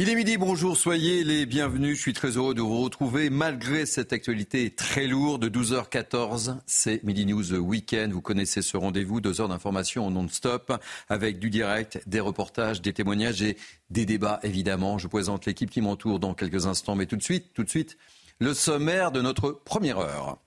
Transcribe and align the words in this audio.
Il 0.00 0.08
est 0.08 0.14
midi, 0.14 0.36
bonjour, 0.36 0.76
soyez 0.76 1.24
les 1.24 1.44
bienvenus. 1.44 1.96
Je 1.96 2.00
suis 2.00 2.12
très 2.12 2.36
heureux 2.36 2.54
de 2.54 2.60
vous 2.60 2.82
retrouver 2.82 3.30
malgré 3.30 3.84
cette 3.84 4.12
actualité 4.12 4.70
très 4.70 5.08
lourde. 5.08 5.46
12h14, 5.46 6.58
c'est 6.66 7.02
Midi 7.02 7.26
News 7.26 7.54
Weekend. 7.54 8.12
Vous 8.12 8.20
connaissez 8.20 8.62
ce 8.62 8.76
rendez-vous, 8.76 9.20
deux 9.20 9.40
heures 9.40 9.48
d'information 9.48 10.08
non-stop 10.08 10.72
avec 11.08 11.40
du 11.40 11.50
direct, 11.50 12.00
des 12.06 12.20
reportages, 12.20 12.80
des 12.80 12.92
témoignages 12.92 13.42
et 13.42 13.56
des 13.90 14.06
débats 14.06 14.38
évidemment. 14.44 14.98
Je 14.98 15.08
présente 15.08 15.46
l'équipe 15.46 15.68
qui 15.68 15.80
m'entoure 15.80 16.20
dans 16.20 16.32
quelques 16.32 16.66
instants, 16.66 16.94
mais 16.94 17.06
tout 17.06 17.16
de 17.16 17.22
suite, 17.24 17.46
tout 17.52 17.64
de 17.64 17.68
suite, 17.68 17.96
le 18.38 18.54
sommaire 18.54 19.10
de 19.10 19.20
notre 19.20 19.50
première 19.50 19.98
heure. 19.98 20.38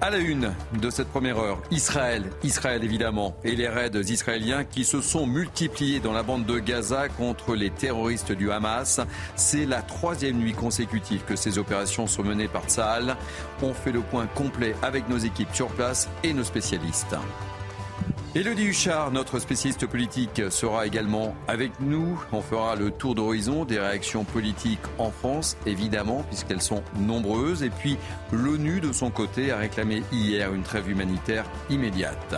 À 0.00 0.10
la 0.10 0.18
une 0.18 0.52
de 0.80 0.90
cette 0.90 1.08
première 1.08 1.38
heure, 1.38 1.62
Israël, 1.70 2.24
Israël 2.42 2.84
évidemment, 2.84 3.34
et 3.44 3.56
les 3.56 3.66
raids 3.66 3.90
israéliens 4.08 4.64
qui 4.64 4.84
se 4.84 5.00
sont 5.00 5.26
multipliés 5.26 6.00
dans 6.00 6.12
la 6.12 6.22
bande 6.22 6.44
de 6.44 6.58
Gaza 6.58 7.08
contre 7.08 7.54
les 7.54 7.70
terroristes 7.70 8.32
du 8.32 8.52
Hamas. 8.52 9.00
C'est 9.36 9.64
la 9.64 9.80
troisième 9.80 10.36
nuit 10.36 10.52
consécutive 10.52 11.24
que 11.24 11.34
ces 11.34 11.58
opérations 11.58 12.06
sont 12.06 12.22
menées 12.22 12.48
par 12.48 12.64
Tsahal. 12.66 13.16
On 13.62 13.72
fait 13.72 13.92
le 13.92 14.00
point 14.00 14.26
complet 14.26 14.74
avec 14.82 15.08
nos 15.08 15.18
équipes 15.18 15.54
sur 15.54 15.68
place 15.68 16.08
et 16.22 16.34
nos 16.34 16.44
spécialistes. 16.44 17.16
Élodie 18.36 18.64
Huchard, 18.64 19.12
notre 19.12 19.38
spécialiste 19.38 19.86
politique, 19.86 20.42
sera 20.50 20.86
également 20.86 21.34
avec 21.48 21.72
nous. 21.80 22.22
On 22.32 22.42
fera 22.42 22.76
le 22.76 22.90
tour 22.90 23.14
d'horizon 23.14 23.64
des 23.64 23.78
réactions 23.78 24.24
politiques 24.24 24.78
en 24.98 25.10
France, 25.10 25.56
évidemment, 25.64 26.22
puisqu'elles 26.28 26.60
sont 26.60 26.82
nombreuses. 26.98 27.62
Et 27.62 27.70
puis, 27.70 27.96
l'ONU, 28.32 28.80
de 28.80 28.92
son 28.92 29.10
côté, 29.10 29.52
a 29.52 29.56
réclamé 29.56 30.02
hier 30.12 30.52
une 30.52 30.64
trêve 30.64 30.90
humanitaire 30.90 31.46
immédiate. 31.70 32.34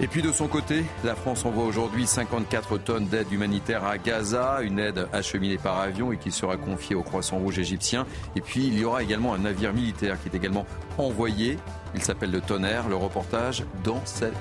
Et 0.00 0.08
puis 0.08 0.22
de 0.22 0.32
son 0.32 0.48
côté, 0.48 0.84
la 1.04 1.14
France 1.14 1.44
envoie 1.44 1.66
aujourd'hui 1.66 2.04
54 2.04 2.78
tonnes 2.78 3.06
d'aide 3.06 3.30
humanitaire 3.30 3.84
à 3.84 3.96
Gaza, 3.96 4.58
une 4.62 4.80
aide 4.80 5.06
acheminée 5.12 5.56
par 5.56 5.78
avion 5.78 6.10
et 6.10 6.16
qui 6.16 6.32
sera 6.32 6.56
confiée 6.56 6.96
au 6.96 7.04
Croissant 7.04 7.38
Rouge 7.38 7.60
égyptien. 7.60 8.06
Et 8.34 8.40
puis 8.40 8.66
il 8.66 8.76
y 8.76 8.84
aura 8.84 9.04
également 9.04 9.34
un 9.34 9.38
navire 9.38 9.72
militaire 9.72 10.20
qui 10.20 10.30
est 10.30 10.36
également 10.36 10.66
envoyé. 10.98 11.58
Il 11.94 12.02
s'appelle 12.02 12.30
le 12.30 12.40
Tonnerre, 12.40 12.88
le 12.88 12.96
reportage 12.96 13.64
dans 13.84 14.04
cette 14.04 14.34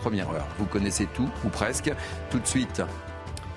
première 0.00 0.30
heure. 0.30 0.46
Vous 0.58 0.66
connaissez 0.66 1.06
tout, 1.14 1.28
ou 1.44 1.48
presque. 1.48 1.92
Tout 2.30 2.38
de 2.38 2.46
suite, 2.46 2.82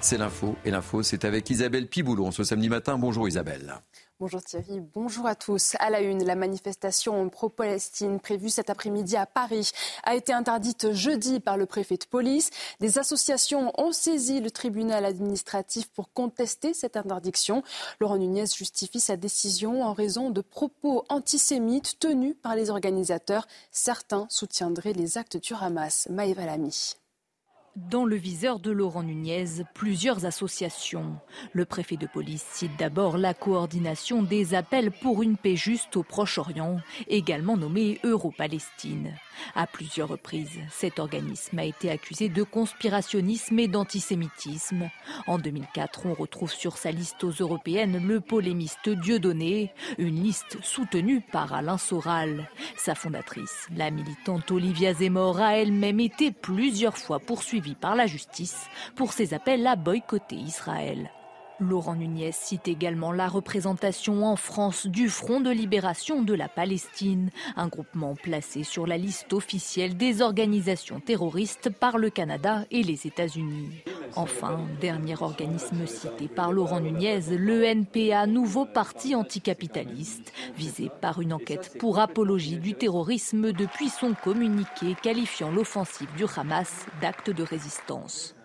c'est 0.01 0.17
l'info. 0.17 0.55
Et 0.65 0.71
l'info, 0.71 1.03
c'est 1.03 1.25
avec 1.25 1.49
Isabelle 1.49 1.87
Piboulon 1.87 2.31
ce 2.31 2.43
samedi 2.43 2.69
matin. 2.69 2.97
Bonjour 2.97 3.27
Isabelle. 3.27 3.75
Bonjour 4.19 4.41
Thierry, 4.41 4.79
bonjour 4.95 5.27
à 5.27 5.35
tous. 5.35 5.75
À 5.77 5.91
la 5.91 6.01
une, 6.01 6.25
la 6.25 6.33
manifestation 6.33 7.29
pro-Palestine 7.29 8.19
prévue 8.19 8.49
cet 8.49 8.71
après-midi 8.71 9.15
à 9.15 9.27
Paris 9.27 9.69
a 10.01 10.15
été 10.15 10.33
interdite 10.33 10.91
jeudi 10.91 11.39
par 11.39 11.55
le 11.55 11.67
préfet 11.67 11.97
de 11.97 12.05
police. 12.05 12.49
Des 12.79 12.97
associations 12.97 13.71
ont 13.79 13.91
saisi 13.91 14.39
le 14.39 14.49
tribunal 14.49 15.05
administratif 15.05 15.91
pour 15.91 16.11
contester 16.13 16.73
cette 16.73 16.97
interdiction. 16.97 17.61
Laurent 17.99 18.17
Nunez 18.17 18.47
justifie 18.47 18.99
sa 18.99 19.17
décision 19.17 19.83
en 19.83 19.93
raison 19.93 20.31
de 20.31 20.41
propos 20.41 21.05
antisémites 21.09 21.99
tenus 21.99 22.35
par 22.41 22.55
les 22.55 22.71
organisateurs. 22.71 23.45
Certains 23.71 24.25
soutiendraient 24.31 24.93
les 24.93 25.19
actes 25.19 25.37
du 25.37 25.53
Hamas. 25.53 26.07
Maëva 26.09 26.47
Lamy. 26.47 26.95
Dans 27.77 28.05
le 28.05 28.15
viseur 28.15 28.59
de 28.59 28.71
Laurent 28.71 29.03
Nunez, 29.03 29.61
plusieurs 29.75 30.25
associations. 30.25 31.15
Le 31.53 31.63
préfet 31.63 31.95
de 31.95 32.07
police 32.07 32.43
cite 32.51 32.71
d'abord 32.79 33.19
la 33.19 33.35
coordination 33.35 34.23
des 34.23 34.55
appels 34.55 34.89
pour 34.89 35.21
une 35.21 35.37
paix 35.37 35.55
juste 35.55 35.95
au 35.95 36.01
Proche-Orient, 36.01 36.79
également 37.07 37.55
nommée 37.55 37.99
Euro-Palestine. 38.03 39.13
À 39.55 39.67
plusieurs 39.67 40.09
reprises, 40.09 40.59
cet 40.69 40.99
organisme 40.99 41.59
a 41.59 41.65
été 41.65 41.89
accusé 41.89 42.29
de 42.29 42.43
conspirationnisme 42.43 43.59
et 43.59 43.67
d'antisémitisme. 43.67 44.89
En 45.25 45.37
2004, 45.37 46.05
on 46.05 46.13
retrouve 46.13 46.51
sur 46.51 46.77
sa 46.77 46.91
liste 46.91 47.23
aux 47.23 47.31
européennes 47.31 48.05
le 48.05 48.21
polémiste 48.21 48.89
Dieudonné, 48.89 49.73
une 49.97 50.23
liste 50.23 50.57
soutenue 50.63 51.21
par 51.21 51.53
Alain 51.53 51.77
Soral. 51.77 52.49
Sa 52.77 52.95
fondatrice, 52.95 53.67
la 53.75 53.91
militante 53.91 54.51
Olivia 54.51 54.93
Zemmour, 54.93 55.39
a 55.39 55.57
elle-même 55.57 55.99
été 55.99 56.31
plusieurs 56.31 56.97
fois 56.97 57.19
poursuivie 57.19 57.75
par 57.75 57.95
la 57.95 58.07
justice 58.07 58.67
pour 58.95 59.13
ses 59.13 59.33
appels 59.33 59.65
à 59.67 59.75
boycotter 59.75 60.35
Israël. 60.35 61.11
Laurent 61.59 61.95
Nunez 61.95 62.31
cite 62.31 62.67
également 62.67 63.11
la 63.11 63.27
représentation 63.27 64.25
en 64.25 64.35
France 64.35 64.85
du 64.85 65.09
Front 65.09 65.41
de 65.41 65.49
libération 65.49 66.21
de 66.21 66.35
la 66.35 66.47
Palestine, 66.47 67.31
un 67.55 67.67
groupement 67.67 68.13
placé 68.13 68.63
sur 68.63 68.85
la 68.85 68.97
liste 68.97 69.33
officielle 69.33 69.97
des 69.97 70.21
organisations 70.21 70.99
terroristes 70.99 71.71
par 71.71 71.97
le 71.97 72.11
Canada 72.11 72.65
et 72.69 72.83
les 72.83 73.07
États-Unis. 73.07 73.71
Enfin, 74.15 74.67
dernier 74.79 75.15
organisme 75.19 75.87
cité 75.87 76.27
par 76.27 76.51
Laurent 76.51 76.79
Nunez, 76.79 77.21
le 77.31 77.63
NPA, 77.63 78.27
nouveau 78.27 78.65
parti 78.65 79.15
anticapitaliste, 79.15 80.33
visé 80.55 80.91
par 81.01 81.21
une 81.21 81.33
enquête 81.33 81.75
pour 81.79 81.99
apologie 81.99 82.57
du 82.57 82.75
terrorisme 82.75 83.51
depuis 83.51 83.89
son 83.89 84.13
communiqué 84.13 84.95
qualifiant 85.01 85.51
l'offensive 85.51 86.09
du 86.15 86.25
Hamas 86.35 86.85
d'acte 87.01 87.31
de 87.31 87.43
résistance. 87.43 88.36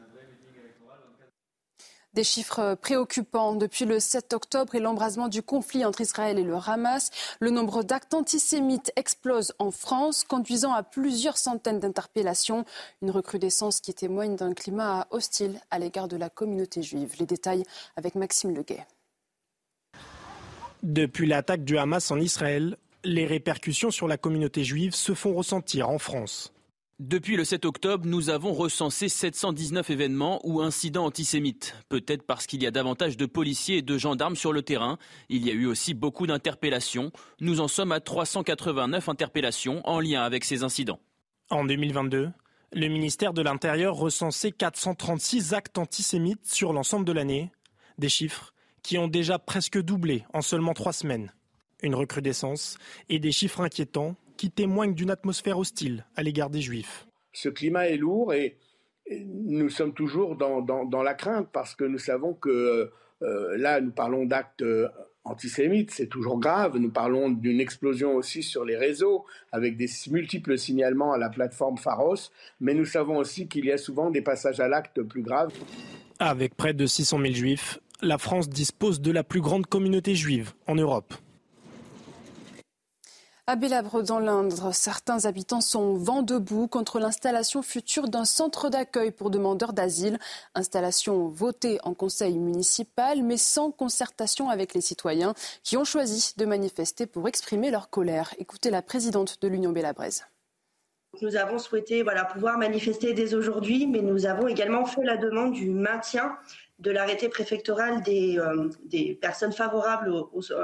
Des 2.15 2.25
chiffres 2.25 2.75
préoccupants 2.75 3.55
depuis 3.55 3.87
le 3.87 3.99
7 3.99 4.35
octobre 4.35 4.75
et 4.75 4.81
l'embrasement 4.81 5.29
du 5.29 5.43
conflit 5.43 5.87
entre 5.87 6.03
Israël 6.03 6.39
et 6.39 6.43
le 6.43 6.57
Hamas. 6.57 7.11
Le 7.41 7.49
nombre 7.49 7.83
d'actes 7.83 8.13
antisémites 8.13 8.93
explose 8.97 9.55
en 9.59 9.71
France, 9.71 10.23
conduisant 10.23 10.75
à 10.75 10.83
plusieurs 10.83 11.39
centaines 11.39 11.81
d'interpellations. 11.81 12.67
Une 13.01 13.11
recrudescence 13.11 13.81
qui 13.81 13.95
témoigne 13.95 14.37
d'un 14.37 14.53
climat 14.53 15.07
hostile 15.11 15.59
à 15.71 15.79
l'égard 15.79 16.07
de 16.07 16.19
la 16.19 16.29
communauté 16.29 16.83
juive. 16.83 17.15
Les 17.19 17.25
détails 17.25 17.63
avec 17.97 18.15
Maxime 18.15 18.55
Leguet. 18.55 18.87
Depuis 20.83 21.27
l'attaque 21.27 21.65
du 21.65 21.79
Hamas 21.79 22.11
en 22.11 22.21
Israël, 22.21 22.77
les 23.05 23.25
répercussions 23.25 23.91
sur 23.91 24.07
la 24.07 24.19
communauté 24.19 24.65
juive 24.65 24.95
se 24.95 25.15
font 25.15 25.33
ressentir 25.33 25.89
en 25.89 25.99
France. 25.99 26.53
Depuis 27.03 27.35
le 27.35 27.45
7 27.45 27.65
octobre, 27.65 28.07
nous 28.07 28.31
avons 28.31 28.53
recensé 28.53 29.09
719 29.09 29.91
événements 29.91 30.41
ou 30.45 30.61
incidents 30.61 31.05
antisémites. 31.05 31.75
Peut-être 31.89 32.23
parce 32.23 32.47
qu'il 32.47 32.63
y 32.63 32.67
a 32.67 32.71
davantage 32.71 33.17
de 33.17 33.27
policiers 33.27 33.79
et 33.79 33.83
de 33.83 33.99
gendarmes 33.99 34.37
sur 34.37 34.53
le 34.53 34.63
terrain. 34.63 34.99
Il 35.29 35.45
y 35.45 35.51
a 35.51 35.53
eu 35.53 35.67
aussi 35.67 35.95
beaucoup 35.95 36.29
d'interpellations. 36.29 37.11
Nous 37.41 37.59
en 37.59 37.67
sommes 37.67 37.91
à 37.91 37.99
389 37.99 39.09
interpellations 39.09 39.81
en 39.85 39.99
lien 39.99 40.23
avec 40.23 40.45
ces 40.45 40.63
incidents. 40.63 41.01
En 41.51 41.65
2022, 41.65 42.31
le 42.73 42.89
ministère 42.89 43.33
de 43.33 43.43
l'Intérieur 43.43 43.97
recensait 43.97 44.53
436 44.53 45.55
actes 45.55 45.79
antisémites 45.79 46.47
sur 46.47 46.73
l'ensemble 46.73 47.05
de 47.05 47.13
l'année. 47.13 47.51
Des 47.99 48.09
chiffres 48.09 48.55
qui 48.85 48.97
ont 48.97 49.09
déjà 49.09 49.41
presque 49.41 49.83
doublé 49.83 50.25
en 50.33 50.41
seulement 50.41 50.73
trois 50.73 50.93
semaines. 50.93 51.33
Une 51.83 51.97
recrudescence 51.97 52.79
et 53.09 53.19
des 53.19 53.33
chiffres 53.33 53.61
inquiétants 53.61 54.15
qui 54.43 54.51
témoignent 54.51 54.95
d'une 54.95 55.13
atmosphère 55.13 55.57
hostile 55.57 56.05
à 56.17 56.25
l'égard 56.25 56.51
des 56.51 56.61
Juifs. 56.61 57.07
Ce 57.33 57.49
climat 57.49 57.87
est 57.87 57.97
lourd 57.97 58.35
et 58.35 58.57
nous 59.25 59.69
sommes 59.69 59.95
toujours 59.95 60.35
dans, 60.35 61.03
la 61.05 61.15
crainte 61.15 61.47
parce 61.53 61.77
que 61.77 61.85
nous 61.85 62.01
savons 62.01 62.35
que 62.35 62.91
euh, 63.23 63.57
là, 63.57 63.81
nous 63.81 63.93
parlons 63.93 64.25
d'actes 64.25 64.63
euh, 64.63 64.89
antisémites, 65.23 65.93
c'est 65.93 66.09
toujours 66.09 66.41
grave. 66.41 66.77
Nous 66.77 66.91
parlons 66.91 67.31
d'une 67.31 67.61
explosion 67.61 68.17
aussi 68.17 68.43
sur 68.43 68.65
les 68.65 68.77
réseaux 68.77 69.27
avec 69.53 69.77
des 69.77 69.87
multiples 70.11 70.59
signalements 70.59 71.13
à 71.13 71.19
la 71.19 71.29
plateforme 71.29 71.79
Pharos, 71.79 72.33
mais 72.59 72.75
nous 72.75 72.85
savons 72.85 73.19
aussi 73.19 73.47
qu'il 73.47 73.65
y 73.67 73.71
a 73.71 73.79
souvent 73.79 74.11
des 74.11 74.23
passages 74.23 74.59
à 74.59 74.67
l'acte 74.67 75.03
plus 75.03 75.23
graves. 75.23 75.53
Avec 76.19 76.57
près 76.57 76.75
de 76.75 76.85
600 76.85 77.21
000 77.21 77.33
juifs, 77.33 77.79
la 78.01 78.19
France 78.19 78.49
dispose 78.49 79.01
de 79.01 79.13
la 79.13 79.23
plus 79.23 79.41
grande 79.41 79.67
communauté 79.67 80.17
juive 80.17 80.51
en 80.67 80.75
Europe. 80.75 81.15
À 83.49 83.57
Bélabre, 83.57 84.05
dans 84.05 84.21
l'Indre, 84.21 84.73
certains 84.73 85.25
habitants 85.25 85.61
sont 85.61 85.95
vent 85.95 86.23
debout 86.23 86.69
contre 86.69 87.01
l'installation 87.01 87.61
future 87.61 88.07
d'un 88.07 88.25
centre 88.25 88.69
d'accueil 88.69 89.11
pour 89.11 89.31
demandeurs 89.31 89.73
d'asile. 89.73 90.21
Installation 90.55 91.27
votée 91.27 91.81
en 91.83 91.93
conseil 91.93 92.39
municipal, 92.39 93.25
mais 93.25 93.37
sans 93.37 93.73
concertation 93.73 94.49
avec 94.49 94.75
les 94.75 94.81
citoyens 94.81 95.35
qui 95.65 95.77
ont 95.77 95.85
choisi 95.85 96.35
de 96.37 96.45
manifester 96.45 97.07
pour 97.07 97.27
exprimer 97.27 97.73
leur 97.73 97.91
colère. 97.91 98.33
Écoutez 98.39 98.71
la 98.71 98.81
présidente 98.81 99.43
de 99.43 99.49
l'Union 99.49 99.73
Bélabraise. 99.73 100.25
Nous 101.21 101.35
avons 101.35 101.59
souhaité 101.59 102.05
pouvoir 102.33 102.59
manifester 102.59 103.13
dès 103.13 103.35
aujourd'hui, 103.35 103.89
mais 103.89 104.03
nous 104.03 104.25
avons 104.25 104.47
également 104.47 104.87
fait 104.87 105.03
la 105.03 105.17
demande 105.17 105.53
du 105.53 105.69
maintien 105.69 106.39
de 106.79 106.91
l'arrêté 106.91 107.29
préfectoral 107.29 108.03
des, 108.03 108.39
euh, 108.39 108.69
des, 108.85 109.15
personnes 109.21 109.53
favorables 109.53 110.13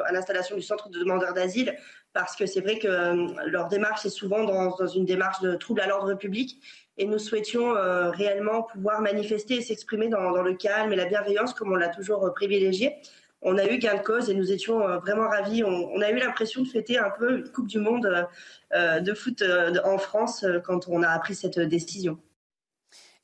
à 0.06 0.12
l'installation 0.12 0.56
du 0.56 0.62
centre 0.62 0.88
de 0.88 0.98
demandeurs 0.98 1.32
d'asile, 1.32 1.76
parce 2.12 2.36
que 2.36 2.46
c'est 2.46 2.60
vrai 2.60 2.78
que 2.78 2.88
euh, 2.88 3.26
leur 3.46 3.68
démarche 3.68 4.04
est 4.06 4.10
souvent 4.10 4.44
dans, 4.44 4.86
une 4.86 5.04
démarche 5.04 5.40
de 5.40 5.54
trouble 5.54 5.80
à 5.80 5.86
l'ordre 5.86 6.14
public, 6.14 6.60
et 6.96 7.06
nous 7.06 7.18
souhaitions 7.18 7.76
euh, 7.76 8.10
réellement 8.10 8.62
pouvoir 8.62 9.00
manifester 9.00 9.56
et 9.56 9.62
s'exprimer 9.62 10.08
dans, 10.08 10.42
le 10.42 10.54
calme 10.54 10.92
et 10.92 10.96
la 10.96 11.04
bienveillance, 11.04 11.54
comme 11.54 11.72
on 11.72 11.76
l'a 11.76 11.88
toujours 11.88 12.32
privilégié. 12.34 12.96
On 13.40 13.56
a 13.56 13.66
eu 13.66 13.78
gain 13.78 13.94
de 13.94 14.02
cause 14.02 14.30
et 14.30 14.34
nous 14.34 14.50
étions 14.50 14.80
vraiment 14.98 15.28
ravis. 15.28 15.62
On, 15.62 15.90
on 15.92 16.00
a 16.00 16.10
eu 16.10 16.16
l'impression 16.16 16.62
de 16.62 16.66
fêter 16.66 16.98
un 16.98 17.10
peu 17.10 17.38
une 17.38 17.48
Coupe 17.52 17.68
du 17.68 17.78
Monde 17.78 18.26
de 18.74 19.14
foot 19.14 19.44
en 19.84 19.98
France 19.98 20.44
quand 20.64 20.88
on 20.88 21.04
a 21.04 21.08
appris 21.08 21.36
cette 21.36 21.60
décision. 21.60 22.18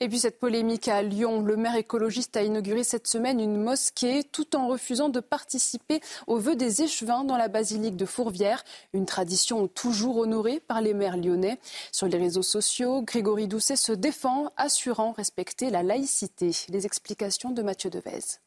Et 0.00 0.08
puis 0.08 0.18
cette 0.18 0.40
polémique 0.40 0.88
à 0.88 1.02
Lyon, 1.02 1.40
le 1.40 1.56
maire 1.56 1.76
écologiste 1.76 2.36
a 2.36 2.42
inauguré 2.42 2.82
cette 2.82 3.06
semaine 3.06 3.40
une 3.40 3.62
mosquée 3.62 4.24
tout 4.24 4.56
en 4.56 4.66
refusant 4.66 5.08
de 5.08 5.20
participer 5.20 6.00
aux 6.26 6.38
vœux 6.38 6.56
des 6.56 6.82
échevins 6.82 7.22
dans 7.22 7.36
la 7.36 7.46
basilique 7.46 7.96
de 7.96 8.04
Fourvière, 8.04 8.64
une 8.92 9.06
tradition 9.06 9.68
toujours 9.68 10.18
honorée 10.18 10.58
par 10.58 10.80
les 10.80 10.94
maires 10.94 11.16
lyonnais. 11.16 11.60
Sur 11.92 12.08
les 12.08 12.18
réseaux 12.18 12.42
sociaux, 12.42 13.02
Grégory 13.02 13.46
Doucet 13.46 13.76
se 13.76 13.92
défend, 13.92 14.50
assurant 14.56 15.12
respecter 15.12 15.70
la 15.70 15.84
laïcité. 15.84 16.50
Les 16.70 16.86
explications 16.86 17.52
de 17.52 17.62
Mathieu 17.62 17.88
Devez. 17.88 18.40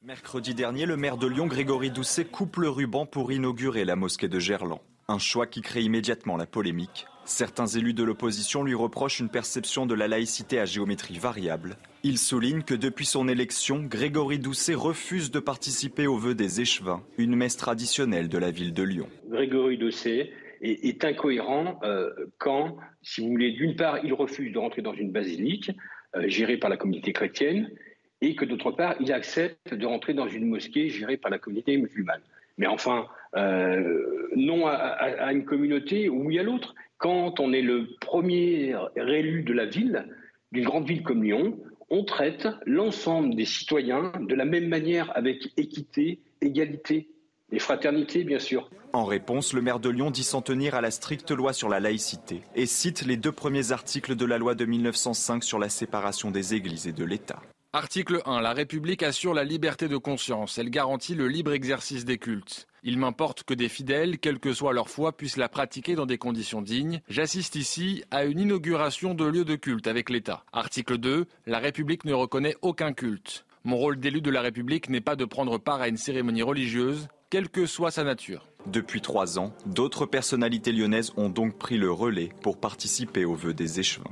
Mercredi 0.00 0.54
dernier, 0.54 0.86
le 0.86 0.96
maire 0.96 1.18
de 1.18 1.26
Lyon, 1.26 1.46
Grégory 1.46 1.90
Doucet, 1.90 2.24
coupe 2.24 2.56
le 2.56 2.70
ruban 2.70 3.04
pour 3.04 3.32
inaugurer 3.32 3.84
la 3.84 3.96
mosquée 3.96 4.28
de 4.28 4.38
Gerland. 4.40 4.80
Un 5.08 5.18
choix 5.18 5.46
qui 5.46 5.62
crée 5.62 5.82
immédiatement 5.82 6.36
la 6.36 6.46
polémique. 6.46 7.06
Certains 7.24 7.66
élus 7.66 7.94
de 7.94 8.02
l'opposition 8.02 8.64
lui 8.64 8.74
reprochent 8.74 9.20
une 9.20 9.28
perception 9.28 9.86
de 9.86 9.94
la 9.94 10.08
laïcité 10.08 10.58
à 10.58 10.64
géométrie 10.64 11.18
variable. 11.18 11.76
Il 12.02 12.18
souligne 12.18 12.62
que 12.62 12.74
depuis 12.74 13.06
son 13.06 13.28
élection, 13.28 13.82
Grégory 13.82 14.38
Doucet 14.38 14.74
refuse 14.74 15.30
de 15.30 15.38
participer 15.38 16.06
aux 16.06 16.16
vœux 16.16 16.34
des 16.34 16.60
échevins, 16.60 17.02
une 17.18 17.36
messe 17.36 17.56
traditionnelle 17.56 18.28
de 18.28 18.38
la 18.38 18.50
ville 18.50 18.72
de 18.72 18.82
Lyon. 18.82 19.08
Grégory 19.28 19.78
Doucet 19.78 20.32
est, 20.62 21.04
incohérent 21.04 21.80
euh, 21.84 22.10
quand, 22.38 22.76
si 23.02 23.20
vous 23.20 23.28
voulez, 23.28 23.52
d'une 23.52 23.76
part, 23.76 24.04
il 24.04 24.12
refuse 24.12 24.52
de 24.52 24.58
rentrer 24.58 24.82
dans 24.82 24.94
une 24.94 25.10
basilique 25.10 25.70
euh, 26.16 26.28
gérée 26.28 26.56
par 26.56 26.70
la 26.70 26.76
communauté 26.76 27.12
chrétienne, 27.12 27.70
et 28.20 28.34
que 28.36 28.44
d'autre 28.44 28.70
part, 28.70 28.94
il 29.00 29.12
accepte 29.12 29.74
de 29.74 29.86
rentrer 29.86 30.14
dans 30.14 30.28
une 30.28 30.46
mosquée 30.46 30.88
gérée 30.88 31.16
par 31.16 31.30
la 31.30 31.38
communauté 31.38 31.76
musulmane. 31.76 32.20
Mais 32.58 32.66
enfin, 32.66 33.06
euh, 33.36 34.28
non 34.36 34.66
à, 34.66 34.72
à, 34.72 35.32
une 35.32 35.44
communauté 35.44 36.08
ou 36.08 36.26
oui 36.26 36.38
à 36.38 36.42
l'autre 36.42 36.74
quand 36.98 37.40
on 37.40 37.52
est 37.52 37.62
le 37.62 37.88
premier 38.00 38.76
élu 38.96 39.42
de 39.42 39.52
la 39.52 39.66
ville, 39.66 40.06
d'une 40.52 40.64
grande 40.64 40.86
ville 40.86 41.02
comme 41.02 41.24
Lyon, 41.24 41.58
on 41.90 42.04
traite 42.04 42.46
l'ensemble 42.64 43.34
des 43.34 43.44
citoyens 43.44 44.12
de 44.20 44.34
la 44.34 44.44
même 44.44 44.68
manière 44.68 45.10
avec 45.16 45.52
équité, 45.56 46.20
égalité 46.40 47.08
et 47.50 47.58
fraternité, 47.58 48.24
bien 48.24 48.38
sûr. 48.38 48.70
En 48.92 49.04
réponse, 49.04 49.52
le 49.52 49.62
maire 49.62 49.80
de 49.80 49.88
Lyon 49.88 50.10
dit 50.10 50.22
s'en 50.22 50.42
tenir 50.42 50.74
à 50.74 50.80
la 50.80 50.90
stricte 50.90 51.32
loi 51.32 51.52
sur 51.52 51.68
la 51.68 51.80
laïcité 51.80 52.42
et 52.54 52.66
cite 52.66 53.04
les 53.04 53.16
deux 53.16 53.32
premiers 53.32 53.72
articles 53.72 54.14
de 54.14 54.24
la 54.24 54.38
loi 54.38 54.54
de 54.54 54.64
1905 54.64 55.42
sur 55.42 55.58
la 55.58 55.68
séparation 55.68 56.30
des 56.30 56.54
églises 56.54 56.86
et 56.86 56.92
de 56.92 57.04
l'État. 57.04 57.42
Article 57.72 58.20
1. 58.26 58.42
La 58.42 58.52
République 58.52 59.02
assure 59.02 59.34
la 59.34 59.44
liberté 59.44 59.88
de 59.88 59.96
conscience. 59.96 60.56
Elle 60.58 60.70
garantit 60.70 61.14
le 61.14 61.26
libre 61.26 61.52
exercice 61.52 62.04
des 62.04 62.18
cultes. 62.18 62.66
Il 62.84 62.98
m'importe 62.98 63.44
que 63.44 63.54
des 63.54 63.68
fidèles, 63.68 64.18
quelle 64.18 64.40
que 64.40 64.52
soit 64.52 64.72
leur 64.72 64.88
foi, 64.88 65.16
puissent 65.16 65.36
la 65.36 65.48
pratiquer 65.48 65.94
dans 65.94 66.06
des 66.06 66.18
conditions 66.18 66.62
dignes. 66.62 67.00
J'assiste 67.08 67.54
ici 67.54 68.02
à 68.10 68.24
une 68.24 68.40
inauguration 68.40 69.14
de 69.14 69.24
lieux 69.24 69.44
de 69.44 69.54
culte 69.54 69.86
avec 69.86 70.10
l'État. 70.10 70.44
Article 70.52 70.98
2. 70.98 71.26
La 71.46 71.60
République 71.60 72.04
ne 72.04 72.12
reconnaît 72.12 72.56
aucun 72.60 72.92
culte. 72.92 73.44
Mon 73.62 73.76
rôle 73.76 74.00
d'élu 74.00 74.20
de 74.20 74.30
la 74.30 74.40
République 74.40 74.88
n'est 74.88 75.00
pas 75.00 75.14
de 75.14 75.24
prendre 75.24 75.58
part 75.58 75.80
à 75.80 75.86
une 75.86 75.96
cérémonie 75.96 76.42
religieuse, 76.42 77.06
quelle 77.30 77.48
que 77.48 77.66
soit 77.66 77.92
sa 77.92 78.02
nature. 78.02 78.48
Depuis 78.66 79.00
trois 79.00 79.38
ans, 79.38 79.54
d'autres 79.64 80.04
personnalités 80.04 80.72
lyonnaises 80.72 81.12
ont 81.16 81.28
donc 81.28 81.58
pris 81.58 81.78
le 81.78 81.92
relais 81.92 82.30
pour 82.42 82.58
participer 82.58 83.24
aux 83.24 83.36
vœux 83.36 83.54
des 83.54 83.78
échevins. 83.78 84.10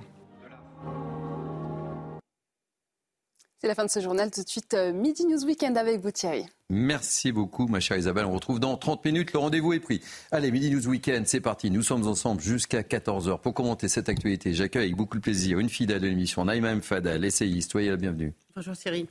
C'est 3.60 3.68
la 3.68 3.74
fin 3.74 3.84
de 3.84 3.90
ce 3.90 4.00
journal. 4.00 4.30
Tout 4.30 4.42
de 4.42 4.48
suite, 4.48 4.72
euh, 4.72 4.90
Midi 4.90 5.26
News 5.26 5.44
Weekend 5.44 5.76
avec 5.76 6.00
vous, 6.00 6.10
Thierry. 6.10 6.46
Merci 6.70 7.30
beaucoup, 7.30 7.66
ma 7.66 7.78
chère 7.78 7.98
Isabelle. 7.98 8.24
On 8.24 8.32
retrouve 8.32 8.58
dans 8.58 8.74
30 8.78 9.04
minutes. 9.04 9.34
Le 9.34 9.38
rendez-vous 9.38 9.74
est 9.74 9.80
pris. 9.80 10.00
Allez, 10.30 10.50
Midi 10.50 10.70
News 10.70 10.88
Weekend, 10.88 11.26
c'est 11.26 11.40
parti. 11.40 11.70
Nous 11.70 11.82
sommes 11.82 12.06
ensemble 12.06 12.40
jusqu'à 12.40 12.80
14h 12.80 13.38
pour 13.40 13.52
commenter 13.52 13.88
cette 13.88 14.08
actualité. 14.08 14.54
J'accueille 14.54 14.84
avec 14.84 14.96
beaucoup 14.96 15.18
de 15.18 15.22
plaisir 15.22 15.58
une 15.58 15.68
fidèle 15.68 16.00
de 16.00 16.06
l'émission, 16.06 16.42
Naïma 16.46 16.70
M. 16.70 16.80
Fadel, 16.80 17.22
essayiste. 17.22 17.72
Soyez 17.72 17.90
la 17.90 17.96
bienvenue. 17.96 18.32
Bonjour, 18.56 18.74
Thierry. 18.74 19.06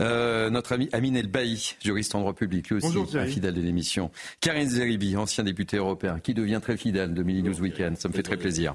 Euh, 0.00 0.50
notre 0.50 0.72
ami 0.72 0.88
Amine 0.92 1.16
El 1.16 1.26
Bailly, 1.26 1.74
juriste 1.82 2.14
en 2.14 2.20
droit 2.20 2.34
public, 2.34 2.68
lui 2.68 2.76
aussi 2.76 3.16
un 3.16 3.26
fidèle 3.26 3.54
de 3.54 3.60
l'émission. 3.62 4.10
Karine 4.40 4.68
Zeribi, 4.68 5.16
ancien 5.16 5.42
député 5.44 5.78
européen, 5.78 6.18
qui 6.18 6.34
devient 6.34 6.60
très 6.62 6.76
fidèle 6.76 7.14
de 7.14 7.22
Mini 7.22 7.42
News 7.42 7.60
Weekend. 7.60 7.96
Ça 7.96 8.08
me 8.08 8.14
fait 8.14 8.22
très 8.22 8.36
plaisir. 8.36 8.74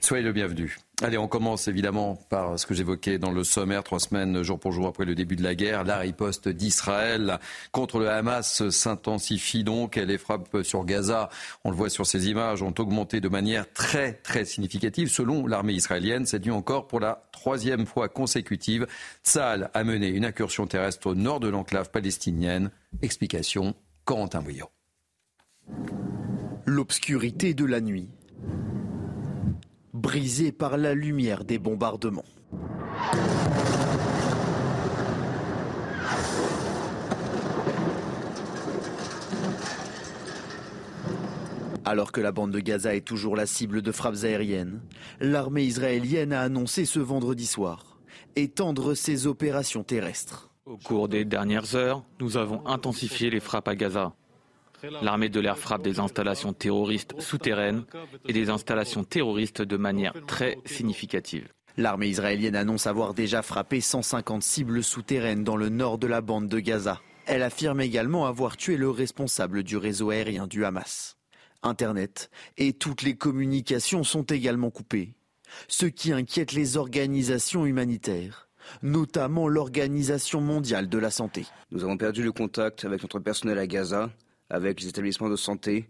Soyez 0.00 0.22
le 0.24 0.32
bienvenu. 0.32 0.78
Allez, 1.02 1.18
on 1.18 1.28
commence 1.28 1.68
évidemment 1.68 2.16
par 2.30 2.58
ce 2.58 2.64
que 2.64 2.72
j'évoquais 2.72 3.18
dans 3.18 3.30
le 3.30 3.44
sommaire, 3.44 3.84
trois 3.84 4.00
semaines 4.00 4.42
jour 4.42 4.58
pour 4.58 4.72
jour 4.72 4.86
après 4.86 5.04
le 5.04 5.14
début 5.14 5.36
de 5.36 5.42
la 5.42 5.54
guerre. 5.54 5.84
La 5.84 5.98
riposte 5.98 6.48
d'Israël 6.48 7.38
contre 7.70 7.98
le 7.98 8.08
Hamas 8.08 8.70
s'intensifie 8.70 9.62
donc. 9.62 9.96
Les 9.96 10.16
frappes 10.16 10.62
sur 10.62 10.86
Gaza, 10.86 11.28
on 11.64 11.70
le 11.70 11.76
voit 11.76 11.90
sur 11.90 12.06
ces 12.06 12.30
images, 12.30 12.62
ont 12.62 12.72
augmenté 12.78 13.20
de 13.20 13.28
manière 13.28 13.70
très 13.74 14.14
très 14.14 14.46
significative. 14.46 15.10
Selon 15.10 15.46
l'armée 15.46 15.74
israélienne, 15.74 16.24
c'est 16.24 16.38
dû 16.38 16.50
encore 16.50 16.86
pour 16.86 16.98
la 16.98 17.28
troisième 17.30 17.84
fois 17.84 18.08
consécutive. 18.08 18.86
Tsahal 19.22 19.70
a 19.74 19.84
mené 19.84 20.08
une 20.08 20.24
incursion 20.24 20.66
terrestre 20.66 21.08
au 21.08 21.14
nord 21.14 21.40
de 21.40 21.48
l'enclave 21.48 21.90
palestinienne. 21.90 22.70
Explication, 23.02 23.74
Corentin 24.06 24.40
Bouillot. 24.40 24.70
L'obscurité 26.64 27.52
de 27.52 27.66
la 27.66 27.82
nuit 27.82 28.08
brisé 29.96 30.52
par 30.52 30.76
la 30.76 30.94
lumière 30.94 31.44
des 31.44 31.58
bombardements. 31.58 32.24
Alors 41.84 42.12
que 42.12 42.20
la 42.20 42.32
bande 42.32 42.50
de 42.50 42.60
Gaza 42.60 42.94
est 42.94 43.00
toujours 43.00 43.36
la 43.36 43.46
cible 43.46 43.80
de 43.80 43.92
frappes 43.92 44.24
aériennes, 44.24 44.80
l'armée 45.20 45.64
israélienne 45.64 46.32
a 46.32 46.42
annoncé 46.42 46.84
ce 46.84 46.98
vendredi 46.98 47.46
soir 47.46 47.96
étendre 48.36 48.94
ses 48.94 49.26
opérations 49.26 49.82
terrestres. 49.82 50.50
Au 50.66 50.76
cours 50.76 51.08
des 51.08 51.24
dernières 51.24 51.74
heures, 51.74 52.04
nous 52.20 52.36
avons 52.36 52.66
intensifié 52.66 53.30
les 53.30 53.40
frappes 53.40 53.68
à 53.68 53.74
Gaza. 53.74 54.12
L'armée 55.02 55.28
de 55.28 55.40
l'air 55.40 55.58
frappe 55.58 55.82
des 55.82 56.00
installations 56.00 56.52
terroristes 56.52 57.20
souterraines 57.20 57.84
et 58.28 58.32
des 58.32 58.50
installations 58.50 59.04
terroristes 59.04 59.62
de 59.62 59.76
manière 59.76 60.14
très 60.26 60.58
significative. 60.64 61.48
L'armée 61.76 62.08
israélienne 62.08 62.56
annonce 62.56 62.86
avoir 62.86 63.12
déjà 63.12 63.42
frappé 63.42 63.80
150 63.80 64.42
cibles 64.42 64.82
souterraines 64.82 65.44
dans 65.44 65.56
le 65.56 65.68
nord 65.68 65.98
de 65.98 66.06
la 66.06 66.22
bande 66.22 66.48
de 66.48 66.58
Gaza. 66.58 67.00
Elle 67.26 67.42
affirme 67.42 67.80
également 67.80 68.26
avoir 68.26 68.56
tué 68.56 68.76
le 68.76 68.88
responsable 68.88 69.62
du 69.62 69.76
réseau 69.76 70.10
aérien 70.10 70.46
du 70.46 70.64
Hamas. 70.64 71.16
Internet 71.62 72.30
et 72.56 72.72
toutes 72.72 73.02
les 73.02 73.16
communications 73.16 74.04
sont 74.04 74.22
également 74.22 74.70
coupées, 74.70 75.14
ce 75.68 75.86
qui 75.86 76.12
inquiète 76.12 76.52
les 76.52 76.76
organisations 76.76 77.66
humanitaires, 77.66 78.48
notamment 78.82 79.48
l'Organisation 79.48 80.40
mondiale 80.40 80.88
de 80.88 80.98
la 80.98 81.10
santé. 81.10 81.46
Nous 81.72 81.82
avons 81.82 81.96
perdu 81.96 82.22
le 82.22 82.32
contact 82.32 82.84
avec 82.84 83.02
notre 83.02 83.18
personnel 83.18 83.58
à 83.58 83.66
Gaza 83.66 84.10
avec 84.50 84.80
les 84.80 84.88
établissements 84.88 85.28
de 85.28 85.36
santé, 85.36 85.88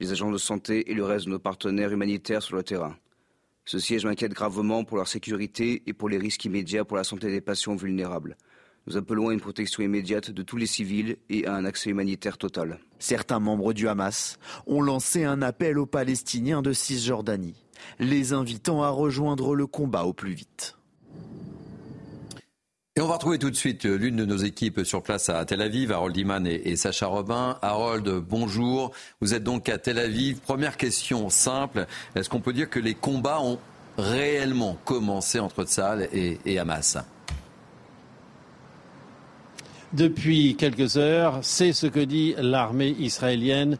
les 0.00 0.12
agents 0.12 0.30
de 0.30 0.38
santé 0.38 0.90
et 0.90 0.94
le 0.94 1.04
reste 1.04 1.26
de 1.26 1.30
nos 1.30 1.38
partenaires 1.38 1.92
humanitaires 1.92 2.42
sur 2.42 2.56
le 2.56 2.62
terrain. 2.62 2.96
Ce 3.64 3.78
siège 3.78 4.04
m'inquiète 4.04 4.32
gravement 4.32 4.84
pour 4.84 4.96
leur 4.96 5.08
sécurité 5.08 5.82
et 5.86 5.92
pour 5.92 6.08
les 6.08 6.18
risques 6.18 6.44
immédiats 6.44 6.84
pour 6.84 6.96
la 6.96 7.04
santé 7.04 7.30
des 7.30 7.40
patients 7.40 7.74
vulnérables. 7.74 8.36
Nous 8.86 8.96
appelons 8.96 9.30
à 9.30 9.32
une 9.32 9.40
protection 9.40 9.82
immédiate 9.82 10.30
de 10.30 10.42
tous 10.42 10.56
les 10.56 10.66
civils 10.66 11.16
et 11.28 11.46
à 11.46 11.54
un 11.56 11.64
accès 11.64 11.90
humanitaire 11.90 12.38
total. 12.38 12.78
Certains 13.00 13.40
membres 13.40 13.72
du 13.72 13.88
Hamas 13.88 14.38
ont 14.68 14.80
lancé 14.80 15.24
un 15.24 15.42
appel 15.42 15.78
aux 15.78 15.86
Palestiniens 15.86 16.62
de 16.62 16.72
Cisjordanie, 16.72 17.64
les 17.98 18.32
invitant 18.32 18.84
à 18.84 18.90
rejoindre 18.90 19.56
le 19.56 19.66
combat 19.66 20.04
au 20.04 20.12
plus 20.12 20.34
vite. 20.34 20.76
Et 22.98 23.02
on 23.02 23.08
va 23.08 23.14
retrouver 23.16 23.38
tout 23.38 23.50
de 23.50 23.56
suite 23.56 23.84
euh, 23.84 23.98
l'une 23.98 24.16
de 24.16 24.24
nos 24.24 24.38
équipes 24.38 24.82
sur 24.82 25.02
place 25.02 25.28
à 25.28 25.44
Tel 25.44 25.60
Aviv, 25.60 25.92
Harold 25.92 26.16
Iman 26.16 26.46
et, 26.46 26.76
Sacha 26.76 27.06
Robin. 27.06 27.58
Harold, 27.60 28.08
bonjour. 28.26 28.90
Vous 29.20 29.34
êtes 29.34 29.44
donc 29.44 29.68
à 29.68 29.76
Tel 29.76 29.98
Aviv. 29.98 30.38
Première 30.38 30.78
question 30.78 31.28
simple. 31.28 31.86
Est-ce 32.14 32.30
qu'on 32.30 32.40
peut 32.40 32.54
dire 32.54 32.70
que 32.70 32.80
les 32.80 32.94
combats 32.94 33.42
ont 33.42 33.58
réellement 33.98 34.78
commencé 34.86 35.38
entre 35.40 35.64
Tzal 35.64 36.08
et, 36.10 36.38
et 36.46 36.58
Hamas? 36.58 36.96
Depuis 39.92 40.56
quelques 40.56 40.96
heures, 40.96 41.40
c'est 41.42 41.74
ce 41.74 41.86
que 41.86 42.00
dit 42.00 42.34
l'armée 42.38 42.96
israélienne 42.98 43.76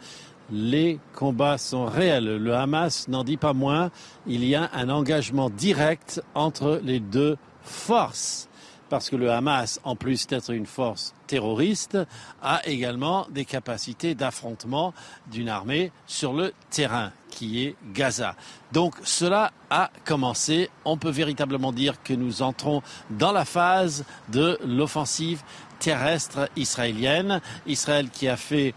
les 0.52 1.00
combats 1.14 1.56
sont 1.56 1.86
réels. 1.86 2.36
Le 2.36 2.54
Hamas 2.54 3.08
n'en 3.08 3.24
dit 3.24 3.38
pas 3.38 3.54
moins. 3.54 3.90
Il 4.26 4.44
y 4.44 4.54
a 4.54 4.70
un 4.74 4.90
engagement 4.90 5.48
direct 5.48 6.22
entre 6.34 6.82
les 6.84 7.00
deux 7.00 7.38
forces. 7.62 8.45
Parce 8.88 9.10
que 9.10 9.16
le 9.16 9.32
Hamas, 9.32 9.80
en 9.82 9.96
plus 9.96 10.26
d'être 10.26 10.52
une 10.52 10.66
force 10.66 11.14
terroriste, 11.26 11.98
a 12.40 12.60
également 12.66 13.26
des 13.30 13.44
capacités 13.44 14.14
d'affrontement 14.14 14.94
d'une 15.30 15.48
armée 15.48 15.90
sur 16.06 16.32
le 16.32 16.52
terrain, 16.70 17.10
qui 17.30 17.64
est 17.64 17.76
Gaza. 17.92 18.36
Donc 18.72 18.94
cela 19.02 19.52
a 19.70 19.90
commencé. 20.04 20.70
On 20.84 20.96
peut 20.96 21.10
véritablement 21.10 21.72
dire 21.72 22.02
que 22.02 22.14
nous 22.14 22.42
entrons 22.42 22.82
dans 23.10 23.32
la 23.32 23.44
phase 23.44 24.04
de 24.28 24.58
l'offensive 24.64 25.42
terrestre 25.80 26.48
israélienne. 26.56 27.40
Israël 27.66 28.08
qui 28.10 28.28
a 28.28 28.36
fait 28.36 28.74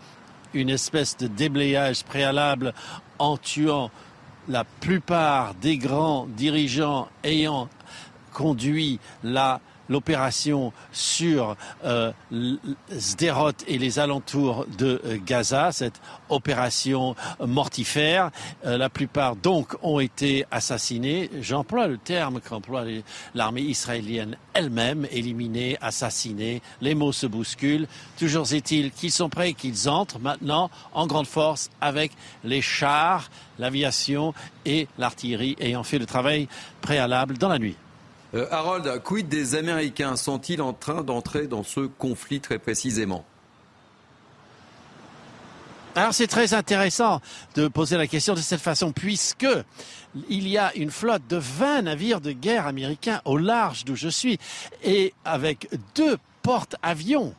une 0.54 0.70
espèce 0.70 1.18
de 1.18 1.28
déblayage 1.28 2.04
préalable 2.04 2.74
en 3.20 3.38
tuant 3.38 3.92
la 4.48 4.64
plupart 4.64 5.54
des 5.56 5.78
grands 5.78 6.26
dirigeants 6.26 7.08
ayant 7.24 7.70
conduit 8.34 9.00
la 9.24 9.62
l'opération 9.90 10.72
sur 10.92 11.56
euh, 11.84 12.12
Sderot 12.92 13.52
et 13.68 13.78
les 13.78 14.00
alentours 14.00 14.66
de 14.78 15.02
euh, 15.06 15.18
Gaza, 15.26 15.72
cette 15.72 16.00
opération 16.30 17.16
mortifère. 17.46 18.32
Euh, 18.66 18.78
la 18.78 18.90
plupart 18.90 19.36
donc 19.36 19.76
ont 19.82 20.00
été 20.00 20.46
assassinés. 20.52 21.30
J'emploie 21.42 21.88
le 21.88 21.98
terme 21.98 22.40
qu'emploie 22.40 22.86
l'armée 23.34 23.62
israélienne 23.62 24.38
elle-même, 24.54 25.08
éliminée, 25.12 25.78
assassinée. 25.82 26.62
Les 26.82 26.96
mots 26.96 27.12
se 27.12 27.28
bousculent. 27.28 27.88
Toujours 28.18 28.52
est-il 28.54 28.92
qu'ils 28.92 29.12
sont 29.12 29.30
prêts, 29.30 29.54
qu'ils 29.54 29.90
entrent 29.90 30.20
maintenant 30.20 30.70
en 30.94 31.08
grande 31.08 31.28
force 31.28 31.70
avec 31.82 32.12
les 32.44 32.62
chars, 32.62 33.30
l'aviation 33.58 34.34
et 34.66 34.88
l'artillerie 34.98 35.56
ayant 35.60 35.84
fait 35.84 36.00
le 36.00 36.06
travail 36.06 36.48
préalable 36.82 37.38
dans 37.38 37.50
la 37.50 37.60
nuit. 37.60 37.76
Euh, 38.36 38.46
Harold, 38.52 39.02
quid 39.04 39.28
des 39.28 39.56
Américains 39.56 40.16
Sont-ils 40.16 40.62
en 40.62 40.74
train 40.74 41.04
d'entrer 41.04 41.48
dans 41.48 41.64
ce 41.64 41.82
conflit 41.82 42.40
très 42.40 42.60
précisément? 42.60 43.26
Alors 45.96 46.14
c'est 46.14 46.28
très 46.28 46.54
intéressant 46.54 47.20
de 47.56 47.68
poser 47.68 47.98
la 47.98 48.06
question 48.06 48.36
de 48.36 48.40
cette 48.40 48.62
façon, 48.62 48.92
puisque 48.92 49.48
il 50.30 50.48
y 50.48 50.58
a 50.58 50.74
une 50.76 50.92
flotte 50.92 51.24
de 51.28 51.38
20 51.38 51.84
navires 51.84 52.22
de 52.22 52.32
guerre 52.32 52.68
américains 52.68 53.22
au 53.26 53.38
large 53.38 53.86
d'où 53.86 53.96
je 53.96 54.08
suis, 54.08 54.38
et 54.84 55.14
avec 55.26 55.68
deux 55.96 56.18
porte-avions 56.44 57.34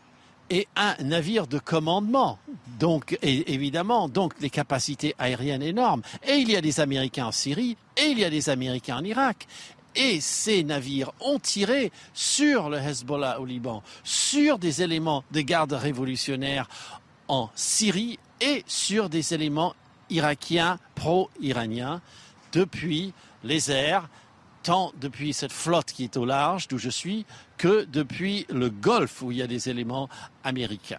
et 0.50 0.66
un 0.75 0.97
navire 1.02 1.47
de 1.47 1.61
commandement. 1.61 2.38
Donc, 2.80 3.16
évidemment, 3.23 4.09
donc 4.09 4.32
les 4.40 4.50
capacités 4.50 5.14
aériennes 5.18 5.62
énormes. 5.62 6.02
Et 6.26 6.35
il 6.35 6.50
y 6.50 6.56
a 6.56 6.61
des 6.61 6.80
Américains 6.80 7.26
en 7.26 7.32
Syrie, 7.32 7.76
et 7.97 8.06
il 8.06 8.18
y 8.18 8.25
a 8.25 8.30
des 8.30 8.50
Américains 8.50 8.97
en 8.97 9.04
Irak 9.04 9.47
et 9.94 10.20
ces 10.20 10.62
navires 10.62 11.12
ont 11.20 11.38
tiré 11.38 11.92
sur 12.14 12.68
le 12.68 12.78
Hezbollah 12.78 13.40
au 13.40 13.44
Liban, 13.44 13.82
sur 14.04 14.59
des 14.59 14.82
éléments 14.82 15.25
de 15.32 15.40
garde 15.40 15.73
révolutionnaire 15.73 16.68
en 17.28 17.50
Syrie 17.54 18.18
et 18.40 18.64
sur 18.66 19.09
des 19.09 19.35
éléments 19.35 19.75
irakiens 20.11 20.78
pro-iraniens 20.94 22.00
depuis 22.52 23.12
les 23.44 23.70
airs, 23.70 24.09
tant 24.62 24.92
depuis 25.00 25.32
cette 25.32 25.52
flotte 25.52 25.92
qui 25.92 26.04
est 26.04 26.16
au 26.16 26.25
large 26.25 26.68
d'où 26.68 26.78
je 26.78 26.90
suis 26.90 27.25
que 27.56 27.85
depuis 27.85 28.47
le 28.50 28.68
Golfe 28.68 29.23
où 29.23 29.30
il 29.30 29.38
y 29.38 29.42
a 29.42 29.47
des 29.47 29.68
éléments 29.68 30.09
américains. 30.44 30.99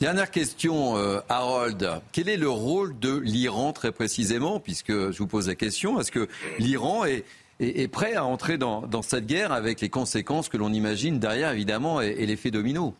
Dernière 0.00 0.32
question, 0.32 0.96
euh, 0.96 1.20
Harold. 1.28 1.88
Quel 2.10 2.28
est 2.28 2.36
le 2.36 2.48
rôle 2.48 2.98
de 2.98 3.16
l'Iran 3.18 3.72
très 3.72 3.92
précisément, 3.92 4.58
puisque 4.58 4.90
je 4.90 5.18
vous 5.18 5.28
pose 5.28 5.46
la 5.46 5.54
question, 5.54 6.00
est-ce 6.00 6.10
que 6.10 6.28
l'Iran 6.58 7.04
est, 7.04 7.24
est, 7.62 7.88
prêt 7.88 8.14
à 8.14 8.24
entrer 8.24 8.58
dans, 8.58 9.02
cette 9.02 9.26
guerre 9.26 9.52
avec 9.52 9.80
les 9.80 9.88
conséquences 9.88 10.48
que 10.48 10.56
l'on 10.56 10.72
imagine 10.72 11.18
derrière, 11.18 11.52
évidemment, 11.52 12.00
et, 12.00 12.26
l'effet 12.26 12.50
domino. 12.50 12.94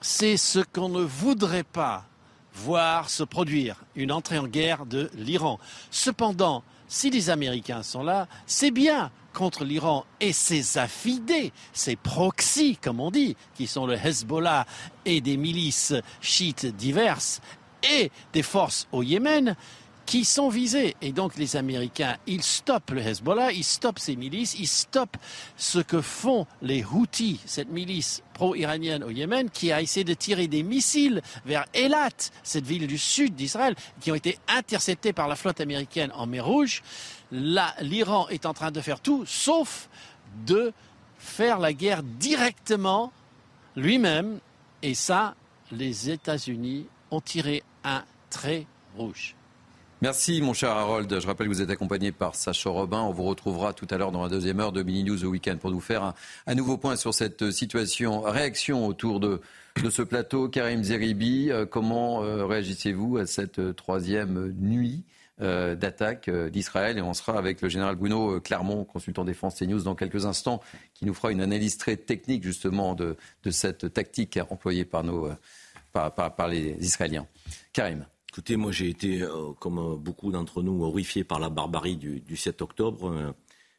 C'est 0.00 0.36
ce 0.36 0.60
qu'on 0.60 0.88
ne 0.88 1.02
voudrait 1.02 1.64
pas 1.64 2.04
voir 2.54 3.10
se 3.10 3.22
produire, 3.22 3.84
une 3.94 4.12
entrée 4.12 4.38
en 4.38 4.46
guerre 4.46 4.86
de 4.86 5.10
l'Iran. 5.14 5.58
Cependant, 5.90 6.64
si 6.88 7.10
les 7.10 7.30
Américains 7.30 7.82
sont 7.82 8.02
là, 8.02 8.26
c'est 8.46 8.72
bien 8.72 9.10
contre 9.32 9.64
l'Iran 9.64 10.04
et 10.20 10.32
ses 10.32 10.78
affidés, 10.78 11.52
ses 11.72 11.94
proxys, 11.94 12.76
comme 12.76 12.98
on 12.98 13.10
dit, 13.10 13.36
qui 13.54 13.68
sont 13.68 13.86
le 13.86 13.94
Hezbollah 13.94 14.66
et 15.04 15.20
des 15.20 15.36
milices 15.36 15.94
chiites 16.20 16.66
diverses, 16.66 17.40
et 17.82 18.10
des 18.32 18.42
forces 18.42 18.88
au 18.92 19.02
Yémen, 19.02 19.56
qui 20.10 20.24
sont 20.24 20.48
visés. 20.48 20.96
Et 21.02 21.12
donc 21.12 21.36
les 21.36 21.54
Américains, 21.54 22.16
ils 22.26 22.42
stoppent 22.42 22.90
le 22.90 23.00
Hezbollah, 23.00 23.52
ils 23.52 23.62
stoppent 23.62 24.00
ces 24.00 24.16
milices, 24.16 24.58
ils 24.58 24.66
stoppent 24.66 25.16
ce 25.56 25.78
que 25.78 26.00
font 26.00 26.48
les 26.62 26.82
Houthis, 26.82 27.38
cette 27.46 27.68
milice 27.68 28.24
pro-iranienne 28.34 29.04
au 29.04 29.10
Yémen, 29.10 29.48
qui 29.50 29.70
a 29.70 29.80
essayé 29.80 30.02
de 30.02 30.14
tirer 30.14 30.48
des 30.48 30.64
missiles 30.64 31.22
vers 31.46 31.64
Eilat, 31.74 32.32
cette 32.42 32.66
ville 32.66 32.88
du 32.88 32.98
sud 32.98 33.36
d'Israël, 33.36 33.76
qui 34.00 34.10
ont 34.10 34.16
été 34.16 34.36
interceptés 34.48 35.12
par 35.12 35.28
la 35.28 35.36
flotte 35.36 35.60
américaine 35.60 36.10
en 36.16 36.26
mer 36.26 36.44
Rouge. 36.44 36.82
Là, 37.30 37.72
l'Iran 37.80 38.26
est 38.30 38.46
en 38.46 38.52
train 38.52 38.72
de 38.72 38.80
faire 38.80 38.98
tout, 38.98 39.22
sauf 39.26 39.88
de 40.44 40.72
faire 41.18 41.60
la 41.60 41.72
guerre 41.72 42.02
directement 42.02 43.12
lui-même. 43.76 44.40
Et 44.82 44.94
ça, 44.94 45.36
les 45.70 46.10
États-Unis 46.10 46.86
ont 47.12 47.20
tiré 47.20 47.62
un 47.84 48.02
trait 48.28 48.66
rouge. 48.96 49.36
Merci 50.02 50.40
mon 50.40 50.54
cher 50.54 50.70
Harold. 50.70 51.20
Je 51.20 51.26
rappelle 51.26 51.46
que 51.46 51.52
vous 51.52 51.60
êtes 51.60 51.68
accompagné 51.68 52.10
par 52.10 52.34
Sacha 52.34 52.70
Robin. 52.70 53.02
On 53.02 53.12
vous 53.12 53.24
retrouvera 53.24 53.74
tout 53.74 53.86
à 53.90 53.98
l'heure 53.98 54.12
dans 54.12 54.22
la 54.22 54.30
deuxième 54.30 54.58
heure 54.58 54.72
de 54.72 54.82
Mini 54.82 55.04
News 55.04 55.26
au 55.26 55.28
week-end 55.28 55.58
pour 55.58 55.70
nous 55.70 55.80
faire 55.80 56.14
un, 56.46 56.54
nouveau 56.54 56.78
point 56.78 56.96
sur 56.96 57.12
cette 57.12 57.50
situation. 57.50 58.22
Réaction 58.22 58.86
autour 58.86 59.20
de, 59.20 59.42
ce 59.90 60.00
plateau. 60.00 60.48
Karim 60.48 60.82
Zeribi, 60.82 61.50
euh, 61.50 61.66
comment 61.66 62.24
euh, 62.24 62.46
réagissez-vous 62.46 63.18
à 63.18 63.26
cette 63.26 63.58
euh, 63.58 63.74
troisième 63.74 64.54
nuit 64.58 65.04
d'attaque 65.38 66.28
d'Israël? 66.30 66.98
Et 66.98 67.02
on 67.02 67.14
sera 67.14 67.38
avec 67.38 67.60
le 67.60 67.68
général 67.70 67.96
Bruno 67.96 68.40
Clermont, 68.40 68.84
consultant 68.84 69.24
défense 69.24 69.58
CNews, 69.58 69.82
dans 69.82 69.94
quelques 69.94 70.26
instants, 70.26 70.62
qui 70.92 71.06
nous 71.06 71.14
fera 71.14 71.32
une 71.32 71.40
analyse 71.40 71.78
très 71.78 71.96
technique 71.96 72.42
justement 72.42 72.94
de, 72.94 73.16
cette 73.50 73.90
tactique 73.92 74.38
employée 74.50 74.84
par, 74.84 75.02
nos, 75.02 75.30
par 75.92 76.48
les 76.48 76.76
Israéliens. 76.80 77.26
Karim. 77.72 78.04
Écoutez, 78.32 78.54
moi 78.54 78.70
j'ai 78.70 78.88
été, 78.88 79.22
euh, 79.22 79.52
comme 79.58 79.96
beaucoup 79.96 80.30
d'entre 80.30 80.62
nous, 80.62 80.84
horrifié 80.84 81.24
par 81.24 81.40
la 81.40 81.50
barbarie 81.50 81.96
du, 81.96 82.36
7 82.36 82.62
octobre. 82.62 83.10
Euh, 83.10 83.32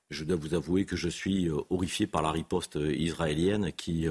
je 0.09 0.25
dois 0.25 0.35
vous 0.35 0.53
avouer 0.53 0.83
que 0.83 0.97
je 0.97 1.07
suis 1.07 1.47
euh, 1.47 1.55
horrifié 1.69 2.05
par 2.05 2.21
la 2.21 2.31
riposte 2.31 2.75
israélienne 2.75 3.71
qui 3.71 4.07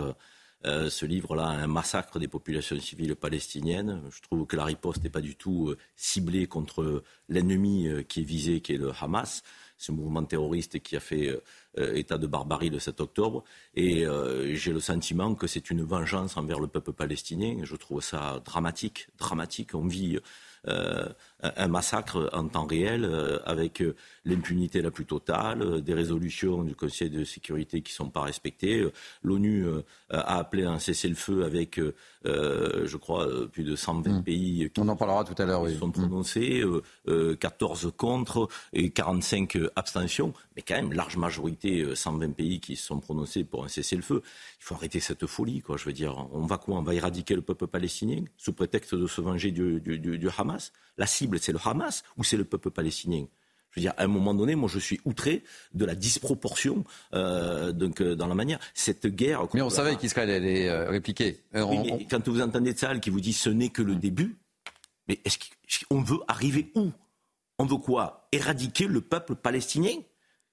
se 0.64 1.04
livre 1.04 1.36
là 1.36 1.48
à 1.48 1.50
un 1.50 1.66
massacre 1.66 2.18
des 2.18 2.26
populations 2.26 2.80
civiles 2.80 3.16
palestiniennes. 3.16 4.00
Je 4.10 4.22
trouve 4.22 4.46
que 4.46 4.56
la 4.56 4.64
riposte 4.64 5.04
n'est 5.04 5.10
pas 5.10 5.20
du 5.20 5.36
tout 5.36 5.74
ciblée 5.94 6.46
contre 6.46 7.02
l'ennemi 7.28 7.88
qui 8.08 8.20
est 8.20 8.24
visé, 8.24 8.62
qui 8.62 8.72
est 8.72 8.78
le 8.78 8.92
Hamas 8.98 9.42
ce 9.80 9.92
mouvement 9.92 10.24
terroriste 10.24 10.80
qui 10.80 10.96
a 10.96 11.00
fait 11.00 11.40
état 11.76 12.18
de 12.18 12.26
barbarie 12.26 12.70
le 12.70 12.78
7 12.78 13.00
octobre. 13.00 13.44
Et 13.74 14.04
j'ai 14.52 14.72
le 14.72 14.80
sentiment 14.80 15.34
que 15.34 15.46
c'est 15.46 15.70
une 15.70 15.82
vengeance 15.82 16.36
envers 16.36 16.60
le 16.60 16.66
peuple 16.66 16.92
palestinien. 16.92 17.60
Je 17.62 17.76
trouve 17.76 18.02
ça 18.02 18.42
dramatique, 18.44 19.08
dramatique. 19.18 19.74
On 19.74 19.86
vit 19.86 20.18
euh, 20.68 21.08
un 21.42 21.68
massacre 21.68 22.28
en 22.32 22.48
temps 22.48 22.66
réel 22.66 23.04
euh, 23.04 23.38
avec 23.44 23.80
euh, 23.82 23.94
l'impunité 24.24 24.82
la 24.82 24.90
plus 24.90 25.06
totale, 25.06 25.80
des 25.80 25.94
résolutions 25.94 26.62
du 26.62 26.74
Conseil 26.74 27.10
de 27.10 27.24
sécurité 27.24 27.82
qui 27.82 27.92
ne 27.92 27.96
sont 27.96 28.10
pas 28.10 28.22
respectées. 28.22 28.86
L'ONU 29.22 29.66
a 30.10 30.38
appelé 30.38 30.64
un 30.64 30.78
cessez-le-feu 30.78 31.44
avec, 31.44 31.80
je 32.24 32.96
crois, 32.96 33.26
plus 33.50 33.64
de 33.64 33.74
120 33.74 34.10
mm. 34.10 34.22
pays 34.22 34.70
qui 34.72 34.80
On 34.80 34.88
en 34.88 34.96
parlera 34.96 35.24
tout 35.24 35.40
à 35.40 35.46
l'heure, 35.46 35.62
oui. 35.62 35.76
sont 35.78 35.90
prononcés, 35.90 36.62
14 37.40 37.92
contre 37.96 38.48
et 38.74 38.90
45 38.90 39.56
abstentions, 39.74 40.34
mais 40.54 40.62
quand 40.62 40.74
même, 40.74 40.92
large 40.92 41.16
majorité, 41.16 41.94
120 41.94 42.32
pays 42.32 42.60
qui 42.60 42.76
se 42.76 42.86
sont 42.86 43.00
prononcés 43.00 43.44
pour 43.44 43.64
un 43.64 43.68
cessez-le-feu. 43.68 44.22
Il 44.60 44.64
faut 44.64 44.74
arrêter 44.74 45.00
cette 45.00 45.26
folie, 45.26 45.60
quoi. 45.62 45.78
Je 45.78 45.86
veux 45.86 45.94
dire, 45.94 46.28
on 46.32 46.44
va 46.44 46.58
quoi? 46.58 46.76
On 46.76 46.82
va 46.82 46.94
éradiquer 46.94 47.34
le 47.34 47.42
peuple 47.42 47.66
palestinien 47.66 48.22
sous 48.36 48.52
prétexte 48.52 48.94
de 48.94 49.06
se 49.06 49.20
venger 49.22 49.50
du, 49.50 49.80
du, 49.80 49.98
du 49.98 50.28
Hamas? 50.36 50.72
La 50.98 51.06
cible, 51.06 51.29
c'est 51.38 51.52
le 51.52 51.58
Hamas 51.64 52.02
ou 52.16 52.24
c'est 52.24 52.36
le 52.36 52.44
peuple 52.44 52.70
palestinien? 52.70 53.26
Je 53.70 53.78
veux 53.78 53.82
dire, 53.82 53.94
à 53.96 54.02
un 54.02 54.08
moment 54.08 54.34
donné, 54.34 54.56
moi, 54.56 54.68
je 54.68 54.80
suis 54.80 55.00
outré 55.04 55.44
de 55.74 55.84
la 55.84 55.94
disproportion 55.94 56.84
euh, 57.14 57.70
donc, 57.70 58.00
euh, 58.00 58.16
dans 58.16 58.26
la 58.26 58.34
manière. 58.34 58.58
Cette 58.74 59.06
guerre. 59.06 59.46
Mais 59.54 59.62
on 59.62 59.70
savait 59.70 59.94
qu'Israël 59.96 60.30
allait 60.30 60.68
euh, 60.68 60.90
répliquer. 60.90 61.40
Quand 61.52 62.28
vous 62.28 62.40
entendez 62.40 62.74
ça, 62.76 62.98
qui 62.98 63.10
vous 63.10 63.20
dit 63.20 63.32
ce 63.32 63.48
n'est 63.48 63.68
que 63.68 63.82
le 63.82 63.94
début, 63.94 64.36
mais 65.06 65.20
est-ce 65.24 65.38
qu'on 65.86 66.02
veut 66.02 66.18
arriver 66.26 66.72
où? 66.74 66.90
On 67.58 67.66
veut 67.66 67.76
quoi? 67.76 68.26
Éradiquer 68.32 68.86
le 68.86 69.00
peuple 69.00 69.36
palestinien? 69.36 69.94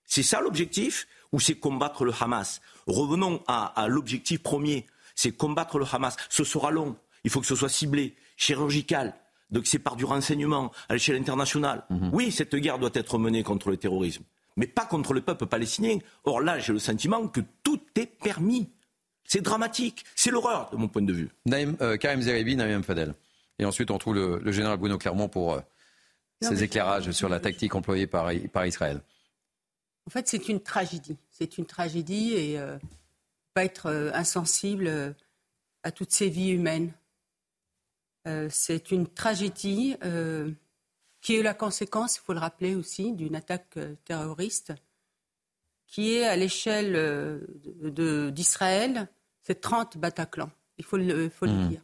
C'est 0.05 0.23
ça 0.23 0.39
l'objectif 0.39 1.07
Ou 1.31 1.39
c'est 1.39 1.55
combattre 1.55 2.05
le 2.05 2.13
Hamas? 2.19 2.61
Revenons 2.85 3.41
à, 3.47 3.65
à 3.81 3.87
l'objectif 3.87 4.43
premier 4.43 4.85
c'est 5.17 5.31
combattre 5.31 5.79
le 5.79 5.85
Hamas. 5.91 6.15
Ce 6.29 6.45
sera 6.45 6.71
long. 6.71 6.95
Il 7.25 7.31
faut 7.31 7.41
que 7.41 7.47
ce 7.47 7.55
soit 7.55 7.67
ciblé, 7.67 8.15
chirurgical. 8.37 9.15
Donc 9.49 9.67
c'est 9.67 9.79
par 9.79 9.95
du 9.95 10.05
renseignement 10.05 10.71
à 10.89 10.93
l'échelle 10.93 11.15
internationale. 11.15 11.83
Mhm. 11.89 12.09
Oui, 12.13 12.31
cette 12.31 12.55
guerre 12.55 12.79
doit 12.79 12.89
être 12.93 13.17
menée 13.17 13.43
contre 13.43 13.69
le 13.69 13.77
terrorisme, 13.77 14.23
mais 14.55 14.67
pas 14.67 14.85
contre 14.85 15.13
le 15.13 15.21
peuple 15.21 15.45
palestinien. 15.45 15.97
Or 16.23 16.41
là, 16.41 16.59
j'ai 16.59 16.73
le 16.73 16.79
sentiment 16.79 17.27
que 17.27 17.41
tout 17.63 17.81
est 17.95 18.05
permis. 18.05 18.69
C'est 19.23 19.41
dramatique, 19.41 20.05
c'est 20.15 20.31
l'horreur 20.31 20.69
de 20.71 20.77
mon 20.77 20.87
point 20.87 21.01
de 21.01 21.13
vue. 21.13 21.29
Naïm, 21.45 21.75
euh, 21.81 21.97
Karim 21.97 22.21
Zeribi, 22.21 22.55
Naïm 22.55 22.83
Fadel. 22.83 23.13
Et 23.59 23.65
ensuite, 23.65 23.91
on 23.91 23.97
trouve 23.97 24.15
le, 24.15 24.51
général 24.51 24.77
Bruno 24.77 24.97
Clermont 24.97 25.27
pour 25.27 25.53
euh, 25.55 25.61
ses 26.41 26.63
éclairages 26.63 27.11
sur 27.11 27.27
la 27.27 27.39
tactique 27.39 27.75
employée 27.75 28.07
par, 28.07 28.31
par 28.53 28.65
Israël. 28.65 29.01
En 30.07 30.09
fait, 30.09 30.27
c'est 30.27 30.47
une 30.47 30.61
tragédie. 30.61 31.17
C'est 31.29 31.57
une 31.57 31.65
tragédie 31.65 32.33
et 32.33 32.59
euh, 32.59 32.77
pas 33.53 33.65
être 33.65 33.87
euh, 33.87 34.11
insensible 34.13 35.15
à 35.83 35.91
toutes 35.91 36.11
ces 36.11 36.29
vies 36.29 36.51
humaines. 36.51 36.91
C'est 38.49 38.91
une 38.91 39.07
tragédie 39.07 39.95
qui 41.21 41.35
est 41.35 41.43
la 41.43 41.53
conséquence, 41.53 42.17
il 42.17 42.21
faut 42.21 42.33
le 42.33 42.39
rappeler 42.39 42.75
aussi, 42.75 43.13
d'une 43.13 43.35
attaque 43.35 43.77
terroriste 44.05 44.73
qui 45.87 46.15
est 46.15 46.25
à 46.25 46.35
l'échelle 46.35 47.39
d'Israël, 48.33 49.07
c'est 49.41 49.61
30 49.61 49.97
Bataclan. 49.97 50.49
Il 50.77 50.83
faut 50.83 50.97
le, 50.97 51.29
faut 51.29 51.45
le 51.45 51.53
mmh. 51.53 51.69
dire. 51.69 51.81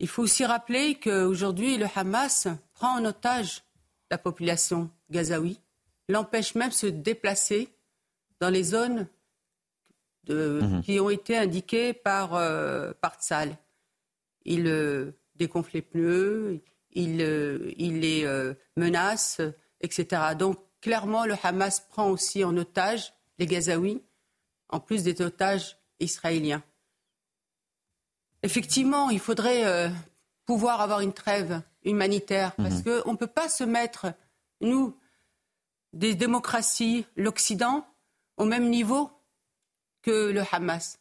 Il 0.00 0.08
faut 0.08 0.22
aussi 0.22 0.44
rappeler 0.44 0.94
qu'aujourd'hui, 0.94 1.76
le 1.76 1.86
Hamas 1.94 2.48
prend 2.74 2.98
en 2.98 3.04
otage 3.04 3.64
la 4.10 4.18
population 4.18 4.90
gazaoui, 5.10 5.58
l'empêche 6.08 6.54
même 6.54 6.68
de 6.68 6.74
se 6.74 6.86
déplacer 6.86 7.68
dans 8.40 8.48
les 8.48 8.62
zones 8.62 9.08
mhm. 10.28 10.82
qui 10.82 11.00
ont 11.00 11.10
été 11.10 11.36
indiquées 11.36 11.92
par, 11.92 12.34
euh, 12.34 12.92
par 13.00 13.20
Tzal. 13.20 13.56
Il 14.44 14.66
euh, 14.68 15.12
déconfle 15.38 15.70
les 15.74 15.82
pneus, 15.82 16.60
il, 16.92 17.20
euh, 17.22 17.72
il 17.76 18.00
les 18.00 18.26
menace, 18.76 19.40
etc. 19.80 20.34
Donc 20.38 20.58
clairement, 20.80 21.24
le 21.24 21.34
Hamas 21.42 21.80
prend 21.80 22.10
aussi 22.10 22.44
en 22.44 22.56
otage 22.56 23.12
les 23.38 23.46
Gazaouis, 23.46 24.02
en 24.68 24.80
plus 24.80 25.02
des 25.02 25.20
otages 25.22 25.78
israéliens. 26.00 26.62
Effectivement, 28.42 29.10
il 29.10 29.18
faudrait 29.18 29.64
euh, 29.64 29.88
pouvoir 30.46 30.80
avoir 30.80 31.00
une 31.00 31.12
trêve 31.12 31.60
humanitaire 31.84 32.54
parce 32.56 32.84
mhm. 32.84 33.02
qu'on 33.02 33.12
ne 33.12 33.16
peut 33.16 33.26
pas 33.26 33.48
se 33.48 33.64
mettre, 33.64 34.12
nous, 34.60 34.96
des 35.92 36.14
démocraties, 36.14 37.06
l'Occident, 37.16 37.86
au 38.36 38.44
même 38.44 38.68
niveau 38.68 39.10
que 40.02 40.30
le 40.30 40.42
Hamas. 40.52 41.00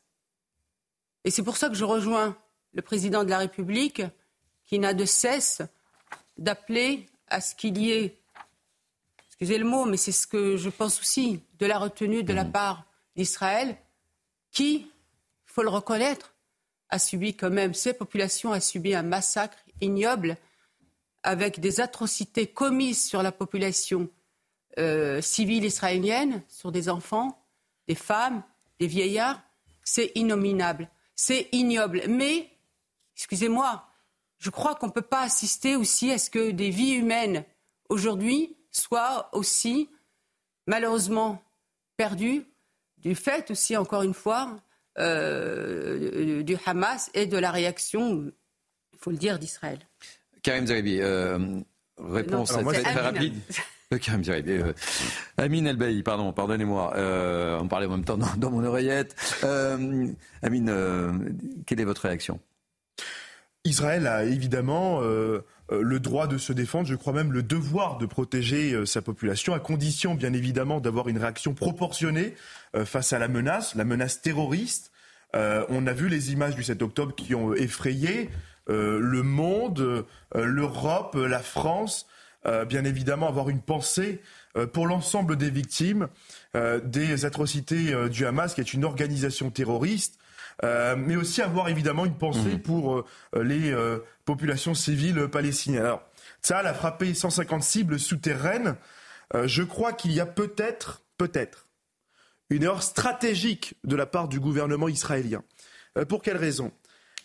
Et 1.24 1.32
c'est 1.32 1.44
pour 1.44 1.58
ça 1.58 1.70
que 1.70 1.76
je 1.76 1.84
rejoins 1.84 2.38
le 2.74 2.82
président 2.82 3.24
de 3.24 3.30
la 3.30 3.40
République 3.40 4.02
qui 4.68 4.80
n'a 4.80 4.94
de 4.94 5.06
cesse 5.06 5.62
d'appeler 6.38 7.08
à 7.28 7.42
ce 7.42 7.56
qu'il 7.56 7.78
y 7.78 7.92
ait, 7.92 8.20
excusez 9.28 9.58
le 9.58 9.66
mot, 9.66 9.86
mais 9.86 9.98
c'est 9.98 10.12
ce 10.12 10.28
que 10.28 10.58
je 10.58 10.70
pense 10.70 11.00
aussi, 11.00 11.42
de 11.58 11.66
la 11.66 11.80
retenue 11.80 12.24
de 12.24 12.34
la 12.34 12.44
mhm. 12.44 12.52
part 12.52 12.86
d'Israël, 13.16 13.78
qui, 14.52 14.76
il 14.76 15.52
faut 15.52 15.64
le 15.64 15.70
reconnaître, 15.70 16.36
a 16.90 17.00
subi 17.00 17.36
quand 17.36 17.50
même, 17.50 17.74
ces 17.74 17.94
populations 17.94 18.52
a 18.52 18.60
subi 18.60 18.94
un 18.94 19.04
massacre 19.04 19.58
ignoble 19.82 20.38
avec 21.24 21.60
des 21.60 21.82
atrocités 21.82 22.48
commises 22.48 23.04
sur 23.04 23.22
la 23.22 23.32
population 23.32 24.10
euh, 24.80 25.22
civile 25.22 25.66
israélienne, 25.66 26.44
sur 26.48 26.72
des 26.72 26.88
enfants, 26.88 27.44
des 27.88 27.96
femmes, 27.96 28.44
des 28.80 28.88
vieillards. 28.88 29.42
C'est 29.84 30.12
innominable, 30.16 30.90
c'est 31.16 31.50
ignoble. 31.52 32.04
Mais, 32.08 32.50
excusez-moi, 33.16 33.87
je 34.38 34.50
crois 34.50 34.76
qu'on 34.76 34.88
ne 34.88 34.92
peut 34.92 35.02
pas 35.02 35.22
assister 35.22 35.76
aussi 35.76 36.12
à 36.12 36.18
ce 36.18 36.30
que 36.30 36.52
des 36.52 36.70
vies 36.70 36.94
humaines 36.94 37.44
aujourd'hui 37.90 38.56
soient 38.72 39.30
aussi 39.34 39.90
malheureusement 40.68 41.42
perdues 41.96 42.46
du 42.98 43.16
fait 43.16 43.52
aussi, 43.52 43.78
encore 43.78 44.04
une 44.04 44.14
fois, 44.14 44.60
euh, 44.98 46.44
du 46.44 46.58
Hamas 46.66 47.10
et 47.14 47.26
de 47.26 47.38
la 47.38 47.52
réaction, 47.52 48.32
il 48.94 49.00
faut 49.00 49.12
le 49.12 49.18
dire, 49.18 49.40
d'Israël. 49.40 49.80
Karim 50.42 50.66
Zeribi, 50.66 51.00
euh, 51.02 51.60
réponse 51.98 52.50
très, 52.50 52.92
rapide. 52.94 53.36
Euh, 53.94 54.00
Karim 54.00 54.22
Zeribi, 54.22 54.52
euh, 54.52 54.74
Amine 55.38 55.66
Elbaï, 55.66 56.04
pardon, 56.04 56.34
pardonnez-moi, 56.34 56.92
on 57.62 57.68
parlait 57.70 57.86
en 57.86 57.92
même 57.92 58.04
temps 58.04 58.18
dans, 58.18 58.52
mon 58.52 58.62
oreillette. 58.66 59.16
Amine, 60.42 60.66
quelle 61.66 61.80
est 61.80 61.86
votre 61.86 62.02
réaction? 62.02 62.38
Israël 63.68 64.08
a 64.08 64.24
évidemment 64.24 65.02
le 65.02 66.00
droit 66.00 66.28
de 66.28 66.38
se 66.38 66.54
défendre, 66.54 66.88
je 66.88 66.96
crois 66.96 67.14
même 67.14 67.34
le 67.34 67.44
devoir 67.44 67.98
de 67.98 68.06
protéger 68.06 68.86
sa 68.86 69.02
population, 69.02 69.54
à 69.54 69.60
condition 69.60 70.16
bien 70.16 70.34
évidemment 70.34 70.80
d'avoir 70.80 71.08
une 71.08 71.18
réaction 71.18 71.54
proportionnée 71.54 72.34
euh, 72.76 72.86
face 72.86 73.14
à 73.14 73.20
la 73.20 73.28
menace, 73.28 73.76
la 73.76 73.86
menace 73.86 74.22
terroriste. 74.22 74.92
Euh, 75.36 75.66
on 75.70 75.88
a 75.88 75.94
vu 75.94 76.10
les 76.10 76.32
images 76.32 76.56
du 76.56 76.64
7 76.64 76.82
octobre 76.82 77.16
qui 77.16 77.36
ont 77.36 77.54
effrayé 77.54 78.30
euh, 78.70 79.00
le 79.00 79.24
monde, 79.24 80.06
l'Europe, 80.36 81.16
la 81.16 81.40
France. 81.40 82.08
bien 82.70 82.86
évidemment, 82.86 83.28
avoir 83.28 83.50
une 83.50 83.62
pensée 83.62 84.22
pour 84.72 84.88
l'ensemble 84.88 85.36
des 85.36 85.50
victimes 85.50 86.08
des 86.84 87.26
atrocités 87.26 87.94
du 88.10 88.26
Hamas, 88.26 88.54
qui 88.54 88.62
est 88.62 88.74
une 88.74 88.86
organisation 88.86 89.52
terroriste. 89.52 90.18
Mais 90.64 91.16
aussi 91.16 91.42
avoir 91.42 91.70
évidemment 91.70 92.06
une 92.06 92.18
pensée 92.18 92.56
mmh. 92.56 92.62
pour 92.62 93.04
les 93.34 93.76
populations 94.26 94.74
civiles 94.74 95.28
palestiniennes. 95.28 95.86
Alors, 95.86 96.04
ça 96.42 96.60
a 96.60 96.74
frappé 96.74 97.14
150 97.14 97.64
cibles 97.64 98.00
souterraines. 98.00 98.76
je 99.46 99.64
crois 99.64 99.94
qu'il 99.94 100.14
y 100.14 100.20
a 100.20 100.26
peut-être, 100.26 101.04
peut-être, 101.18 101.68
une 102.50 102.64
erreur 102.64 102.84
stratégique 102.84 103.76
de 103.84 103.96
la 103.96 104.06
part 104.06 104.28
du 104.28 104.40
gouvernement 104.40 104.88
israélien. 104.88 105.44
Euh, 105.98 106.06
pour 106.06 106.22
quelle 106.22 106.38
raison? 106.38 106.72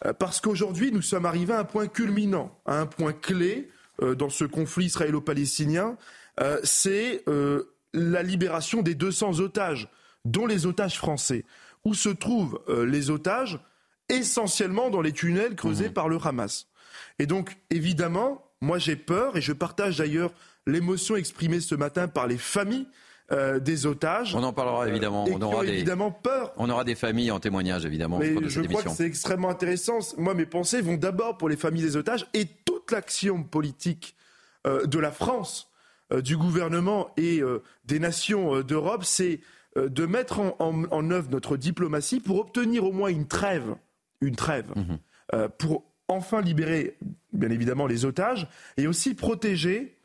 Euh, 0.05 0.13
Parce 0.13 0.41
qu'aujourd'hui, 0.41 0.93
nous 0.93 1.03
sommes 1.03 1.27
arrivés 1.27 1.55
à 1.55 1.61
un 1.61 1.65
point 1.65 1.87
culminant, 1.87 2.59
à 2.67 2.81
un 2.81 2.87
point 2.87 3.13
clé 3.13 3.69
euh, 4.03 4.15
dans 4.15 4.31
ce 4.31 4.45
conflit 4.45 4.87
israélo-palestinien, 4.87 5.97
c'est 6.65 7.25
la 7.93 8.23
libération 8.23 8.81
des 8.81 8.95
200 8.95 9.41
otages, 9.41 9.91
dont 10.25 10.47
les 10.47 10.65
otages 10.65 10.97
français. 10.97 11.45
Où 11.85 11.95
se 11.95 12.09
trouvent 12.09 12.61
les 12.69 13.11
otages 13.11 13.59
Essentiellement 14.09 14.91
dans 14.91 15.01
les 15.01 15.13
tunnels 15.13 15.57
creusés 15.57 15.89
mmh. 15.89 15.95
par 15.95 16.09
le 16.09 16.19
Hamas. 16.23 16.69
Et 17.19 17.27
donc, 17.27 17.57
évidemment, 17.71 18.45
moi 18.61 18.79
j'ai 18.79 18.97
peur, 18.97 19.37
et 19.37 19.41
je 19.41 19.53
partage 19.53 19.99
d'ailleurs 19.99 20.33
l'émotion 20.67 21.17
exprimée 21.17 21.61
ce 21.61 21.75
matin 21.75 22.09
par 22.09 22.27
les 22.27 22.39
familles 22.39 22.87
euh, 23.31 23.59
des 23.59 23.87
otages. 23.87 24.35
On 24.35 24.43
en 24.43 24.53
parlera 24.53 24.89
évidemment. 24.89 25.25
on 25.31 25.41
aura 25.41 25.65
des, 25.65 25.73
évidemment 25.73 26.11
peur. 26.11 26.53
On 26.57 26.69
aura 26.69 26.85
des 26.85 26.95
familles 26.95 27.31
en 27.31 27.41
témoignage 27.41 27.85
évidemment. 27.85 28.19
Mais 28.19 28.35
je 28.49 28.61
crois 28.63 28.83
que 28.83 28.91
c'est 28.91 29.07
extrêmement 29.07 29.49
intéressant. 29.49 29.99
Moi, 30.19 30.35
mes 30.35 30.47
pensées 30.47 30.81
vont 30.81 30.97
d'abord 30.97 31.39
pour 31.39 31.49
les 31.49 31.57
familles 31.57 31.83
des 31.83 31.97
otages 31.97 32.27
et 32.35 32.47
toute 32.47 32.91
l'action 32.91 33.43
politique 33.43 34.17
euh, 34.67 34.87
de 34.87 34.99
la 34.99 35.13
France, 35.13 35.71
euh, 36.13 36.21
du 36.21 36.37
gouvernement 36.37 37.11
et 37.17 37.41
des 37.85 37.99
nations 37.99 38.61
d'Europe, 38.61 39.05
c'est 39.05 39.41
de 39.77 40.07
mettre 40.07 40.41
en, 40.59 41.11
œuvre 41.11 41.31
notre 41.31 41.57
diplomatie 41.57 42.21
pour 42.21 42.39
obtenir 42.39 42.85
au 42.85 42.93
moins 42.93 43.09
une 43.09 43.27
trêve, 43.27 43.75
une 44.21 44.37
trêve, 44.37 44.67
mhm. 44.77 45.49
pour 45.59 45.85
enfin 46.09 46.43
libérer, 46.43 46.99
bien 47.33 47.51
évidemment, 47.51 47.87
les 47.87 48.05
otages 48.05 48.49
et 48.77 48.87
aussi 48.87 49.15
protéger, 49.15 49.97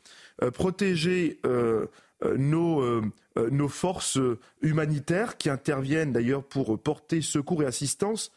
protéger 0.54 1.40
euh, 2.24 2.36
nos, 2.36 2.80
euh, 2.80 3.02
euh, 3.36 3.48
nos 3.50 3.68
forces 3.68 4.18
humanitaires 4.60 5.36
qui 5.36 5.50
interviennent 5.50 6.12
d'ailleurs 6.12 6.42
pour 6.42 6.76
porter 6.82 7.22
secours 7.22 7.62
et 7.62 7.66
assistance 7.66 8.32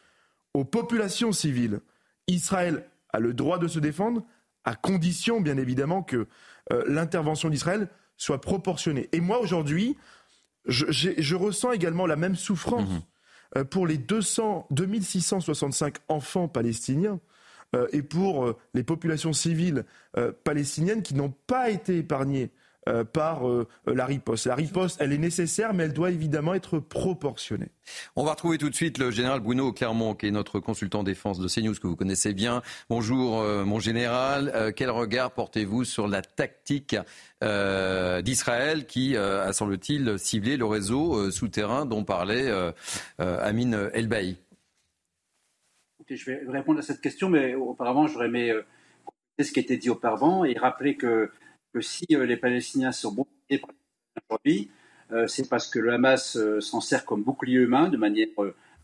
aux 0.54 0.66
populations 0.66 1.32
civiles. 1.32 1.80
Israël 2.28 2.86
a 3.12 3.20
le 3.20 3.34
droit 3.34 3.58
de 3.58 3.68
se 3.68 3.80
défendre, 3.80 4.24
à 4.66 4.76
condition 4.76 5.42
bien 5.42 5.58
évidemment 5.58 6.04
que 6.04 6.28
l'intervention 6.86 7.50
d'Israël 7.50 7.90
soit 8.16 8.40
proportionnée. 8.40 9.10
Et 9.12 9.20
moi 9.20 9.40
aujourd'hui, 9.40 9.98
je, 10.66 11.36
ressens 11.36 11.72
également 11.72 12.06
la 12.06 12.16
même 12.16 12.36
souffrance 12.36 12.90
mmh. 13.56 13.64
pour 13.66 13.88
les 13.88 13.98
200, 13.98 14.68
2665 14.72 15.96
enfants 16.08 16.48
palestiniens 16.48 17.20
et 17.94 18.02
pour 18.02 18.54
les 18.74 18.84
populations 18.84 19.34
civiles 19.34 19.86
palestiniennes 20.44 21.02
qui 21.02 21.16
n'ont 21.16 21.34
pas 21.48 21.70
été 21.70 21.98
épargnées 21.98 22.52
euh, 22.90 23.04
par 23.04 23.48
euh, 23.48 23.68
la 23.86 24.06
riposte. 24.06 24.48
La 24.48 24.56
riposte, 24.56 24.98
elle 25.00 25.14
est 25.14 25.18
nécessaire, 25.18 25.74
mais 25.74 25.84
elle 25.84 25.94
doit 25.94 26.12
évidemment 26.12 26.54
être 26.54 26.80
proportionnée. 26.80 27.70
On 28.16 28.24
va 28.24 28.32
retrouver 28.32 28.58
tout 28.58 28.70
de 28.70 28.76
suite 28.76 28.98
le 28.98 29.12
général 29.12 29.40
Bruno 29.40 29.72
Clermont, 29.72 30.16
qui 30.16 30.28
est 30.28 30.32
notre 30.32 30.60
consultant 30.60 31.04
défense 31.04 31.40
de 31.40 31.48
CNews, 31.48 31.76
que 31.76 31.88
vous 31.88 31.96
connaissez 31.96 32.34
bien. 32.34 32.62
Bonjour, 32.90 33.42
euh, 33.42 33.66
mon 33.66 33.80
général. 33.80 34.74
quel 34.76 34.90
regard 34.90 35.32
portez-vous 35.32 35.84
sur 35.84 36.08
la 36.08 36.22
tactique 36.22 36.96
d'Israël 37.42 38.86
qui 38.86 39.18
a, 39.18 39.52
semble-t-il, 39.52 40.20
ciblé 40.20 40.58
le 40.58 40.66
réseau 40.66 41.32
souterrain 41.32 41.86
dont 41.86 42.04
parlait 42.04 42.52
Amin 43.18 43.90
Elbaï? 43.94 44.38
Je 46.16 46.26
vais 46.26 46.42
répondre 46.48 46.80
à 46.80 46.82
cette 46.82 47.02
question, 47.02 47.30
mais 47.30 47.56
auparavant, 47.56 48.08
j'aurais 48.08 48.28
aimé 48.28 48.50
euh, 48.50 48.64
ce 49.40 49.52
qui 49.52 49.60
a 49.60 49.64
été 49.64 49.78
dit 49.78 49.90
auparavant 49.90 50.44
et 50.44 50.58
rappeler 50.58 50.96
que, 50.98 51.32
que 51.74 51.82
si 51.82 52.06
euh, 52.12 52.26
les 52.26 52.38
Palestiniens 52.38 52.92
sont 52.92 53.12
bombardés 53.12 53.62
aujourd'hui, 54.30 54.72
euh, 55.12 55.28
c'est 55.28 55.50
parce 55.50 55.68
que 55.68 55.80
le 55.80 55.94
Hamas 55.94 56.38
s'en 56.60 56.82
sert 56.82 57.06
comme 57.06 57.24
bouclier 57.24 57.60
humain 57.60 57.90
de 57.90 57.98
manière 57.98 58.28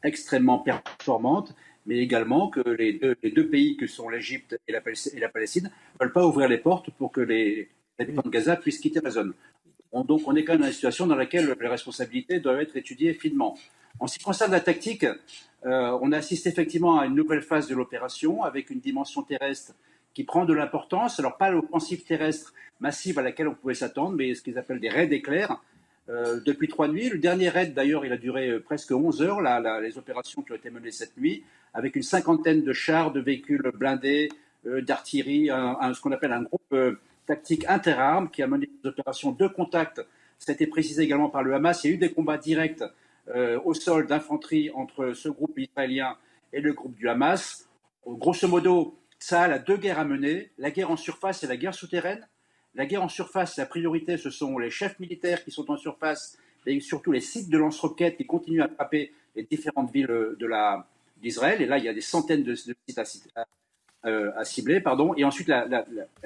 extrêmement 0.03 0.59
performante, 0.59 1.55
mais 1.85 1.97
également 1.97 2.49
que 2.49 2.61
les 2.69 2.93
deux, 2.93 3.47
pays 3.47 3.77
que 3.77 3.87
sont 3.87 4.09
l'Égypte 4.09 4.59
et 4.67 4.73
la, 4.73 4.81
Palestine 4.81 5.63
ne 5.63 6.05
veulent 6.05 6.13
pas 6.13 6.25
ouvrir 6.25 6.49
les 6.49 6.57
portes 6.57 6.91
pour 6.91 7.11
que 7.11 7.21
les 7.21 7.69
habitants 7.97 8.23
de 8.23 8.29
Gaza 8.29 8.57
puissent 8.57 8.79
quitter 8.79 8.99
la 9.01 9.09
zone. 9.09 9.33
donc 9.93 10.21
on 10.27 10.35
est 10.35 10.43
quand 10.43 10.53
même 10.53 10.61
dans 10.61 10.67
une 10.67 10.73
situation 10.73 11.07
dans 11.07 11.15
laquelle 11.15 11.55
les 11.59 11.67
responsabilités 11.67 12.39
doivent 12.39 12.59
être 12.59 12.75
étudiées 12.75 13.13
finement. 13.13 13.57
En 13.99 14.07
ce 14.07 14.17
qui 14.17 14.23
concerne 14.23 14.51
la 14.51 14.59
tactique, 14.59 15.05
euh, 15.65 15.97
on 16.01 16.11
assiste 16.11 16.45
effectivement 16.45 16.99
à 16.99 17.05
une 17.05 17.15
nouvelle 17.15 17.41
phase 17.41 17.67
de 17.67 17.75
l'opération 17.75 18.43
avec 18.43 18.69
une 18.69 18.79
dimension 18.79 19.23
terrestre 19.23 19.73
qui 20.17 20.23
prend 20.23 20.45
de 20.45 20.53
l'importance. 20.53 21.19
Alors 21.19 21.37
pas 21.37 21.51
l'offensive 21.51 22.03
terrestre 22.03 22.51
massive 22.79 23.19
à 23.19 23.21
laquelle 23.21 23.47
on 23.47 23.53
pouvait 23.53 23.75
s'attendre, 23.75 24.15
mais 24.15 24.33
ce 24.33 24.41
qu'ils 24.41 24.57
appellent 24.57 24.79
des 24.79 24.89
raids 24.89 25.13
éclairs. 25.13 25.61
Euh, 26.09 26.39
depuis 26.43 26.67
trois 26.67 26.87
nuits. 26.87 27.09
Le 27.09 27.19
dernier 27.19 27.49
raid, 27.49 27.75
d'ailleurs, 27.75 28.03
il 28.03 28.11
a 28.11 28.17
duré 28.17 28.49
euh, 28.49 28.59
presque 28.59 28.91
11 28.91 29.21
heures, 29.21 29.41
là, 29.41 29.79
les 29.79 29.99
opérations 29.99 30.41
qui 30.41 30.53
ont 30.53 30.55
été 30.55 30.71
menées 30.71 30.89
cette 30.89 31.15
nuit, 31.17 31.43
avec 31.75 31.95
une 31.95 32.01
cinquantaine 32.01 32.63
de 32.63 32.73
chars, 32.73 33.11
de 33.11 33.19
véhicules 33.19 33.71
blindés, 33.75 34.29
d'artillerie, 34.65 35.49
ce 35.49 36.01
qu'on 36.01 36.11
appelle 36.11 36.33
un 36.33 36.41
groupe 36.41 36.75
tactique 37.27 37.65
interarmes 37.67 38.31
qui 38.31 38.41
a 38.41 38.47
mené 38.47 38.67
des 38.83 38.89
opérations 38.89 39.31
de 39.33 39.47
contact. 39.47 40.01
Été 40.47 40.65
précisé 40.65 41.03
également 41.03 41.29
par 41.29 41.43
le 41.43 41.53
Hamas. 41.53 41.83
Il 41.83 41.87
y 41.87 41.91
a 41.91 41.93
eu 41.95 41.99
des 41.99 42.11
combats 42.11 42.39
directs 42.39 42.83
euh, 43.35 43.59
au 43.65 43.75
sol 43.75 44.07
d'infanterie 44.07 44.71
entre 44.73 45.13
ce 45.13 45.29
groupe 45.29 45.59
israélien 45.59 46.17
et 46.53 46.61
le 46.61 46.73
groupe 46.73 46.95
du 46.95 47.07
Hamas. 47.07 47.69
Grosso 48.07 48.47
modo, 48.47 48.97
ça 49.19 49.43
a 49.43 49.59
deux 49.59 49.77
guerres 49.77 49.99
à 49.99 50.05
mener, 50.05 50.51
la 50.57 50.71
guerre 50.71 50.91
en 50.91 50.97
surface 50.97 51.43
et 51.43 51.47
la 51.47 51.57
guerre 51.57 51.73
souterraine. 51.73 52.27
La 52.75 52.85
guerre 52.85 53.03
en 53.03 53.09
surface, 53.09 53.57
la 53.57 53.65
priorité, 53.65 54.17
ce 54.17 54.29
sont 54.29 54.57
les 54.59 54.69
chefs 54.69 54.99
militaires 54.99 55.43
qui 55.43 55.51
sont 55.51 55.71
en 55.71 55.77
surface 55.77 56.37
et 56.65 56.79
surtout 56.79 57.11
les 57.11 57.21
sites 57.21 57.49
de 57.49 57.57
lance-roquettes 57.57 58.17
qui 58.17 58.25
continuent 58.25 58.61
à 58.61 58.67
frapper 58.67 59.11
les 59.35 59.43
différentes 59.43 59.91
villes 59.91 60.35
d'Israël. 61.21 61.61
Et 61.61 61.65
là, 61.65 61.77
il 61.77 61.85
y 61.85 61.89
a 61.89 61.93
des 61.93 62.01
centaines 62.01 62.43
de, 62.43 62.53
sites 62.53 62.77
euh, 64.05 64.31
à, 64.35 64.43
cibler. 64.43 64.79
Pardon. 64.79 65.15
Et 65.15 65.23
ensuite, 65.23 65.47
la 65.47 65.85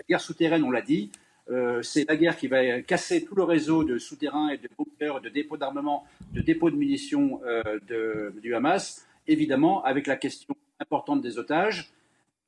guerre 0.09 0.19
souterraine, 0.19 0.63
on 0.63 0.71
l'a 0.71 0.81
dit, 0.81 1.11
euh, 1.49 1.81
c'est 1.81 2.07
la 2.07 2.15
guerre 2.15 2.37
qui 2.37 2.47
va 2.47 2.81
casser 2.81 3.25
tout 3.25 3.35
le 3.35 3.43
réseau 3.43 3.83
de 3.83 3.97
souterrains 3.97 4.49
et 4.49 4.57
de 4.57 4.69
bunkers, 4.77 5.21
de 5.21 5.29
dépôts 5.29 5.57
d'armement, 5.57 6.05
de 6.33 6.41
dépôts 6.41 6.69
de 6.69 6.75
munitions 6.75 7.41
euh, 7.45 8.31
du 8.41 8.55
Hamas, 8.55 9.05
évidemment 9.27 9.83
avec 9.83 10.07
la 10.07 10.15
question 10.15 10.55
importante 10.79 11.21
des 11.21 11.37
otages. 11.37 11.91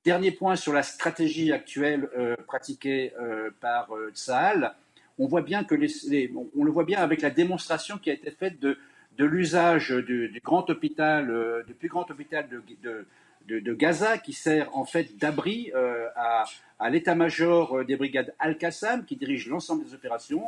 Dernier 0.06 0.32
point 0.32 0.56
sur 0.56 0.74
la 0.74 0.84
stratégie 0.84 1.52
actuelle 1.52 2.10
euh, 2.18 2.36
pratiquée 2.48 3.14
par 3.62 3.90
Tsahal. 4.14 4.76
On 5.18 5.26
le 5.26 6.72
voit 6.72 6.84
bien 6.84 7.00
avec 7.00 7.22
la 7.22 7.30
démonstration 7.30 7.98
qui 7.98 8.10
a 8.10 8.14
été 8.14 8.32
faite 8.32 8.60
de, 8.60 8.78
l'usage 9.18 9.92
du, 9.92 10.42
grand 10.44 10.70
hôpital, 10.70 11.64
du 11.68 11.74
plus 11.74 11.88
grand 11.88 12.10
hôpital 12.10 12.48
de 12.50 13.74
Gaza 13.74 14.18
qui 14.18 14.34
sert 14.34 14.76
en 14.76 14.86
fait 14.86 15.18
d'abri 15.18 15.72
euh, 15.76 16.08
à, 16.16 16.90
l'état-major 16.90 17.80
euh, 17.80 17.84
des 17.84 17.96
brigades 17.96 18.34
Al-Qassam 18.40 19.06
qui 19.06 19.16
dirige 19.16 19.48
l'ensemble 19.48 19.86
des 19.86 19.94
opérations, 19.94 20.44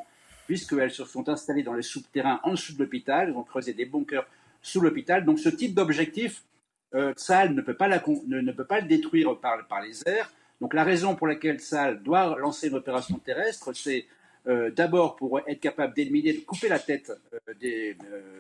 puisqu'elles 0.48 0.92
se 0.92 1.06
sont 1.06 1.30
installées 1.30 1.64
dans 1.64 1.74
les 1.74 1.82
souterrains 1.82 2.40
en 2.44 2.52
dessous 2.52 2.74
de 2.74 2.80
l'hôpital, 2.80 3.30
elles 3.30 3.36
ont 3.36 3.44
creusé 3.44 3.74
des 3.74 3.86
bunkers 3.86 4.28
sous 4.62 4.82
l'hôpital. 4.82 5.26
Donc 5.26 5.40
ce 5.40 5.50
type 5.50 5.74
d'objectif, 5.74 6.44
euh, 6.94 7.14
ne 7.30 7.62
peut, 7.62 7.74
pas 7.74 7.88
ne, 7.90 8.52
peut 8.52 8.66
pas 8.66 8.80
le 8.80 8.88
détruire 8.88 9.38
par, 9.40 9.82
les 9.82 10.02
airs. 10.08 10.32
Donc 10.62 10.74
la 10.74 10.84
raison 10.84 11.16
pour 11.16 11.28
laquelle 11.28 11.60
Sal 11.60 12.02
doit 12.04 12.38
lancer 12.40 12.68
une 12.68 12.76
opération 12.76 13.18
terrestre, 13.18 13.74
c'est 13.74 14.06
euh, 14.48 14.70
d'abord 14.72 15.16
pour 15.16 15.40
être 15.48 15.60
capable 15.60 15.94
d'éliminer, 15.94 16.34
de 16.34 16.40
couper 16.42 16.70
la 16.70 16.80
tête 16.80 17.12
des, 17.60 17.98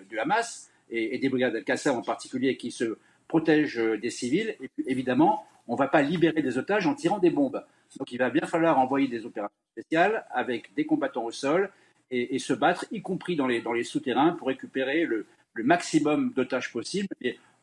du 0.07 0.19
Hamas 0.19 0.69
et, 0.89 1.17
des 1.17 1.29
brigades 1.29 1.55
Al-Qassam 1.55 1.97
en 1.97 2.01
particulier 2.01 2.57
qui 2.57 2.71
se 2.71 2.97
protège 3.27 3.79
euh, 3.79 3.97
des 3.97 4.11
civils. 4.11 4.55
Et 4.61 4.69
évidemment, 4.87 5.45
on 5.67 5.73
ne 5.73 5.79
va 5.79 5.87
pas 5.87 6.01
libérer 6.01 6.41
des 6.41 6.57
otages 6.57 6.87
en 6.87 6.93
tirant 6.93 7.19
des 7.19 7.31
bombes. 7.31 7.63
Donc 7.97 8.11
il 8.11 8.17
va 8.17 8.29
bien 8.29 8.45
falloir 8.45 8.77
envoyer 8.79 9.07
des 9.07 9.25
opérations 9.25 9.55
spéciales 9.71 10.25
avec 10.31 10.73
des 10.75 10.85
combattants 10.85 11.25
au 11.25 11.31
sol 11.31 11.69
et, 12.11 12.37
se 12.39 12.53
battre, 12.53 12.85
y 12.91 13.01
compris 13.01 13.35
dans 13.35 13.47
les, 13.47 13.83
souterrains, 13.83 14.33
pour 14.33 14.47
récupérer 14.47 15.05
le, 15.05 15.25
maximum 15.57 16.33
d'otages 16.33 16.71
possible. 16.71 17.07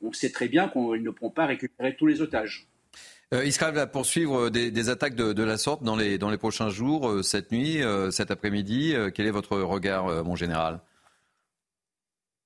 On 0.03 0.13
sait 0.13 0.31
très 0.31 0.49
bien 0.49 0.69
qu'ils 0.69 1.03
ne 1.03 1.11
pourront 1.11 1.31
pas 1.31 1.47
récupérer 1.47 1.97
tous 1.97 2.07
les 2.07 2.21
otages. 2.21 2.67
Euh, 3.33 3.45
Israël 3.45 3.75
va 3.75 3.87
poursuivre 3.87 4.51
des, 4.51 4.89
attaques 4.91 5.15
de, 5.15 5.43
la 5.43 5.57
sorte 5.57 5.83
dans 5.83 5.97
les, 5.97 6.19
dans 6.19 6.31
les 6.31 6.37
prochains 6.37 6.69
jours, 6.69 7.09
euh, 7.09 7.23
cette 7.23 7.51
nuit, 7.51 7.81
cet 8.11 8.31
après-midi. 8.31 8.95
quel 9.15 9.27
est 9.27 9.31
votre 9.31 9.59
regard, 9.59 10.25
mon 10.25 10.37
général? 10.37 10.81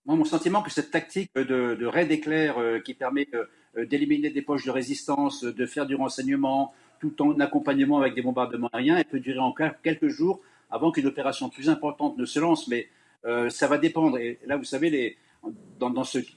Moi, 0.07 0.14
mon 0.14 0.25
sentiment 0.25 0.62
que 0.62 0.71
cette 0.71 0.92
tactique 0.92 1.35
de, 1.35 1.85
raid 1.85 2.12
éclair 2.12 2.59
euh, 2.59 2.79
qui 2.79 2.95
permet 2.95 3.27
euh, 3.35 3.87
d'éliminer 3.87 4.31
des 4.31 4.40
poches 4.40 4.64
de 4.64 4.71
résistance, 4.71 5.42
de 5.42 5.66
faire 5.66 5.85
du 5.85 5.97
renseignement, 5.97 6.73
tout 7.01 7.21
en 7.23 7.40
accompagnement 7.40 7.99
avec 7.99 8.14
des 8.14 8.23
bombardements 8.23 8.71
aériens, 8.73 8.99
elle 8.99 9.05
peut 9.05 9.19
durer 9.19 9.40
encore 9.40 9.71
quelques 9.83 10.07
jours 10.07 10.40
avant 10.71 10.92
qu'une 10.92 11.09
opération 11.09 11.49
plus 11.49 11.69
importante 11.69 12.16
ne 12.19 12.25
se 12.25 12.38
lance. 12.38 12.69
Mais 12.69 12.88
euh, 13.25 13.51
ça 13.51 13.66
va 13.66 13.79
dépendre. 13.79 14.16
Et 14.19 14.38
là, 14.47 14.57
vous 14.57 14.64
savez, 14.64 14.90
les, 14.90 15.19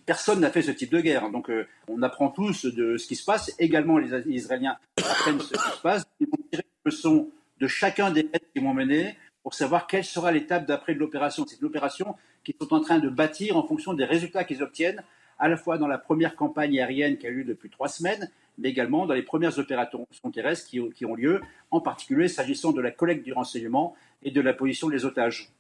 personne 0.06 0.40
n'a 0.42 0.52
fait 0.52 0.62
ce 0.62 0.72
type 0.72 0.92
de 0.92 1.02
guerre. 1.02 1.30
Donc, 1.32 1.52
on 1.88 2.02
apprend 2.02 2.30
tous 2.30 2.66
de 2.66 2.98
ce 2.98 3.08
qui 3.08 3.16
se 3.16 3.26
passe. 3.26 3.54
Également, 3.60 3.98
les 3.98 4.14
Israéliens 4.28 4.78
apprennent 4.98 5.40
ce 5.40 5.54
qui 5.54 5.70
se 5.78 5.82
passe. 5.82 6.06
Ils 6.20 6.28
vont 6.28 6.38
tirer 6.52 6.66
le 6.84 6.92
son 6.92 7.30
de 7.60 7.68
chacun 7.68 8.12
des 8.12 8.22
raids 8.22 8.42
qu'ils 8.54 8.64
vont 8.64 8.74
mener 8.74 9.18
pour 9.44 9.54
savoir 9.54 9.88
quelle 9.88 10.04
sera 10.04 10.32
l'étape 10.32 10.66
d'après 10.66 10.94
de 10.94 11.00
l'opération. 11.00 11.46
C'est 11.48 11.62
l'opération 11.62 12.16
qu'ils 12.44 12.56
sont 12.60 12.74
en 12.74 12.82
train 12.82 13.00
de 13.00 13.10
bâtir 13.10 13.58
en 13.58 13.64
fonction 13.64 13.94
des 13.94 14.06
résultats 14.06 14.44
qu'ils 14.44 14.62
obtiennent, 14.64 15.04
à 15.40 15.48
la 15.48 15.58
fois 15.58 15.78
dans 15.78 15.88
la 15.88 15.98
première 15.98 16.36
campagne 16.36 16.80
aérienne 16.80 17.18
qui 17.18 17.26
a 17.26 17.30
eu 17.30 17.46
depuis 17.46 17.70
trois 17.70 17.88
semaines, 17.88 18.30
mais 18.58 18.70
également 18.70 19.06
dans 19.06 19.14
les 19.14 19.24
premières 19.24 19.58
opérations 19.58 20.06
terrestres 20.34 20.70
qui 20.70 21.06
ont 21.06 21.16
lieu, 21.16 21.42
en 21.72 21.80
particulier 21.80 22.28
s'agissant 22.28 22.74
de 22.74 22.82
la 22.82 22.92
collecte 22.92 23.24
du 23.24 23.32
renseignement 23.32 23.96
et 24.22 24.32
de 24.32 24.42
la 24.42 24.54
position 24.54 24.90
des 24.90 25.06
otages. 25.06 25.52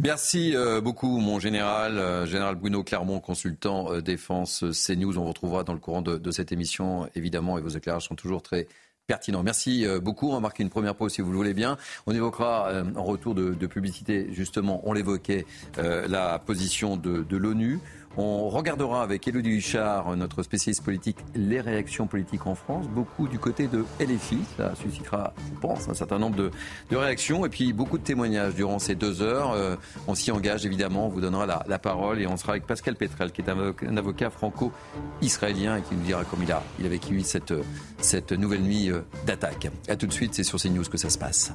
Merci 0.00 0.54
euh, 0.54 0.80
beaucoup, 0.80 1.18
mon 1.18 1.40
général, 1.40 1.98
euh, 1.98 2.24
général 2.24 2.54
Bruno 2.54 2.84
Clermont, 2.84 3.18
consultant 3.18 3.92
euh, 3.92 4.00
défense 4.00 4.64
CNews. 4.70 5.18
On 5.18 5.22
vous 5.22 5.28
retrouvera 5.28 5.64
dans 5.64 5.72
le 5.72 5.80
courant 5.80 6.02
de, 6.02 6.30
cette 6.30 6.52
émission, 6.52 7.08
évidemment, 7.16 7.58
et 7.58 7.60
vos 7.60 7.68
éclairages 7.70 8.06
sont 8.06 8.14
toujours 8.14 8.40
très 8.40 8.68
pertinent. 9.08 9.42
Merci 9.42 9.86
beaucoup. 10.02 10.28
On 10.28 10.34
va 10.34 10.40
marquer 10.40 10.62
une 10.62 10.68
première 10.68 10.94
pause 10.94 11.14
si 11.14 11.20
vous 11.20 11.32
le 11.32 11.36
voulez 11.36 11.54
bien. 11.54 11.78
On 12.06 12.14
évoquera 12.14 12.84
en 12.94 13.02
retour 13.02 13.34
de, 13.34 13.66
publicité, 13.66 14.28
justement, 14.32 14.82
on 14.84 14.92
l'évoquait, 14.92 15.46
la 15.78 16.38
position 16.38 16.98
de 16.98 17.36
l'ONU. 17.36 17.80
On 18.20 18.48
regardera 18.48 19.04
avec 19.04 19.28
Elodie 19.28 19.50
Huchard, 19.50 20.16
notre 20.16 20.42
spécialiste 20.42 20.82
politique, 20.82 21.18
les 21.36 21.60
réactions 21.60 22.08
politiques 22.08 22.48
en 22.48 22.56
France. 22.56 22.88
Beaucoup 22.88 23.28
du 23.28 23.38
côté 23.38 23.68
de 23.68 23.84
LFI. 24.00 24.40
Ça 24.56 24.74
suscitera, 24.74 25.32
je 25.36 25.60
pense, 25.60 25.88
un 25.88 25.94
certain 25.94 26.18
nombre 26.18 26.34
de, 26.34 26.50
réactions. 26.96 27.46
Et 27.46 27.48
puis 27.48 27.72
beaucoup 27.72 27.96
de 27.96 28.02
témoignages 28.02 28.56
durant 28.56 28.80
ces 28.80 28.96
deux 28.96 29.22
heures. 29.22 29.52
Euh, 29.52 29.76
on 30.08 30.16
s'y 30.16 30.32
engage, 30.32 30.66
évidemment. 30.66 31.06
On 31.06 31.10
vous 31.10 31.20
donnera 31.20 31.46
la, 31.46 31.78
parole. 31.78 32.20
Et 32.20 32.26
on 32.26 32.36
sera 32.36 32.54
avec 32.54 32.66
Pascal 32.66 32.96
Petrel, 32.96 33.30
qui 33.30 33.40
est 33.40 33.50
un, 33.50 33.96
avocat 33.96 34.30
franco-israélien 34.30 35.76
et 35.76 35.82
qui 35.82 35.94
nous 35.94 36.02
dira 36.02 36.24
comment 36.24 36.42
il 36.42 36.50
a, 36.50 36.60
il 36.80 36.86
a 36.86 36.88
vécu 36.88 37.20
cette, 37.20 37.54
cette 37.98 38.32
nouvelle 38.32 38.62
nuit 38.62 38.90
euh, 38.90 39.02
d'attaque. 39.26 39.68
A 39.88 39.94
tout 39.94 40.08
de 40.08 40.12
suite, 40.12 40.34
c'est 40.34 40.42
sur 40.42 40.58
CNews 40.58 40.82
que 40.90 40.98
ça 40.98 41.08
se 41.08 41.18
passe. 41.18 41.52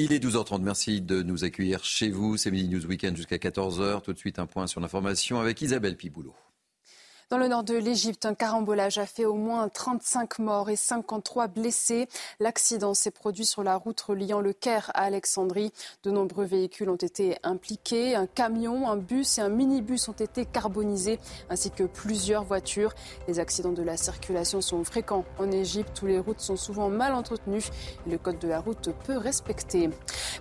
Il 0.00 0.12
est 0.12 0.24
12h30. 0.24 0.62
Merci 0.62 1.00
de 1.00 1.24
nous 1.24 1.42
accueillir 1.42 1.82
chez 1.82 2.10
vous. 2.10 2.36
C'est 2.36 2.52
Midi 2.52 2.68
News 2.68 2.86
Weekend 2.86 3.16
jusqu'à 3.16 3.36
14h. 3.36 4.02
Tout 4.02 4.12
de 4.12 4.18
suite, 4.18 4.38
un 4.38 4.46
point 4.46 4.68
sur 4.68 4.80
l'information 4.80 5.40
avec 5.40 5.60
Isabelle 5.60 5.96
Piboulot. 5.96 6.36
Dans 7.30 7.36
le 7.36 7.46
nord 7.46 7.62
de 7.62 7.74
l'Égypte, 7.74 8.24
un 8.24 8.32
carambolage 8.32 8.96
a 8.96 9.04
fait 9.04 9.26
au 9.26 9.34
moins 9.34 9.68
35 9.68 10.38
morts 10.38 10.70
et 10.70 10.76
53 10.76 11.48
blessés. 11.48 12.08
L'accident 12.40 12.94
s'est 12.94 13.10
produit 13.10 13.44
sur 13.44 13.62
la 13.62 13.76
route 13.76 14.00
reliant 14.00 14.40
le 14.40 14.54
Caire 14.54 14.90
à 14.94 15.02
Alexandrie. 15.02 15.70
De 16.04 16.10
nombreux 16.10 16.46
véhicules 16.46 16.88
ont 16.88 16.96
été 16.96 17.36
impliqués. 17.42 18.14
Un 18.14 18.26
camion, 18.26 18.88
un 18.88 18.96
bus 18.96 19.36
et 19.36 19.42
un 19.42 19.50
minibus 19.50 20.08
ont 20.08 20.12
été 20.12 20.46
carbonisés, 20.46 21.20
ainsi 21.50 21.70
que 21.70 21.84
plusieurs 21.84 22.44
voitures. 22.44 22.94
Les 23.26 23.40
accidents 23.40 23.72
de 23.72 23.82
la 23.82 23.98
circulation 23.98 24.62
sont 24.62 24.82
fréquents 24.82 25.26
en 25.38 25.50
Égypte, 25.50 26.00
où 26.00 26.06
les 26.06 26.20
routes 26.20 26.40
sont 26.40 26.56
souvent 26.56 26.88
mal 26.88 27.12
entretenues 27.12 27.68
et 28.06 28.10
le 28.10 28.16
code 28.16 28.38
de 28.38 28.48
la 28.48 28.60
route 28.60 28.88
peu 29.04 29.18
respecté. 29.18 29.90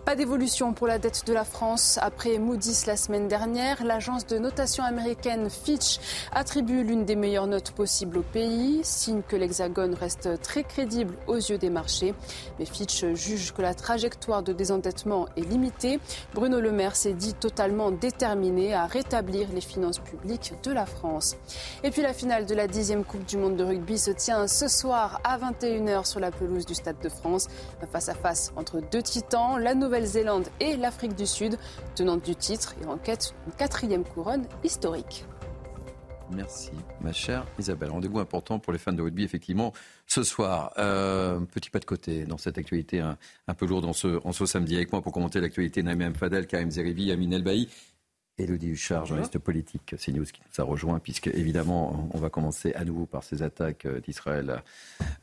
Pas 0.05 0.15
d'évolution 0.15 0.71
pour 0.71 0.87
la 0.87 0.99
dette 0.99 1.27
de 1.27 1.33
la 1.33 1.43
France. 1.43 1.99
Après 2.01 2.37
Moody's 2.37 2.85
la 2.85 2.95
semaine 2.95 3.27
dernière, 3.27 3.83
l'agence 3.83 4.25
de 4.25 4.37
notation 4.37 4.85
américaine 4.85 5.49
Fitch 5.49 5.99
attribue 6.31 6.76
l'une 6.81 7.05
des 7.05 7.15
meilleures 7.15 7.47
notes 7.47 7.71
possibles 7.71 8.17
au 8.19 8.21
pays, 8.21 8.79
signe 8.83 9.21
que 9.27 9.35
l'Hexagone 9.35 9.93
reste 9.93 10.41
très 10.41 10.63
crédible 10.63 11.15
aux 11.27 11.35
yeux 11.35 11.57
des 11.57 11.69
marchés. 11.69 12.13
Mais 12.59 12.65
Fitch 12.65 13.05
juge 13.13 13.53
que 13.53 13.61
la 13.61 13.73
trajectoire 13.73 14.43
de 14.43 14.53
désendettement 14.53 15.27
est 15.35 15.41
limitée. 15.41 15.99
Bruno 16.33 16.59
Le 16.59 16.71
Maire 16.71 16.95
s'est 16.95 17.13
dit 17.13 17.33
totalement 17.33 17.91
déterminé 17.91 18.73
à 18.73 18.85
rétablir 18.85 19.47
les 19.53 19.61
finances 19.61 19.99
publiques 19.99 20.53
de 20.63 20.71
la 20.71 20.85
France. 20.85 21.35
Et 21.83 21.91
puis 21.91 22.01
la 22.01 22.13
finale 22.13 22.45
de 22.45 22.55
la 22.55 22.67
dixième 22.67 23.03
Coupe 23.03 23.25
du 23.25 23.37
Monde 23.37 23.55
de 23.55 23.63
rugby 23.63 23.97
se 23.97 24.11
tient 24.11 24.47
ce 24.47 24.67
soir 24.67 25.21
à 25.23 25.37
21h 25.37 26.05
sur 26.05 26.19
la 26.19 26.31
pelouse 26.31 26.65
du 26.65 26.75
Stade 26.75 26.99
de 27.01 27.09
France. 27.09 27.47
Face 27.91 28.09
à 28.09 28.13
face 28.13 28.51
entre 28.55 28.81
deux 28.91 29.01
titans, 29.01 29.57
la 29.59 29.75
Nouvelle-Zélande 29.75 30.47
et 30.59 30.75
l'Afrique 30.75 31.15
du 31.15 31.25
Sud, 31.25 31.57
tenante 31.95 32.23
du 32.23 32.35
titre 32.35 32.75
et 32.81 32.85
en 32.85 32.97
quête 32.97 33.33
d'une 33.45 33.53
quatrième 33.53 34.03
couronne 34.03 34.45
historique. 34.63 35.25
Merci, 36.31 36.71
ma 37.01 37.13
chère 37.13 37.45
Isabelle. 37.57 37.89
Rendez-vous 37.89 38.19
important 38.19 38.59
pour 38.59 38.73
les 38.73 38.79
fans 38.79 38.93
de 38.93 39.01
rugby, 39.01 39.23
effectivement, 39.23 39.73
ce 40.05 40.23
soir. 40.23 40.73
Euh, 40.77 41.39
petit 41.39 41.69
pas 41.69 41.79
de 41.79 41.85
côté 41.85 42.25
dans 42.25 42.37
cette 42.37 42.57
actualité 42.57 42.99
un, 42.99 43.17
peu 43.53 43.65
lourde 43.65 43.85
en 43.85 43.93
ce, 43.93 44.19
en 44.25 44.31
samedi. 44.33 44.75
Avec 44.75 44.91
moi 44.91 45.01
pour 45.01 45.13
commenter 45.13 45.39
l'actualité, 45.39 45.83
Naïm 45.83 46.13
Fadel, 46.15 46.47
Karim 46.47 46.69
Zerivi, 46.69 47.11
Amin 47.11 47.31
Elbaï. 47.31 47.69
Elodie 48.37 48.69
Huchard, 48.69 49.07
journaliste 49.07 49.39
politique 49.39 49.95
CNews, 49.97 50.25
qui 50.25 50.41
nous 50.41 50.61
a 50.61 50.63
rejoint, 50.63 50.99
puisque 50.99 51.27
évidemment, 51.27 52.09
on 52.13 52.19
va 52.19 52.29
commencer 52.29 52.71
à 52.73 52.85
nouveau 52.85 53.07
par 53.07 53.23
ces 53.23 53.41
attaques 53.41 53.87
euh, 53.87 53.99
d'Israël 53.99 54.61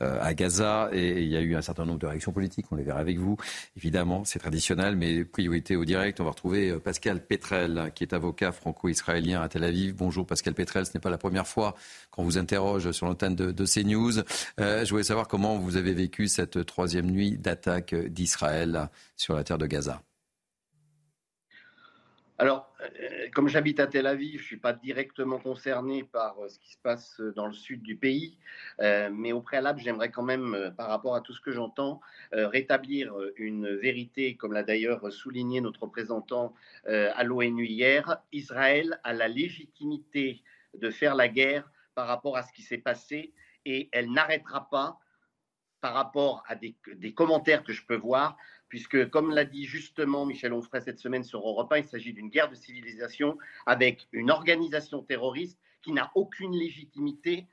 euh, 0.03 0.19
à 0.21 0.35
Gaza. 0.35 0.91
Et 0.93 1.23
il 1.23 1.29
y 1.29 1.37
a 1.37 1.41
eu 1.41 1.55
un 1.55 1.63
certain 1.63 1.85
nombre 1.85 2.01
de 2.01 2.07
réactions 2.07 2.33
politiques, 2.33 2.67
on 2.73 2.77
les 2.77 2.83
verra 2.83 2.99
avec 2.99 3.19
vous. 3.19 3.37
Évidemment, 3.77 4.25
c'est 4.25 4.41
traditionnel, 4.41 4.97
mais 4.97 5.25
priorité 5.25 5.77
au 5.77 5.85
direct. 5.85 6.21
On 6.21 6.25
va 6.25 6.31
retrouver 6.31 6.71
euh, 6.71 6.81
Pascal 6.81 7.25
Petrel, 7.25 7.93
qui 7.95 8.03
est 8.03 8.13
avocat 8.13 8.51
franco-israélien 8.51 9.43
à 9.43 9.49
Tel 9.49 9.63
Aviv. 9.63 9.95
Bonjour 9.95 10.27
Pascal 10.27 10.55
Petrel, 10.55 10.85
ce 10.85 10.93
n'est 10.95 11.01
pas 11.01 11.11
la 11.11 11.19
première 11.19 11.47
fois 11.47 11.77
qu'on 12.11 12.25
vous 12.25 12.37
interroge 12.37 12.91
sur 12.91 13.07
l'antenne 13.07 13.37
de, 13.37 13.53
de 13.53 13.65
CNews. 13.65 14.23
je 14.59 14.91
voulais 14.91 15.05
savoir 15.05 15.29
comment 15.29 15.57
vous 15.59 15.77
avez 15.77 15.95
vécu 15.95 16.27
cette 16.27 16.67
troisième 16.67 17.11
nuit 17.11 17.39
d'attaque 17.39 17.95
d'Israël 17.95 18.89
sur 19.17 19.35
la 19.35 19.45
terre 19.45 19.59
de 19.59 19.67
Gaza. 19.67 20.03
Alors, 22.37 22.75
euh, 22.81 23.29
comme 23.33 23.47
j'habite 23.47 23.79
à 23.79 23.87
Tel 23.87 24.09
Aviv, 24.09 24.39
je 24.39 24.43
ne 24.43 24.47
suis 24.47 24.57
pas 24.57 24.73
directement 24.73 25.39
concerné 25.39 26.03
par 26.03 26.37
euh, 26.41 26.49
ce 26.49 26.59
qui 26.59 26.73
se 26.73 26.79
passe 26.79 27.21
dans 27.37 27.47
le 27.47 27.53
sud 27.53 27.81
du 27.83 27.95
pays, 27.95 28.37
euh, 28.81 29.09
mais 29.13 29.31
au 29.31 29.41
préalable, 29.41 29.79
j'aimerais 29.79 30.11
quand 30.11 30.25
même, 30.25 30.75
par 30.77 30.89
rapport 30.89 31.15
à 31.15 31.21
tout 31.21 31.33
ce 31.33 31.41
que 31.41 31.53
j'entends, 31.53 32.01
rétablir 32.33 33.15
une 33.37 33.69
vérité, 33.77 34.37
comme 34.37 34.53
l'a 34.53 34.65
d'ailleurs 34.65 35.13
souligné 35.13 35.61
notre 35.61 35.83
représentant 35.83 36.55
à 36.87 37.23
l'ONU 37.23 37.67
hier. 37.67 38.19
Israël 38.33 38.99
a 39.05 39.13
la 39.13 39.29
légitimité 39.29 40.43
de 40.75 40.91
faire 40.91 41.15
la 41.15 41.29
guerre 41.29 41.71
par 41.95 42.09
rapport 42.09 42.37
à 42.37 42.43
ce 42.43 42.53
qui 42.53 42.63
s'est 42.63 42.79
passé 42.79 43.33
et 43.65 43.89
elle 43.93 44.11
n'arrêtera 44.11 44.69
pas 44.69 44.99
par 45.81 45.95
rapport 45.95 46.43
à 46.49 46.55
des, 46.55 46.75
des, 46.95 47.13
commentaires 47.13 47.63
que 47.63 47.75
je 47.75 47.85
peux 47.85 47.97
voir, 47.97 48.39
puisque, 48.75 49.09
comme 49.11 49.31
l'a 49.31 49.45
dit 49.45 49.67
justement 49.67 50.27
Michel 50.27 50.53
Onfray 50.53 50.83
cette 50.83 50.99
semaine 50.99 51.23
sur 51.23 51.39
Europe 51.39 51.73
1, 51.73 51.77
il 51.77 51.85
s'agit 51.85 52.13
d'une 52.13 52.29
guerre 52.29 52.51
de 52.51 52.57
civilisation 52.57 53.39
avec 53.67 54.09
une 54.11 54.33
organisation 54.33 55.01
terroriste 55.01 55.61
qui 55.81 55.93
n'a 55.93 56.11
aucune 56.17 56.53
légitimité 56.57 57.47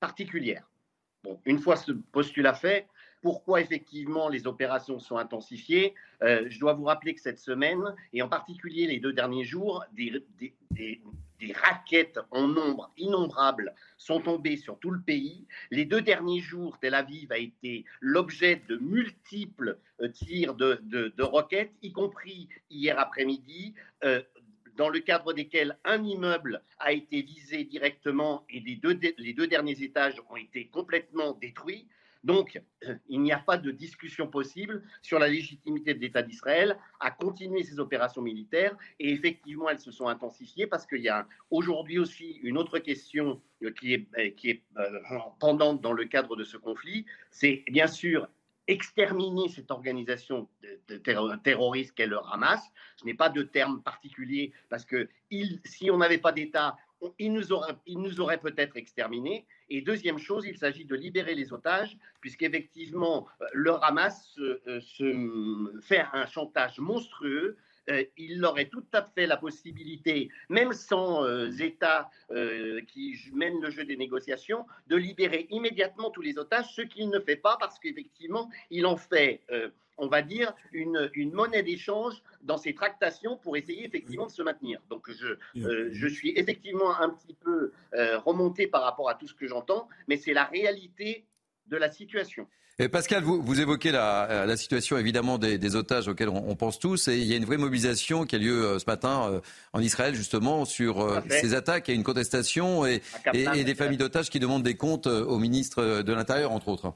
particulière. 0.00 0.66
Une 1.44 1.58
fois 1.58 1.76
ce 1.76 1.92
postulat 1.92 2.54
fait, 2.54 2.88
pourquoi 3.22 3.60
effectivement 3.60 4.28
les 4.28 4.46
opérations 4.46 4.98
sont 4.98 5.16
intensifiées 5.16 5.94
euh, 6.22 6.46
Je 6.48 6.58
dois 6.58 6.74
vous 6.74 6.84
rappeler 6.84 7.14
que 7.14 7.20
cette 7.20 7.38
semaine, 7.38 7.94
et 8.12 8.22
en 8.22 8.28
particulier 8.28 8.86
les 8.86 9.00
deux 9.00 9.12
derniers 9.12 9.44
jours, 9.44 9.84
des, 9.92 10.22
raquettes 11.54 12.18
en 12.32 12.48
nombre 12.48 12.90
innombrable 12.96 13.72
sont 13.96 14.20
tombées 14.20 14.56
sur 14.56 14.78
tout 14.78 14.90
le 14.90 15.00
pays. 15.00 15.46
Les 15.70 15.84
deux 15.84 16.02
derniers 16.02 16.40
jours, 16.40 16.78
Tel 16.80 16.94
Aviv 16.94 17.30
a 17.30 17.38
été 17.38 17.84
l'objet 18.00 18.62
de 18.68 18.76
multiples 18.76 19.78
euh, 20.00 20.08
tirs 20.08 20.54
de, 20.54 20.80
de, 20.82 21.22
roquettes, 21.22 21.72
y 21.82 21.92
compris 21.92 22.48
hier 22.70 22.98
après-midi, 22.98 23.74
euh, 24.04 24.20
dans 24.78 24.88
le 24.88 25.00
cadre 25.00 25.32
desquels 25.32 25.76
un 25.84 26.02
immeuble 26.04 26.62
a 26.78 26.92
été 26.92 27.20
visé 27.20 27.64
directement 27.64 28.44
et 28.48 28.60
les 28.60 28.76
deux, 28.76 28.98
les 29.18 29.34
deux 29.34 29.48
derniers 29.48 29.82
étages 29.82 30.22
ont 30.30 30.36
été 30.36 30.68
complètement 30.68 31.32
détruits. 31.32 31.88
Donc, 32.24 32.60
euh, 32.84 32.94
il 33.08 33.20
n'y 33.20 33.32
a 33.32 33.38
pas 33.38 33.56
de 33.56 33.70
discussion 33.70 34.26
possible 34.28 34.82
sur 35.02 35.18
la 35.18 35.28
légitimité 35.28 35.94
de 35.94 36.00
l'État 36.00 36.22
d'Israël 36.22 36.78
à 37.00 37.10
continuer 37.10 37.62
ses 37.62 37.78
opérations 37.78 38.22
militaires. 38.22 38.76
Et 38.98 39.10
effectivement, 39.10 39.68
elles 39.68 39.80
se 39.80 39.90
sont 39.90 40.08
intensifiées 40.08 40.66
parce 40.66 40.86
qu'il 40.86 41.02
y 41.02 41.08
a 41.08 41.26
aujourd'hui 41.50 41.98
aussi 41.98 42.38
une 42.42 42.58
autre 42.58 42.78
question 42.78 43.40
euh, 43.62 43.70
qui 43.72 43.94
est, 43.94 44.06
euh, 44.18 44.30
qui 44.30 44.50
est 44.50 44.62
pendante 45.40 45.80
dans 45.80 45.92
le 45.92 46.04
cadre 46.04 46.36
de 46.36 46.44
ce 46.44 46.56
conflit. 46.56 47.06
C'est 47.30 47.64
bien 47.68 47.86
sûr 47.86 48.28
exterminer 48.68 49.48
cette 49.48 49.70
organisation 49.70 50.46
terroriste 51.42 51.94
qu'est 51.94 52.06
le 52.06 52.18
Hamas. 52.30 52.60
Je 53.00 53.06
n'ai 53.06 53.14
pas 53.14 53.30
de 53.30 53.42
terme 53.42 53.82
particulier 53.82 54.52
parce 54.68 54.84
que 54.84 55.08
si 55.64 55.90
on 55.90 55.96
n'avait 55.96 56.18
pas 56.18 56.32
d'État, 56.32 56.76
il 57.18 57.32
nous 57.32 58.20
aurait 58.20 58.38
peut-être 58.38 58.76
exterminés. 58.76 59.46
Et 59.70 59.82
deuxième 59.82 60.18
chose, 60.18 60.46
il 60.46 60.56
s'agit 60.56 60.84
de 60.84 60.94
libérer 60.94 61.34
les 61.34 61.52
otages, 61.52 61.96
puisqu'effectivement, 62.20 63.26
euh, 63.40 63.46
le 63.52 63.72
Hamas 63.84 64.28
se, 64.34 64.80
se 64.80 65.80
fait 65.80 66.04
un 66.12 66.26
chantage 66.26 66.78
monstrueux 66.78 67.56
euh, 67.88 68.04
il 68.16 68.44
aurait 68.44 68.68
tout 68.68 68.84
à 68.92 69.02
fait 69.02 69.26
la 69.26 69.36
possibilité, 69.36 70.28
même 70.48 70.72
sans 70.72 71.24
euh, 71.24 71.50
État 71.58 72.10
qui 72.86 73.16
mène 73.32 73.60
le 73.60 73.70
jeu 73.70 73.84
des 73.84 73.96
négociations, 73.96 74.66
de 74.86 74.96
libérer 74.96 75.46
immédiatement 75.50 76.10
tous 76.10 76.22
les 76.22 76.38
otages, 76.38 76.74
ce 76.74 76.82
qu'il 76.82 77.08
ne 77.08 77.18
fait 77.20 77.36
pas 77.36 77.56
parce 77.58 77.78
qu'effectivement, 77.78 78.50
il 78.70 78.86
en 78.86 78.96
fait 78.96 79.40
on 79.98 80.06
va 80.06 80.22
dire, 80.22 80.54
une, 80.72 81.10
monnaie 81.32 81.62
d'échange 81.62 82.22
dans 82.42 82.56
ces 82.56 82.74
tractations 82.74 83.36
pour 83.36 83.56
essayer 83.56 83.84
effectivement 83.84 84.26
de 84.26 84.30
se 84.30 84.42
maintenir. 84.42 84.80
Donc 84.88 85.10
je, 85.10 85.36
euh, 85.60 86.08
suis 86.08 86.32
effectivement 86.36 86.98
un 86.98 87.10
petit 87.10 87.34
peu 87.34 87.72
euh, 87.94 88.18
remonté 88.20 88.66
par 88.66 88.82
rapport 88.82 89.10
à 89.10 89.14
tout 89.14 89.26
ce 89.26 89.34
que 89.34 89.46
j'entends, 89.46 89.88
mais 90.06 90.16
c'est 90.16 90.32
la 90.32 90.44
réalité 90.44 91.26
de 91.68 91.76
la 91.76 91.90
situation. 91.90 92.46
Et 92.80 92.88
Pascal, 92.88 93.24
vous, 93.24 93.42
vous 93.42 93.60
évoquez 93.60 93.90
la, 93.90 94.44
la, 94.46 94.56
situation 94.56 94.98
évidemment 94.98 95.36
des, 95.36 95.74
otages 95.74 96.06
auxquels 96.06 96.28
on, 96.28 96.54
pense 96.54 96.78
tous, 96.78 97.08
et 97.08 97.18
il 97.18 97.24
y 97.24 97.34
a 97.34 97.36
une 97.36 97.44
vraie 97.44 97.56
mobilisation 97.56 98.24
qui 98.24 98.36
a 98.36 98.38
lieu 98.38 98.64
euh, 98.64 98.78
ce 98.78 98.84
matin 98.86 99.40
en 99.72 99.80
Israël 99.80 100.14
justement 100.14 100.64
sur 100.64 101.22
ces 101.28 101.54
attaques. 101.54 101.88
A 101.88 101.92
une 101.92 102.04
contestation 102.04 102.86
et, 102.86 103.02
et, 103.34 103.64
des 103.64 103.74
familles 103.74 103.98
d'otages 103.98 104.30
qui 104.30 104.38
demandent 104.38 104.62
des 104.62 104.76
comptes 104.76 105.08
au 105.08 105.38
ministre 105.38 106.02
de 106.02 106.12
l'Intérieur, 106.12 106.52
entre 106.52 106.68
autres 106.68 106.94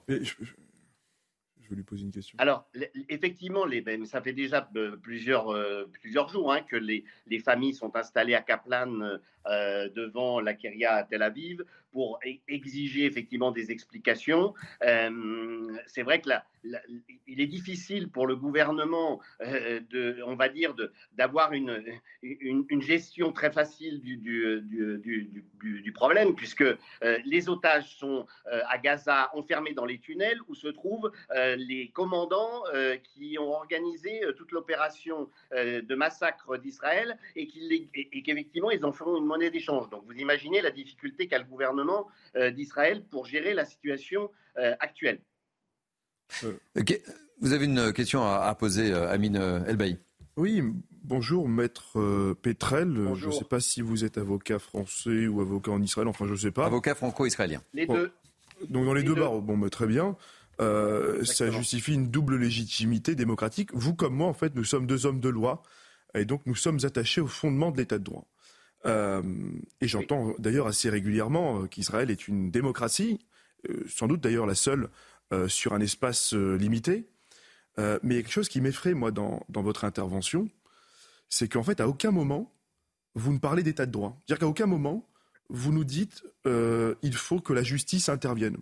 lui 1.75 1.83
poser 1.83 2.05
une 2.05 2.11
question. 2.11 2.37
Alors, 2.39 2.69
effectivement, 3.09 3.65
les, 3.65 3.81
ben, 3.81 4.05
ça 4.05 4.21
fait 4.21 4.33
déjà 4.33 4.69
euh, 4.77 4.97
plusieurs, 4.97 5.53
euh, 5.53 5.89
plusieurs 6.01 6.29
jours 6.29 6.53
hein, 6.53 6.63
que 6.63 6.77
les, 6.77 7.05
les, 7.27 7.39
familles 7.39 7.75
sont 7.75 7.95
installées 7.97 8.35
à 8.35 8.43
Kaplan 8.43 9.01
euh, 9.01 9.19
devant 9.47 10.41
la 10.41 10.55
Keria 10.55 10.95
à 10.95 11.05
Tel 11.05 11.23
Aviv 11.23 11.65
pour 11.93 12.19
e-, 12.25 12.39
exiger 12.49 13.05
effectivement 13.05 13.51
des 13.51 13.71
explications. 13.71 14.55
c'est 14.81 16.03
vrai 16.03 16.21
que 16.21 16.29
la, 16.29 16.45
il 17.27 17.41
est 17.41 17.47
difficile 17.47 18.09
pour 18.09 18.27
le 18.27 18.37
gouvernement, 18.37 19.21
euh, 19.41 19.81
de, 19.91 20.23
on 20.27 20.37
va 20.37 20.49
dire, 20.49 20.75
d'avoir 21.15 21.53
une, 21.53 21.83
une, 22.23 22.83
gestion 22.83 23.33
très 23.33 23.51
facile 23.51 24.01
du, 24.01 24.17
du, 24.17 25.43
du, 25.61 25.93
problème, 25.93 26.35
puisque 26.35 26.63
euh, 26.63 26.77
les 27.25 27.49
otages 27.49 27.97
sont 27.97 28.27
euh, 28.47 28.61
à 28.69 28.79
Gaza 28.79 29.31
enfermés 29.35 29.75
dans 29.75 29.85
les 29.85 29.99
tunnels 29.99 30.39
où 30.49 30.55
se 30.55 30.69
trouvent 30.69 31.11
les 31.57 31.91
commandants 31.95 32.63
qui 33.03 33.39
ont 33.39 33.51
organisé 33.51 34.23
toute 34.37 34.53
l'opération 34.53 35.29
de 35.53 35.95
massacre 35.95 36.57
d'Israël 36.57 37.19
et 37.37 37.47
qu'effectivement 38.23 38.71
ils 38.71 38.85
en 38.85 38.93
feront 38.93 39.19
une 39.19 39.27
monnaie 39.33 39.51
d'échange. 39.51 39.89
Donc 39.91 40.05
vous 40.07 40.15
imaginez 40.15 40.61
la 40.61 40.71
difficulté 40.71 41.27
qu'a 41.29 41.39
le 41.39 41.45
gouvernement 41.45 42.09
d'Israël 42.53 43.05
pour 43.11 43.27
gérer 43.27 43.55
la 43.55 43.65
situation 43.65 44.31
actuelle. 44.57 45.21
Euh. 46.45 46.53
Vous 47.41 47.53
avez 47.53 47.65
une 47.65 47.93
question 47.93 48.23
à, 48.25 48.55
poser, 48.55 48.93
euh, 48.93 49.11
Amine 49.11 49.37
euh, 49.37 49.65
Elbaï. 49.67 49.99
Oui, 50.37 50.63
bonjour, 51.03 51.49
maître 51.49 51.99
Petrel. 52.41 52.97
Je 53.17 53.27
ne 53.27 53.33
sais 53.33 53.45
pas 53.45 53.61
si 53.61 53.83
vous 53.83 54.05
êtes 54.05 54.17
avocat 54.17 54.59
français 54.59 55.27
ou 55.27 55.41
avocat 55.41 55.73
en 55.73 55.83
Israël, 55.83 56.09
enfin 56.09 56.27
je 56.27 56.33
ne 56.33 56.37
sais 56.37 56.51
pas. 56.53 56.67
Avocat 56.67 56.95
franco-israélien. 56.95 57.63
Les 57.75 57.87
deux. 57.87 58.13
Donc 58.71 58.85
dans 58.85 58.95
les, 58.95 59.03
deux, 59.03 59.15
barres, 59.15 59.41
bon, 59.41 59.59
bah, 59.59 59.71
très 59.71 59.87
bien. 59.87 60.17
ça 60.59 61.51
justifie 61.51 61.95
une 61.95 62.11
double 62.11 62.37
légitimité 62.37 63.15
démocratique. 63.15 63.71
Vous 63.75 63.95
comme 63.95 64.15
moi, 64.15 64.29
en 64.29 64.35
fait, 64.35 64.55
nous 64.55 64.65
sommes 64.65 64.87
deux 64.87 65.05
hommes 65.05 65.21
de 65.21 65.29
loi, 65.29 65.63
et 66.15 66.25
donc 66.25 66.43
nous 66.47 66.55
sommes 66.55 66.79
attachés 66.85 67.21
au 67.21 67.27
fondement 67.27 67.73
de 67.73 67.79
l'état 67.79 67.99
de 67.99 68.05
droit. 68.05 68.27
Et 68.85 69.87
j'entends 69.87 70.35
d'ailleurs 70.39 70.67
assez 70.67 70.91
régulièrement 70.91 71.67
qu'Israël 71.67 72.11
est 72.11 72.29
une 72.29 72.51
démocratie, 72.51 73.21
sans 73.87 74.09
doute 74.09 74.21
d'ailleurs 74.21 74.47
la 74.47 74.55
seule 74.55 74.89
euh, 75.33 75.49
sur 75.49 75.73
un 75.73 75.81
espace 75.81 76.35
euh, 76.35 76.57
limité. 76.57 77.09
Euh, 77.79 77.99
mais 78.03 78.15
il 78.15 78.17
y 78.19 78.21
a 78.21 78.23
quelque 78.23 78.33
chose 78.33 78.51
qui 78.51 78.61
m'effraie, 78.61 78.93
moi, 78.93 79.13
dans, 79.13 79.47
votre 79.49 79.85
intervention, 79.85 80.51
c'est 81.31 81.49
qu'en 81.49 81.63
fait, 81.63 81.81
à 81.81 81.89
aucun 81.89 82.11
moment, 82.11 82.53
vous 83.15 83.33
ne 83.33 83.39
parlez 83.39 83.63
d'état 83.63 83.87
de 83.87 83.93
droit. 83.93 84.21
C'est-à-dire 84.21 84.41
qu'à 84.41 84.49
aucun 84.49 84.67
moment, 84.67 85.09
vous 85.49 85.73
nous 85.73 85.85
dites 85.85 86.23
euh, 86.47 86.97
il 87.01 87.15
faut 87.15 87.41
que 87.41 87.55
la 87.55 87.63
justice 87.63 88.11
intervienne. 88.11 88.59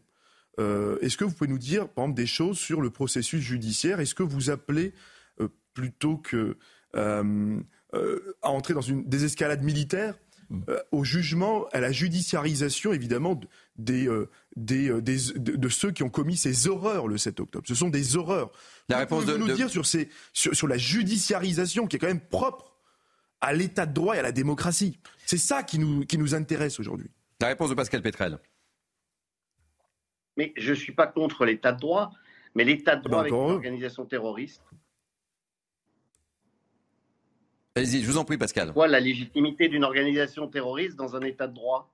Euh, 0.61 0.99
est-ce 1.01 1.17
que 1.17 1.25
vous 1.25 1.33
pouvez 1.33 1.51
nous 1.51 1.59
dire, 1.59 1.89
par 1.89 2.05
exemple, 2.05 2.17
des 2.17 2.27
choses 2.27 2.59
sur 2.59 2.81
le 2.81 2.91
processus 2.91 3.41
judiciaire? 3.41 3.99
Est-ce 3.99 4.15
que 4.15 4.23
vous 4.23 4.51
appelez 4.51 4.95
euh, 5.41 5.49
plutôt 5.75 6.19
que 6.19 6.57
à 8.43 8.51
entrer 8.51 8.75
dans 8.75 8.81
une 8.81 9.05
désescalade 9.05 9.63
militaire 9.63 10.15
mm. 10.51 10.63
au 10.93 11.05
jugement, 11.05 11.67
à 11.73 11.81
la 11.81 11.93
judiciarisation, 11.93 12.93
évidemment, 12.93 13.41
des, 13.77 14.09
de, 14.57 15.69
ceux 15.69 15.91
qui 15.91 16.03
ont 16.03 16.11
commis 16.11 16.37
ces 16.37 16.69
horreurs 16.69 17.09
le 17.09 17.19
7 17.19 17.41
octobre. 17.41 17.67
Ce 17.67 17.75
sont 17.75 17.89
des 17.89 18.17
horreurs. 18.17 18.51
La 18.89 18.99
réponse 18.99 19.27
de, 19.27 19.37
nous 19.37 19.53
dire 19.53 19.71
sur, 19.71 19.87
ces, 19.87 20.09
sur, 20.33 20.69
la 20.69 20.79
judiciarisation 20.79 21.87
qui 21.87 21.97
est 21.97 21.99
quand 21.99 22.07
même 22.07 22.21
propre 22.21 22.77
à 23.41 23.53
l'état 23.53 23.87
de 23.87 23.95
droit 23.95 24.17
et 24.17 24.19
à 24.19 24.23
la 24.23 24.33
démocratie. 24.33 24.99
C'est 25.27 25.39
ça 25.39 25.63
qui 25.63 25.79
nous, 25.79 26.05
qui 26.05 26.19
nous 26.19 26.35
intéresse 26.35 26.79
aujourd'hui. 26.79 27.11
La 27.41 27.49
réponse 27.49 27.71
de 27.71 27.75
Pascal 27.75 28.03
Pétrel. 28.03 28.39
Mais 30.37 30.53
je 30.57 30.71
ne 30.71 30.75
suis 30.75 30.93
pas 30.93 31.07
contre 31.07 31.45
l'état 31.45 31.73
de 31.73 31.81
droit, 31.81 32.13
mais 32.55 32.65
l'état 32.65 32.97
de 32.97 33.03
droit 33.03 33.21
avec 33.21 33.33
une 33.33 33.39
organisation 33.39 34.05
terroriste. 34.05 34.63
Allez-y, 37.81 38.03
je 38.03 38.07
vous 38.11 38.19
en 38.19 38.25
prie, 38.25 38.37
Pascal. 38.37 38.75
Quoi, 38.75 38.89
la 38.89 39.01
légitimité 39.01 39.69
d'une 39.69 39.85
organisation 39.85 40.47
terroriste 40.49 40.97
dans 40.97 41.17
un 41.17 41.23
état 41.23 41.47
de 41.47 41.55
droit? 41.55 41.91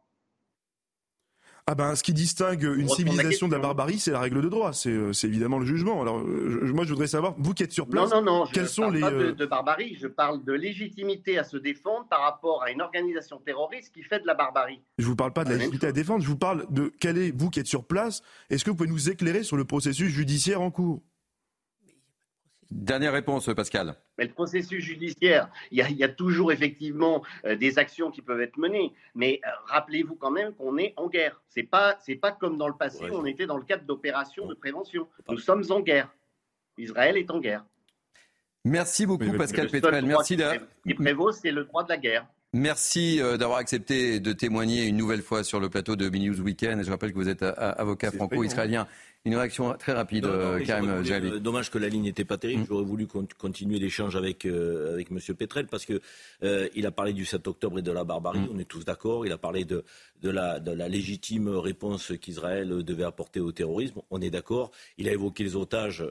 Ah 1.69 1.77
ben, 1.77 1.95
ce 1.95 2.03
qui 2.03 2.13
distingue 2.13 2.63
une 2.63 2.89
civilisation 2.89 3.47
de 3.47 3.53
la 3.53 3.61
barbarie, 3.61 3.99
c'est 4.01 4.11
la 4.11 4.21
règle 4.21 4.43
de 4.43 4.49
droit. 4.49 4.73
C'est 4.73 4.91
euh, 4.91 5.13
évidemment 5.25 5.59
le 5.59 5.67
jugement. 5.67 6.03
Alors, 6.03 6.25
moi, 6.25 6.85
je 6.85 6.91
voudrais 6.91 7.07
savoir, 7.07 7.35
vous 7.39 7.55
qui 7.55 7.63
êtes 7.63 7.73
sur 7.73 7.89
place, 7.89 8.11
non, 8.11 8.21
non, 8.21 8.39
non, 8.39 8.45
je 8.47 8.53
quels 8.53 8.65
ne 8.65 8.69
sont 8.69 8.83
parle 8.83 8.95
les 8.95 9.01
pas 9.01 9.11
de, 9.11 9.17
euh, 9.17 9.33
de, 9.33 9.47
barbarie. 9.47 9.97
Je 10.01 10.07
parle 10.09 10.45
de 10.45 10.53
légitimité 10.53 11.39
à 11.39 11.45
se 11.45 11.57
défendre 11.57 12.07
par 12.09 12.21
rapport 12.23 12.65
à 12.65 12.73
une 12.73 12.83
organisation 12.83 13.39
terroriste 13.39 13.95
qui 13.95 14.03
fait 14.03 14.21
de 14.21 14.27
la 14.27 14.35
barbarie. 14.35 14.81
Je 14.99 15.07
vous 15.07 15.17
parle 15.17 15.33
pas 15.33 15.45
de 15.45 15.51
la 15.51 15.57
légitimité 15.57 15.87
à 15.89 15.93
défendre. 15.93 16.23
Je 16.23 16.29
vous 16.29 16.37
parle 16.37 16.67
de 16.71 16.93
quel 17.01 17.17
est 17.17 17.33
vous 17.37 17.51
qui 17.51 17.61
êtes 17.61 17.67
sur 17.67 17.85
place. 17.85 18.23
Est-ce 18.51 18.65
que 18.65 18.71
vous 18.71 18.77
pouvez 18.77 18.89
nous 18.89 19.09
éclairer 19.09 19.45
sur 19.45 19.57
le 19.57 19.65
processus 19.65 20.09
judiciaire 20.09 20.61
en 20.61 20.73
cours? 20.73 21.03
Dernière 22.71 23.13
réponse, 23.13 23.49
Pascal. 23.55 23.95
Mais 24.19 24.25
le 24.25 24.33
processus 24.33 24.83
judiciaire, 24.83 25.49
il 25.71 25.79
y, 25.79 26.05
a, 26.05 26.09
toujours 26.09 26.53
effectivement 26.53 27.23
euh, 27.45 27.55
des 27.55 27.79
actions 27.79 28.11
qui 28.11 28.23
peuvent 28.23 28.41
être 28.41 28.57
menées. 28.57 28.93
Mais 29.15 29.41
euh, 29.45 29.51
rappelez-vous 29.67 30.17
quand 30.17 30.31
même 30.31 30.53
qu'on 30.55 30.77
est 30.79 30.93
en 30.97 31.09
guerre. 31.09 31.41
C'est 31.49 31.63
pas, 31.63 31.97
c'est 32.05 32.17
pas 32.17 32.33
comme 32.33 32.59
dans 32.59 32.69
le 32.69 32.75
passé 32.75 33.09
où 33.09 33.15
on 33.15 33.27
était 33.27 33.47
dans 33.47 33.57
le 33.57 33.65
cadre 33.65 33.85
d'opérations 33.85 34.47
de 34.47 34.55
prévention. 34.55 35.07
Nous 35.29 35.39
sommes 35.39 35.65
en 35.71 35.81
guerre. 35.81 36.13
Israël 36.79 37.17
est 37.17 37.31
en 37.31 37.39
guerre. 37.39 37.65
Merci 38.65 39.07
beaucoup, 39.07 39.33
Pascal 39.39 39.69
Pétrel. 39.69 40.05
Merci 40.05 40.37
Ce 40.37 40.59
qui 40.89 40.95
prévaut, 40.95 41.31
c'est 41.31 41.53
le 41.53 41.65
droit 41.65 41.85
de 41.85 41.89
la 41.89 41.99
guerre. 41.99 42.27
Merci 42.53 43.21
euh, 43.21 43.37
d'avoir 43.37 43.59
accepté 43.59 44.19
de 44.19 44.33
témoigner 44.33 44.87
une 44.87 44.97
nouvelle 44.97 45.23
fois 45.23 45.45
sur 45.45 45.61
le 45.61 45.69
plateau 45.69 45.95
de 45.95 46.09
News 46.09 46.41
Weekend. 46.41 46.83
Je 46.83 46.91
rappelle 46.91 47.13
que 47.13 47.19
vous 47.19 47.29
êtes 47.29 47.43
avocat 47.43 48.11
franco-israélien 48.11 48.89
une 49.27 49.35
réaction 49.35 49.75
très 49.75 49.93
rapide, 49.93 50.25
euh, 50.25 50.65
Karim 50.65 50.89
euh, 50.89 51.39
Dommage 51.41 51.71
que 51.71 51.79
la 51.79 51.89
ligne 51.89 52.05
n'était 52.05 52.25
pas 52.25 52.39
terrible. 52.39 52.63
Mm. 52.63 52.67
J'aurais 52.69 52.85
voulu 52.85 53.07
continuer 53.07 53.79
l'échange 53.81 54.15
avec, 54.15 54.47
euh, 54.47 54.95
avec 54.95 55.11
M. 55.11 55.19
Petrel 55.37 55.67
parce 55.67 55.85
qu'il 55.85 56.01
il 56.43 56.87
a 56.87 56.91
parlé 56.93 57.13
du 57.13 57.25
7 57.25 57.47
octobre 57.49 57.81
et 57.81 57.83
de 57.83 57.91
la 57.91 58.05
barbarie. 58.05 58.39
Mm. 58.39 58.49
On 58.55 58.59
est 58.61 58.65
tous 58.65 58.85
d'accord. 58.85 59.27
Il 59.27 59.33
a 59.33 59.39
parlé 59.39 59.65
de, 59.65 59.85
de, 60.23 60.31
la, 60.31 60.61
de 60.61 60.71
la 60.71 60.89
légitime 60.89 61.49
réponse 61.49 62.13
qu'Israël 62.21 62.85
devait 62.85 63.05
apporter 63.05 63.41
au 63.41 63.51
terrorisme. 63.51 64.01
On 64.11 64.21
est 64.21 64.31
d'accord. 64.31 64.71
Il 64.97 65.09
a 65.09 65.13
évoqué 65.13 65.43
les 65.43 65.57
otages. 65.57 66.05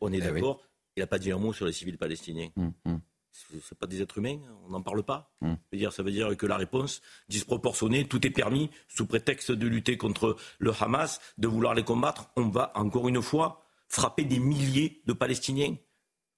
on 0.00 0.12
est 0.12 0.18
eh 0.18 0.20
d'accord. 0.20 0.60
Il 0.96 1.00
n'a 1.00 1.08
pas 1.08 1.18
dit 1.18 1.32
un 1.32 1.38
mot 1.38 1.52
sur 1.52 1.66
les 1.66 1.72
civils 1.72 1.98
palestiniens. 1.98 2.50
Mm, 2.54 2.98
c'est 3.34 3.78
pas 3.78 3.86
des 3.86 4.00
êtres 4.00 4.18
humains, 4.18 4.38
on 4.64 4.70
n'en 4.70 4.82
parle 4.82 5.02
pas. 5.02 5.32
Hmm. 5.40 5.54
dire, 5.72 5.92
ça 5.92 6.02
veut 6.02 6.12
dire 6.12 6.36
que 6.36 6.46
la 6.46 6.56
réponse 6.56 7.02
disproportionnée, 7.28 8.06
tout 8.06 8.24
est 8.26 8.30
permis 8.30 8.70
sous 8.88 9.06
prétexte 9.06 9.50
de 9.50 9.66
lutter 9.66 9.96
contre 9.96 10.36
le 10.58 10.72
Hamas, 10.78 11.20
de 11.38 11.48
vouloir 11.48 11.74
les 11.74 11.82
combattre. 11.82 12.30
On 12.36 12.48
va 12.48 12.72
encore 12.74 13.08
une 13.08 13.22
fois 13.22 13.64
frapper 13.88 14.24
des 14.24 14.38
milliers 14.38 15.02
de 15.06 15.12
Palestiniens, 15.12 15.74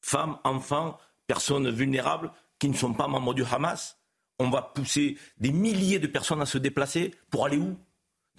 femmes, 0.01 0.39
enfants, 0.45 0.99
personnes 1.27 1.71
vulnérables 1.71 2.33
qui 2.59 2.69
ne 2.69 2.75
sont 2.75 2.95
pas 2.95 3.09
membres 3.09 3.35
du 3.35 3.45
Hamas. 3.45 3.99
On 4.39 4.51
va 4.51 4.63
pousser 4.63 5.19
des 5.39 5.53
milliers 5.53 5.99
de 5.99 6.07
personnes 6.07 6.43
à 6.43 6.47
se 6.47 6.59
déplacer 6.59 7.15
pour 7.31 7.45
aller 7.47 7.59
où? 7.59 7.77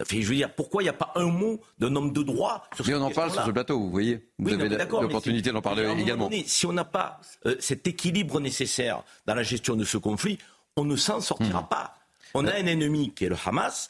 Je 0.05 0.27
veux 0.27 0.35
dire, 0.35 0.53
pourquoi 0.53 0.81
il 0.83 0.85
n'y 0.85 0.89
a 0.89 0.93
pas 0.93 1.11
un 1.15 1.25
mot 1.25 1.59
d'un 1.79 1.95
homme 1.95 2.13
de 2.13 2.21
droit 2.21 2.63
sur 2.75 2.85
Mais 2.85 2.93
on 2.93 3.01
en 3.01 3.11
parle 3.11 3.31
sur 3.31 3.43
ce 3.45 3.51
plateau, 3.51 3.79
vous 3.79 3.89
voyez. 3.89 4.29
Vous 4.37 4.53
avez 4.53 4.69
l'opportunité 4.69 5.51
d'en 5.51 5.61
parler 5.61 5.87
également. 5.99 6.29
si 6.45 6.65
on 6.65 6.73
n'a 6.73 6.85
pas 6.85 7.19
euh, 7.45 7.55
cet 7.59 7.87
équilibre 7.87 8.39
nécessaire 8.39 9.03
dans 9.25 9.35
la 9.35 9.43
gestion 9.43 9.75
de 9.75 9.83
ce 9.83 9.97
conflit, 9.97 10.37
on 10.75 10.85
ne 10.85 10.95
s'en 10.95 11.21
sortira 11.21 11.61
hmm. 11.61 11.69
pas. 11.69 11.95
On 12.33 12.45
a 12.45 12.53
un 12.53 12.65
ennemi 12.65 13.13
qui 13.13 13.25
est 13.25 13.29
le 13.29 13.37
Hamas, 13.43 13.87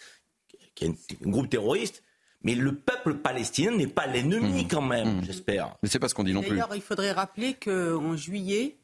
qui 0.76 0.86
est 0.86 0.88
un, 0.90 1.30
groupe 1.30 1.50
terroriste, 1.50 2.04
mais 2.44 2.56
le 2.56 2.76
peuple 2.76 3.16
palestinien 3.16 3.72
n'est 3.72 3.88
pas 3.88 4.08
l'ennemi 4.08 4.64
hmm. 4.64 4.68
quand 4.68 4.82
même, 4.82 5.20
hmm. 5.20 5.24
j'espère. 5.26 5.76
Mais 5.84 5.90
c'est 5.90 6.00
pas 6.00 6.08
ce 6.08 6.16
qu'on 6.16 6.24
dit 6.24 6.34
non 6.34 6.42
plus. 6.42 6.52
D'ailleurs, 6.52 6.76
il 6.76 6.82
faudrait 6.82 7.12
rappeler 7.12 7.56
qu'en 7.56 8.16
juillet, 8.16 8.78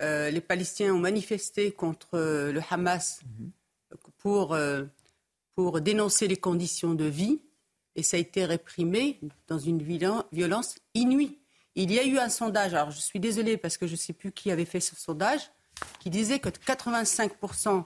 euh, 0.00 0.30
les 0.30 0.40
Palestiniens 0.40 0.94
ont 0.94 0.98
manifesté 0.98 1.70
contre 1.70 2.14
euh, 2.14 2.52
le 2.52 2.60
Hamas 2.70 3.20
pour 4.18 4.56
pour 5.62 5.82
dénoncer 5.82 6.26
les 6.26 6.38
conditions 6.38 6.94
de 6.94 7.04
vie 7.04 7.42
et 7.94 8.02
ça 8.02 8.16
a 8.16 8.20
été 8.20 8.46
réprimé 8.46 9.20
dans 9.46 9.58
une 9.58 9.82
violence 9.82 10.76
inouïe. 10.94 11.38
Il 11.74 11.92
y 11.92 11.98
a 11.98 12.04
eu 12.06 12.16
un 12.16 12.30
sondage, 12.30 12.72
alors 12.72 12.90
je 12.90 12.98
suis 12.98 13.20
désolée 13.20 13.58
parce 13.58 13.76
que 13.76 13.86
je 13.86 13.92
ne 13.92 13.98
sais 13.98 14.14
plus 14.14 14.32
qui 14.32 14.50
avait 14.50 14.64
fait 14.64 14.80
ce 14.80 14.96
sondage, 14.96 15.50
qui 15.98 16.08
disait 16.08 16.38
que 16.38 16.48
85% 16.48 17.84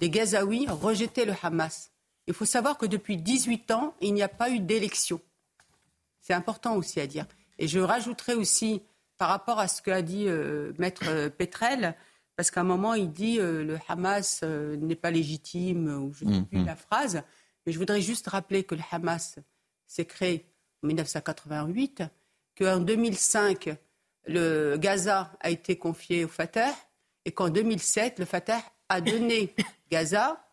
des 0.00 0.10
Gazaouis 0.10 0.66
rejetaient 0.68 1.26
le 1.26 1.34
Hamas. 1.40 1.92
Il 2.26 2.34
faut 2.34 2.44
savoir 2.44 2.76
que 2.76 2.86
depuis 2.86 3.16
18 3.16 3.70
ans, 3.70 3.94
il 4.00 4.12
n'y 4.12 4.22
a 4.24 4.28
pas 4.28 4.50
eu 4.50 4.58
d'élection. 4.58 5.20
C'est 6.20 6.34
important 6.34 6.74
aussi 6.74 6.98
à 6.98 7.06
dire. 7.06 7.26
Et 7.60 7.68
je 7.68 7.78
rajouterai 7.78 8.34
aussi, 8.34 8.82
par 9.16 9.28
rapport 9.28 9.60
à 9.60 9.68
ce 9.68 9.80
qu'a 9.80 10.02
dit 10.02 10.24
euh, 10.26 10.72
Maître 10.78 11.28
Petrel, 11.28 11.94
parce 12.36 12.50
qu'à 12.50 12.60
un 12.60 12.64
moment, 12.64 12.94
il 12.94 13.10
dit 13.10 13.40
euh, 13.40 13.64
le 13.64 13.78
Hamas 13.88 14.40
euh, 14.42 14.76
n'est 14.76 14.94
pas 14.94 15.10
légitime, 15.10 15.88
ou 15.88 16.12
je 16.12 16.26
ne 16.26 16.34
sais 16.34 16.42
plus 16.42 16.58
mm-hmm. 16.58 16.66
la 16.66 16.76
phrase. 16.76 17.22
Mais 17.64 17.72
je 17.72 17.78
voudrais 17.78 18.02
juste 18.02 18.28
rappeler 18.28 18.64
que 18.64 18.74
le 18.74 18.82
Hamas 18.90 19.38
s'est 19.86 20.04
créé 20.04 20.44
en 20.82 20.88
1988, 20.88 22.02
qu'en 22.58 22.78
2005, 22.78 23.70
le 24.26 24.76
Gaza 24.76 25.32
a 25.40 25.50
été 25.50 25.76
confié 25.76 26.24
au 26.24 26.28
Fatah, 26.28 26.74
et 27.24 27.32
qu'en 27.32 27.48
2007, 27.48 28.18
le 28.18 28.24
Fatah 28.24 28.62
a 28.88 29.00
donné 29.00 29.54
Gaza 29.90 30.44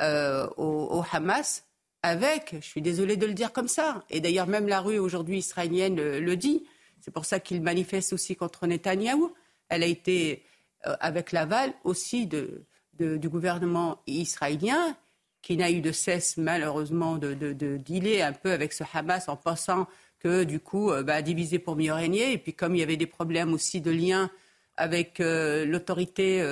euh, 0.00 0.48
au, 0.56 1.04
Hamas 1.12 1.66
avec, 2.02 2.56
je 2.60 2.66
suis 2.66 2.82
désolée 2.82 3.16
de 3.16 3.26
le 3.26 3.34
dire 3.34 3.52
comme 3.52 3.68
ça, 3.68 4.02
et 4.10 4.20
d'ailleurs 4.20 4.48
même 4.48 4.66
la 4.66 4.80
rue 4.80 4.98
aujourd'hui 4.98 5.38
israélienne 5.38 5.94
le, 5.94 6.36
dit, 6.36 6.64
c'est 7.00 7.12
pour 7.12 7.24
ça 7.24 7.38
qu'il 7.38 7.62
manifeste 7.62 8.12
aussi 8.12 8.34
contre 8.34 8.66
Netanyahou, 8.66 9.32
elle 9.68 9.84
a 9.84 9.86
été 9.86 10.44
avec 10.84 11.32
l'aval 11.32 11.72
aussi 11.84 12.26
de, 12.26 12.64
du 12.98 13.28
gouvernement 13.28 14.00
israélien, 14.06 14.96
qui 15.40 15.56
n'a 15.56 15.70
eu 15.70 15.80
de 15.80 15.92
cesse 15.92 16.36
malheureusement 16.36 17.18
de, 17.18 17.34
de, 17.34 17.76
dealer 17.76 18.22
un 18.22 18.32
peu 18.32 18.52
avec 18.52 18.72
ce 18.72 18.84
Hamas 18.92 19.28
en 19.28 19.36
pensant 19.36 19.88
que 20.20 20.44
du 20.44 20.60
coup, 20.60 20.92
euh, 20.92 21.02
bah, 21.02 21.20
diviser 21.20 21.58
pour 21.58 21.74
mieux 21.74 21.92
régner. 21.92 22.32
Et 22.32 22.38
puis 22.38 22.54
comme 22.54 22.76
il 22.76 22.78
y 22.78 22.82
avait 22.82 22.96
des 22.96 23.06
problèmes 23.06 23.52
aussi 23.52 23.80
de 23.80 23.90
lien 23.90 24.30
avec 24.76 25.20
euh, 25.20 25.64
l'autorité 25.64 26.42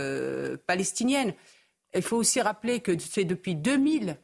palestinienne, 0.67 1.35
il 1.95 2.03
faut 2.03 2.17
aussi 2.17 2.41
rappeler 2.41 2.81
que 2.81 2.99
c'est 2.99 3.25
depuis 3.25 3.55
2000 3.55 4.17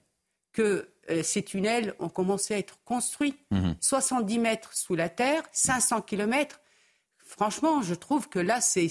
que 0.53 0.89
ces 1.23 1.43
tunnels 1.43 1.95
ont 2.01 2.09
commencé 2.09 2.55
à 2.55 2.59
être 2.59 2.79
construits. 2.85 3.37
70 3.81 4.39
mmh 4.39 4.43
mètres 4.43 4.75
sous 4.75 4.95
la 4.95 5.09
terre, 5.09 5.43
500 5.53 6.03
kilomètres. 6.03 6.61
Franchement, 7.25 7.83
je 7.83 7.95
trouve 7.95 8.29
que 8.29 8.39
là, 8.39 8.61
c'est 8.61 8.89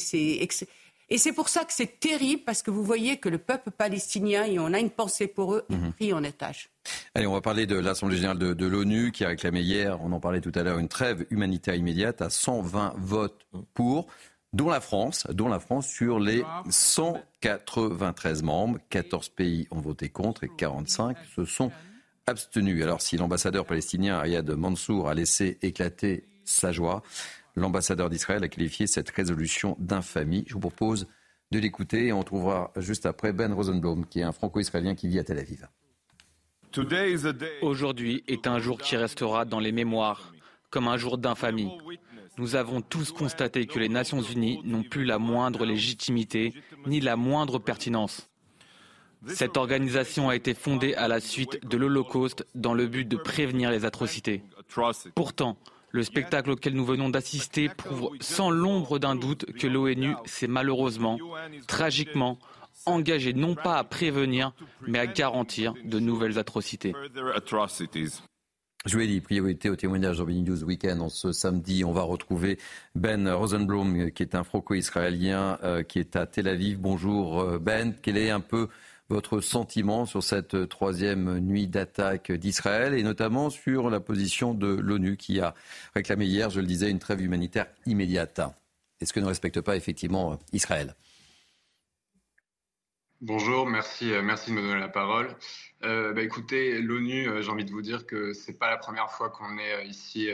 et 1.09 1.17
c'est 1.17 1.33
pour 1.33 1.49
ça 1.49 1.65
que 1.65 1.73
c'est 1.73 1.99
terrible, 1.99 2.41
parce 2.45 2.63
que 2.63 2.71
vous 2.71 2.83
voyez 2.83 3.17
que 3.17 3.29
le 3.29 3.37
peuple 3.37 3.71
palestinien, 3.71 4.43
et 4.45 4.57
on 4.57 4.73
a 4.73 4.79
une 4.79 4.89
pensée 4.89 5.27
pour 5.27 5.53
eux, 5.53 5.65
est 5.69 5.75
mhm. 5.75 5.93
pris 5.93 6.13
en 6.13 6.23
étage. 6.23 6.69
Allez, 7.13 7.27
on 7.27 7.33
va 7.33 7.41
parler 7.41 7.67
de 7.67 7.77
l'Assemblée 7.77 8.15
générale 8.15 8.39
de, 8.39 8.65
l'ONU 8.65 9.11
qui 9.11 9.23
a 9.23 9.27
réclamé 9.27 9.61
hier, 9.61 10.01
on 10.01 10.11
en 10.11 10.19
parlait 10.19 10.41
tout 10.41 10.51
à 10.55 10.63
l'heure, 10.63 10.79
une 10.79 10.87
trêve 10.87 11.25
humanitaire 11.29 11.75
immédiate 11.75 12.21
à 12.21 12.29
120 12.29 12.95
votes 12.97 13.45
pour, 13.73 14.07
dont 14.53 14.69
la 14.69 14.81
France, 14.81 15.27
dont 15.31 15.47
la 15.47 15.59
France 15.59 15.87
sur 15.87 16.19
les 16.19 16.43
193 16.69 18.41
membres. 18.41 18.79
14 18.89 19.29
pays 19.29 19.67
ont 19.69 19.81
voté 19.81 20.09
contre 20.09 20.43
et 20.43 20.49
45 20.57 21.17
se 21.35 21.45
sont 21.45 21.71
abstenus. 22.25 22.81
Alors 22.81 23.01
si 23.01 23.17
l'ambassadeur 23.17 23.65
palestinien 23.65 24.19
Ayad 24.19 24.49
Mansour 24.49 25.09
a 25.09 25.13
laissé 25.13 25.57
éclater 25.61 26.25
sa 26.45 26.71
joie, 26.71 27.03
L'ambassadeur 27.55 28.09
d'Israël 28.09 28.43
a 28.43 28.49
qualifié 28.49 28.85
cette 28.85 29.09
résolution 29.09 29.77
d'infamie. 29.79 30.43
Je 30.47 30.53
vous 30.53 30.59
propose 30.59 31.07
de 31.51 31.59
l'écouter 31.59 32.07
et 32.07 32.13
on 32.13 32.23
trouvera 32.23 32.71
juste 32.75 33.05
après 33.05 33.31
Ben 33.31 33.53
Rosenblum, 33.53 34.05
qui 34.05 34.19
est 34.19 34.23
un 34.23 34.31
franco-israélien 34.31 34.95
qui 34.95 35.07
vit 35.07 35.19
à 35.19 35.23
Tel 35.23 35.39
Aviv. 35.39 35.67
Aujourd'hui 37.61 38.23
est 38.27 38.47
un 38.47 38.59
jour 38.59 38.77
qui 38.77 38.97
restera 38.97 39.45
dans 39.45 39.59
les 39.59 39.71
mémoires 39.71 40.33
comme 40.69 40.89
un 40.89 40.97
jour 40.97 41.17
d'infamie. 41.17 41.71
Nous 42.37 42.55
avons 42.55 42.81
tous 42.81 43.13
constaté 43.13 43.65
que 43.65 43.79
les 43.79 43.87
Nations 43.87 44.21
Unies 44.21 44.59
n'ont 44.65 44.83
plus 44.83 45.05
la 45.05 45.19
moindre 45.19 45.65
légitimité 45.65 46.53
ni 46.85 46.99
la 46.99 47.15
moindre 47.15 47.59
pertinence. 47.59 48.29
Cette 49.27 49.55
organisation 49.55 50.27
a 50.27 50.35
été 50.35 50.53
fondée 50.53 50.93
à 50.95 51.07
la 51.07 51.21
suite 51.21 51.65
de 51.65 51.77
l'Holocauste 51.77 52.45
dans 52.53 52.73
le 52.73 52.87
but 52.87 53.07
de 53.07 53.15
prévenir 53.15 53.71
les 53.71 53.85
atrocités. 53.85 54.43
Pourtant, 55.15 55.57
le 55.95 56.03
spectacle 56.03 56.51
auquel 56.51 56.73
nous 56.73 56.85
venons 56.85 57.09
d'assister 57.09 57.69
prouve 57.69 58.09
sans 58.19 58.49
l'ombre 58.49 58.99
d'un 58.99 59.15
doute 59.15 59.45
que 59.53 59.65
l'ONU 59.65 60.13
s'est 60.25 60.47
malheureusement, 60.47 61.17
tragiquement, 61.67 62.37
engagé 62.85 63.33
non 63.33 63.55
pas 63.55 63.77
à 63.77 63.83
prévenir, 63.85 64.51
mais 64.85 64.99
à 64.99 65.07
garantir 65.07 65.73
de 65.85 65.99
nouvelles 65.99 66.37
atrocités. 66.37 66.93
Je 68.85 68.97
vous 68.97 69.03
ai 69.03 69.07
dit, 69.07 69.21
priorité 69.21 69.69
au 69.69 69.75
témoignage 69.75 70.19
dans 70.19 70.25
News 70.25 70.63
Weekend. 70.63 71.01
En 71.01 71.09
ce 71.09 71.31
samedi, 71.31 71.83
on 71.83 71.91
va 71.91 72.03
retrouver 72.03 72.59
Ben 72.93 73.27
Rosenblum, 73.27 74.11
qui 74.11 74.21
est 74.21 74.35
un 74.35 74.43
franco-israélien 74.43 75.57
euh, 75.63 75.81
qui 75.81 75.97
est 75.97 76.15
à 76.15 76.27
Tel 76.27 76.47
Aviv. 76.47 76.77
Bonjour 76.77 77.39
euh, 77.39 77.57
Ben, 77.57 77.95
quel 77.99 78.17
est 78.17 78.29
un 78.29 78.41
peu 78.41 78.67
votre 79.09 79.39
sentiment 79.39 80.05
sur 80.05 80.23
cette 80.23 80.67
troisième 80.67 81.39
nuit 81.39 81.67
d'attaque 81.67 82.31
d'Israël 82.31 82.93
et 82.93 83.03
notamment 83.03 83.49
sur 83.49 83.89
la 83.89 83.99
position 83.99 84.53
de 84.53 84.67
l'ONU 84.67 85.17
qui 85.17 85.39
a 85.39 85.53
réclamé 85.93 86.25
hier, 86.25 86.49
je 86.49 86.59
le 86.59 86.65
disais, 86.65 86.89
une 86.89 86.99
trêve 86.99 87.21
humanitaire 87.21 87.67
immédiate 87.85 88.41
Est-ce 89.01 89.13
que 89.13 89.19
ne 89.19 89.25
respecte 89.25 89.61
pas 89.61 89.75
effectivement 89.75 90.39
Israël? 90.53 90.95
Bonjour, 93.21 93.65
merci, 93.65 94.11
euh, 94.11 94.21
merci 94.21 94.51
de 94.51 94.55
me 94.55 94.61
donner 94.61 94.79
la 94.79 94.89
parole. 94.89 95.35
Euh, 95.83 96.13
bah, 96.13 96.21
écoutez, 96.21 96.81
l'ONU, 96.81 97.27
euh, 97.27 97.41
j'ai 97.41 97.49
envie 97.49 97.65
de 97.65 97.71
vous 97.71 97.81
dire 97.81 98.05
que 98.05 98.33
c'est 98.33 98.59
pas 98.59 98.69
la 98.69 98.77
première 98.77 99.09
fois 99.09 99.29
qu'on 99.29 99.57
est 99.57 99.87
ici. 99.87 100.29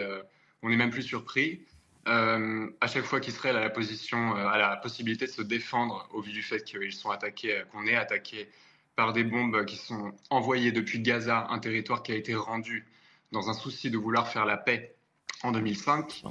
on 0.61 0.69
n'est 0.69 0.78
même 0.78 0.89
plus 0.89 1.03
surpris. 1.03 1.61
À 2.06 2.88
chaque 2.88 3.06
fois 3.06 3.20
qu'Israël 3.20 3.56
a 3.56 3.60
la 3.60 3.70
position, 3.70 4.36
a 4.36 4.58
la 4.58 4.76
possibilité 4.78 5.26
de 5.26 5.32
se 5.32 5.41
défendre 5.41 6.08
au 6.12 6.22
vu 6.22 6.32
du 6.32 6.41
fait 6.41 6.64
qu'ils 6.64 6.93
sont 6.93 7.12
attaqués, 7.12 7.64
qu'on 7.72 7.86
est 7.86 7.95
attaqué 7.95 8.49
par 8.95 9.14
des 9.14 9.24
bombes 9.24 9.66
qui 9.66 9.78
sont 9.78 10.12
envoyées 10.30 10.72
depuis 10.72 10.99
Gaza, 10.99 11.47
un 11.49 11.60
territoire 11.60 12.04
qui 12.04 12.12
a 12.12 12.16
été 12.16 12.36
rendu 12.36 12.86
dans 13.32 13.49
un 13.49 13.54
souci 13.54 13.89
de 13.89 13.97
vouloir 13.97 14.28
faire 14.28 14.45
la 14.45 14.58
paix 14.58 14.95
en 15.43 15.52
2005. 15.52 16.24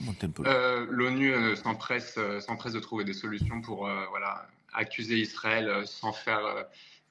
L'ONU 0.88 1.56
s'empresse, 1.56 2.16
de 2.16 2.78
trouver 2.78 3.04
des 3.04 3.14
solutions 3.14 3.60
pour 3.60 3.88
voilà 4.10 4.46
accuser 4.72 5.16
Israël 5.16 5.68
euh, 5.68 5.84
sans 5.84 6.12
faire 6.12 6.44
euh, 6.44 6.62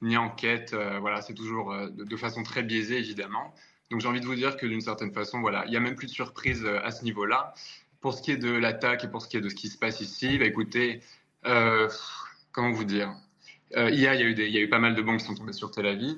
ni 0.02 0.16
enquête. 0.16 0.72
Euh, 0.72 0.98
voilà, 1.00 1.22
c'est 1.22 1.34
toujours 1.34 1.74
de, 1.74 2.16
façon 2.16 2.42
très 2.42 2.62
biaisée, 2.62 2.98
évidemment. 2.98 3.54
Donc 3.90 4.00
j'ai 4.00 4.08
envie 4.08 4.20
de 4.20 4.26
vous 4.26 4.34
dire 4.34 4.56
que 4.56 4.66
d'une 4.66 4.80
certaine 4.80 5.12
façon, 5.12 5.40
voilà, 5.40 5.64
il 5.66 5.70
n'y 5.70 5.76
a 5.76 5.80
même 5.80 5.96
plus 5.96 6.06
de 6.06 6.12
surprise 6.12 6.64
à 6.64 6.90
ce 6.90 7.04
niveau-là. 7.04 7.54
Pour 8.00 8.14
ce 8.14 8.22
qui 8.22 8.30
est 8.32 8.36
de 8.36 8.50
l'attaque 8.50 9.04
et 9.04 9.08
pour 9.08 9.22
ce 9.22 9.28
qui 9.28 9.36
est 9.36 9.40
de 9.40 9.48
ce 9.48 9.54
qui 9.54 9.68
se 9.68 9.78
passe 9.78 10.00
ici, 10.00 10.38
bah, 10.38 10.46
écoutez, 10.46 11.02
comment 11.42 12.70
vous 12.70 12.84
dire 12.84 13.14
Hier, 13.76 14.14
il 14.14 14.50
y, 14.50 14.58
a 14.58 14.60
eu 14.60 14.68
pas 14.68 14.78
mal 14.78 14.94
de 14.94 15.02
bombes 15.02 15.18
qui 15.18 15.24
sont 15.26 15.34
tombées 15.34 15.52
sur 15.52 15.70
Tel 15.70 15.86
Aviv. 15.86 16.16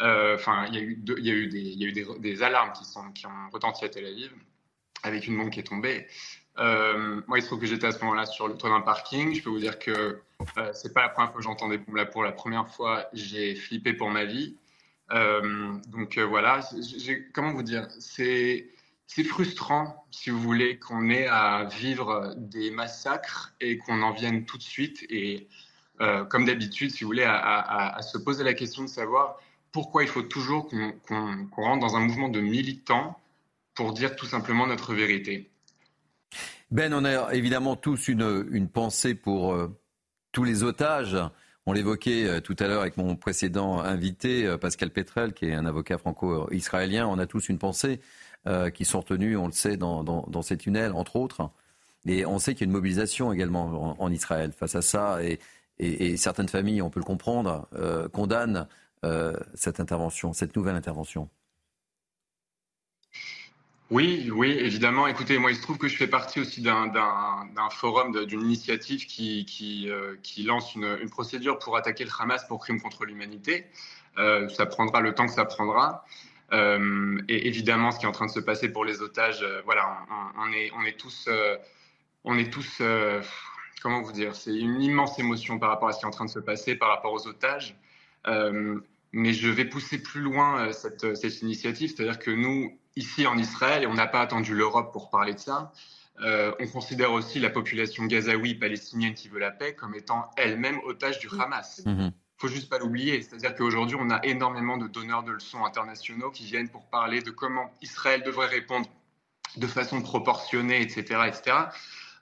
Enfin, 0.00 0.66
il 0.68 0.74
y 0.74 0.78
a 0.78 1.34
eu, 1.34 2.18
des, 2.18 2.42
alarmes 2.42 2.72
qui, 2.72 3.26
ont 3.26 3.50
retenti 3.52 3.84
à 3.84 3.88
Tel 3.88 4.06
Aviv 4.06 4.32
avec 5.02 5.26
une 5.26 5.36
bombe 5.36 5.50
qui 5.50 5.60
est 5.60 5.64
tombée. 5.64 6.06
Euh, 6.58 7.20
moi, 7.26 7.38
il 7.38 7.42
se 7.42 7.46
trouve 7.48 7.60
que 7.60 7.66
j'étais 7.66 7.86
à 7.86 7.92
ce 7.92 7.98
moment-là 8.00 8.26
sur 8.26 8.48
le 8.48 8.56
toit 8.56 8.70
d'un 8.70 8.80
parking. 8.80 9.34
Je 9.34 9.42
peux 9.42 9.50
vous 9.50 9.58
dire 9.58 9.78
que 9.78 9.90
euh, 10.58 10.72
c'est 10.72 10.92
pas 10.92 11.02
la 11.02 11.08
première 11.08 11.30
fois 11.30 11.38
que 11.38 11.44
j'entends 11.44 11.68
des 11.68 11.78
bombes 11.78 11.96
là. 11.96 12.06
Pour 12.06 12.22
la 12.22 12.32
première 12.32 12.68
fois, 12.68 13.08
j'ai 13.12 13.54
flippé 13.54 13.92
pour 13.92 14.10
ma 14.10 14.24
vie. 14.24 14.56
Euh, 15.12 15.74
donc 15.88 16.16
euh, 16.16 16.24
voilà, 16.24 16.60
comment 17.32 17.52
vous 17.52 17.62
dire 17.62 17.86
C'est 18.00 18.68
c'est 19.06 19.24
frustrant, 19.24 20.06
si 20.10 20.30
vous 20.30 20.40
voulez, 20.40 20.78
qu'on 20.78 21.08
ait 21.10 21.26
à 21.26 21.64
vivre 21.64 22.34
des 22.36 22.70
massacres 22.70 23.54
et 23.60 23.78
qu'on 23.78 24.02
en 24.02 24.12
vienne 24.12 24.44
tout 24.44 24.58
de 24.58 24.62
suite 24.62 25.04
et, 25.10 25.48
euh, 26.00 26.24
comme 26.24 26.44
d'habitude, 26.44 26.90
si 26.90 27.04
vous 27.04 27.08
voulez, 27.08 27.26
à, 27.26 28.00
se 28.02 28.18
poser 28.18 28.44
la 28.44 28.54
question 28.54 28.82
de 28.82 28.88
savoir 28.88 29.36
pourquoi 29.72 30.02
il 30.02 30.08
faut 30.08 30.22
toujours 30.22 30.68
qu'on 30.68 30.92
qu 30.92 31.60
rentre 31.60 31.80
dans 31.80 31.96
un 31.96 32.00
mouvement 32.00 32.28
de 32.28 32.40
militants 32.40 33.18
pour 33.74 33.92
dire 33.92 34.16
tout 34.16 34.26
simplement 34.26 34.66
notre 34.66 34.94
vérité. 34.94 35.50
Ben, 36.70 36.92
on 36.94 37.04
a 37.04 37.34
évidemment 37.34 37.76
tous 37.76 38.08
une, 38.08 38.68
pensée 38.68 39.14
pour 39.14 39.54
euh, 39.54 39.68
tous 40.32 40.44
les 40.44 40.62
otages. 40.62 41.16
On 41.66 41.72
l'évoquait 41.72 42.26
euh, 42.26 42.40
tout 42.40 42.56
à 42.58 42.66
l'heure 42.66 42.80
avec 42.80 42.96
mon 42.96 43.16
précédent 43.16 43.78
invité, 43.80 44.56
Pascal 44.60 44.90
Petrel, 44.90 45.34
qui 45.34 45.46
est 45.46 45.54
un 45.54 45.66
avocat 45.66 45.98
franco-israélien. 45.98 47.06
On 47.06 47.18
a 47.18 47.26
tous 47.26 47.48
une 47.48 47.58
pensée 47.58 48.00
qui 48.74 48.84
sont 48.84 49.00
retenus, 49.00 49.38
on 49.38 49.46
le 49.46 49.52
sait, 49.52 49.76
dans, 49.76 50.42
ces 50.42 50.56
tunnels, 50.56 50.92
entre 50.92 51.16
autres. 51.16 51.50
Et 52.06 52.26
on 52.26 52.38
sait 52.38 52.54
qu'il 52.54 52.62
y 52.62 52.64
a 52.64 52.66
une 52.68 52.72
mobilisation 52.72 53.32
également 53.32 54.00
en, 54.00 54.12
Israël 54.12 54.52
face 54.52 54.74
à 54.74 54.82
ça. 54.82 55.18
Et, 55.22 56.16
certaines 56.16 56.48
familles, 56.48 56.82
on 56.82 56.90
peut 56.90 57.00
le 57.00 57.04
comprendre, 57.04 57.68
condamnent 58.12 58.68
cette 59.54 59.80
intervention, 59.80 60.32
cette 60.32 60.56
nouvelle 60.56 60.76
intervention. 60.76 61.28
Oui, 63.90 64.30
oui, 64.34 64.50
évidemment. 64.50 65.06
Écoutez, 65.06 65.38
moi, 65.38 65.50
il 65.50 65.56
se 65.56 65.62
trouve 65.62 65.76
que 65.76 65.88
je 65.88 65.96
fais 65.96 66.06
partie 66.06 66.40
aussi 66.40 66.62
d'un 66.62 67.70
forum, 67.70 68.24
d'une 68.24 68.40
initiative 68.40 69.06
qui, 69.06 69.88
euh, 69.88 70.16
lance 70.38 70.74
une, 70.74 71.10
procédure 71.10 71.58
pour 71.58 71.76
attaquer 71.76 72.04
le 72.04 72.10
Hamas 72.18 72.44
pour 72.48 72.60
crime 72.60 72.80
contre 72.80 73.04
l'humanité. 73.04 73.66
Euh, 74.18 74.48
ça 74.48 74.64
prendra 74.66 75.00
le 75.00 75.14
temps 75.14 75.26
que 75.26 75.32
ça 75.32 75.44
prendra. 75.44 76.04
Euh, 76.54 77.18
et 77.28 77.48
évidemment, 77.48 77.90
ce 77.90 77.98
qui 77.98 78.04
est 78.04 78.08
en 78.08 78.12
train 78.12 78.26
de 78.26 78.30
se 78.30 78.40
passer 78.40 78.68
pour 78.68 78.84
les 78.84 79.02
otages, 79.02 79.42
euh, 79.42 79.60
voilà, 79.64 80.06
on, 80.36 80.42
on, 80.42 80.52
est, 80.52 80.70
on 80.76 80.84
est 80.84 80.98
tous, 80.98 81.26
euh, 81.28 81.56
on 82.22 82.38
est 82.38 82.52
tous, 82.52 82.80
comment 83.82 84.00
vous 84.02 84.12
dire, 84.12 84.34
c'est 84.34 84.54
une 84.56 84.80
immense 84.80 85.18
émotion 85.18 85.58
par 85.58 85.70
rapport 85.70 85.88
à 85.88 85.92
ce 85.92 85.98
qui 85.98 86.04
est 86.04 86.08
en 86.08 86.12
train 86.12 86.24
de 86.24 86.30
se 86.30 86.38
passer, 86.38 86.74
par 86.76 86.88
rapport 86.88 87.12
aux 87.12 87.26
otages. 87.26 87.76
mais 89.12 89.32
je 89.32 89.48
vais 89.48 89.64
pousser 89.64 90.02
plus 90.02 90.20
loin 90.20 90.72
cette, 90.72 91.16
cette 91.16 91.42
initiative, 91.42 91.92
c'est-à-dire 91.94 92.18
que 92.18 92.30
nous, 92.30 92.78
ici 92.96 93.26
en 93.26 93.36
Israël, 93.36 93.82
et 93.82 93.86
on 93.86 93.94
n'a 93.94 94.06
pas 94.06 94.20
attendu 94.20 94.54
l'Europe 94.54 94.92
pour 94.92 95.10
parler 95.10 95.34
de 95.34 95.38
ça, 95.38 95.72
on 96.22 96.66
considère 96.72 97.12
aussi 97.12 97.40
la 97.40 97.50
population 97.50 98.06
gazaoui 98.06 98.54
palestinienne 98.54 99.14
qui 99.14 99.28
veut 99.28 99.40
la 99.40 99.50
paix 99.50 99.74
comme 99.74 99.94
étant 99.94 100.30
elle-même 100.36 100.78
otage 100.84 101.18
du 101.18 101.28
Hamas. 101.38 101.82
Il 101.84 101.92
mmh. 101.92 102.12
Faut 102.36 102.48
juste 102.48 102.68
pas 102.68 102.78
l'oublier. 102.78 103.22
C'est-à-dire 103.22 103.54
qu'aujourd'hui, 103.54 103.96
on 103.98 104.10
a 104.10 104.24
énormément 104.24 104.76
de 104.76 104.88
donneurs 104.88 105.22
de 105.22 105.32
leçons 105.32 105.64
internationaux 105.64 106.30
qui 106.30 106.44
viennent 106.44 106.68
pour 106.68 106.86
parler 106.86 107.22
de 107.22 107.30
comment 107.30 107.72
Israël 107.82 108.22
devrait 108.22 108.46
répondre 108.46 108.88
de 109.56 109.66
façon 109.66 110.02
proportionnée, 110.02 110.82
etc. 110.82 111.20
etc. 111.26 111.56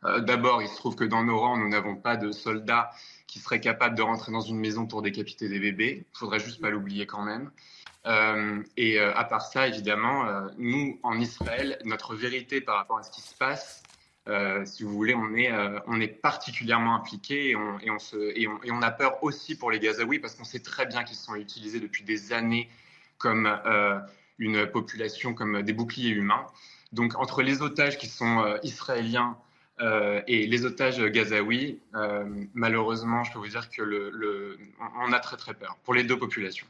Euh, 0.05 0.21
D'abord, 0.21 0.63
il 0.63 0.69
se 0.69 0.77
trouve 0.77 0.97
que 0.97 1.05
dans 1.05 1.25
nos 1.25 1.39
rangs, 1.39 1.57
nous 1.57 1.69
n'avons 1.69 1.97
pas 1.97 2.17
de 2.17 2.31
soldats 2.31 2.91
qui 3.27 3.39
seraient 3.39 3.61
capables 3.61 3.97
de 3.97 4.03
rentrer 4.03 4.33
dans 4.33 4.41
une 4.41 4.59
maison 4.59 4.87
pour 4.87 5.01
décapiter 5.01 5.49
des 5.49 5.59
bébés. 5.59 6.05
Il 6.13 6.19
faudrait 6.19 6.41
juste 6.41 6.61
pas 6.61 6.71
l'oublier 6.71 7.07
quand 7.07 7.23
même. 7.23 7.51
Euh, 8.05 8.63
et 8.77 8.99
euh, 8.99 9.15
à 9.17 9.25
part 9.25 9.47
ça, 9.47 9.67
évidemment, 9.69 10.27
nous, 10.59 10.99
en 11.03 11.19
Israël, 11.19 11.79
notre 11.85 12.15
vérité 12.15 12.61
par 12.61 12.77
rapport 12.77 12.99
à 12.99 13.03
ce 13.03 13.11
qui 13.11 13.23
se 13.23 13.35
passe, 13.35 13.83
euh, 14.29 14.65
si 14.65 14.85
vous 14.85 14.93
voulez, 14.93 15.15
on 15.15 15.35
est, 15.35 15.51
euh, 15.51 15.81
particulièrement 16.23 16.95
impliqué 16.95 17.51
et 17.51 17.57
on, 17.57 18.83
a 18.83 18.91
peur 18.93 19.23
aussi 19.25 19.57
pour 19.57 19.71
les 19.71 19.81
Gazaouis 19.81 20.21
parce 20.21 20.35
qu'on 20.35 20.45
sait 20.45 20.61
très 20.61 20.87
bien 20.87 21.03
qu'ils 21.03 21.17
sont 21.17 21.35
utilisés 21.35 21.81
depuis 21.81 22.05
des 22.05 22.33
années 22.33 22.69
comme 23.19 23.47
euh, 23.47 23.99
une 24.39 24.67
population, 24.67 25.35
comme 25.35 25.63
des 25.63 25.73
boucliers 25.73 26.11
humains. 26.11 26.47
Donc, 26.93 27.19
entre 27.19 27.43
les 27.43 27.63
otages 27.63 27.99
qui 27.99 28.07
sont 28.07 28.59
israéliens 28.63 29.37
et 30.29 30.47
les 30.47 30.65
otages 30.65 31.01
gazaouis, 31.01 31.81
malheureusement, 32.55 33.25
je 33.25 33.33
peux 33.33 33.39
vous 33.41 33.49
dire 33.49 33.69
que 33.71 34.59
a 35.13 35.21
très 35.21 35.37
très 35.37 35.55
peur 35.55 35.79
pour 35.83 35.95
les 35.95 36.05
deux 36.05 36.19
populations. 36.19 36.67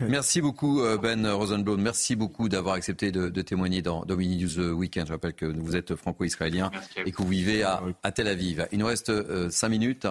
Merci 0.00 0.40
beaucoup 0.40 0.80
euh, 0.80 0.96
Ben 0.96 1.26
Rosenblum. 1.26 1.80
Merci 1.80 2.14
beaucoup 2.14 2.48
d'avoir 2.48 2.76
accepté 2.76 3.10
de, 3.10 3.28
de, 3.28 3.42
témoigner 3.42 3.82
dans 3.82 4.04
Domini 4.04 4.36
News 4.44 4.58
Weekend. 4.74 5.08
Je 5.08 5.12
rappelle 5.12 5.32
que 5.32 5.46
vous 5.46 5.74
êtes 5.74 5.96
franco-israélien 5.96 6.70
et 7.04 7.10
que 7.10 7.16
vous 7.20 7.28
vivez 7.28 7.64
à, 7.64 7.82
à, 8.04 8.12
Tel 8.12 8.28
Aviv. 8.28 8.68
Il 8.70 8.78
nous 8.78 8.86
reste 8.86 9.10
euh, 9.10 9.50
cinq 9.50 9.70
minutes 9.70 10.06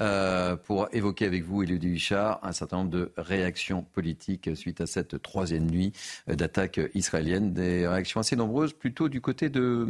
euh, 0.00 0.56
pour 0.56 0.88
évoquer 0.92 1.24
avec 1.24 1.44
vous, 1.44 1.62
Élodie 1.62 1.88
Huchard, 1.88 2.40
un 2.42 2.52
certain 2.52 2.78
nombre 2.78 2.90
de 2.90 3.12
réactions 3.16 3.82
politiques 3.94 4.50
suite 4.54 4.82
à 4.82 4.86
cette 4.86 5.22
troisième 5.22 5.70
nuit 5.70 5.92
euh, 6.28 6.34
d'attaque 6.34 6.78
israélienne. 6.94 7.54
Des 7.54 7.86
réactions 7.86 8.20
assez 8.20 8.36
nombreuses, 8.36 8.74
plutôt 8.74 9.08
du 9.08 9.22
côté 9.22 9.48
de 9.48 9.88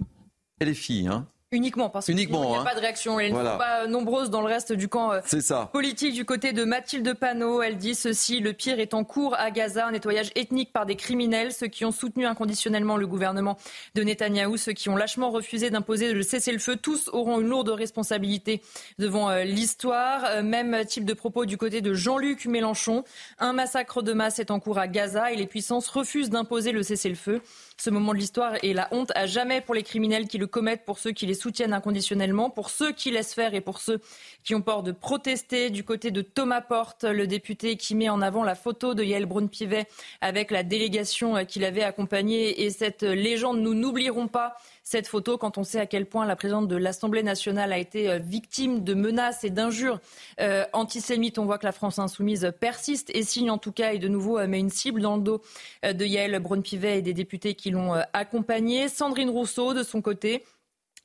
LFI. 0.60 1.08
Hein 1.08 1.26
Uniquement, 1.52 1.90
parce 1.90 2.06
qu'il 2.06 2.14
n'y 2.14 2.26
a 2.26 2.60
hein. 2.60 2.62
pas 2.62 2.76
de 2.76 2.80
réaction. 2.80 3.18
Elles 3.18 3.32
ne 3.32 3.36
sont 3.36 3.58
pas 3.58 3.88
nombreuses 3.88 4.30
dans 4.30 4.40
le 4.40 4.46
reste 4.46 4.72
du 4.72 4.86
camp 4.86 5.10
euh, 5.10 5.66
politique. 5.72 6.14
Du 6.14 6.24
côté 6.24 6.52
de 6.52 6.62
Mathilde 6.62 7.12
Panot, 7.14 7.60
elle 7.60 7.76
dit 7.76 7.96
ceci 7.96 8.38
le 8.38 8.52
pire 8.52 8.78
est 8.78 8.94
en 8.94 9.02
cours 9.02 9.34
à 9.34 9.50
Gaza, 9.50 9.88
un 9.88 9.90
nettoyage 9.90 10.30
ethnique 10.36 10.72
par 10.72 10.86
des 10.86 10.94
criminels, 10.94 11.52
ceux 11.52 11.66
qui 11.66 11.84
ont 11.84 11.90
soutenu 11.90 12.24
inconditionnellement 12.24 12.96
le 12.96 13.08
gouvernement 13.08 13.56
de 13.96 14.04
Netanyahou, 14.04 14.58
ceux 14.58 14.74
qui 14.74 14.90
ont 14.90 14.94
lâchement 14.94 15.30
refusé 15.30 15.70
d'imposer 15.70 16.12
le 16.12 16.22
cessez-le-feu, 16.22 16.76
tous 16.76 17.10
auront 17.12 17.40
une 17.40 17.48
lourde 17.48 17.70
responsabilité 17.70 18.62
devant 19.00 19.28
euh, 19.28 19.42
l'histoire. 19.42 20.26
Euh, 20.26 20.42
même 20.44 20.84
type 20.86 21.04
de 21.04 21.14
propos 21.14 21.46
du 21.46 21.56
côté 21.56 21.80
de 21.80 21.94
Jean-Luc 21.94 22.46
Mélenchon. 22.46 23.02
Un 23.40 23.54
massacre 23.54 24.02
de 24.02 24.12
masse 24.12 24.38
est 24.38 24.52
en 24.52 24.60
cours 24.60 24.78
à 24.78 24.86
Gaza 24.86 25.32
et 25.32 25.36
les 25.36 25.48
puissances 25.48 25.88
refusent 25.88 26.30
d'imposer 26.30 26.70
le 26.70 26.84
cessez-le-feu. 26.84 27.42
Ce 27.80 27.88
moment 27.88 28.12
de 28.12 28.18
l'histoire 28.18 28.56
est 28.62 28.74
la 28.74 28.88
honte 28.90 29.10
à 29.14 29.24
jamais 29.24 29.62
pour 29.62 29.74
les 29.74 29.82
criminels 29.82 30.28
qui 30.28 30.36
le 30.36 30.46
commettent, 30.46 30.84
pour 30.84 30.98
ceux 30.98 31.12
qui 31.12 31.24
les 31.24 31.32
soutiennent 31.32 31.72
inconditionnellement. 31.72 32.50
Pour 32.50 32.68
ceux 32.68 32.92
qui 32.92 33.10
laissent 33.10 33.32
faire 33.32 33.54
et 33.54 33.62
pour 33.62 33.80
ceux 33.80 34.02
qui 34.44 34.54
ont 34.54 34.60
peur 34.60 34.82
de 34.82 34.92
protester, 34.92 35.70
du 35.70 35.82
côté 35.82 36.10
de 36.10 36.20
Thomas 36.20 36.60
Porte, 36.60 37.04
le 37.04 37.26
député 37.26 37.78
qui 37.78 37.94
met 37.94 38.10
en 38.10 38.20
avant 38.20 38.44
la 38.44 38.54
photo 38.54 38.92
de 38.92 39.02
Yael 39.02 39.24
Braun-Pivet 39.24 39.86
avec 40.20 40.50
la 40.50 40.62
délégation 40.62 41.42
qu'il 41.46 41.64
avait 41.64 41.82
accompagnée 41.82 42.64
et 42.64 42.68
cette 42.68 43.02
légende, 43.02 43.60
nous 43.60 43.72
n'oublierons 43.72 44.28
pas 44.28 44.56
cette 44.90 45.06
photo 45.06 45.38
quand 45.38 45.56
on 45.56 45.62
sait 45.62 45.78
à 45.78 45.86
quel 45.86 46.04
point 46.04 46.26
la 46.26 46.34
présidente 46.34 46.66
de 46.66 46.74
l'Assemblée 46.74 47.22
nationale 47.22 47.72
a 47.72 47.78
été 47.78 48.10
euh, 48.10 48.18
victime 48.18 48.82
de 48.82 48.94
menaces 48.94 49.44
et 49.44 49.50
d'injures 49.50 50.00
euh, 50.40 50.64
antisémites. 50.72 51.38
On 51.38 51.44
voit 51.44 51.58
que 51.58 51.66
la 51.66 51.70
France 51.70 52.00
insoumise 52.00 52.52
persiste 52.58 53.08
et 53.14 53.22
signe 53.22 53.52
en 53.52 53.58
tout 53.58 53.70
cas 53.70 53.92
et 53.92 54.00
de 54.00 54.08
nouveau 54.08 54.40
euh, 54.40 54.48
met 54.48 54.58
une 54.58 54.68
cible 54.68 55.00
dans 55.00 55.14
le 55.14 55.22
dos 55.22 55.42
de 55.84 56.04
Yael 56.04 56.36
Braun-Pivet 56.40 56.98
et 56.98 57.02
des 57.02 57.12
députés 57.12 57.54
qui 57.54 57.70
l'ont 57.70 57.92
accompagnée. 58.12 58.88
Sandrine 58.88 59.30
Rousseau, 59.30 59.74
de 59.74 59.84
son 59.84 60.02
côté, 60.02 60.44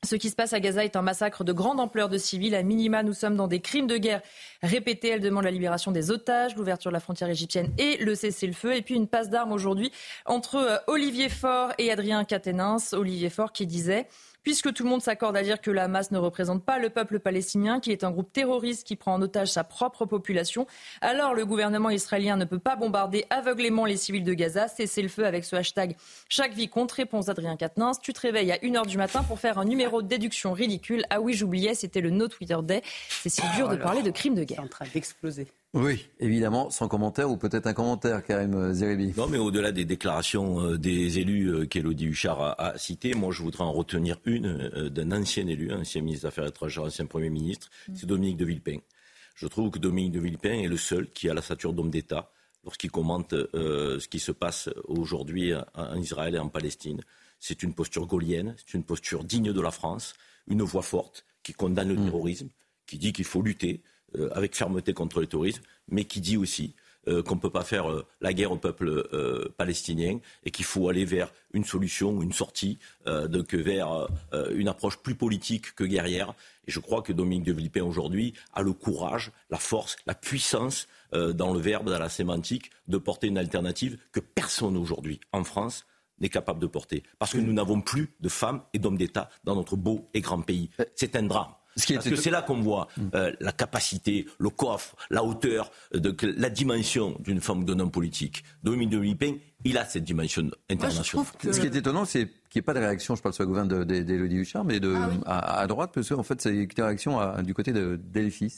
ce 0.06 0.16
qui 0.16 0.30
se 0.30 0.36
passe 0.36 0.54
à 0.54 0.60
Gaza 0.60 0.86
est 0.86 0.96
un 0.96 1.02
massacre 1.02 1.44
de 1.44 1.52
grande 1.52 1.80
ampleur 1.80 2.10
de 2.10 2.18
civils. 2.18 2.56
À 2.56 2.64
minima, 2.64 3.04
nous 3.04 3.14
sommes 3.14 3.36
dans 3.36 3.48
des 3.48 3.60
crimes 3.60 3.88
de 3.88 3.98
guerre 3.98 4.22
répétés. 4.62 5.10
Elle 5.10 5.20
demande 5.20 5.44
la 5.44 5.52
libération 5.52 5.92
des 5.92 6.12
otages, 6.12 6.56
l'ouverture 6.56 6.92
de 6.92 6.94
la 6.94 7.00
frontière 7.00 7.30
égyptienne 7.30 7.74
et 7.78 7.98
le 7.98 8.16
cessez-le-feu. 8.16 8.76
Et 8.76 8.82
puis 8.82 8.96
une 8.96 9.08
passe 9.08 9.30
d'armes 9.30 9.52
aujourd'hui 9.52 9.92
entre 10.26 10.84
Olivier 10.88 11.30
Faure 11.30 11.74
et 11.78 11.92
Adrien 11.92 12.24
Quatennens. 12.24 12.94
Olivier 12.94 13.30
Faure 13.30 13.52
qui 13.52 13.66
disait 13.66 14.08
puisque 14.46 14.72
tout 14.72 14.84
le 14.84 14.90
monde 14.90 15.02
s'accorde 15.02 15.36
à 15.36 15.44
dire 15.44 15.60
que 15.60 15.72
la 15.72 15.90
masse 15.90 16.12
ne 16.12 16.18
représente 16.18 16.64
pas 16.64 16.80
le 16.80 16.90
peuple 16.90 17.20
palestinien, 17.20 17.82
qu'il 17.82 17.92
est 17.92 18.06
un 18.06 18.12
groupe 18.12 18.32
terroriste 18.32 18.86
qui 18.86 18.96
prend 18.96 19.16
en 19.16 19.22
otage 19.22 19.50
sa 19.50 19.66
propre 19.66 20.06
population, 20.06 20.68
alors 21.02 21.34
le 21.34 21.46
gouvernement 21.46 21.90
israélien 21.90 22.38
ne 22.38 22.46
peut 22.46 22.60
pas 22.60 22.76
bombarder 22.76 23.26
aveuglément 23.32 23.86
les 23.86 23.98
civils 23.98 24.24
de 24.24 24.34
Gaza. 24.34 24.68
Cessez 24.68 25.02
le 25.02 25.10
feu 25.10 25.26
avec 25.26 25.44
ce 25.44 25.56
hashtag 25.56 25.96
Chaque 26.30 26.54
vie 26.54 26.70
compte, 26.70 26.92
réponse 26.92 27.28
Adrien 27.28 27.58
Quatennens. 27.58 28.00
Tu 28.00 28.14
te 28.14 28.22
réveilles 28.22 28.52
à 28.52 28.58
1h 28.58 28.86
du 28.86 28.98
matin 28.98 29.24
pour 29.24 29.40
faire 29.40 29.58
un 29.58 29.66
numéro 29.66 30.04
de 30.04 30.08
déduction 30.08 30.54
ridicule. 30.54 31.06
Ah 31.10 31.20
oui, 31.20 31.34
j'oubliais, 31.34 31.74
c'était 31.74 32.02
le 32.02 32.12
No 32.12 32.28
Twitter 32.28 32.58
Day. 32.62 32.84
C'est 33.10 33.30
si 33.30 33.42
dur 33.56 33.68
de 33.68 33.78
parler 33.78 34.04
de 34.04 34.12
crimes 34.12 34.36
de 34.36 34.44
guerre. 34.44 34.60
C'est 34.60 34.66
en 34.66 34.68
train 34.68 34.86
d'exploser. 34.94 35.48
Oui, 35.76 36.08
évidemment, 36.22 36.70
sans 36.70 36.88
commentaire 36.88 37.30
ou 37.30 37.36
peut-être 37.36 37.68
un 37.68 37.74
commentaire, 37.74 38.24
Karim 38.24 38.72
Zeribi. 38.72 39.14
Non, 39.18 39.28
mais 39.28 39.38
au-delà 39.38 39.74
des 39.74 39.84
déclarations 39.84 40.62
euh, 40.62 40.78
des 40.78 41.20
élus 41.20 41.50
euh, 41.50 41.66
qu'Elodie 41.66 42.06
Huchard 42.06 42.56
a, 42.58 42.78
citées, 42.78 43.14
moi 43.14 43.34
je 43.34 43.44
voudrais 43.44 43.66
en 43.66 43.74
retenir 43.74 44.18
une 44.24 44.46
euh, 44.46 44.90
d'un 44.90 45.12
ancien 45.12 45.46
élu, 45.48 45.74
ancien 45.74 46.02
ministre 46.02 46.24
des 46.24 46.28
Affaires 46.28 46.48
étrangères, 46.48 46.86
ancien 46.86 47.06
Premier 47.06 47.30
ministre, 47.30 47.70
mm. 47.90 47.96
c'est 47.98 48.06
Dominique 48.06 48.38
de 48.38 48.46
Villepin. 48.46 48.78
Je 49.36 49.48
trouve 49.48 49.70
que 49.70 49.78
Dominique 49.78 50.14
de 50.14 50.22
Villepin 50.22 50.54
est 50.54 50.70
le 50.70 50.78
seul 50.78 51.12
qui 51.12 51.30
a 51.30 51.34
la 51.34 51.42
stature 51.42 51.74
d'homme 51.74 51.90
d'État 51.90 52.32
lorsqu'il 52.64 52.90
commente 52.90 53.32
ce 53.32 54.08
qui 54.08 54.20
se 54.20 54.32
passe 54.32 54.70
aujourd'hui 54.86 55.52
en 55.76 55.98
Israël 55.98 56.36
et 56.36 56.40
en 56.40 56.48
Palestine. 56.48 57.02
C'est 57.40 57.62
une 57.62 57.74
posture 57.74 58.08
gaulienne, 58.08 58.56
c'est 58.58 58.76
une 58.76 58.84
posture 58.84 59.26
digne 59.26 59.52
de 59.52 59.62
la 59.62 59.72
France, 59.72 60.14
une 60.48 60.64
voix 60.64 60.82
forte 60.82 61.26
qui 61.44 61.52
condamne 61.52 61.90
le 61.90 61.96
mm. 61.96 62.06
terrorisme, 62.06 62.50
qui 62.88 62.98
dit 62.98 63.12
qu'il 63.12 63.26
faut 63.26 63.42
lutter. 63.42 63.84
Euh, 64.18 64.30
avec 64.34 64.56
fermeté 64.56 64.94
contre 64.94 65.20
le 65.20 65.28
terrorisme, 65.28 65.62
mais 65.90 66.06
qui 66.06 66.22
dit 66.22 66.38
aussi 66.38 66.74
euh, 67.08 67.24
qu'on 67.24 67.36
ne 67.36 67.40
peut 67.40 67.50
pas 67.50 67.64
faire 67.64 67.90
euh, 67.90 68.06
la 68.22 68.34
guerre 68.34 68.52
au 68.52 68.58
peuple 68.58 69.04
palestinien 69.58 70.20
et 70.44 70.52
qu'il 70.52 70.66
faut 70.66 70.90
aller 70.90 71.06
vers 71.06 71.32
une 71.54 71.66
solution, 71.66 72.22
une 72.22 72.34
sortie, 72.34 72.78
donc 73.06 73.54
vers 73.54 74.08
une 74.52 74.68
approche 74.68 74.98
plus 74.98 75.16
politique 75.16 75.74
que 75.76 75.84
guerrière. 75.84 76.34
Et 76.68 76.72
je 76.72 76.80
crois 76.80 77.02
que 77.02 77.14
Dominique 77.14 77.44
de 77.44 77.54
Villepin 77.54 77.84
aujourd'hui 77.84 78.34
a 78.54 78.62
le 78.62 78.74
courage, 78.74 79.32
la 79.50 79.58
force, 79.58 79.96
la 80.06 80.16
puissance 80.16 80.88
dans 81.14 81.54
le 81.54 81.60
verbe, 81.60 81.90
dans 81.90 82.00
la 82.00 82.10
sémantique, 82.10 82.72
de 82.88 82.98
porter 82.98 83.28
une 83.28 83.38
alternative 83.38 83.98
que 84.12 84.20
personne 84.20 84.76
aujourd'hui 84.76 85.22
en 85.32 85.44
France 85.44 85.86
n'est 86.20 86.30
capable 86.30 86.60
de 86.60 86.68
porter. 86.68 87.04
Parce 87.20 87.32
que 87.32 87.38
nous 87.38 87.54
n'avons 87.54 87.82
plus 87.82 88.14
de 88.20 88.30
femmes 88.30 88.62
et 88.74 88.80
d'hommes 88.80 88.98
d'État 88.98 89.30
dans 89.44 89.56
notre 89.56 89.78
beau 89.78 90.10
et 90.14 90.22
grand 90.22 90.42
pays. 90.42 90.70
C'est 90.96 91.16
un 91.16 91.24
drame. 91.24 91.54
Parce 91.76 92.10
que 92.10 92.16
c'est 92.16 92.32
là 92.32 92.42
qu'on 92.42 92.62
voit 92.62 92.88
euh, 93.14 93.34
la 93.42 93.52
capacité, 93.52 94.26
le 94.40 94.50
coffre, 94.50 94.96
la 95.10 95.24
hauteur, 95.24 95.72
de, 95.94 96.16
la 96.38 96.50
dimension 96.50 97.18
d'une 97.20 97.42
femme 97.42 97.60
ou 97.60 97.64
d'un 97.66 97.80
homme 97.80 97.92
politique. 97.92 98.44
Dominique 98.64 98.92
de 98.92 98.98
Villepin, 98.98 99.36
il 99.66 99.80
a 99.80 99.86
cette 99.86 100.04
dimension 100.04 100.50
internationale. 100.70 101.26
Ce 101.42 101.60
qui 101.60 101.66
est 101.66 101.76
étonnant, 101.76 102.06
c'est 102.06 102.28
qu'il 102.50 102.60
n'y 102.60 102.60
ait 102.60 102.62
pas 102.62 102.76
de 102.76 102.80
réaction, 102.80 103.16
je 103.16 103.22
parle 103.22 103.34
sur 103.34 103.44
le 103.44 103.48
gouvernement 103.48 103.84
d'Élodie 103.84 104.36
Huchard, 104.36 104.64
mais 104.64 104.80
de, 104.80 104.96
ah 105.26 105.60
à, 105.60 105.68
droite, 105.68 105.90
parce 105.94 106.08
qu'en 106.08 106.22
fait, 106.22 106.40
c'est 106.40 106.54
une 106.54 106.68
réaction 106.78 107.42
du 107.42 107.56
côté 107.56 107.74
de 107.74 108.00
Delphi. 108.02 108.54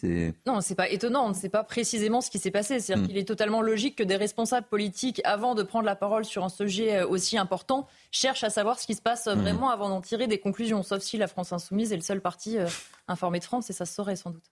Non, 0.45 0.59
c'est 0.59 0.75
pas 0.75 0.89
étonnant, 0.89 1.25
on 1.25 1.29
ne 1.29 1.33
sait 1.33 1.49
pas 1.49 1.63
précisément 1.63 2.19
ce 2.19 2.29
qui 2.29 2.39
s'est 2.39 2.51
passé. 2.51 2.81
C'est-à-dire 2.81 3.05
mm. 3.05 3.07
qu'il 3.07 3.17
est 3.17 3.27
totalement 3.27 3.61
logique 3.61 3.95
que 3.95 4.03
des 4.03 4.17
responsables 4.17 4.67
politiques, 4.67 5.21
avant 5.23 5.55
de 5.55 5.63
prendre 5.63 5.85
la 5.85 5.95
parole 5.95 6.25
sur 6.25 6.43
un 6.43 6.49
sujet 6.49 6.97
euh, 6.97 7.07
aussi 7.07 7.37
important, 7.37 7.87
cherchent 8.11 8.43
à 8.43 8.49
savoir 8.49 8.77
ce 8.77 8.85
qui 8.85 8.93
se 8.93 9.01
passe 9.01 9.27
mm. 9.27 9.39
vraiment 9.39 9.69
avant 9.69 9.87
d'en 9.87 10.01
tirer 10.01 10.27
des 10.27 10.39
conclusions, 10.39 10.83
sauf 10.83 11.01
si 11.01 11.17
la 11.17 11.27
France 11.27 11.53
insoumise 11.53 11.93
est 11.93 11.97
le 11.97 12.01
seul 12.01 12.19
parti 12.19 12.57
euh, 12.57 12.67
informé 13.07 13.39
de 13.39 13.45
France, 13.45 13.69
et 13.69 13.73
ça 13.73 13.85
se 13.85 13.93
saurait 13.93 14.17
sans 14.17 14.31
doute. 14.31 14.51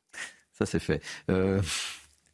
Ça, 0.54 0.66
c'est 0.66 0.80
fait. 0.80 1.02
Euh, 1.30 1.62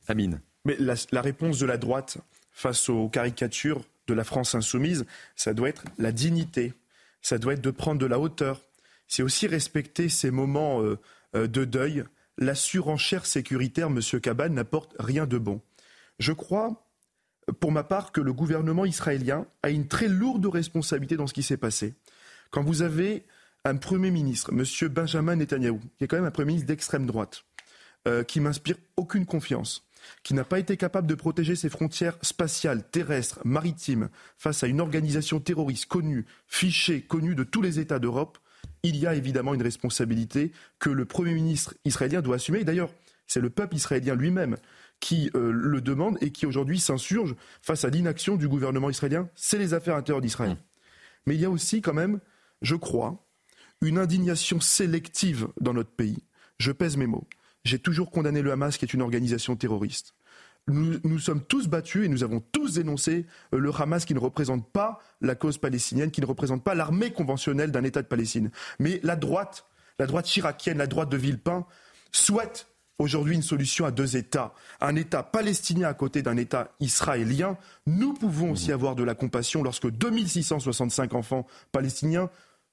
Amine. 0.07 0.41
Mais 0.63 0.77
la 0.77 1.21
réponse 1.21 1.57
de 1.57 1.65
la 1.65 1.77
droite 1.77 2.19
face 2.51 2.87
aux 2.89 3.09
caricatures 3.09 3.81
de 4.11 4.15
la 4.15 4.23
France 4.23 4.55
insoumise, 4.55 5.05
ça 5.35 5.53
doit 5.53 5.69
être 5.69 5.83
la 5.97 6.11
dignité, 6.11 6.73
ça 7.21 7.37
doit 7.37 7.53
être 7.53 7.61
de 7.61 7.71
prendre 7.71 7.99
de 7.99 8.05
la 8.05 8.19
hauteur. 8.19 8.61
C'est 9.07 9.23
aussi 9.23 9.47
respecter 9.47 10.09
ces 10.09 10.31
moments 10.31 10.81
euh, 10.81 10.99
euh, 11.35 11.47
de 11.47 11.65
deuil. 11.65 12.03
La 12.37 12.55
surenchère 12.55 13.25
sécuritaire, 13.25 13.89
Monsieur 13.89 14.19
Cabane, 14.19 14.53
n'apporte 14.53 14.93
rien 14.99 15.25
de 15.25 15.37
bon. 15.37 15.61
Je 16.19 16.33
crois, 16.33 16.87
pour 17.59 17.71
ma 17.71 17.83
part, 17.83 18.11
que 18.11 18.21
le 18.21 18.33
gouvernement 18.33 18.85
israélien 18.85 19.45
a 19.63 19.69
une 19.69 19.87
très 19.87 20.07
lourde 20.07 20.45
responsabilité 20.45 21.15
dans 21.15 21.27
ce 21.27 21.33
qui 21.33 21.43
s'est 21.43 21.57
passé. 21.57 21.93
Quand 22.51 22.63
vous 22.63 22.81
avez 22.81 23.23
un 23.63 23.77
Premier 23.77 24.11
ministre, 24.11 24.51
Monsieur 24.51 24.89
Benjamin 24.89 25.37
Netanyahou, 25.37 25.79
qui 25.97 26.03
est 26.03 26.07
quand 26.07 26.17
même 26.17 26.25
un 26.25 26.31
Premier 26.31 26.47
ministre 26.47 26.67
d'extrême 26.67 27.05
droite, 27.05 27.43
euh, 28.07 28.23
qui 28.23 28.39
m'inspire 28.39 28.77
aucune 28.97 29.25
confiance, 29.25 29.85
qui 30.23 30.33
n'a 30.33 30.43
pas 30.43 30.59
été 30.59 30.77
capable 30.77 31.07
de 31.07 31.15
protéger 31.15 31.55
ses 31.55 31.69
frontières 31.69 32.17
spatiales, 32.21 32.83
terrestres, 32.89 33.39
maritimes 33.43 34.09
face 34.37 34.63
à 34.63 34.67
une 34.67 34.81
organisation 34.81 35.39
terroriste 35.39 35.85
connue, 35.85 36.25
fichée, 36.47 37.01
connue 37.01 37.35
de 37.35 37.43
tous 37.43 37.61
les 37.61 37.79
États 37.79 37.99
d'Europe, 37.99 38.37
il 38.83 38.97
y 38.97 39.07
a 39.07 39.15
évidemment 39.15 39.53
une 39.53 39.61
responsabilité 39.61 40.51
que 40.79 40.89
le 40.89 41.05
Premier 41.05 41.33
ministre 41.33 41.75
israélien 41.85 42.21
doit 42.21 42.35
assumer. 42.35 42.63
D'ailleurs, 42.63 42.91
c'est 43.27 43.41
le 43.41 43.49
peuple 43.49 43.75
israélien 43.75 44.15
lui-même 44.15 44.57
qui 44.99 45.31
euh, 45.35 45.51
le 45.51 45.81
demande 45.81 46.17
et 46.21 46.31
qui 46.31 46.45
aujourd'hui 46.45 46.79
s'insurge 46.79 47.35
face 47.61 47.85
à 47.85 47.89
l'inaction 47.89 48.35
du 48.35 48.47
gouvernement 48.47 48.89
israélien. 48.89 49.29
C'est 49.35 49.57
les 49.57 49.73
affaires 49.73 49.95
intérieures 49.95 50.21
d'Israël. 50.21 50.57
Mais 51.25 51.35
il 51.35 51.41
y 51.41 51.45
a 51.45 51.49
aussi 51.49 51.81
quand 51.81 51.93
même, 51.93 52.19
je 52.61 52.75
crois, 52.75 53.25
une 53.81 53.97
indignation 53.97 54.59
sélective 54.59 55.47
dans 55.59 55.73
notre 55.73 55.91
pays. 55.91 56.23
Je 56.59 56.71
pèse 56.71 56.97
mes 56.97 57.07
mots 57.07 57.27
j'ai 57.63 57.79
toujours 57.79 58.11
condamné 58.11 58.41
le 58.41 58.51
Hamas, 58.51 58.77
qui 58.77 58.85
est 58.85 58.93
une 58.93 59.01
organisation 59.01 59.55
terroriste. 59.55 60.13
Nous, 60.67 60.99
nous, 61.03 61.19
sommes 61.19 61.41
tous 61.41 61.67
battus 61.67 62.05
et 62.05 62.07
nous 62.07 62.23
avons 62.23 62.39
tous 62.39 62.75
dénoncé 62.75 63.25
euh, 63.53 63.57
le 63.57 63.71
Hamas 63.75 64.05
qui 64.05 64.13
ne 64.13 64.19
représente 64.19 64.69
pas 64.71 64.99
la 65.19 65.35
cause 65.35 65.57
palestinienne, 65.57 66.11
qui 66.11 66.21
ne 66.21 66.25
représente 66.25 66.63
pas 66.63 66.75
l'armée 66.75 67.11
conventionnelle 67.11 67.71
d'un 67.71 67.83
État 67.83 68.01
de 68.01 68.07
Palestine. 68.07 68.51
Mais 68.79 68.99
la 69.03 69.15
droite, 69.15 69.65
la 69.97 70.05
droite 70.05 70.25
chiracienne, 70.25 70.77
la 70.77 70.87
droite 70.87 71.09
de 71.09 71.17
Villepin, 71.17 71.65
souhaite 72.11 72.67
aujourd'hui 72.99 73.35
une 73.35 73.41
solution 73.41 73.85
à 73.85 73.91
deux 73.91 74.15
États. 74.15 74.53
Un 74.79 74.95
État 74.95 75.23
palestinien 75.23 75.87
à 75.87 75.93
côté 75.93 76.21
d'un 76.21 76.37
État 76.37 76.71
israélien. 76.79 77.57
Nous 77.87 78.13
pouvons 78.13 78.51
aussi 78.51 78.71
avoir 78.71 78.95
de 78.95 79.03
la 79.03 79.15
compassion 79.15 79.63
lorsque 79.63 79.89
2665 79.89 81.13
enfants 81.15 81.47
palestiniens 81.71 82.29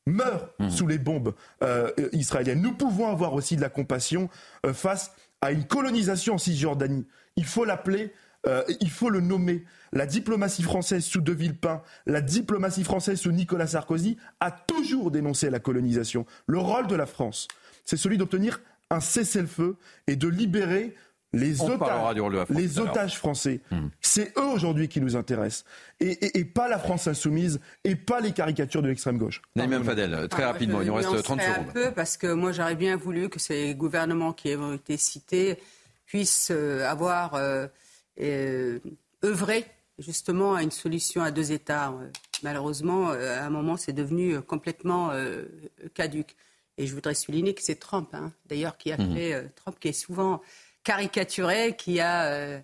meurent 0.09 0.51
mmh. 0.59 0.71
sous 0.71 0.87
les 0.87 0.99
bombes 0.99 1.35
euh, 1.63 1.91
israéliennes. 2.13 2.63
Nous 2.63 2.75
pouvons 2.75 3.09
avoir 3.09 3.35
aussi 3.35 3.57
de 3.57 3.61
la 3.61 3.69
compassion 3.69 4.29
euh, 4.67 4.73
face 4.73 5.13
à 5.41 5.53
une 5.53 5.65
colonisation 5.65 6.35
en 6.35 6.39
Cisjordanie. 6.39 7.07
Il 7.37 7.45
faut 7.45 7.65
l'appeler, 7.65 8.13
euh, 8.47 8.63
il 8.81 8.91
faut 8.91 9.11
le 9.11 9.21
nommer. 9.21 9.65
La 9.93 10.07
diplomatie 10.07 10.63
française 10.63 11.05
sous 11.05 11.21
De 11.21 11.33
Villepin, 11.33 11.83
la 12.07 12.21
diplomatie 12.21 12.85
française 12.85 13.21
sous 13.21 13.33
Nicolas 13.33 13.69
Sarkozy 13.69 14.19
a 14.41 14.51
toujours 14.51 15.11
dénoncé 15.11 15.49
la 15.51 15.61
colonisation. 15.61 16.27
Le 16.47 16.59
rôle 16.59 16.87
de 16.89 16.97
la 16.97 17.07
France, 17.07 17.49
c'est 17.85 17.97
celui 17.97 18.19
d'obtenir 18.19 18.61
un 18.91 19.01
cessez-le-feu 19.01 19.77
et 20.07 20.17
de 20.17 20.29
libérer 20.29 20.95
les, 21.33 21.63
otages, 21.63 22.17
les 22.51 22.79
otages 22.79 23.19
français, 23.19 23.61
hmm. 23.71 23.89
c'est 24.01 24.37
eux 24.39 24.47
aujourd'hui 24.47 24.89
qui 24.89 25.01
nous 25.01 25.15
intéressent. 25.15 25.65
Et, 26.01 26.45
pas 26.45 26.69
la 26.69 26.79
France 26.79 27.07
insoumise 27.07 27.61
et 27.85 27.97
pas 27.97 28.21
les 28.21 28.33
caricatures 28.33 28.83
de 28.83 28.89
l'extrême 28.89 29.19
gauche. 29.19 29.43
Naïm 29.55 29.85
Fadel, 29.85 30.29
très 30.29 30.45
rapidement, 30.45 30.81
il 30.81 30.87
nous 30.87 30.95
reste 30.95 31.23
30 31.23 31.41
secondes. 31.41 31.57
un 31.69 31.73
peu 31.73 31.91
parce 31.93 32.17
que 32.17 32.33
moi 32.33 32.53
j'aurais 32.53 32.77
bien 32.77 32.97
voulu 32.97 33.29
que 33.29 33.39
ces 33.39 33.75
gouvernements 33.75 34.33
qui 34.33 34.55
ont 34.57 34.73
été 34.73 34.97
cités 34.97 35.59
puissent 36.07 36.51
euh, 36.51 36.87
avoir 36.87 37.35
euh, 37.35 37.67
euh, 38.21 38.79
œuvré 39.25 39.67
justement 39.99 40.55
à 40.55 40.63
une 40.63 40.71
solution 40.71 41.23
à 41.23 41.31
deux 41.31 41.53
États. 41.53 41.93
Malheureusement, 42.43 43.11
à 43.11 43.43
un 43.45 43.51
moment, 43.51 43.77
c'est 43.77 43.93
devenu 43.93 44.41
complètement 44.41 45.11
caduque. 45.93 46.37
Et 46.77 46.87
je 46.87 46.95
voudrais 46.95 47.15
souligner 47.15 47.53
que 47.53 47.63
c'est 47.65 47.81
Trump, 47.81 48.09
hein, 48.13 48.31
d'ailleurs, 48.47 48.77
qui 48.77 48.93
a 48.93 48.97
hmm. 48.97 49.15
fait, 49.17 49.53
Trump 49.57 49.77
qui 49.81 49.89
est 49.89 49.93
souvent 49.93 50.41
caricaturé 50.89 51.77
qui 51.77 52.01
a, 52.01 52.25
euh, 52.25 52.59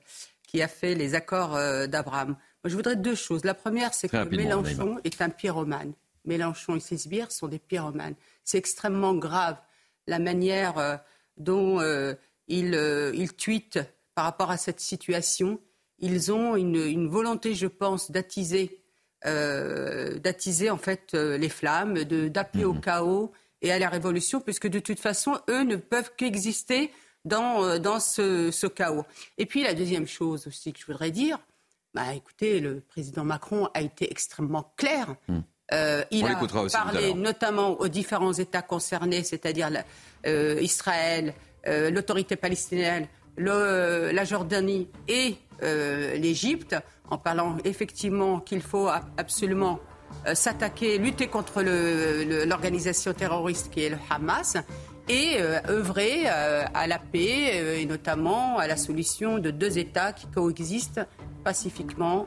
qui 0.49 0.63
a 0.63 0.69
fait 0.69 0.95
les 0.95 1.15
accords 1.15 1.55
euh, 1.55 1.87
d'Abraham. 1.87 2.29
Moi, 2.29 2.71
je 2.71 2.75
voudrais 2.75 2.97
deux 2.97 3.15
choses. 3.15 3.45
La 3.45 3.53
première, 3.53 3.93
c'est 3.93 4.09
que 4.09 4.25
Mélenchon 4.35 4.99
est 5.05 5.21
un 5.21 5.29
pyromane. 5.29 5.93
Mélenchon 6.25 6.77
et 6.77 6.81
ses 6.81 6.97
sbires 6.97 7.31
sont 7.31 7.49
des 7.49 7.59
pyromanes. 7.59 8.15
C'est 8.45 8.57
extrêmement 8.57 9.15
grave 9.15 9.59
la 10.07 10.19
manière 10.19 10.79
euh, 10.79 10.97
dont 11.37 11.81
euh, 11.81 12.15
ils, 12.49 12.75
euh, 12.75 13.13
ils 13.15 13.35
tweetent 13.35 13.81
par 14.15 14.25
rapport 14.25 14.51
à 14.51 14.57
cette 14.57 14.81
situation. 14.81 15.61
Ils 15.99 16.33
ont 16.33 16.57
une, 16.57 17.09
volonté, 17.09 17.55
je 17.55 17.67
pense, 17.67 18.11
d'attiser, 18.11 18.81
d'attiser 19.25 20.71
en 20.71 20.77
fait 20.77 21.15
les 21.15 21.49
flammes, 21.49 22.05
d'appeler 22.05 22.65
au 22.65 22.75
mhm. 22.75 22.81
chaos 22.81 23.33
et 23.63 23.73
à 23.73 23.79
la 23.79 23.89
révolution, 23.89 24.41
puisque 24.41 24.69
de 24.69 24.81
toute 24.81 25.01
façon, 25.01 25.39
eux 25.49 25.63
ne 25.63 25.77
peuvent 25.77 26.13
qu'exister 26.17 26.91
dans, 27.25 27.79
dans 27.79 28.01
ce, 28.01 28.67
chaos. 28.67 29.05
Et 29.39 29.47
puis 29.47 29.63
la 29.63 29.75
deuxième 29.75 30.07
chose 30.07 30.47
aussi 30.47 30.73
que 30.73 30.81
je 30.81 30.87
voudrais 30.87 31.11
dire, 31.11 31.39
bah, 31.95 32.13
écoutez, 32.15 32.61
le 32.61 32.81
président 32.81 33.25
Macron 33.25 33.69
a 33.73 33.81
été 33.81 34.11
extrêmement 34.11 34.73
clair. 34.77 35.15
Hmm. 35.29 35.41
Euh, 35.73 36.05
il 36.11 36.27
a 36.27 36.39
parlé 36.71 37.15
notamment 37.15 37.81
aux 37.81 37.89
différents 37.89 38.33
États 38.33 38.63
concernés, 38.63 39.23
c'est-à-dire 39.23 39.71
euh, 40.27 40.59
Israël, 40.61 41.35
euh, 41.67 41.91
l'autorité 41.91 42.37
palestinienne, 42.37 43.07
la 43.37 44.25
Jordanie 44.25 44.89
et 45.09 45.37
l'Égypte, 45.63 46.77
en 47.11 47.17
parlant 47.17 47.57
effectivement 47.65 48.39
qu'il 48.39 48.61
faut 48.61 48.89
absolument 49.17 49.81
s'attaquer, 50.35 50.99
lutter 50.99 51.27
contre 51.27 51.63
l'organisation 52.45 53.13
terroriste 53.13 53.71
qui 53.71 53.83
est 53.85 53.89
le 53.89 53.97
Hamas 54.11 54.57
et 55.09 55.41
œuvrer 55.69 56.27
à 56.27 56.87
la 56.87 56.99
paix 56.99 57.81
et 57.81 57.87
notamment 57.87 58.59
à 58.59 58.67
la 58.67 58.77
solution 58.77 59.39
de 59.39 59.51
deux 59.51 59.79
États 59.79 60.13
qui 60.13 60.27
coexistent 60.27 61.01
pacifiquement 61.45 62.27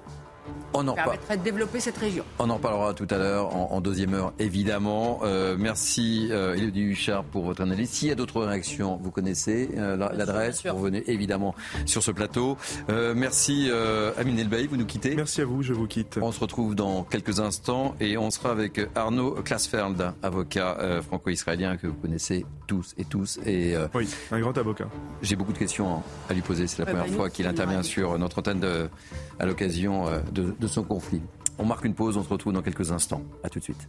on 0.73 0.87
en 0.87 0.93
permettrait 0.93 1.37
de 1.37 1.43
développer 1.43 1.79
cette 1.79 1.97
région. 1.97 2.23
On 2.39 2.49
en 2.49 2.59
parlera 2.59 2.93
tout 2.93 3.07
à 3.09 3.17
l'heure 3.17 3.55
en, 3.55 3.81
deuxième 3.81 4.13
heure, 4.13 4.33
évidemment. 4.39 5.21
Euh, 5.23 5.55
merci, 5.57 6.27
euh, 6.31 6.55
Elodie 6.55 6.81
Huchard, 6.81 7.23
pour 7.23 7.45
votre 7.45 7.61
analyse. 7.61 7.89
S'il 7.89 8.09
y 8.09 8.11
a 8.11 8.15
d'autres 8.15 8.43
réactions, 8.43 8.99
vous 9.01 9.11
connaissez 9.11 9.69
euh, 9.77 9.95
l'adresse. 9.95 10.65
Vous 10.65 10.75
revenez 10.75 11.03
évidemment 11.07 11.55
sur 11.85 12.03
ce 12.03 12.11
plateau. 12.11 12.57
Euh, 12.89 13.13
merci, 13.15 13.69
Amine 14.17 14.39
Elbaï, 14.39 14.67
vous 14.67 14.77
nous 14.77 14.85
quittez. 14.85 15.15
Merci 15.15 15.41
à 15.41 15.45
vous, 15.45 15.63
je 15.63 15.73
vous 15.73 15.87
quitte. 15.87 16.19
On 16.21 16.31
se 16.31 16.39
retrouve 16.39 16.75
dans 16.75 17.03
quelques 17.03 17.39
instants 17.39 17.95
et 17.99 18.17
on 18.17 18.29
sera 18.29 18.51
avec 18.51 18.79
Arnaud 18.95 19.31
Klasfeld, 19.43 20.13
avocat 20.23 20.77
franco-israélien 21.07 21.77
que 21.77 21.87
vous 21.87 21.95
connaissez 21.95 22.45
tous 22.67 22.93
et 22.97 23.05
tous. 23.05 23.39
Et, 23.45 23.75
oui, 23.93 24.07
un 24.31 24.39
grand 24.39 24.57
avocat. 24.57 24.87
J'ai 25.21 25.35
beaucoup 25.35 25.53
de 25.53 25.57
questions 25.57 26.01
à 26.29 26.33
lui 26.33 26.41
poser. 26.41 26.67
C'est 26.67 26.79
la 26.79 26.85
première 26.85 27.07
bah, 27.07 27.13
fois 27.13 27.29
qu'il 27.29 27.47
intervient 27.47 27.83
sur 27.83 28.17
notre 28.17 28.39
antenne 28.39 28.59
de, 28.59 28.89
à 29.39 29.45
l'occasion 29.45 30.05
de 30.31 30.36
de 30.39 30.67
son 30.67 30.83
conflit. 30.83 31.21
On 31.59 31.65
marque 31.65 31.85
une 31.85 31.95
pause, 31.95 32.17
on 32.17 32.23
se 32.23 32.29
retrouve 32.29 32.53
dans 32.53 32.61
quelques 32.61 32.91
instants. 32.91 33.23
A 33.43 33.49
tout 33.49 33.59
de 33.59 33.63
suite. 33.63 33.87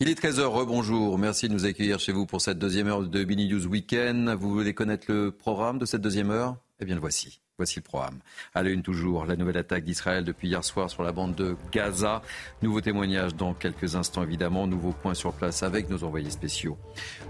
Il 0.00 0.08
est 0.08 0.20
13h, 0.20 0.42
rebonjour. 0.42 1.16
Merci 1.16 1.48
de 1.48 1.52
nous 1.54 1.64
accueillir 1.64 2.00
chez 2.00 2.12
vous 2.12 2.26
pour 2.26 2.40
cette 2.40 2.58
deuxième 2.58 2.88
heure 2.88 3.02
de 3.02 3.24
Mini 3.24 3.48
News 3.48 3.66
Weekend. 3.66 4.28
Vous 4.30 4.50
voulez 4.50 4.74
connaître 4.74 5.06
le 5.08 5.30
programme 5.30 5.78
de 5.78 5.84
cette 5.84 6.00
deuxième 6.00 6.30
heure? 6.30 6.56
Eh 6.80 6.84
bien, 6.84 6.96
le 6.96 7.00
voici. 7.00 7.40
Voici 7.56 7.76
le 7.76 7.82
programme. 7.82 8.18
À 8.54 8.64
l'une 8.64 8.82
toujours, 8.82 9.26
la 9.26 9.36
nouvelle 9.36 9.58
attaque 9.58 9.84
d'Israël 9.84 10.24
depuis 10.24 10.48
hier 10.48 10.64
soir 10.64 10.90
sur 10.90 11.04
la 11.04 11.12
bande 11.12 11.36
de 11.36 11.54
Gaza. 11.70 12.22
Nouveau 12.62 12.80
témoignage 12.80 13.36
dans 13.36 13.54
quelques 13.54 13.94
instants 13.94 14.24
évidemment. 14.24 14.66
Nouveau 14.66 14.90
point 14.90 15.14
sur 15.14 15.32
place 15.32 15.62
avec 15.62 15.88
nos 15.88 16.02
envoyés 16.02 16.30
spéciaux. 16.30 16.76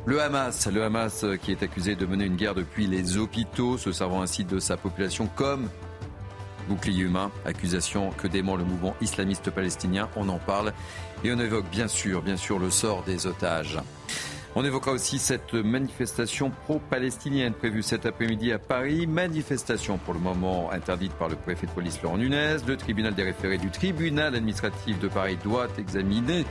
Le 0.06 0.22
Hamas, 0.22 0.66
le 0.72 0.82
Hamas 0.82 1.26
qui 1.42 1.50
est 1.50 1.62
accusé 1.62 1.96
de 1.96 2.06
mener 2.06 2.24
une 2.24 2.36
guerre 2.36 2.54
depuis 2.54 2.86
les 2.86 3.18
hôpitaux, 3.18 3.76
se 3.76 3.92
servant 3.92 4.22
ainsi 4.22 4.44
de 4.44 4.58
sa 4.58 4.78
population 4.78 5.28
comme 5.36 5.68
bouclier 6.68 7.02
humain, 7.02 7.30
accusation 7.44 8.10
que 8.10 8.26
dément 8.26 8.56
le 8.56 8.64
mouvement 8.64 8.94
islamiste 9.00 9.50
palestinien. 9.50 10.08
On 10.16 10.28
en 10.28 10.38
parle 10.38 10.72
et 11.24 11.32
on 11.32 11.38
évoque 11.38 11.68
bien 11.70 11.88
sûr, 11.88 12.22
bien 12.22 12.36
sûr, 12.36 12.58
le 12.58 12.70
sort 12.70 13.02
des 13.04 13.26
otages. 13.26 13.78
On 14.54 14.64
évoquera 14.66 14.92
aussi 14.92 15.18
cette 15.18 15.54
manifestation 15.54 16.50
pro-palestinienne 16.50 17.54
prévue 17.54 17.82
cet 17.82 18.04
après-midi 18.04 18.52
à 18.52 18.58
Paris. 18.58 19.06
Manifestation 19.06 19.96
pour 19.96 20.12
le 20.12 20.20
moment 20.20 20.70
interdite 20.70 21.14
par 21.14 21.30
le 21.30 21.36
préfet 21.36 21.66
de 21.66 21.72
police 21.72 22.02
Laurent 22.02 22.18
Nunez. 22.18 22.58
Le 22.66 22.76
tribunal 22.76 23.14
des 23.14 23.22
référés 23.22 23.56
du 23.56 23.70
tribunal 23.70 24.34
administratif 24.34 24.98
de 25.00 25.08
Paris 25.08 25.38
doit 25.42 25.68
examiner 25.78 26.44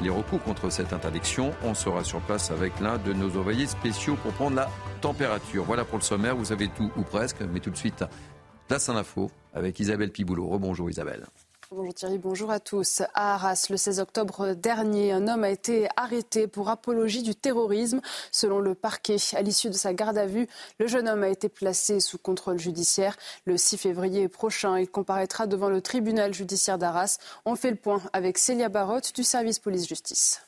les 0.00 0.08
recours 0.08 0.40
contre 0.44 0.70
cette 0.70 0.92
interdiction. 0.92 1.52
On 1.64 1.74
sera 1.74 2.04
sur 2.04 2.20
place 2.20 2.52
avec 2.52 2.78
l'un 2.78 2.96
de 2.96 3.12
nos 3.12 3.36
envoyés 3.36 3.66
spéciaux 3.66 4.14
pour 4.22 4.32
prendre 4.34 4.54
la 4.54 4.70
température. 5.00 5.64
Voilà 5.64 5.84
pour 5.84 5.98
le 5.98 6.04
sommaire. 6.04 6.36
Vous 6.36 6.52
avez 6.52 6.68
tout 6.68 6.92
ou 6.96 7.02
presque, 7.02 7.38
mais 7.52 7.58
tout 7.58 7.70
de 7.70 7.76
suite, 7.76 8.04
place 8.68 8.88
en 8.88 8.96
info 8.96 9.30
avec 9.54 9.80
Isabelle 9.80 10.12
Piboulot. 10.12 10.46
Rebonjour 10.46 10.88
Isabelle. 10.90 11.26
Bonjour 11.70 11.92
Thierry, 11.92 12.16
bonjour 12.16 12.50
à 12.50 12.60
tous. 12.60 13.02
À 13.12 13.34
Arras, 13.34 13.66
le 13.68 13.76
16 13.76 14.00
octobre 14.00 14.54
dernier, 14.54 15.12
un 15.12 15.28
homme 15.28 15.44
a 15.44 15.50
été 15.50 15.86
arrêté 15.96 16.46
pour 16.46 16.70
apologie 16.70 17.22
du 17.22 17.34
terrorisme. 17.34 18.00
Selon 18.32 18.58
le 18.58 18.74
parquet, 18.74 19.16
à 19.34 19.42
l'issue 19.42 19.68
de 19.68 19.74
sa 19.74 19.92
garde 19.92 20.16
à 20.16 20.24
vue, 20.24 20.48
le 20.78 20.86
jeune 20.86 21.08
homme 21.08 21.24
a 21.24 21.28
été 21.28 21.50
placé 21.50 22.00
sous 22.00 22.16
contrôle 22.16 22.58
judiciaire. 22.58 23.16
Le 23.44 23.58
6 23.58 23.76
février 23.76 24.28
prochain, 24.28 24.78
il 24.78 24.88
comparaîtra 24.88 25.46
devant 25.46 25.68
le 25.68 25.82
tribunal 25.82 26.32
judiciaire 26.32 26.78
d'Arras. 26.78 27.18
On 27.44 27.54
fait 27.54 27.70
le 27.70 27.76
point 27.76 28.00
avec 28.14 28.38
Célia 28.38 28.70
Barotte 28.70 29.14
du 29.14 29.22
service 29.22 29.58
police-justice. 29.58 30.40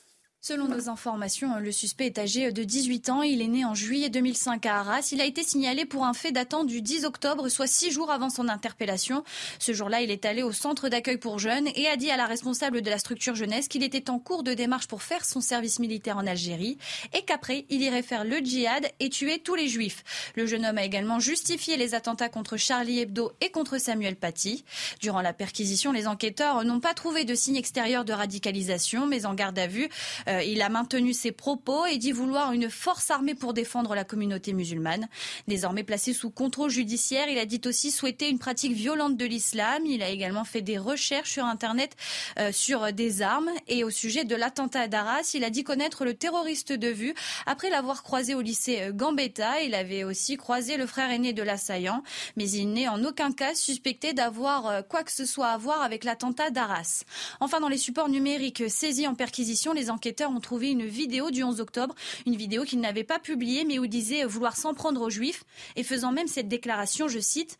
Selon 0.42 0.68
nos 0.68 0.88
informations, 0.88 1.58
le 1.58 1.70
suspect 1.70 2.06
est 2.06 2.18
âgé 2.18 2.50
de 2.50 2.64
18 2.64 3.10
ans. 3.10 3.20
Il 3.20 3.42
est 3.42 3.46
né 3.46 3.66
en 3.66 3.74
juillet 3.74 4.08
2005 4.08 4.64
à 4.64 4.78
Arras. 4.78 5.10
Il 5.12 5.20
a 5.20 5.26
été 5.26 5.42
signalé 5.42 5.84
pour 5.84 6.06
un 6.06 6.14
fait 6.14 6.32
datant 6.32 6.64
du 6.64 6.80
10 6.80 7.04
octobre, 7.04 7.50
soit 7.50 7.66
six 7.66 7.90
jours 7.90 8.10
avant 8.10 8.30
son 8.30 8.48
interpellation. 8.48 9.22
Ce 9.58 9.74
jour-là, 9.74 10.00
il 10.00 10.10
est 10.10 10.24
allé 10.24 10.42
au 10.42 10.50
centre 10.50 10.88
d'accueil 10.88 11.18
pour 11.18 11.38
jeunes 11.38 11.68
et 11.74 11.88
a 11.88 11.96
dit 11.96 12.10
à 12.10 12.16
la 12.16 12.24
responsable 12.24 12.80
de 12.80 12.88
la 12.88 12.96
structure 12.96 13.34
jeunesse 13.34 13.68
qu'il 13.68 13.82
était 13.82 14.08
en 14.08 14.18
cours 14.18 14.42
de 14.42 14.54
démarche 14.54 14.86
pour 14.86 15.02
faire 15.02 15.26
son 15.26 15.42
service 15.42 15.78
militaire 15.78 16.16
en 16.16 16.26
Algérie 16.26 16.78
et 17.12 17.20
qu'après, 17.20 17.66
il 17.68 17.82
irait 17.82 18.02
faire 18.02 18.24
le 18.24 18.38
djihad 18.38 18.90
et 18.98 19.10
tuer 19.10 19.40
tous 19.40 19.56
les 19.56 19.68
juifs. 19.68 20.32
Le 20.36 20.46
jeune 20.46 20.64
homme 20.64 20.78
a 20.78 20.84
également 20.84 21.20
justifié 21.20 21.76
les 21.76 21.94
attentats 21.94 22.30
contre 22.30 22.56
Charlie 22.56 23.00
Hebdo 23.00 23.32
et 23.42 23.50
contre 23.50 23.76
Samuel 23.76 24.16
Paty. 24.16 24.64
Durant 25.00 25.20
la 25.20 25.34
perquisition, 25.34 25.92
les 25.92 26.06
enquêteurs 26.06 26.64
n'ont 26.64 26.80
pas 26.80 26.94
trouvé 26.94 27.26
de 27.26 27.34
signes 27.34 27.56
extérieurs 27.56 28.06
de 28.06 28.14
radicalisation, 28.14 29.06
mais 29.06 29.26
en 29.26 29.34
garde 29.34 29.58
à 29.58 29.66
vue, 29.66 29.90
euh, 30.30 30.42
il 30.42 30.62
a 30.62 30.68
maintenu 30.68 31.12
ses 31.12 31.32
propos 31.32 31.86
et 31.86 31.98
dit 31.98 32.12
vouloir 32.12 32.52
une 32.52 32.70
force 32.70 33.10
armée 33.10 33.34
pour 33.34 33.52
défendre 33.52 33.94
la 33.94 34.04
communauté 34.04 34.52
musulmane. 34.52 35.08
Désormais 35.48 35.82
placé 35.82 36.12
sous 36.12 36.30
contrôle 36.30 36.70
judiciaire, 36.70 37.28
il 37.28 37.38
a 37.38 37.46
dit 37.46 37.60
aussi 37.66 37.90
souhaiter 37.90 38.28
une 38.28 38.38
pratique 38.38 38.72
violente 38.72 39.16
de 39.16 39.24
l'islam. 39.24 39.84
Il 39.86 40.02
a 40.02 40.08
également 40.08 40.44
fait 40.44 40.62
des 40.62 40.78
recherches 40.78 41.32
sur 41.32 41.44
Internet 41.44 41.96
euh, 42.38 42.52
sur 42.52 42.92
des 42.92 43.22
armes 43.22 43.50
et 43.68 43.84
au 43.84 43.90
sujet 43.90 44.24
de 44.24 44.36
l'attentat 44.36 44.88
d'Arras. 44.88 45.32
Il 45.34 45.44
a 45.44 45.50
dit 45.50 45.64
connaître 45.64 46.04
le 46.04 46.14
terroriste 46.14 46.72
de 46.72 46.88
vue 46.88 47.14
après 47.46 47.70
l'avoir 47.70 48.02
croisé 48.02 48.34
au 48.34 48.40
lycée 48.40 48.82
euh, 48.82 48.92
Gambetta. 48.92 49.62
Il 49.62 49.74
avait 49.74 50.04
aussi 50.04 50.36
croisé 50.36 50.76
le 50.76 50.86
frère 50.86 51.10
aîné 51.10 51.32
de 51.32 51.42
l'assaillant, 51.42 52.02
mais 52.36 52.48
il 52.48 52.72
n'est 52.72 52.88
en 52.88 53.02
aucun 53.04 53.32
cas 53.32 53.54
suspecté 53.54 54.12
d'avoir 54.12 54.86
quoi 54.88 55.02
que 55.02 55.12
ce 55.12 55.24
soit 55.24 55.48
à 55.48 55.58
voir 55.58 55.82
avec 55.82 56.04
l'attentat 56.04 56.50
d'Arras. 56.50 57.04
Enfin, 57.40 57.60
dans 57.60 57.68
les 57.68 57.78
supports 57.78 58.08
numériques 58.08 58.64
saisis 58.68 59.06
en 59.06 59.14
perquisition, 59.14 59.72
les 59.72 59.90
enquêteurs 59.90 60.19
ont 60.28 60.40
trouvé 60.40 60.70
une 60.70 60.84
vidéo 60.84 61.30
du 61.30 61.42
11 61.42 61.60
octobre, 61.60 61.94
une 62.26 62.36
vidéo 62.36 62.64
qu'il 62.64 62.80
n'avait 62.80 63.04
pas 63.04 63.18
publiée 63.18 63.64
mais 63.64 63.78
où 63.78 63.86
disait 63.86 64.24
vouloir 64.24 64.56
s'en 64.56 64.74
prendre 64.74 65.00
aux 65.00 65.10
juifs 65.10 65.44
et 65.76 65.82
faisant 65.82 66.12
même 66.12 66.28
cette 66.28 66.48
déclaration, 66.48 67.08
je 67.08 67.18
cite, 67.18 67.58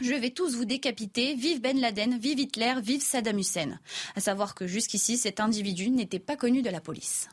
je 0.00 0.14
vais 0.14 0.30
tous 0.30 0.54
vous 0.54 0.64
décapiter, 0.64 1.34
vive 1.34 1.60
Ben 1.60 1.80
Laden, 1.80 2.18
vive 2.18 2.38
Hitler, 2.38 2.74
vive 2.80 3.02
Saddam 3.02 3.38
Hussein. 3.38 3.80
À 4.14 4.20
savoir 4.20 4.54
que 4.54 4.66
jusqu'ici, 4.66 5.18
cet 5.18 5.40
individu 5.40 5.90
n'était 5.90 6.20
pas 6.20 6.36
connu 6.36 6.62
de 6.62 6.70
la 6.70 6.80
police. 6.80 7.28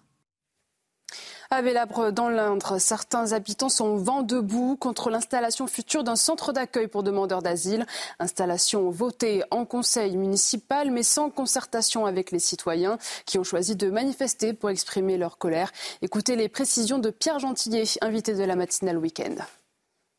À 1.51 1.61
Vélabre, 1.61 2.11
dans 2.11 2.29
l'Indre, 2.29 2.79
certains 2.79 3.31
habitants 3.33 3.69
sont 3.69 3.97
vent 3.97 4.23
debout 4.23 4.77
contre 4.79 5.11
l'installation 5.11 5.67
future 5.67 6.03
d'un 6.03 6.15
centre 6.15 6.53
d'accueil 6.53 6.87
pour 6.87 7.03
demandeurs 7.03 7.43
d'asile. 7.43 7.85
Installation 8.19 8.89
votée 8.89 9.43
en 9.51 9.65
conseil 9.65 10.17
municipal, 10.17 10.89
mais 10.89 11.03
sans 11.03 11.29
concertation 11.29 12.07
avec 12.07 12.31
les 12.31 12.39
citoyens 12.39 12.97
qui 13.25 13.37
ont 13.37 13.43
choisi 13.43 13.75
de 13.75 13.89
manifester 13.91 14.53
pour 14.53 14.71
exprimer 14.71 15.17
leur 15.17 15.37
colère. 15.37 15.71
Écoutez 16.01 16.35
les 16.35 16.49
précisions 16.49 16.97
de 16.97 17.11
Pierre 17.11 17.39
Gentillet, 17.39 17.85
invité 18.01 18.33
de 18.33 18.43
la 18.43 18.55
matinale 18.55 18.97
week-end. 18.97 19.35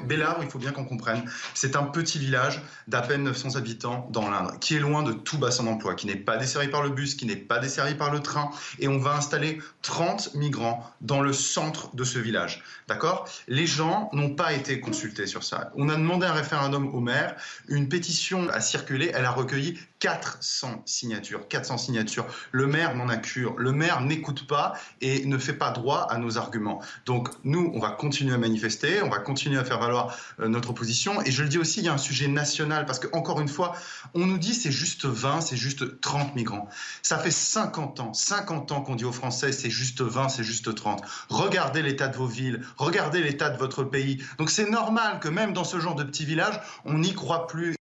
Bélarbre, 0.06 0.42
il 0.42 0.50
faut 0.50 0.58
bien 0.58 0.72
qu'on 0.72 0.84
comprenne, 0.84 1.24
c'est 1.54 1.76
un 1.76 1.82
petit 1.82 2.18
village 2.18 2.62
d'à 2.88 3.02
peine 3.02 3.24
900 3.24 3.56
habitants 3.56 4.08
dans 4.10 4.30
l'Indre, 4.30 4.58
qui 4.58 4.76
est 4.76 4.80
loin 4.80 5.02
de 5.02 5.12
tout 5.12 5.38
bassin 5.38 5.64
d'emploi, 5.64 5.94
qui 5.94 6.06
n'est 6.06 6.16
pas 6.16 6.36
desservi 6.36 6.68
par 6.68 6.82
le 6.82 6.90
bus, 6.90 7.14
qui 7.14 7.26
n'est 7.26 7.36
pas 7.36 7.58
desservi 7.58 7.94
par 7.94 8.12
le 8.12 8.20
train, 8.20 8.50
et 8.78 8.88
on 8.88 8.98
va 8.98 9.16
installer 9.16 9.60
30 9.82 10.34
migrants 10.34 10.88
dans 11.00 11.20
le 11.20 11.32
centre 11.32 11.94
de 11.94 12.04
ce 12.04 12.18
village. 12.18 12.62
D'accord? 12.88 13.28
Les 13.48 13.66
gens 13.66 14.08
n'ont 14.12 14.30
pas 14.30 14.52
été 14.52 14.80
consultés 14.80 15.26
sur 15.26 15.42
ça. 15.42 15.72
On 15.76 15.88
a 15.88 15.96
demandé 15.96 16.26
un 16.26 16.32
référendum 16.32 16.94
au 16.94 17.00
maire, 17.00 17.34
une 17.68 17.88
pétition 17.88 18.48
a 18.48 18.60
circulé, 18.60 19.10
elle 19.14 19.24
a 19.24 19.30
recueilli 19.30 19.78
400 19.98 20.82
signatures. 20.84 21.48
400 21.48 21.78
signatures. 21.78 22.26
Le 22.52 22.66
maire 22.66 22.94
n'en 22.94 23.08
a 23.08 23.16
cure. 23.16 23.54
Le 23.56 23.72
maire 23.72 24.00
n'écoute 24.02 24.46
pas 24.46 24.74
et 25.00 25.24
ne 25.24 25.38
fait 25.38 25.54
pas 25.54 25.70
droit 25.70 26.06
à 26.10 26.18
nos 26.18 26.38
arguments. 26.38 26.82
Donc 27.06 27.28
nous, 27.44 27.70
on 27.74 27.80
va 27.80 27.90
continuer 27.90 28.34
à 28.34 28.38
manifester, 28.38 29.02
on 29.02 29.08
va 29.08 29.18
continuer 29.18 29.58
à 29.58 29.64
faire 29.64 29.78
valoir 29.78 29.95
valoir 29.96 30.16
notre 30.38 30.72
position. 30.72 31.22
Et 31.22 31.30
je 31.30 31.42
le 31.42 31.48
dis 31.48 31.58
aussi, 31.58 31.80
il 31.80 31.86
y 31.86 31.88
a 31.88 31.92
un 31.92 31.98
sujet 31.98 32.28
national 32.28 32.86
parce 32.86 32.98
que 32.98 33.08
encore 33.12 33.40
une 33.40 33.48
fois, 33.48 33.74
on 34.14 34.26
nous 34.26 34.38
dit 34.38 34.54
c'est 34.54 34.72
juste 34.72 35.06
20, 35.06 35.40
c'est 35.40 35.56
juste 35.56 36.00
30 36.00 36.34
migrants. 36.34 36.68
Ça 37.02 37.18
fait 37.18 37.30
50 37.30 38.00
ans, 38.00 38.12
50 38.12 38.72
ans 38.72 38.80
qu'on 38.82 38.96
dit 38.96 39.04
aux 39.04 39.12
Français 39.12 39.52
c'est 39.52 39.70
juste 39.70 40.02
20, 40.02 40.28
c'est 40.28 40.44
juste 40.44 40.74
30. 40.74 41.02
Regardez 41.28 41.82
l'état 41.82 42.08
de 42.08 42.16
vos 42.16 42.26
villes, 42.26 42.62
regardez 42.76 43.22
l'état 43.22 43.50
de 43.50 43.58
votre 43.58 43.84
pays. 43.84 44.22
Donc 44.38 44.50
c'est 44.50 44.68
normal 44.68 45.20
que 45.20 45.28
même 45.28 45.52
dans 45.52 45.64
ce 45.64 45.80
genre 45.80 45.94
de 45.94 46.04
petits 46.04 46.24
villages, 46.24 46.60
on 46.84 46.98
n'y 46.98 47.14
croit 47.14 47.46
plus 47.46 47.76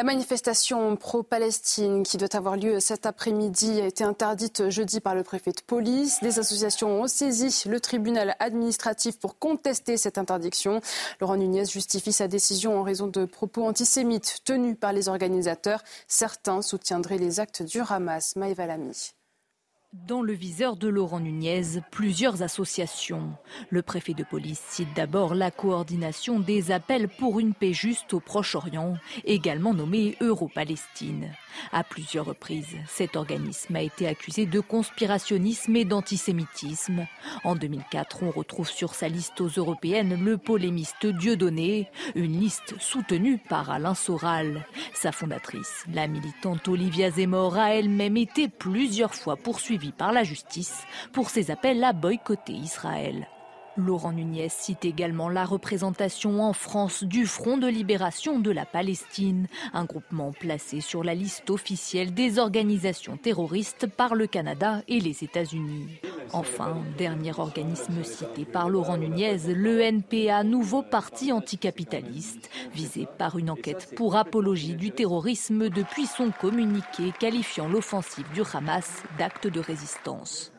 la 0.00 0.04
manifestation 0.04 0.96
pro-Palestine 0.96 2.04
qui 2.04 2.16
doit 2.16 2.34
avoir 2.34 2.56
lieu 2.56 2.80
cet 2.80 3.04
après-midi 3.04 3.82
a 3.82 3.86
été 3.86 4.02
interdite 4.02 4.70
jeudi 4.70 4.98
par 4.98 5.14
le 5.14 5.22
préfet 5.22 5.52
de 5.52 5.60
police. 5.60 6.20
Des 6.22 6.38
associations 6.38 7.02
ont 7.02 7.06
saisi 7.06 7.64
le 7.68 7.80
tribunal 7.80 8.34
administratif 8.38 9.18
pour 9.18 9.38
contester 9.38 9.98
cette 9.98 10.16
interdiction. 10.16 10.80
Laurent 11.20 11.36
Nunez 11.36 11.66
justifie 11.66 12.14
sa 12.14 12.28
décision 12.28 12.80
en 12.80 12.82
raison 12.82 13.08
de 13.08 13.26
propos 13.26 13.66
antisémites 13.66 14.38
tenus 14.46 14.74
par 14.80 14.94
les 14.94 15.10
organisateurs. 15.10 15.82
Certains 16.08 16.62
soutiendraient 16.62 17.18
les 17.18 17.38
actes 17.38 17.62
du 17.62 17.82
Hamas. 17.86 18.36
Maïva 18.36 18.64
Lamy. 18.64 19.12
Dans 19.92 20.22
le 20.22 20.32
viseur 20.32 20.76
de 20.76 20.86
Laurent 20.86 21.18
Nunez, 21.18 21.80
plusieurs 21.90 22.44
associations. 22.44 23.32
Le 23.70 23.82
préfet 23.82 24.14
de 24.14 24.22
police 24.22 24.62
cite 24.68 24.94
d'abord 24.94 25.34
la 25.34 25.50
coordination 25.50 26.38
des 26.38 26.70
appels 26.70 27.08
pour 27.08 27.40
une 27.40 27.54
paix 27.54 27.72
juste 27.72 28.14
au 28.14 28.20
Proche-Orient, 28.20 28.94
également 29.24 29.74
nommée 29.74 30.16
Euro-Palestine. 30.20 31.32
À 31.72 31.82
plusieurs 31.82 32.26
reprises, 32.26 32.76
cet 32.86 33.16
organisme 33.16 33.74
a 33.74 33.82
été 33.82 34.06
accusé 34.06 34.46
de 34.46 34.60
conspirationnisme 34.60 35.74
et 35.74 35.84
d'antisémitisme. 35.84 37.08
En 37.42 37.56
2004, 37.56 38.22
on 38.22 38.30
retrouve 38.30 38.70
sur 38.70 38.94
sa 38.94 39.08
liste 39.08 39.40
aux 39.40 39.48
européennes 39.48 40.24
le 40.24 40.38
polémiste 40.38 41.06
Dieudonné, 41.06 41.90
une 42.14 42.38
liste 42.38 42.76
soutenue 42.78 43.38
par 43.38 43.70
Alain 43.70 43.94
Soral. 43.94 44.64
Sa 44.94 45.10
fondatrice, 45.10 45.84
la 45.92 46.06
militante 46.06 46.68
Olivia 46.68 47.10
Zemmour, 47.10 47.56
a 47.56 47.74
elle-même 47.74 48.16
été 48.16 48.46
plusieurs 48.46 49.16
fois 49.16 49.36
poursuivie 49.36 49.79
par 49.88 50.12
la 50.12 50.22
justice 50.22 50.84
pour 51.12 51.30
ses 51.30 51.50
appels 51.50 51.82
à 51.82 51.92
boycotter 51.92 52.52
Israël. 52.52 53.26
Laurent 53.76 54.12
Nunez 54.12 54.48
cite 54.48 54.84
également 54.84 55.28
la 55.28 55.44
représentation 55.44 56.42
en 56.42 56.52
France 56.52 57.04
du 57.04 57.26
Front 57.26 57.56
de 57.56 57.68
libération 57.68 58.40
de 58.40 58.50
la 58.50 58.66
Palestine, 58.66 59.46
un 59.72 59.84
groupement 59.84 60.32
placé 60.32 60.80
sur 60.80 61.04
la 61.04 61.14
liste 61.14 61.50
officielle 61.50 62.12
des 62.12 62.38
organisations 62.38 63.16
terroristes 63.16 63.86
par 63.86 64.14
le 64.14 64.26
Canada 64.26 64.82
et 64.88 64.98
les 64.98 65.22
États-Unis. 65.22 65.86
Enfin, 66.32 66.76
dernier 66.98 67.32
organisme 67.38 68.02
cité 68.02 68.44
par 68.44 68.68
Laurent 68.68 68.98
Nunez, 68.98 69.38
le 69.46 69.80
NPA, 69.80 70.42
nouveau 70.42 70.82
parti 70.82 71.32
anticapitaliste, 71.32 72.50
visé 72.74 73.06
par 73.18 73.38
une 73.38 73.50
enquête 73.50 73.94
pour 73.96 74.16
apologie 74.16 74.74
du 74.74 74.90
terrorisme 74.90 75.68
depuis 75.68 76.06
son 76.06 76.30
communiqué 76.30 77.12
qualifiant 77.18 77.68
l'offensive 77.68 78.26
du 78.34 78.42
Hamas 78.52 79.02
d'acte 79.18 79.46
de 79.46 79.60
résistance. 79.60 80.52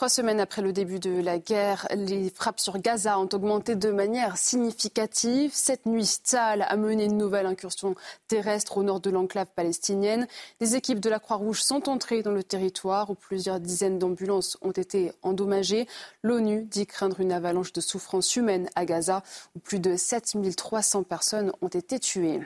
Trois 0.00 0.08
semaines 0.08 0.40
après 0.40 0.62
le 0.62 0.72
début 0.72 0.98
de 0.98 1.20
la 1.20 1.38
guerre, 1.38 1.86
les 1.94 2.30
frappes 2.30 2.58
sur 2.58 2.78
Gaza 2.78 3.18
ont 3.18 3.28
augmenté 3.34 3.76
de 3.76 3.90
manière 3.90 4.38
significative. 4.38 5.50
Cette 5.52 5.84
nuit, 5.84 6.06
Tzal 6.06 6.62
a 6.62 6.74
mené 6.78 7.04
une 7.04 7.18
nouvelle 7.18 7.44
incursion 7.44 7.94
terrestre 8.26 8.78
au 8.78 8.82
nord 8.82 9.00
de 9.00 9.10
l'enclave 9.10 9.48
palestinienne. 9.54 10.26
Des 10.58 10.74
équipes 10.74 11.00
de 11.00 11.10
la 11.10 11.18
Croix-Rouge 11.18 11.60
sont 11.60 11.86
entrées 11.90 12.22
dans 12.22 12.30
le 12.30 12.42
territoire 12.42 13.10
où 13.10 13.14
plusieurs 13.14 13.60
dizaines 13.60 13.98
d'ambulances 13.98 14.56
ont 14.62 14.70
été 14.70 15.12
endommagées. 15.20 15.86
L'ONU 16.22 16.64
dit 16.64 16.86
craindre 16.86 17.20
une 17.20 17.30
avalanche 17.30 17.74
de 17.74 17.82
souffrance 17.82 18.36
humaine 18.36 18.70
à 18.76 18.86
Gaza 18.86 19.22
où 19.54 19.58
plus 19.58 19.80
de 19.80 19.98
7300 19.98 21.02
personnes 21.02 21.52
ont 21.60 21.68
été 21.68 22.00
tuées. 22.00 22.40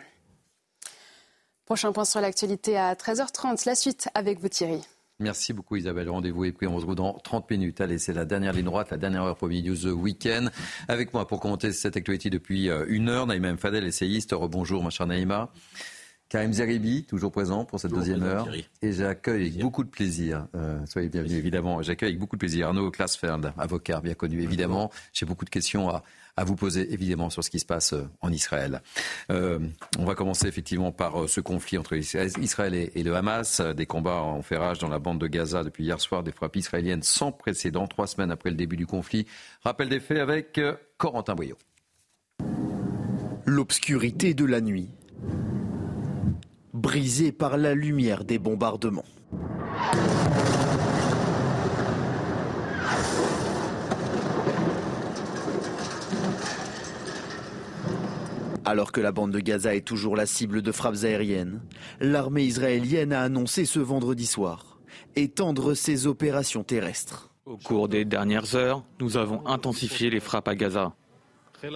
Prochain 1.67 1.93
point 1.93 2.05
sur 2.05 2.21
l'actualité 2.21 2.77
à 2.77 2.93
13h30. 2.95 3.65
La 3.65 3.77
suite 3.77 4.09
avec 4.13 4.41
vous 4.41 4.49
Thierry. 4.49 4.85
Merci 5.21 5.53
beaucoup 5.53 5.77
Isabelle. 5.77 6.11
Rendez-vous 6.11 6.45
et 6.45 6.53
puis 6.53 6.67
on 6.67 6.79
se 6.79 6.87
retrouve 6.87 6.97
dans 6.97 7.13
30 7.13 7.51
minutes. 7.51 7.81
Allez, 7.81 7.99
c'est 7.99 8.13
la 8.13 8.25
dernière 8.25 8.53
ligne 8.53 8.65
droite, 8.65 8.91
la 8.91 8.97
dernière 8.97 9.23
heure 9.23 9.37
pour 9.37 9.49
News 9.49 9.87
Weekend. 9.87 10.51
Avec 10.89 11.15
moi 11.15 11.27
pour 11.27 11.41
commenter 11.41 11.73
cette 11.73 11.97
actualité 11.97 12.31
depuis 12.31 12.69
euh, 12.69 12.85
une 12.89 13.09
heure, 13.09 13.27
Naïma 13.27 13.57
Fadel, 13.57 13.85
essayiste. 13.85 14.33
Rebonjour 14.33 14.83
ma 14.83 14.91
chère 14.91 15.07
Naïma. 15.07 15.51
Karim 16.29 16.53
Zeribi, 16.53 17.05
toujours 17.05 17.31
présent 17.31 17.65
pour 17.65 17.79
cette 17.79 17.93
deuxième 17.93 18.25
heure. 18.25 18.49
Et 18.83 18.93
j'accueille 18.93 19.43
avec 19.43 19.59
beaucoup 19.59 19.85
de 19.85 19.89
plaisir, 19.89 20.49
euh, 20.57 20.85
soyez 20.87 21.09
bienvenus 21.09 21.37
évidemment, 21.37 21.81
j'accueille 21.83 22.09
avec 22.09 22.19
beaucoup 22.19 22.35
de 22.35 22.41
plaisir 22.41 22.69
Arnaud 22.69 22.91
Klaasfeld, 22.91 23.53
avocat 23.57 24.01
bien 24.01 24.15
connu 24.15 24.43
évidemment. 24.43 24.91
J'ai 25.13 25.27
beaucoup 25.27 25.45
de 25.45 25.51
questions 25.51 25.91
à, 25.91 26.03
à 26.37 26.45
vous 26.45 26.57
poser 26.57 26.93
évidemment 26.93 27.31
sur 27.31 27.45
ce 27.45 27.51
qui 27.51 27.61
se 27.61 27.67
passe 27.67 27.93
euh, 27.93 28.09
en 28.21 28.33
Israël. 28.33 28.83
Euh, 29.31 29.59
on 29.99 30.05
va 30.05 30.15
commencer 30.15 30.47
effectivement 30.47 30.93
par 30.93 31.23
euh, 31.23 31.29
ce 31.29 31.41
conflit 31.41 31.79
entre 31.79 31.95
Israël 31.95 32.75
et, 32.75 33.03
le 33.03 33.15
Hamas. 33.15 33.61
Des 33.61 33.87
combats 33.87 34.23
ont 34.23 34.43
fait 34.43 34.57
rage 34.57 34.79
dans 34.79 34.89
la 34.89 34.99
bande 34.99 35.21
de 35.21 35.27
Gaza 35.27 35.63
depuis 35.63 35.85
hier 35.85 36.01
soir, 36.01 36.23
des 36.23 36.33
frappes 36.33 36.57
israéliennes 36.57 37.03
sans 37.03 37.33
précédent, 37.33 37.87
trois 37.87 38.07
semaines 38.07 38.31
après 38.31 38.51
le 38.51 38.57
début 38.57 38.77
du 38.77 38.87
conflit. 38.87 39.27
Rappel 39.63 39.89
des 39.89 40.01
faits 40.01 40.19
avec 40.19 40.61
Corentin 40.97 41.35
Boyot. 41.35 41.59
L'obscurité 43.47 44.35
de 44.35 44.45
la 44.45 44.61
nuit, 44.61 44.89
brisée 46.73 47.33
par 47.33 47.59
la 47.59 47.75
lumière 47.75 48.25
des 48.25 48.39
bombardements. 48.39 49.05
Alors 58.65 58.93
que 58.93 59.01
la 59.01 59.13
bande 59.13 59.33
de 59.33 59.41
Gaza 59.41 59.75
est 59.75 59.87
toujours 59.87 60.17
la 60.17 60.27
cible 60.27 60.63
de 60.63 60.73
frappes 60.73 61.05
aériennes, 61.05 61.61
l'armée 62.01 62.45
israélienne 62.45 63.13
a 63.13 63.23
annoncé 63.23 63.65
ce 63.65 63.79
vendredi 63.79 64.27
soir 64.27 64.75
étendre 65.17 65.75
ses 65.75 66.07
opérations 66.07 66.65
terrestres. 66.65 67.31
Au 67.47 67.57
cours 67.57 67.89
des 67.89 68.05
dernières 68.05 68.55
heures, 68.55 68.85
nous 69.01 69.17
avons 69.17 69.47
intensifié 69.47 70.11
les 70.11 70.21
frappes 70.21 70.49
à 70.49 70.55
Gaza. 70.55 70.95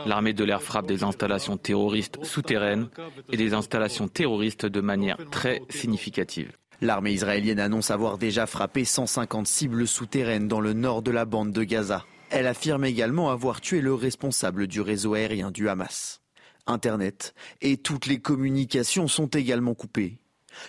L'armée 0.06 0.34
de 0.34 0.44
l'air 0.44 0.62
frappe 0.62 0.86
des 0.86 1.02
installations 1.02 1.56
terroristes 1.56 2.22
souterraines 2.24 2.88
et 3.32 3.36
des 3.36 3.54
installations 3.54 4.08
terroristes 4.08 4.66
de 4.66 4.80
manière 4.80 5.18
très 5.30 5.62
significative. 5.70 6.52
L'armée 6.80 7.12
israélienne 7.12 7.58
annonce 7.58 7.90
avoir 7.90 8.18
déjà 8.18 8.46
frappé 8.46 8.84
150 8.84 9.46
cibles 9.46 9.86
souterraines 9.86 10.46
dans 10.46 10.60
le 10.60 10.74
nord 10.74 11.02
de 11.02 11.10
la 11.10 11.24
bande 11.24 11.52
de 11.52 11.64
Gaza. 11.64 12.04
Elle 12.30 12.46
affirme 12.46 12.84
également 12.84 13.30
avoir 13.30 13.60
tué 13.60 13.80
le 13.80 13.94
responsable 13.94 14.66
du 14.66 14.80
réseau 14.80 15.14
aérien 15.14 15.50
du 15.50 15.68
Hamas. 15.68 16.20
Internet 16.68 17.34
et 17.60 17.76
toutes 17.76 18.06
les 18.06 18.20
communications 18.20 19.08
sont 19.08 19.26
également 19.26 19.74
coupées, 19.74 20.18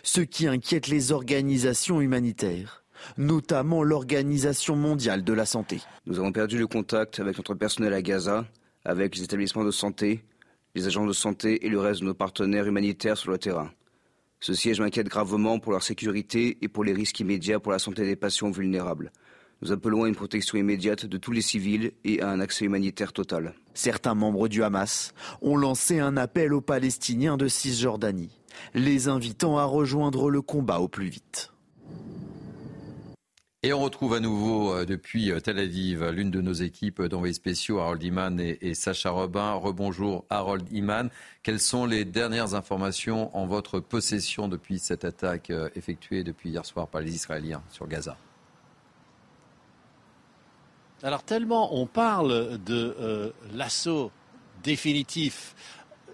ce 0.03 0.21
qui 0.21 0.47
inquiète 0.47 0.87
les 0.87 1.11
organisations 1.11 2.01
humanitaires, 2.01 2.83
notamment 3.17 3.83
l'Organisation 3.83 4.75
mondiale 4.75 5.23
de 5.23 5.33
la 5.33 5.45
santé. 5.45 5.81
Nous 6.05 6.19
avons 6.19 6.31
perdu 6.31 6.57
le 6.57 6.67
contact 6.67 7.19
avec 7.19 7.37
notre 7.37 7.53
personnel 7.53 7.93
à 7.93 8.01
Gaza, 8.01 8.45
avec 8.85 9.15
les 9.15 9.23
établissements 9.23 9.65
de 9.65 9.71
santé, 9.71 10.23
les 10.75 10.87
agents 10.87 11.05
de 11.05 11.13
santé 11.13 11.65
et 11.65 11.69
le 11.69 11.79
reste 11.79 12.01
de 12.01 12.05
nos 12.05 12.13
partenaires 12.13 12.65
humanitaires 12.65 13.17
sur 13.17 13.31
le 13.31 13.37
terrain. 13.37 13.71
Ce 14.39 14.53
siège 14.53 14.79
m'inquiète 14.79 15.09
gravement 15.09 15.59
pour 15.59 15.73
leur 15.73 15.83
sécurité 15.83 16.57
et 16.61 16.69
pour 16.69 16.83
les 16.83 16.93
risques 16.93 17.19
immédiats 17.19 17.59
pour 17.59 17.73
la 17.73 17.79
santé 17.79 18.05
des 18.05 18.15
patients 18.15 18.51
vulnérables. 18.51 19.11
Nous 19.61 19.71
appelons 19.71 20.03
à 20.03 20.07
une 20.07 20.15
protection 20.15 20.57
immédiate 20.57 21.05
de 21.05 21.17
tous 21.17 21.31
les 21.31 21.41
civils 21.41 21.91
et 22.05 22.21
à 22.21 22.29
un 22.29 22.39
accès 22.39 22.65
humanitaire 22.65 23.11
total. 23.11 23.53
Certains 23.73 24.15
membres 24.15 24.47
du 24.47 24.63
Hamas 24.63 25.13
ont 25.41 25.57
lancé 25.57 25.99
un 25.99 26.15
appel 26.15 26.53
aux 26.53 26.61
Palestiniens 26.61 27.37
de 27.37 27.47
Cisjordanie, 27.47 28.39
les 28.73 29.07
invitant 29.09 29.57
à 29.57 29.65
rejoindre 29.65 30.29
le 30.29 30.41
combat 30.41 30.79
au 30.79 30.87
plus 30.87 31.09
vite. 31.09 31.51
Et 33.61 33.73
on 33.73 33.81
retrouve 33.81 34.13
à 34.13 34.21
nouveau 34.21 34.73
euh, 34.73 34.85
depuis 34.85 35.31
euh, 35.31 35.41
Tel 35.41 35.59
Aviv 35.59 36.11
l'une 36.11 36.31
de 36.31 36.39
nos 36.39 36.53
équipes 36.53 37.01
d'envoyés 37.01 37.33
spéciaux, 37.33 37.79
Harold 37.79 38.01
Iman 38.01 38.39
et, 38.39 38.73
Sacha 38.73 39.09
Robin. 39.09 39.51
Rebonjour 39.51 40.23
Harold 40.29 40.65
Iman. 40.71 41.09
Quelles 41.43 41.59
sont 41.59 41.85
les 41.85 42.05
dernières 42.05 42.53
informations 42.53 43.35
en 43.35 43.47
votre 43.47 43.81
possession 43.81 44.47
depuis 44.47 44.79
cette 44.79 45.03
attaque 45.03 45.49
euh, 45.49 45.67
effectuée 45.75 46.23
depuis 46.23 46.51
hier 46.51 46.65
soir 46.65 46.87
par 46.87 47.01
les 47.01 47.13
Israéliens 47.13 47.61
sur 47.69 47.85
Gaza? 47.85 48.15
Alors 51.03 51.23
tellement 51.23 51.75
on 51.75 51.85
parle 51.85 52.57
de 52.63 52.95
euh, 52.99 53.31
l'assaut 53.53 54.11
définitif 54.63 55.55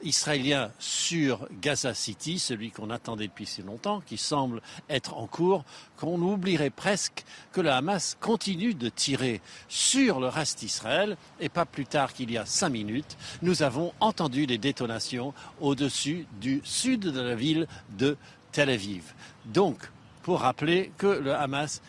israélien 0.03 0.71
sur 0.79 1.47
Gaza 1.61 1.93
City, 1.93 2.39
celui 2.39 2.71
qu'on 2.71 2.89
attendait 2.89 3.27
depuis 3.27 3.45
si 3.45 3.61
longtemps, 3.61 4.01
qui 4.01 4.17
semble 4.17 4.61
être 4.89 5.17
en 5.17 5.27
cours, 5.27 5.63
qu'on 5.97 6.21
oublierait 6.21 6.69
presque 6.69 7.25
que 7.51 7.61
le 7.61 7.71
Hamas 7.71 8.17
continue 8.19 8.73
de 8.73 8.89
tirer 8.89 9.41
sur 9.67 10.19
le 10.19 10.27
reste 10.27 10.59
d'Israël. 10.59 11.17
Et 11.39 11.49
pas 11.49 11.65
plus 11.65 11.86
tard 11.86 12.13
qu'il 12.13 12.31
y 12.31 12.38
a 12.38 12.45
cinq 12.45 12.69
minutes, 12.69 13.17
nous 13.41 13.63
avons 13.63 13.93
entendu 13.99 14.45
des 14.47 14.57
détonations 14.57 15.33
au-dessus 15.59 16.27
du 16.39 16.61
sud 16.63 17.01
de 17.01 17.21
la 17.21 17.36
ville 17.36 17.67
de 17.97 18.17
Tel 18.51 18.69
Aviv. 18.69 19.13
Donc, 19.45 19.89
pour 20.23 20.41
rappeler 20.41 20.91
que 20.97 21.07
le 21.07 21.33
Hamas 21.33 21.81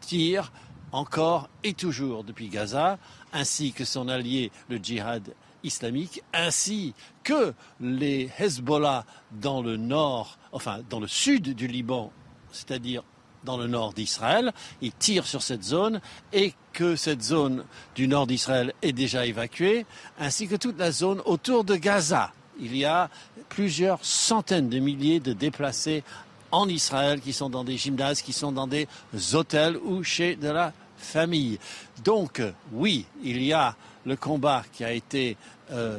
tire 0.00 0.52
encore 0.92 1.48
et 1.64 1.74
toujours 1.74 2.24
depuis 2.24 2.48
Gaza, 2.48 2.98
ainsi 3.32 3.72
que 3.72 3.84
son 3.84 4.08
allié 4.08 4.52
le 4.68 4.76
djihad 4.76 5.34
islamique, 5.64 6.22
ainsi 6.32 6.94
que 7.24 7.54
les 7.80 8.30
Hezbollah 8.38 9.04
dans 9.30 9.62
le 9.62 9.76
nord, 9.76 10.38
enfin 10.52 10.80
dans 10.90 11.00
le 11.00 11.08
sud 11.08 11.54
du 11.54 11.66
Liban, 11.66 12.12
c'est-à-dire 12.52 13.02
dans 13.44 13.56
le 13.56 13.66
nord 13.66 13.92
d'Israël. 13.92 14.52
Ils 14.80 14.92
tirent 14.92 15.26
sur 15.26 15.42
cette 15.42 15.64
zone 15.64 16.00
et 16.32 16.54
que 16.72 16.96
cette 16.96 17.22
zone 17.22 17.64
du 17.94 18.08
nord 18.08 18.26
d'Israël 18.26 18.72
est 18.82 18.92
déjà 18.92 19.26
évacuée, 19.26 19.86
ainsi 20.18 20.48
que 20.48 20.56
toute 20.56 20.78
la 20.78 20.92
zone 20.92 21.20
autour 21.24 21.64
de 21.64 21.76
Gaza. 21.76 22.32
Il 22.60 22.76
y 22.76 22.84
a 22.84 23.10
plusieurs 23.48 24.04
centaines 24.04 24.68
de 24.68 24.78
milliers 24.78 25.20
de 25.20 25.32
déplacés 25.32 26.04
en 26.50 26.68
Israël 26.68 27.20
qui 27.20 27.32
sont 27.32 27.48
dans 27.48 27.64
des 27.64 27.78
gymnases, 27.78 28.22
qui 28.22 28.32
sont 28.32 28.52
dans 28.52 28.66
des 28.66 28.86
hôtels 29.32 29.76
ou 29.78 30.02
chez 30.02 30.36
de 30.36 30.48
la 30.48 30.72
famille. 31.02 31.58
Donc, 32.04 32.42
oui, 32.72 33.06
il 33.22 33.42
y 33.42 33.52
a 33.52 33.74
le 34.04 34.16
combat 34.16 34.62
qui 34.72 34.84
a 34.84 34.92
été 34.92 35.36
euh, 35.70 35.98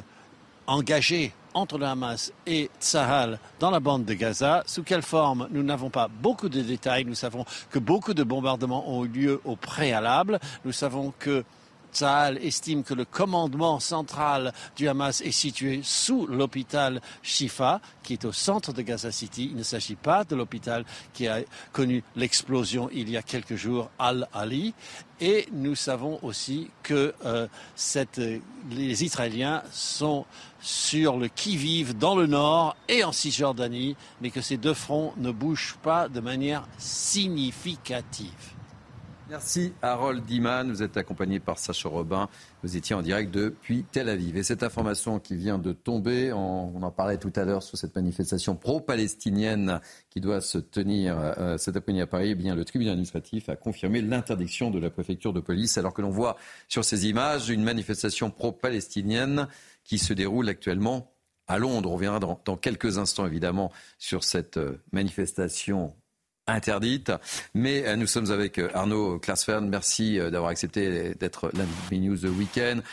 engagé 0.67 1.33
entre 1.53 1.77
le 1.77 1.85
Hamas 1.85 2.31
et 2.47 2.69
Tsahal 2.79 3.39
dans 3.59 3.69
la 3.69 3.79
bande 3.79 4.05
de 4.05 4.13
Gaza. 4.13 4.63
Sous 4.65 4.83
quelle 4.83 5.01
forme 5.01 5.47
Nous 5.51 5.63
n'avons 5.63 5.89
pas 5.89 6.07
beaucoup 6.07 6.49
de 6.49 6.61
détails. 6.61 7.05
Nous 7.05 7.15
savons 7.15 7.45
que 7.69 7.79
beaucoup 7.79 8.13
de 8.13 8.23
bombardements 8.23 8.89
ont 8.89 9.05
eu 9.05 9.09
lieu 9.09 9.41
au 9.45 9.55
préalable. 9.55 10.39
Nous 10.65 10.71
savons 10.71 11.13
que 11.19 11.43
Tsahal 11.93 12.37
estime 12.43 12.83
que 12.83 12.93
le 12.93 13.05
commandement 13.05 13.79
central 13.79 14.53
du 14.75 14.87
Hamas 14.87 15.21
est 15.21 15.31
situé 15.31 15.81
sous 15.83 16.27
l'hôpital 16.27 17.01
Shifa, 17.21 17.81
qui 18.01 18.13
est 18.13 18.25
au 18.25 18.31
centre 18.31 18.73
de 18.73 18.81
Gaza 18.81 19.11
City. 19.11 19.49
Il 19.51 19.57
ne 19.57 19.63
s'agit 19.63 19.95
pas 19.95 20.23
de 20.23 20.35
l'hôpital 20.35 20.85
qui 21.13 21.27
a 21.27 21.39
connu 21.71 22.03
l'explosion 22.15 22.89
il 22.91 23.09
y 23.09 23.17
a 23.17 23.21
quelques 23.21 23.55
jours, 23.55 23.89
Al-Ali. 23.99 24.73
Et 25.21 25.47
nous 25.53 25.75
savons 25.75 26.19
aussi 26.21 26.69
que 26.81 27.13
euh, 27.25 27.47
les 28.71 29.03
Israéliens 29.03 29.63
sont 29.71 30.25
sur 30.59 31.17
le 31.17 31.27
qui-vive 31.27 31.97
dans 31.97 32.15
le 32.15 32.27
nord 32.27 32.75
et 32.87 33.03
en 33.03 33.11
Cisjordanie, 33.11 33.95
mais 34.21 34.31
que 34.31 34.41
ces 34.41 34.57
deux 34.57 34.73
fronts 34.73 35.13
ne 35.17 35.31
bougent 35.31 35.77
pas 35.81 36.09
de 36.09 36.19
manière 36.19 36.67
significative. 36.77 38.53
Merci 39.33 39.73
Harold 39.81 40.23
Diman. 40.25 40.69
Vous 40.69 40.83
êtes 40.83 40.95
accompagné 40.95 41.39
par 41.39 41.57
Sacha 41.57 41.89
Robin. 41.89 42.29
Vous 42.61 42.77
étiez 42.77 42.95
en 42.95 43.01
direct 43.01 43.33
depuis 43.33 43.83
Tel 43.83 44.07
Aviv. 44.07 44.37
Et 44.37 44.43
cette 44.43 44.61
information 44.61 45.17
qui 45.17 45.35
vient 45.35 45.57
de 45.57 45.73
tomber, 45.73 46.31
on 46.31 46.83
en 46.83 46.91
parlait 46.91 47.17
tout 47.17 47.33
à 47.35 47.43
l'heure 47.43 47.63
sur 47.63 47.75
cette 47.75 47.95
manifestation 47.95 48.55
pro-palestinienne 48.55 49.81
qui 50.11 50.21
doit 50.21 50.39
se 50.39 50.59
tenir 50.59 51.17
euh, 51.17 51.57
cet 51.57 51.75
après-midi 51.75 52.03
à 52.03 52.05
Paris, 52.05 52.29
eh 52.29 52.35
bien, 52.35 52.53
le 52.53 52.63
tribunal 52.63 52.91
administratif 52.91 53.49
a 53.49 53.55
confirmé 53.55 54.03
l'interdiction 54.03 54.69
de 54.69 54.77
la 54.77 54.91
préfecture 54.91 55.33
de 55.33 55.39
police 55.39 55.79
alors 55.79 55.95
que 55.95 56.03
l'on 56.03 56.11
voit 56.11 56.37
sur 56.67 56.85
ces 56.85 57.07
images 57.07 57.49
une 57.49 57.63
manifestation 57.63 58.29
pro-palestinienne 58.29 59.47
qui 59.83 59.97
se 59.97 60.13
déroule 60.13 60.47
actuellement 60.47 61.11
à 61.47 61.57
Londres. 61.57 61.89
On 61.89 61.95
reviendra 61.95 62.19
dans, 62.19 62.57
quelques 62.57 62.99
instants 62.99 63.25
évidemment 63.25 63.71
sur 63.97 64.23
cette 64.23 64.57
euh, 64.57 64.79
manifestation 64.91 65.95
interdite. 66.47 67.11
Mais 67.53 67.87
euh, 67.87 67.95
nous 67.95 68.07
sommes 68.07 68.31
avec 68.31 68.59
euh, 68.59 68.69
Arnaud 68.73 69.19
Klarsfeld. 69.19 69.63
Merci 69.63 70.19
euh, 70.19 70.29
d'avoir 70.29 70.51
accepté 70.51 71.15
d'être 71.15 71.51
l'un 71.53 71.97
News 71.97 72.17
The 72.17 72.25
Weekend. 72.25 72.83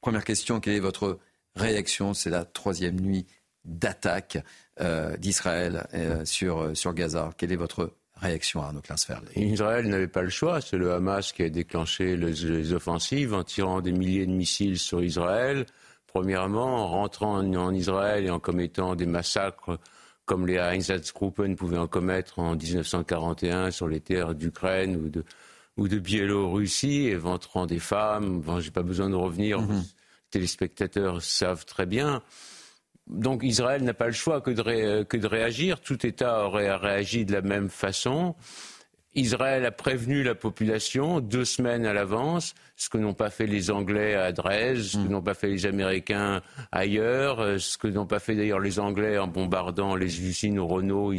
première 0.00 0.24
question, 0.24 0.60
quelle 0.60 0.74
est 0.74 0.80
votre 0.80 1.18
réaction? 1.56 2.14
C'est 2.14 2.30
la 2.30 2.44
troisième 2.44 3.00
nuit 3.00 3.26
d'attaque 3.64 4.38
d'Israël 5.18 5.86
sur, 6.24 6.74
sur 6.74 6.94
Gaza. 6.94 7.30
Quelle 7.36 7.52
est 7.52 7.56
votre 7.56 7.92
réaction, 8.16 8.62
Arnaud 8.62 8.80
Klarsfeld 8.80 9.22
Israël 9.36 9.86
n'avait 9.88 10.08
pas 10.08 10.22
le 10.22 10.30
choix. 10.30 10.62
C'est 10.62 10.78
le 10.78 10.92
Hamas 10.92 11.32
qui 11.32 11.42
a 11.42 11.50
déclenché 11.50 12.16
les, 12.16 12.72
offensives 12.72 13.34
en 13.34 13.44
tirant 13.44 13.82
des 13.82 13.92
milliers 13.92 14.26
de 14.26 14.32
missiles 14.32 14.78
sur 14.78 15.02
Israël. 15.02 15.66
Premièrement, 16.06 16.84
en 16.84 16.88
rentrant 16.88 17.38
en 17.38 17.74
Israël 17.74 18.24
et 18.24 18.30
en 18.30 18.40
commettant 18.40 18.94
des 18.94 19.06
massacres 19.06 19.78
comme 20.30 20.46
les 20.46 20.58
Einsatzgruppen 20.58 21.56
pouvaient 21.56 21.76
en 21.76 21.88
commettre 21.88 22.38
en 22.38 22.54
1941 22.54 23.72
sur 23.72 23.88
les 23.88 23.98
terres 23.98 24.36
d'Ukraine 24.36 24.94
ou 24.94 25.08
de, 25.08 25.24
ou 25.76 25.88
de 25.88 25.98
Biélorussie, 25.98 27.08
éventrant 27.08 27.66
des 27.66 27.80
femmes. 27.80 28.40
Bon, 28.40 28.60
J'ai 28.60 28.70
pas 28.70 28.84
besoin 28.84 29.10
de 29.10 29.16
revenir, 29.16 29.60
mhm. 29.60 29.78
les 29.78 29.82
téléspectateurs 30.30 31.20
savent 31.20 31.64
très 31.64 31.84
bien. 31.84 32.22
Donc 33.08 33.42
Israël 33.42 33.82
n'a 33.82 33.92
pas 33.92 34.06
le 34.06 34.12
choix 34.12 34.40
que 34.40 34.52
de, 34.52 35.02
que 35.02 35.16
de 35.16 35.26
réagir. 35.26 35.80
Tout 35.80 36.06
État 36.06 36.44
aurait 36.44 36.76
réagi 36.76 37.24
de 37.24 37.32
la 37.32 37.42
même 37.42 37.68
façon. 37.68 38.36
Israël 39.14 39.64
a 39.64 39.72
prévenu 39.72 40.22
la 40.22 40.34
population 40.36 41.20
deux 41.20 41.44
semaines 41.44 41.84
à 41.84 41.92
l'avance, 41.92 42.54
ce 42.76 42.88
que 42.88 42.98
n'ont 42.98 43.14
pas 43.14 43.30
fait 43.30 43.46
les 43.46 43.70
Anglais 43.70 44.14
à 44.14 44.32
Dresde, 44.32 44.82
ce 44.82 44.96
que 44.96 45.02
hmm. 45.02 45.08
n'ont 45.08 45.22
pas 45.22 45.34
fait 45.34 45.48
les 45.48 45.66
Américains 45.66 46.42
ailleurs, 46.70 47.40
euh, 47.40 47.58
ce 47.58 47.76
que 47.76 47.88
n'ont 47.88 48.06
pas 48.06 48.20
fait 48.20 48.36
d'ailleurs 48.36 48.60
les 48.60 48.78
Anglais 48.78 49.18
en 49.18 49.26
bombardant 49.26 49.96
les 49.96 50.22
usines 50.22 50.60
Renault 50.60 51.12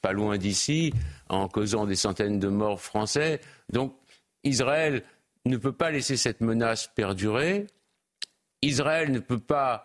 pas 0.00 0.12
loin 0.12 0.36
d'ici, 0.36 0.92
en 1.30 1.48
causant 1.48 1.86
des 1.86 1.96
centaines 1.96 2.38
de 2.38 2.48
morts 2.48 2.80
français. 2.80 3.40
Donc 3.72 3.96
Israël 4.42 5.02
ne 5.46 5.56
peut 5.56 5.72
pas 5.72 5.90
laisser 5.90 6.18
cette 6.18 6.42
menace 6.42 6.90
perdurer. 6.94 7.66
Israël 8.60 9.12
ne 9.12 9.18
peut 9.18 9.38
pas 9.38 9.84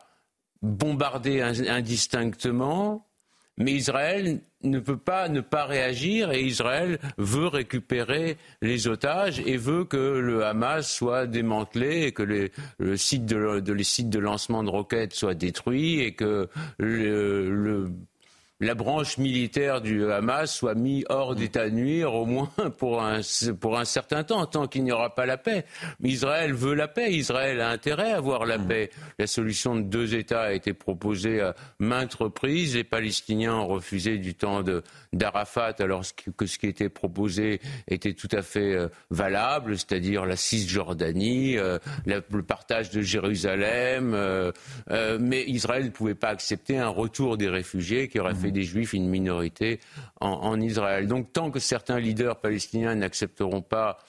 bombarder 0.61 1.41
indistinctement. 1.41 3.07
Mais 3.57 3.71
Israël 3.71 4.41
ne 4.63 4.79
peut 4.79 4.97
pas 4.97 5.29
ne 5.29 5.41
pas 5.41 5.65
réagir 5.65 6.31
et 6.31 6.41
Israël 6.41 6.99
veut 7.17 7.47
récupérer 7.47 8.37
les 8.61 8.87
otages 8.87 9.39
et 9.45 9.57
veut 9.57 9.85
que 9.85 9.97
le 9.97 10.45
Hamas 10.45 10.89
soit 10.89 11.27
démantelé 11.27 12.03
et 12.03 12.11
que 12.11 12.23
les, 12.23 12.51
le 12.77 12.97
site 12.97 13.25
de, 13.25 13.83
sites 13.83 14.09
de 14.09 14.19
lancement 14.19 14.63
de 14.63 14.69
roquettes 14.69 15.13
soient 15.13 15.35
détruits 15.35 15.99
et 15.99 16.13
que 16.13 16.49
le 16.77 17.89
la 18.61 18.75
branche 18.75 19.17
militaire 19.17 19.81
du 19.81 20.11
Hamas 20.11 20.53
soit 20.53 20.75
mise 20.75 21.05
hors 21.09 21.33
d'état 21.33 21.69
de 21.69 21.75
nuire, 21.75 22.13
au 22.13 22.25
moins 22.25 22.51
pour 22.77 23.01
un, 23.01 23.21
pour 23.59 23.79
un 23.79 23.85
certain 23.85 24.23
temps, 24.23 24.45
tant 24.45 24.67
qu'il 24.67 24.83
n'y 24.83 24.91
aura 24.91 25.15
pas 25.15 25.25
la 25.25 25.37
paix. 25.37 25.65
Israël 26.03 26.53
veut 26.53 26.73
la 26.73 26.87
paix, 26.87 27.13
Israël 27.13 27.61
a 27.61 27.69
intérêt 27.69 28.11
à 28.11 28.17
avoir 28.17 28.45
la 28.45 28.59
paix. 28.59 28.89
La 29.17 29.27
solution 29.27 29.75
de 29.75 29.83
deux 29.83 30.13
États 30.13 30.41
a 30.41 30.51
été 30.51 30.73
proposée 30.73 31.39
à 31.41 31.55
maintes 31.79 32.15
reprises. 32.15 32.75
Les 32.75 32.83
Palestiniens 32.83 33.55
ont 33.55 33.67
refusé 33.67 34.17
du 34.17 34.35
temps 34.35 34.61
d'Arafat, 35.13 35.75
alors 35.79 36.03
que 36.37 36.45
ce 36.45 36.59
qui 36.59 36.67
était 36.67 36.89
proposé 36.89 37.61
était 37.87 38.13
tout 38.13 38.27
à 38.31 38.41
fait 38.41 38.73
euh, 38.75 38.89
valable, 39.09 39.77
c'est-à-dire 39.77 40.25
la 40.25 40.35
Cisjordanie, 40.35 41.57
euh, 41.57 41.79
le 42.05 42.43
partage 42.43 42.91
de 42.91 43.01
Jérusalem. 43.01 44.13
Euh, 44.13 44.51
mais 45.19 45.43
Israël 45.45 45.85
ne 45.85 45.89
pouvait 45.89 46.15
pas 46.15 46.29
accepter 46.29 46.77
un 46.77 46.89
retour 46.89 47.37
des 47.37 47.49
réfugiés 47.49 48.07
qui 48.07 48.19
aurait 48.19 48.35
fait 48.35 48.51
des 48.51 48.63
juifs 48.63 48.93
une 48.93 49.07
minorité 49.07 49.79
en, 50.19 50.59
Israël. 50.59 51.07
Donc 51.07 51.33
tant 51.33 51.51
que 51.51 51.59
certains 51.59 51.99
leaders 51.99 52.39
palestiniens 52.39 52.95
n'accepteront 52.95 53.61
pas, 53.61 53.99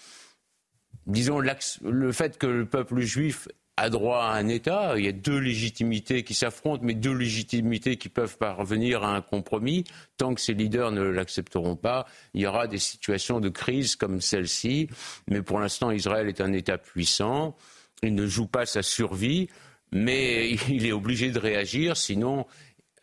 disons, 1.07 1.41
le 1.41 2.13
fait 2.13 2.39
que 2.39 2.47
le 2.47 2.67
peuple 2.67 3.01
juif 3.01 3.49
a 3.81 3.89
droit 3.89 4.24
à 4.24 4.35
un 4.35 4.49
État. 4.49 4.93
Il 4.99 5.07
y 5.07 5.09
a 5.09 5.12
deux 5.12 5.39
légitimités 5.39 6.22
qui 6.22 6.35
s'affrontent, 6.35 6.83
mais 6.85 6.93
deux 6.93 7.14
légitimités 7.14 7.97
qui 7.97 8.11
peuvent 8.11 8.37
parvenir 8.37 9.05
à 9.05 9.16
un 9.16 9.22
compromis. 9.22 9.85
Tant 10.18 10.35
que 10.35 10.41
ces 10.41 10.53
leaders 10.53 10.93
ne 10.93 11.01
l'accepteront 11.01 11.76
pas, 11.76 12.07
il 12.35 12.43
y 12.43 12.47
aura 12.47 12.66
des 12.66 12.78
situations 12.78 13.41
de 13.41 13.49
crise 13.49 13.97
comme 13.97 14.20
celle-ci. 14.20 14.89
Mais 15.28 15.41
pour 15.41 15.61
l'instant, 15.61 15.91
Israël 15.91 16.28
est 16.28 16.43
un 16.43 16.53
État 16.53 16.76
puissant. 16.76 17.57
Il 18.03 18.14
ne 18.14 18.26
joue 18.26 18.47
pas 18.47 18.66
sa 18.66 18.83
survie, 18.83 19.49
mais 19.93 20.51
il 20.68 20.85
est 20.85 20.93
obligé 20.93 21.31
de 21.31 21.39
réagir, 21.39 21.97
sinon 21.97 22.47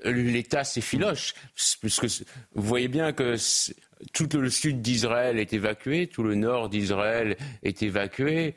l'État 0.05 0.63
s'effiloche. 0.63 1.33
Puisque 1.81 2.05
vous 2.53 2.67
voyez 2.67 2.87
bien 2.87 3.13
que 3.13 3.35
tout 4.13 4.29
le 4.39 4.51
sud 4.51 4.81
d'Israël 4.83 5.39
est 5.39 5.53
évacué, 5.53 6.05
tout 6.05 6.21
le 6.21 6.35
nord 6.35 6.69
d'Israël 6.69 7.35
est 7.63 7.81
évacué. 7.81 8.55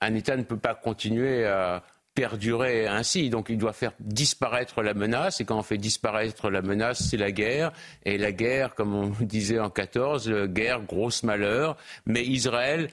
Un 0.00 0.14
État 0.14 0.36
ne 0.36 0.42
peut 0.42 0.58
pas 0.58 0.74
continuer 0.74 1.46
à 1.46 1.82
perdurer 2.14 2.86
ainsi. 2.86 3.30
Donc 3.30 3.48
il 3.48 3.58
doit 3.58 3.72
faire 3.72 3.92
disparaître 4.00 4.82
la 4.82 4.94
menace. 4.94 5.40
Et 5.40 5.44
quand 5.44 5.58
on 5.58 5.62
fait 5.62 5.78
disparaître 5.78 6.50
la 6.50 6.62
menace, 6.62 7.08
c'est 7.08 7.16
la 7.16 7.32
guerre. 7.32 7.72
Et 8.04 8.18
la 8.18 8.32
guerre, 8.32 8.74
comme 8.74 8.94
on 8.94 9.08
disait 9.20 9.58
en 9.58 9.70
14, 9.70 10.30
guerre, 10.46 10.82
grosse 10.82 11.22
malheur. 11.22 11.76
Mais 12.06 12.24
Israël 12.24 12.90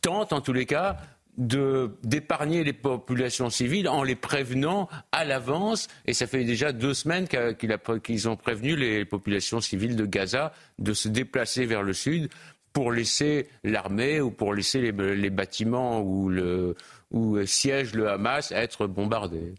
tente 0.00 0.32
en 0.32 0.40
tous 0.40 0.52
les 0.52 0.66
cas 0.66 0.96
d'épargner 1.36 2.62
les 2.62 2.72
populations 2.72 3.50
civiles 3.50 3.88
en 3.88 4.04
les 4.04 4.14
prévenant 4.14 4.88
à 5.10 5.24
l'avance. 5.24 5.88
Et 6.06 6.14
ça 6.14 6.26
fait 6.26 6.44
déjà 6.44 6.72
deux 6.72 6.94
semaines 6.94 7.26
qu'ils 7.58 8.28
ont 8.28 8.36
prévenu 8.36 8.76
les 8.76 9.04
populations 9.04 9.60
civiles 9.60 9.96
de 9.96 10.06
Gaza 10.06 10.52
de 10.78 10.92
se 10.92 11.08
déplacer 11.08 11.66
vers 11.66 11.82
le 11.82 11.92
sud 11.92 12.30
pour 12.74 12.92
laisser 12.92 13.48
l'armée 13.62 14.20
ou 14.20 14.30
pour 14.30 14.52
laisser 14.52 14.92
les, 14.92 15.30
bâtiments 15.30 16.02
où, 16.02 16.28
le, 16.28 16.74
où 17.10 17.38
siège 17.46 17.94
le 17.94 18.10
Hamas 18.10 18.52
être 18.52 18.86
bombardés. 18.86 19.54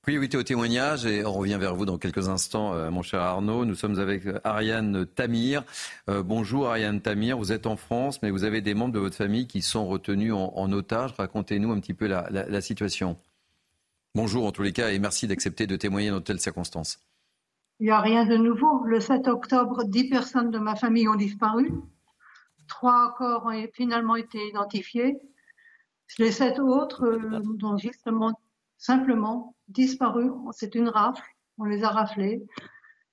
Priorité 0.00 0.36
au 0.36 0.42
témoignage 0.42 1.06
et 1.06 1.24
on 1.24 1.32
revient 1.32 1.56
vers 1.58 1.74
vous 1.74 1.86
dans 1.86 1.96
quelques 1.96 2.28
instants, 2.28 2.74
euh, 2.74 2.90
mon 2.90 3.00
cher 3.00 3.20
Arnaud. 3.20 3.64
Nous 3.64 3.74
sommes 3.74 3.98
avec 3.98 4.26
euh, 4.26 4.38
Ariane 4.44 5.06
Tamir. 5.06 5.62
Euh, 6.10 6.22
bonjour 6.22 6.68
Ariane 6.68 7.00
Tamir, 7.00 7.38
vous 7.38 7.52
êtes 7.52 7.66
en 7.66 7.76
France, 7.76 8.20
mais 8.22 8.30
vous 8.30 8.44
avez 8.44 8.60
des 8.60 8.74
membres 8.74 8.92
de 8.92 8.98
votre 8.98 9.16
famille 9.16 9.46
qui 9.46 9.62
sont 9.62 9.86
retenus 9.86 10.32
en, 10.34 10.72
otage. 10.72 11.12
Racontez-nous 11.16 11.70
un 11.70 11.80
petit 11.80 11.94
peu 11.94 12.06
la, 12.06 12.60
situation. 12.60 13.16
Bonjour 14.14 14.46
en 14.46 14.52
tous 14.52 14.62
les 14.62 14.72
cas 14.72 14.90
et 14.90 14.98
merci 14.98 15.26
d'accepter 15.26 15.66
de 15.66 15.76
témoigner 15.76 16.10
dans 16.10 16.18
de 16.18 16.24
telles 16.24 16.40
circonstances. 16.40 16.98
Il 17.80 17.84
n'y 17.86 17.90
a 17.90 18.00
rien 18.00 18.26
de 18.26 18.36
nouveau. 18.36 18.84
Le 18.84 19.00
7 19.00 19.26
octobre, 19.28 19.84
10 19.84 20.10
personnes 20.10 20.50
de 20.50 20.58
ma 20.58 20.76
famille 20.76 21.08
ont 21.08 21.14
disparu. 21.14 21.70
Trois 22.68 23.14
corps 23.16 23.46
ont 23.46 23.66
finalement 23.72 24.16
été 24.16 24.48
identifiés. 24.48 25.18
Les 26.18 26.32
sept 26.32 26.58
autres, 26.58 27.18
dont 27.56 27.76
justement 27.76 28.38
simplement 28.76 29.56
disparu. 29.68 30.30
C'est 30.52 30.74
une 30.74 30.88
rafle. 30.88 31.22
On 31.58 31.64
les 31.64 31.84
a 31.84 31.88
raflés. 31.88 32.42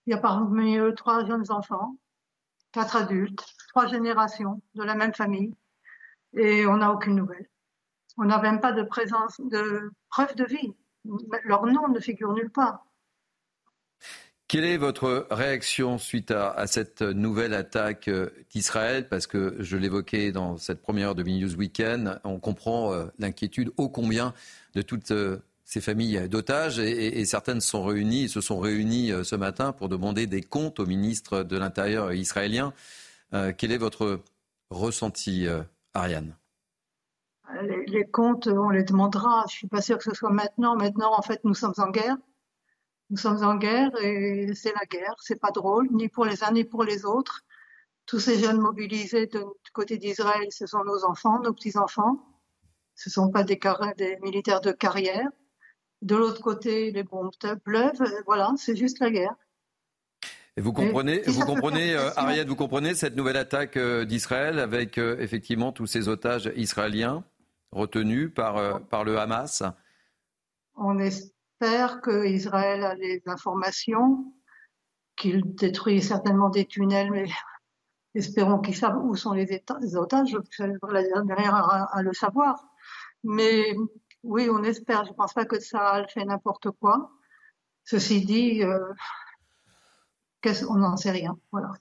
Il 0.06 0.12
y 0.12 0.14
a 0.14 0.18
parmi 0.18 0.78
eux 0.78 0.94
trois 0.96 1.26
jeunes 1.26 1.50
enfants, 1.52 1.96
quatre 2.72 2.96
adultes, 2.96 3.46
trois 3.70 3.88
générations 3.88 4.62
de 4.76 4.84
la 4.84 4.96
même 4.96 5.14
famille. 5.14 5.54
Et 6.34 6.66
on 6.66 6.78
n'a 6.78 6.92
aucune 6.92 7.16
nouvelle. 7.16 7.50
On 8.18 8.26
n'a 8.26 8.40
même 8.42 8.60
pas 8.60 8.72
de 8.72 8.84
présence, 8.84 9.40
de 9.40 9.92
preuve 10.10 10.36
de 10.36 10.46
vie. 10.46 10.76
Leur 11.44 11.66
nom 11.66 11.88
ne 11.88 12.00
figure 12.00 12.34
nulle 12.34 12.52
part. 12.52 12.86
Quelle 14.52 14.66
est 14.66 14.76
votre 14.76 15.28
réaction 15.32 15.98
suite 15.98 16.32
à, 16.32 16.68
cette 16.68 17.02
nouvelle 17.02 17.54
attaque 17.54 18.10
euh, 18.10 18.32
d'Israël? 18.50 19.08
Parce 19.08 19.26
que 19.26 19.56
je 19.60 19.78
l'évoquais 19.78 20.34
dans 20.34 20.58
cette 20.58 20.82
première 20.82 21.08
heure 21.08 21.16
de 21.16 21.24
Mini 21.24 21.44
News 21.44 21.56
Weekend, 21.56 22.20
on 22.26 22.38
comprend 22.38 22.92
euh, 22.92 23.06
l'inquiétude 23.18 23.72
ô 23.78 23.88
combien 23.88 24.34
de 24.76 24.82
toute 24.82 25.12
euh, 25.12 25.38
ces 25.64 25.80
familles 25.80 26.28
d'otages 26.28 26.80
et, 26.80 27.24
certaines 27.24 27.62
se 27.62 28.42
sont 28.42 28.60
réunies 28.60 29.14
ce 29.24 29.36
matin 29.38 29.72
pour 29.72 29.88
demander 29.88 30.28
des 30.28 30.42
comptes 30.42 30.82
au 30.82 30.86
ministre 30.86 31.44
de 31.44 31.58
l'Intérieur 31.58 32.12
israélien. 32.12 32.74
Quel 33.32 33.72
est 33.72 33.78
votre 33.78 34.20
ressenti, 34.70 35.48
Ariane? 35.94 36.36
Les, 37.88 38.06
comptes, 38.06 38.48
on 38.48 38.70
les 38.70 38.84
demandera. 38.84 39.46
Je 39.48 39.54
suis 39.54 39.68
pas 39.68 39.82
sûre 39.82 39.98
que 39.98 40.04
ce 40.04 40.14
soit 40.14 40.30
maintenant. 40.30 40.76
Maintenant, 40.76 41.18
en 41.18 41.22
fait, 41.22 41.40
nous 41.46 41.54
sommes 41.54 41.76
en 41.78 41.90
guerre. 41.90 42.18
Nous 43.12 43.18
sommes 43.18 43.44
en 43.44 43.56
guerre 43.58 43.92
et 44.02 44.54
c'est 44.56 44.74
la 44.74 44.86
guerre. 44.86 45.16
C'est 45.20 45.40
pas 45.40 45.52
drôle, 45.52 45.90
ni 45.92 46.08
pour 46.08 46.24
les 46.24 46.44
uns 46.46 46.52
ni 46.52 46.64
pour 46.64 46.86
les 46.86 47.04
autres. 47.04 47.42
Tous 48.06 48.20
ces 48.20 48.40
jeunes 48.40 48.60
mobilisés 48.60 49.28
de, 49.28 49.40
du 49.40 49.72
côté 49.74 49.98
d'Israël, 49.98 50.48
ce 50.50 50.66
sont 50.66 50.84
nos 50.86 51.04
enfants, 51.04 51.40
nos 51.42 51.54
petits-enfants. 51.54 52.26
Ce 52.96 53.10
ne 53.10 53.12
sont 53.12 53.30
pas 53.30 53.44
des, 53.44 53.60
des 53.98 54.18
militaires 54.22 54.62
de 54.62 54.72
carrière. 54.72 55.30
De 56.02 56.16
l'autre 56.16 56.42
côté, 56.42 56.92
les 56.92 57.04
bombes 57.04 57.32
pleuvent. 57.66 58.02
Voilà, 58.26 58.54
c'est 58.56 58.78
juste 58.78 59.00
la 59.00 59.12
guerre. 59.12 59.36
Et 60.56 60.62
vous 60.62 60.72
comprenez, 60.72 61.22
vous 61.28 61.46
comprenez, 61.46 61.94
euh, 61.94 62.44
vous 62.48 62.56
comprenez 62.56 62.96
cette 62.96 63.18
nouvelle 63.18 63.38
attaque 63.38 63.76
euh, 63.76 64.06
d'Israël 64.06 64.60
avec 64.60 64.98
euh, 64.98 65.18
effectivement 65.20 65.74
tous 65.74 65.86
ces 65.86 66.08
otages 66.08 66.50
israéliens 66.56 67.26
retenus 67.72 68.34
par, 68.34 68.82
par 68.88 69.04
le 69.04 69.18
Hamas? 69.18 69.64
On 70.76 70.98
espère 71.62 72.02
qu'Israël 72.02 72.84
a 72.84 72.96
les 72.96 73.22
informations, 73.28 74.34
qu'il 75.16 75.54
détruit 75.56 76.02
certainement 76.02 76.50
des 76.50 76.66
tunnels, 76.66 77.12
mais 77.12 77.26
espérons 78.16 78.60
qu'ils 78.60 78.76
savent 78.76 79.04
où 79.04 79.16
sont 79.16 79.34
les, 79.34 79.46
otages. 79.96 80.38
Je 80.58 80.64
la 80.90 81.04
dernière 81.24 81.56
à 81.94 82.02
le 82.02 82.14
savoir. 82.14 82.64
Mais 83.24 83.76
oui, 84.24 84.50
on 84.52 84.64
espère. 84.64 85.06
Je 85.06 85.12
ne 85.12 85.16
pense 85.16 85.34
pas 85.34 85.46
que 85.46 85.60
ça 85.60 86.04
fait 86.10 86.26
n'importe 86.26 86.72
quoi. 86.72 87.12
Ceci 87.84 88.26
dit, 88.26 88.64
euh, 88.64 88.80
on 90.68 90.76
n'en 90.76 90.98
sait 90.98 91.12
rien. 91.12 91.38
Voilà. 91.52 91.74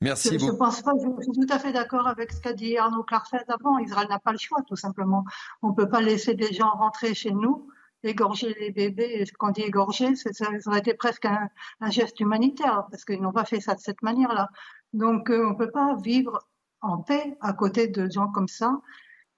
Merci 0.00 0.34
je, 0.34 0.38
beaucoup. 0.38 0.52
Je 0.52 0.56
pense 0.58 0.82
pas, 0.82 0.92
je, 0.94 1.22
suis 1.22 1.32
tout 1.32 1.52
à 1.52 1.58
fait 1.58 1.72
d'accord 1.72 2.06
avec 2.06 2.32
ce 2.32 2.40
qu'a 2.40 2.52
dit 2.52 2.76
Arnaud 2.76 3.02
Clarfeld 3.02 3.46
avant. 3.48 3.78
Israël 3.78 4.08
n'a 4.08 4.18
pas 4.18 4.32
le 4.32 4.38
choix, 4.38 4.62
tout 4.66 4.76
simplement. 4.76 5.24
On 5.62 5.70
ne 5.70 5.74
peut 5.74 5.88
pas 5.88 6.00
laisser 6.00 6.34
des 6.34 6.52
gens 6.52 6.70
rentrer 6.70 7.14
chez 7.14 7.32
nous, 7.32 7.68
égorger 8.02 8.54
les 8.60 8.70
bébés. 8.70 9.24
Quand 9.38 9.48
on 9.48 9.52
dit 9.52 9.62
égorger, 9.62 10.14
ça, 10.16 10.46
aurait 10.66 10.78
été 10.78 10.94
presque 10.94 11.26
un, 11.26 11.48
geste 11.90 12.20
humanitaire, 12.20 12.86
parce 12.90 13.04
qu'ils 13.04 13.20
n'ont 13.20 13.32
pas 13.32 13.44
fait 13.44 13.60
ça 13.60 13.74
de 13.74 13.80
cette 13.80 14.02
manière-là. 14.02 14.48
Donc, 14.92 15.30
euh, 15.30 15.46
on 15.46 15.50
ne 15.50 15.56
peut 15.56 15.70
pas 15.70 15.96
vivre 15.96 16.38
en 16.80 16.98
paix 16.98 17.36
à 17.40 17.52
côté 17.52 17.88
de 17.88 18.08
gens 18.10 18.28
comme 18.28 18.48
ça 18.48 18.80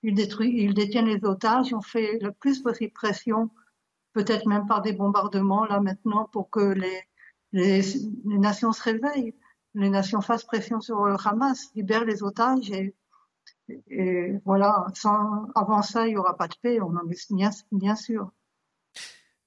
ils, 0.03 0.75
détiennent 0.75 1.07
les 1.07 1.25
otages, 1.25 1.75
ont 1.75 1.83
fait 1.83 2.19
le 2.21 2.33
plus 2.33 2.63
possible 2.63 2.93
pression, 2.93 3.51
peut-être 4.13 4.47
même 4.47 4.67
par 4.67 4.83
des 4.83 4.93
bombardements 4.93 5.65
là 5.67 5.81
maintenant, 5.81 6.29
pour 6.33 6.51
que 6.51 6.75
les, 7.53 7.83
nations 8.25 8.73
se 8.73 8.83
réveillent, 8.83 9.35
les 9.75 9.91
nations 9.91 10.21
fassent 10.21 10.45
pression 10.45 10.81
sur 10.81 11.05
le 11.05 11.17
Hamas, 11.25 11.71
libèrent 11.75 12.05
les 12.05 12.23
otages 12.23 12.71
et, 12.71 12.95
voilà, 14.45 14.87
avant 15.55 15.83
ça, 15.83 16.07
il 16.09 16.11
n'y 16.11 16.17
aura 16.17 16.37
pas 16.37 16.49
de 16.49 16.57
paix, 16.61 16.81
on 16.81 16.97
en 16.97 17.09
est 17.09 17.65
bien 17.71 17.95
sûr. 17.95 18.33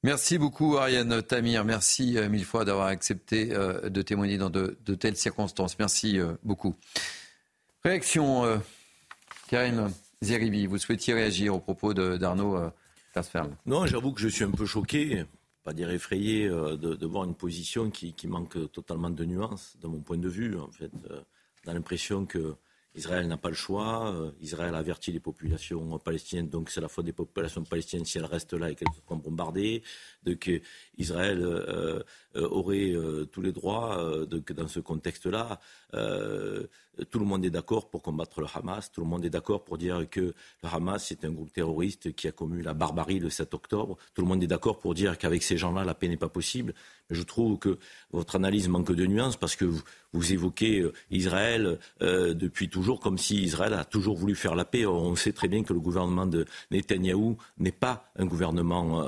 Merci 0.06 0.38
beaucoup 0.38 0.76
Ariane 0.76 1.22
Tamir, 1.24 1.64
merci 1.64 2.18
euh, 2.18 2.28
mille 2.28 2.43
fois 2.43 2.66
d'avoir 2.66 2.88
accepté 2.88 3.54
euh, 3.54 3.89
de 3.89 4.01
témoigner 4.01 4.38
dans 4.38 4.49
de, 4.49 4.76
telles 4.95 5.16
circonstances. 5.16 5.80
Merci 5.80 6.20
euh, 6.20 6.34
beaucoup. 6.43 6.76
Réaction, 7.86 8.62
Karim 9.47 9.91
Zeribi, 10.22 10.66
vous 10.66 10.78
souhaitiez 10.78 11.14
réagir 11.14 11.56
au 11.56 11.60
propos 11.60 11.93
d'Arnaud 11.93 12.58
euh, 12.58 13.51
Non, 13.66 13.86
j'avoue 13.86 14.12
que 14.12 14.20
je 14.20 14.28
suis 14.28 14.43
un 14.43 14.51
peu 14.51 14.66
choqué, 14.66 15.26
pas 15.64 15.74
dire 15.74 15.89
effrayé, 15.89 16.49
de, 16.49 17.06
voir 17.06 17.24
une 17.24 17.36
position 17.36 17.89
qui, 17.89 18.16
manque 18.28 18.72
totalement 18.72 19.10
de 19.10 19.24
nuances, 19.26 19.78
de 19.82 19.88
mon 19.88 19.99
point 19.99 20.18
de 20.18 20.30
vue. 20.30 20.58
En 20.58 20.72
fait, 20.72 20.91
a 21.68 21.74
l'impression 21.74 22.26
que 22.26 22.56
Israël 22.96 23.28
n'a 23.28 23.38
pas 23.38 23.50
le 23.50 23.56
choix. 23.56 24.14
Israël 24.39 24.76
avertit 24.76 25.12
les 25.12 25.20
populations 25.20 25.98
palestiniennes, 26.00 26.50
donc 26.50 26.70
c'est 26.70 26.82
la 26.82 26.88
faute 26.88 27.06
des 27.06 27.14
populations 27.14 27.64
palestiniennes 27.64 28.06
si 28.06 28.18
elles 28.18 28.26
restent 28.26 28.54
là 28.54 28.70
et 28.70 28.76
qu'elles 28.76 28.88
sont 29.08 29.16
bombardées. 29.16 29.82
Donc 30.24 30.50
Israël 30.98 31.44
aurait 32.36 32.94
tous 33.32 33.41
les 33.41 33.52
droits 33.52 34.26
dans 34.28 34.68
ce 34.68 34.80
contexte-là. 34.80 35.60
Euh, 37.00 37.06
tout 37.06 37.20
le 37.20 37.26
monde 37.26 37.46
est 37.46 37.50
d'accord 37.50 37.89
pour 37.89 38.02
combattre 38.02 38.41
le 38.41 38.48
Hamas, 38.54 38.91
tout 38.91 39.02
le 39.02 39.08
monde 39.08 39.26
est 39.26 39.30
d'accord 39.30 39.64
pour 39.64 39.78
dire 39.78 40.08
que 40.10 40.22
le 40.22 40.70
Hamas 40.72 41.12
est 41.12 41.26
un 41.26 41.32
groupe 41.32 41.52
terroriste 41.52 42.14
qui 42.16 42.28
a 42.28 42.32
commis 42.32 42.62
la 42.62 42.74
barbarie 42.74 43.20
le 43.20 43.30
7 43.30 43.54
octobre, 43.54 43.98
tout 44.14 44.22
le 44.22 44.28
monde 44.28 44.44
est 44.44 44.48
d'accord 44.48 44.80
pour 44.80 44.94
dire 44.94 45.18
qu'avec 45.18 45.44
ces 45.44 45.58
gens-là, 45.58 45.84
la 45.84 45.94
paix 45.94 46.08
n'est 46.08 46.18
pas 46.18 46.30
possible. 46.30 46.74
Mais 47.10 47.16
je 47.16 47.24
trouve 47.24 47.58
que 47.60 47.80
votre 48.12 48.36
analyse 48.36 48.70
manque 48.70 48.94
de 48.94 49.06
nuances 49.06 49.38
parce 49.38 49.56
que 49.56 49.66
vous, 49.66 50.34
évoquez 50.34 50.80
euh, 50.80 50.94
Israël 51.12 51.80
euh, 52.02 52.34
depuis 52.34 52.70
toujours 52.70 53.00
comme 53.00 53.18
si 53.18 53.41
Israël 53.41 53.74
a 53.74 53.84
toujours 53.84 54.16
voulu 54.16 54.36
faire 54.36 54.56
la 54.56 54.66
paix. 54.66 54.86
on 54.86 55.16
sait 55.16 55.34
très 55.34 55.48
bien 55.48 55.64
que 55.64 55.74
le 55.74 55.80
gouvernement 55.80 56.26
de 56.26 56.46
Netanyahou 56.72 57.38
n'est 57.58 57.72
pas 57.72 58.12
un 58.16 58.26
gouvernement 58.26 59.04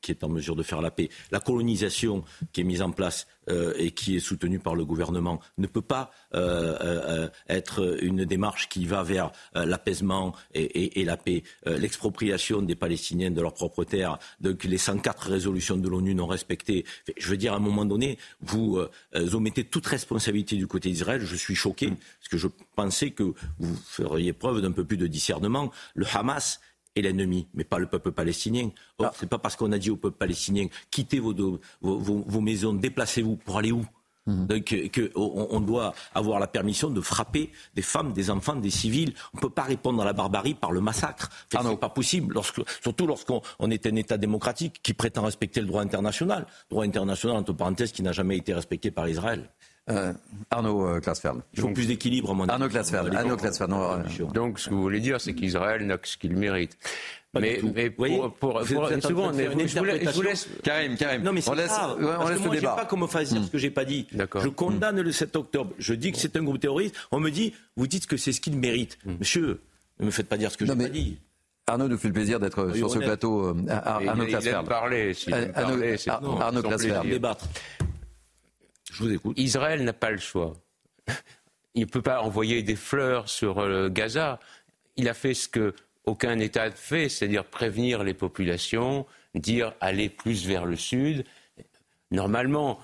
qui 0.00 0.10
est 0.10 0.24
en 0.24 0.28
mesure 0.28 0.56
de 0.56 0.62
faire 0.62 0.80
la 0.80 0.90
paix. 0.90 1.10
La 1.30 1.40
colonisation 1.40 2.24
qui 2.52 2.62
est 2.62 2.64
mise 2.64 2.82
en 2.82 2.90
place 2.90 3.26
euh, 3.50 3.74
et 3.76 3.90
qui 3.90 4.16
est 4.16 4.20
soutenu 4.20 4.60
par 4.60 4.76
le 4.76 4.84
gouvernement 4.84 5.40
ne 5.58 5.66
peut 5.66 5.82
pas 5.82 6.12
euh, 6.34 6.76
euh, 6.80 7.28
être 7.48 7.98
une 8.00 8.24
démarche 8.24 8.68
qui 8.68 8.86
va 8.86 9.02
vers 9.02 9.32
l'apaisement 9.54 10.32
et, 10.54 11.04
la 11.04 11.16
paix. 11.16 11.42
L'expropriation 11.66 12.62
des 12.62 12.76
Palestiniens 12.76 13.30
de 13.30 13.40
leurs 13.40 13.54
propres 13.54 13.84
terres, 13.84 14.18
donc 14.40 14.64
les 14.64 14.78
104 14.78 15.28
résolutions 15.28 15.76
de 15.76 15.88
l'ONU 15.88 16.14
non 16.14 16.26
respectées. 16.26 16.84
Je 17.16 17.28
veux 17.28 17.36
dire, 17.36 17.52
à 17.52 17.56
un 17.56 17.60
moment 17.60 17.84
donné, 17.84 18.18
vous 18.40 18.80
omettez 19.14 19.64
toute 19.64 19.86
responsabilité 19.86 20.56
du 20.56 20.66
côté 20.66 20.90
d'Israël. 20.90 21.22
Je 21.22 21.36
suis 21.36 21.54
choqué 21.54 21.88
parce 21.88 22.28
que 22.30 22.36
je 22.36 22.48
pensais 22.76 23.10
que 23.10 23.34
vous 23.58 23.76
feriez 23.84 24.32
preuve 24.32 24.60
d'un 24.60 24.72
peu 24.72 24.84
plus 24.84 24.96
de 24.96 25.06
discernement. 25.06 25.72
Le 25.94 26.06
Hamas 26.12 26.60
et 26.94 27.02
l'ennemi, 27.02 27.46
mais 27.54 27.64
pas 27.64 27.78
le 27.78 27.86
peuple 27.86 28.12
palestinien. 28.12 28.70
Or, 28.98 29.06
ah. 29.10 29.12
c'est 29.18 29.28
pas 29.28 29.38
parce 29.38 29.56
qu'on 29.56 29.72
a 29.72 29.78
dit 29.78 29.90
au 29.90 29.96
peuple 29.96 30.16
palestinien 30.16 30.66
quittez 30.90 31.20
vos, 31.20 31.34
vos, 31.80 32.40
maisons, 32.40 32.74
déplacez-vous 32.74 33.36
pour 33.36 33.58
aller 33.58 33.72
où? 33.72 33.84
Mhm. 34.26 34.46
Donc, 34.46 34.76
on, 35.16 35.60
doit 35.60 35.94
avoir 36.14 36.38
la 36.38 36.46
permission 36.46 36.90
de 36.90 37.00
frapper 37.00 37.50
des 37.74 37.82
femmes, 37.82 38.12
des 38.12 38.30
enfants, 38.30 38.54
des 38.54 38.70
civils. 38.70 39.14
On 39.34 39.38
ne 39.38 39.40
peut 39.40 39.50
pas 39.50 39.64
répondre 39.64 40.00
à 40.00 40.04
la 40.04 40.12
barbarie 40.12 40.54
par 40.54 40.70
le 40.70 40.80
massacre. 40.80 41.28
Ce 41.52 41.58
n'est 41.58 41.76
pas 41.76 41.88
possible, 41.88 42.34
lorsque, 42.34 42.62
surtout 42.82 43.06
lorsqu'on 43.06 43.70
est 43.70 43.84
un 43.86 43.96
État 43.96 44.18
démocratique 44.18 44.80
qui 44.82 44.94
prétend 44.94 45.22
respecter 45.22 45.60
le 45.60 45.66
droit 45.66 45.82
international. 45.82 46.46
Droit 46.70 46.84
international, 46.84 47.36
entre 47.36 47.52
parenthèses, 47.52 47.90
qui 47.90 48.02
n'a 48.02 48.12
jamais 48.12 48.36
été 48.36 48.54
respecté 48.54 48.92
par 48.92 49.08
Israël. 49.08 49.50
Euh, 49.90 50.12
Arnaud 50.50 50.86
euh, 50.86 51.00
Klasfeld. 51.00 51.40
Il 51.54 51.60
faut 51.60 51.68
plus 51.70 51.88
d'équilibre, 51.88 52.34
mon 52.34 52.48
Arnaud 52.48 52.68
Klasfeld. 52.68 53.12
Arnaud 53.14 53.36
euh, 53.42 54.24
Donc, 54.32 54.60
ce 54.60 54.68
que 54.68 54.74
vous 54.74 54.82
voulez 54.82 55.00
dire, 55.00 55.20
c'est 55.20 55.34
qu'Israël 55.34 55.84
n'a 55.84 55.98
que 55.98 56.06
ce 56.06 56.16
qu'il 56.16 56.36
mérite. 56.36 56.78
mais, 57.34 57.60
mais 57.74 57.90
pour, 57.90 58.32
pour, 58.34 58.60
pour, 58.60 58.64
souvent, 58.64 59.32
je, 59.32 60.10
vous 60.12 60.22
laisse, 60.22 60.48
Karim, 60.62 60.96
Karim. 60.96 61.22
Non, 61.22 61.32
mais 61.32 61.40
on 61.48 61.54
laisse, 61.54 61.68
grave, 61.68 61.96
on 61.98 62.28
laisse 62.28 62.38
le 62.38 62.46
moi, 62.46 62.54
débat. 62.54 62.76
pas 62.76 62.84
qu'on 62.84 62.98
me 62.98 63.06
fasse 63.08 63.30
dire 63.30 63.40
hmm. 63.40 63.44
ce 63.46 63.50
que 63.50 63.58
j'ai 63.58 63.70
pas 63.70 63.84
dit. 63.84 64.06
Je 64.12 64.48
condamne 64.48 65.00
le 65.00 65.12
7 65.12 65.34
octobre. 65.34 65.72
Je 65.78 65.94
dis 65.94 66.12
que 66.12 66.18
c'est 66.18 66.36
un 66.36 66.44
groupe 66.44 66.60
terroriste. 66.60 66.94
On 67.10 67.18
me 67.18 67.30
dit, 67.30 67.52
vous 67.76 67.88
dites 67.88 68.06
que 68.06 68.16
c'est 68.16 68.32
ce 68.32 68.40
qu'il 68.40 68.56
mérite. 68.56 68.98
Hmm. 69.04 69.16
Monsieur, 69.18 69.60
ne 69.98 70.06
me 70.06 70.10
faites 70.12 70.28
pas 70.28 70.36
dire 70.36 70.52
ce 70.52 70.58
que 70.58 70.66
j'ai 70.66 70.76
pas 70.76 70.88
dit. 70.88 71.18
Arnaud 71.66 71.88
nous 71.88 71.96
fait 71.96 72.08
le 72.08 72.14
plaisir 72.14 72.38
d'être 72.38 72.72
sur 72.76 72.88
ce 72.88 73.00
plateau. 73.00 73.56
Arnaud 73.68 74.26
Klasper. 74.26 74.60
parler. 74.64 75.12
Arnaud 75.56 76.62
Klasper. 76.62 77.00
débattre. 77.04 77.48
Je 78.92 79.02
vous 79.02 79.12
écoute. 79.12 79.38
Israël 79.38 79.82
n'a 79.84 79.92
pas 79.92 80.10
le 80.10 80.18
choix. 80.18 80.54
Il 81.74 81.82
ne 81.82 81.86
peut 81.86 82.02
pas 82.02 82.20
envoyer 82.20 82.62
des 82.62 82.76
fleurs 82.76 83.30
sur 83.30 83.88
Gaza. 83.88 84.38
Il 84.96 85.08
a 85.08 85.14
fait 85.14 85.32
ce 85.32 85.48
que 85.48 85.74
aucun 86.04 86.38
État 86.38 86.68
ne 86.68 86.74
fait, 86.74 87.08
c'est-à-dire 87.08 87.46
prévenir 87.46 88.04
les 88.04 88.12
populations, 88.12 89.06
dire 89.34 89.72
aller 89.80 90.10
plus 90.10 90.46
vers 90.46 90.66
le 90.66 90.76
sud. 90.76 91.24
Normalement, 92.10 92.78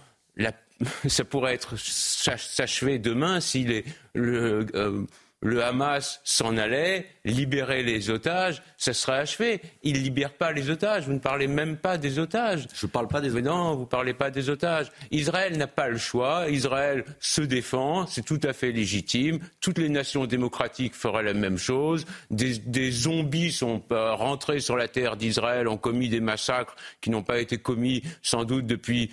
ça 1.08 1.24
pourrait 1.24 1.54
être 1.54 1.76
s'achever 1.76 2.98
demain 2.98 3.40
si 3.40 3.64
les, 3.64 3.84
le, 4.14 4.66
euh, 4.74 5.04
le 5.40 5.62
Hamas 5.62 6.20
s'en 6.24 6.56
allait, 6.56 7.06
libérait 7.24 7.82
les 7.82 8.10
otages, 8.10 8.62
ça 8.76 8.92
serait 8.92 9.18
achevé. 9.18 9.60
Il 9.84 9.94
ne 9.94 9.98
libère 9.98 10.32
pas 10.32 10.52
les 10.52 10.68
otages. 10.68 11.06
Vous 11.06 11.12
ne 11.12 11.20
parlez 11.20 11.46
même 11.46 11.76
pas 11.76 11.96
des 11.96 12.18
otages. 12.18 12.66
Je 12.74 12.86
ne 12.86 12.90
parle 12.90 13.06
pas 13.06 13.20
des 13.20 13.30
otages. 13.30 13.44
Non, 13.44 13.74
vous 13.76 13.82
ne 13.82 13.86
parlez 13.86 14.14
pas 14.14 14.30
des 14.30 14.50
otages. 14.50 14.90
Israël 15.12 15.56
n'a 15.56 15.68
pas 15.68 15.88
le 15.88 15.96
choix. 15.96 16.48
Israël 16.50 17.04
se 17.20 17.40
défend. 17.40 18.06
C'est 18.06 18.24
tout 18.24 18.40
à 18.42 18.52
fait 18.52 18.72
légitime. 18.72 19.38
Toutes 19.60 19.78
les 19.78 19.88
nations 19.88 20.26
démocratiques 20.26 20.94
feraient 20.94 21.22
la 21.22 21.34
même 21.34 21.58
chose. 21.58 22.04
Des, 22.30 22.58
des 22.58 22.90
zombies 22.90 23.52
sont 23.52 23.82
euh, 23.92 24.14
rentrés 24.14 24.58
sur 24.58 24.76
la 24.76 24.88
terre 24.88 25.16
d'Israël, 25.16 25.68
ont 25.68 25.76
commis 25.76 26.08
des 26.08 26.20
massacres 26.20 26.74
qui 27.00 27.10
n'ont 27.10 27.22
pas 27.22 27.38
été 27.38 27.58
commis 27.58 28.02
sans 28.22 28.44
doute 28.44 28.66
depuis 28.66 29.10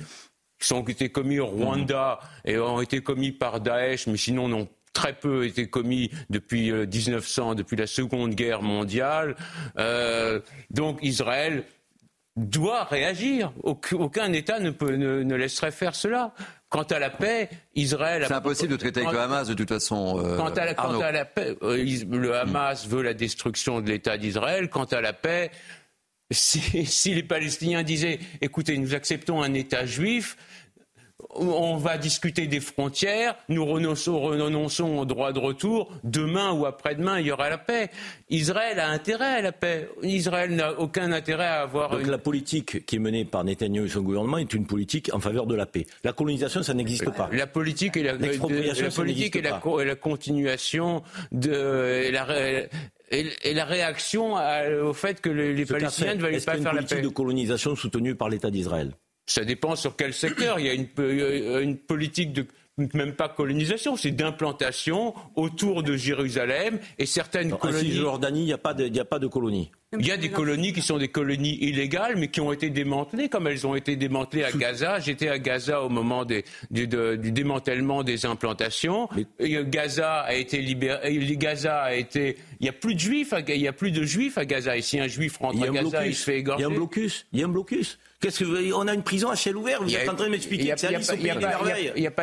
qui 0.58 0.74
ont 0.74 0.88
été 0.88 1.10
commis 1.10 1.40
au 1.40 1.46
Rwanda 1.46 2.20
et 2.46 2.58
ont 2.58 2.82
été 2.82 3.02
commis 3.02 3.32
par 3.32 3.60
Daesh, 3.60 4.08
mais 4.08 4.18
sinon 4.18 4.48
n'ont 4.48 4.70
très 4.96 5.14
peu 5.14 5.46
été 5.46 5.68
commis 5.68 6.10
depuis 6.32 6.72
1900, 6.72 7.52
euh, 7.52 7.56
depuis 7.56 7.76
la 7.76 7.86
Seconde 7.86 8.34
Guerre 8.34 8.64
mondiale. 8.64 9.36
Euh, 9.78 10.40
donc 10.72 10.98
Israël 11.04 11.66
doit 12.36 12.86
réagir. 12.86 13.54
Aucun 13.64 14.34
État 14.34 14.60
ne, 14.60 14.72
peut, 14.72 14.96
ne, 14.96 15.36
laisserait 15.36 15.72
faire 15.72 15.94
cela. 15.94 16.34
Quant 16.70 16.84
à 16.84 17.00
la 17.00 17.10
paix, 17.10 17.50
Israël. 17.76 18.26
C'est 18.28 18.34
impossible 18.34 18.72
de 18.72 18.78
traiter 18.78 19.02
avec 19.02 19.14
le 19.14 19.20
Hamas 19.20 19.48
de 19.48 19.54
toute 19.54 19.70
façon. 19.70 20.20
Euh, 20.20 20.36
quant, 20.36 20.50
à 20.50 20.66
la, 20.66 20.74
quant 20.74 21.00
à 21.00 21.12
la, 21.12 21.24
paix, 21.24 21.56
le 21.62 22.36
Hamas 22.36 22.88
veut 22.88 23.04
la 23.04 23.14
destruction 23.14 23.82
de 23.82 23.90
l'État 23.90 24.18
d'Israël. 24.18 24.70
Quant 24.70 24.86
à 24.86 25.00
la 25.00 25.14
paix, 25.14 25.52
si, 26.32 26.86
si, 26.86 27.14
les 27.14 27.24
Palestiniens 27.24 27.84
disaient 27.84 28.20
écoutez, 28.42 28.78
nous 28.78 28.96
acceptons 28.96 29.42
un 29.42 29.54
État 29.54 29.86
juif, 29.86 30.36
on 31.36 31.78
va 31.78 31.98
discuter 31.98 32.48
des 32.48 32.60
frontières, 32.60 33.36
nous 33.50 33.66
renonçons, 33.66 34.20
renonçons, 34.20 34.98
au 34.98 35.06
droit 35.06 35.34
de 35.34 35.40
retour, 35.40 35.92
demain 36.04 36.52
ou 36.52 36.66
après-demain, 36.66 37.20
il 37.20 37.28
y 37.28 37.32
aura 37.32 37.50
la 37.50 37.58
paix. 37.58 37.90
Israël 38.30 38.80
a 38.80 38.90
intérêt 38.90 39.38
à 39.38 39.42
la 39.42 39.52
paix. 39.52 39.90
Israël 40.04 40.56
n'a 40.56 40.80
aucun 40.80 41.12
intérêt 41.12 41.46
à 41.46 41.62
avoir. 41.62 41.92
Donc 41.92 42.08
la 42.08 42.18
politique 42.18 42.86
qui 42.86 42.96
est 42.96 43.00
menée 43.00 43.26
par 43.26 43.44
Netanyahu 43.44 43.86
et 43.86 43.90
son 43.90 44.02
gouvernement 44.02 44.38
est 44.38 44.54
une 44.54 44.66
politique 44.66 45.10
en 45.14 45.20
faveur 45.20 45.46
de 45.46 45.56
la 45.56 45.66
paix. 45.66 45.86
La 46.04 46.14
colonisation, 46.14 46.64
ça 46.64 46.74
n'existe 46.74 47.10
pas. 47.12 47.30
La 47.32 47.48
politique 47.48 47.98
et 47.98 48.04
la, 48.04 48.14
politique 48.14 49.36
et 49.36 49.42
la, 49.42 49.96
continuation 49.96 51.04
de. 51.32 52.04
Et 53.12 53.54
la, 53.54 53.66
réaction 53.66 54.36
au 54.84 54.94
fait 54.94 55.22
que 55.22 55.30
les, 55.30 55.66
Palestiniens 55.66 56.16
ne 56.16 56.22
veulent 56.22 56.42
pas 56.42 56.58
faire 56.58 56.74
la 56.74 56.82
paix. 56.82 56.86
Est-ce 56.86 56.96
une 56.96 56.96
politique 56.96 57.02
de 57.02 57.10
colonisation 57.10 57.76
soutenue 57.76 58.16
par 58.16 58.30
l'État 58.30 58.50
d'Israël? 58.50 58.94
Ça 59.26 59.44
dépend 59.44 59.76
sur 59.76 59.96
quel 59.96 60.14
secteur. 60.14 60.60
Il 60.60 60.66
y 60.66 60.70
a 60.70 60.74
une, 60.74 60.88
euh, 61.00 61.62
une 61.62 61.78
politique 61.78 62.34
de 62.34 62.46
même 62.94 63.14
pas 63.14 63.30
colonisation, 63.30 63.96
c'est 63.96 64.12
d'implantation 64.12 65.14
autour 65.36 65.82
de 65.82 65.96
Jérusalem 65.96 66.80
et 67.00 67.06
certaines 67.06 67.52
colonies. 67.52 68.00
En 68.00 68.02
Jordanie, 68.02 68.42
il 68.42 68.46
n'y 68.46 68.54
a 68.54 68.58
pas 68.58 68.74
de, 68.74 69.00
a 69.00 69.06
pas 69.06 69.20
de 69.20 69.28
colonies. 69.28 69.72
Il 69.98 70.06
y 70.06 70.12
a 70.12 70.18
des 70.18 70.30
colonies 70.30 70.74
qui 70.74 70.82
sont 70.82 70.98
des 70.98 71.08
colonies 71.08 71.58
illégales, 71.62 72.18
mais 72.18 72.28
qui 72.28 72.42
ont 72.42 72.52
été 72.52 72.70
démantelées, 72.70 73.30
comme 73.30 73.48
elles 73.48 73.66
ont 73.66 73.76
été 73.76 73.96
démantelées 73.96 74.44
à 74.44 74.52
Gaza. 74.52 75.00
J'étais 75.00 75.30
à 75.30 75.40
Gaza 75.40 75.84
au 75.84 75.90
moment 75.90 76.26
des, 76.26 76.44
du, 76.70 76.86
du, 76.86 77.32
démantèlement 77.32 78.04
des 78.04 78.26
implantations. 78.26 79.08
Gaza 79.40 80.20
a 80.20 80.34
été 80.34 80.62
libéré. 80.62 81.18
Gaza 81.38 81.82
a 81.82 81.94
été. 81.94 82.36
Il 82.60 82.64
n'y 82.64 82.70
a 82.70 82.74
plus 82.74 82.96
de 82.96 83.00
juifs. 83.00 83.32
À, 83.32 83.40
il 83.40 83.62
y 83.62 83.70
a 83.70 83.74
plus 83.74 83.92
de 83.92 84.04
juifs 84.04 84.38
à 84.38 84.44
Gaza. 84.44 84.76
Et 84.76 84.82
si 84.82 85.00
un 85.00 85.08
juif 85.08 85.38
rentre 85.38 85.64
à 85.64 85.70
Gaza, 85.70 86.06
il 86.06 86.16
se 86.16 86.26
fait 86.26 86.40
égorger. 86.40 86.64
Il 86.64 86.68
y 86.68 86.70
a 86.70 86.74
un 86.74 86.78
blocus. 86.78 87.26
Il 87.32 87.40
y 87.40 87.44
a 87.44 87.46
un 87.46 87.50
blocus. 87.50 87.98
Qu'est-ce 88.26 88.44
que 88.44 88.74
on 88.74 88.88
a 88.88 88.94
une 88.96 89.04
prison 89.04 89.30
à 89.30 89.36
ciel 89.36 89.56
ouvert 89.56 89.84
Vous 89.84 89.96
êtes 89.96 90.10
en 90.10 90.16
train 90.16 90.26
de 90.26 90.32
m'expliquer 90.32 90.64
Il 90.64 92.02
n'y 92.02 92.08
a, 92.08 92.14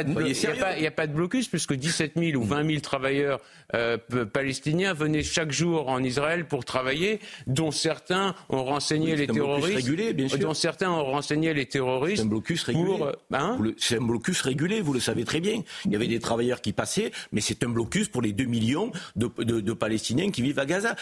pas 0.90 1.06
de 1.06 1.12
blocus 1.12 1.46
puisque 1.46 1.74
17 1.74 2.14
000 2.16 2.42
ou 2.42 2.44
20 2.44 2.66
000 2.66 2.80
travailleurs 2.80 3.40
euh, 3.76 3.98
palestiniens 4.32 4.94
venaient 4.94 5.22
chaque 5.22 5.52
jour 5.52 5.88
en 5.88 6.02
Israël 6.02 6.46
pour 6.46 6.64
travailler, 6.64 7.20
dont 7.46 7.70
certains 7.70 8.34
ont 8.48 8.64
renseigné 8.64 9.14
les 9.14 9.28
terroristes. 9.28 9.76
Régulé, 9.76 10.12
bien 10.12 10.26
sûr. 10.26 10.38
Dont 10.40 10.54
certains 10.54 10.90
ont 10.90 11.04
renseigné 11.04 11.54
les 11.54 11.66
terroristes. 11.66 12.16
C'est 12.16 12.22
un 12.24 12.26
blocus 12.26 12.64
régulé. 12.64 12.90
Euh, 13.00 13.12
hein 13.32 13.56
c'est 13.78 13.98
un 13.98 14.04
blocus 14.04 14.40
régulé, 14.40 14.80
vous 14.80 14.94
le 14.94 15.00
savez 15.00 15.24
très 15.24 15.38
bien. 15.38 15.62
Il 15.84 15.92
y 15.92 15.96
avait 15.96 16.08
des 16.08 16.18
travailleurs 16.18 16.60
qui 16.60 16.72
passaient, 16.72 17.12
mais 17.30 17.40
c'est 17.40 17.62
un 17.62 17.68
blocus 17.68 18.08
pour 18.08 18.22
les 18.22 18.32
2 18.32 18.44
millions 18.46 18.90
de, 19.14 19.28
de, 19.38 19.72
Palestiniens 19.72 20.32
qui 20.32 20.42
vivent 20.42 20.58
à 20.58 20.66
Gaza. 20.66 20.96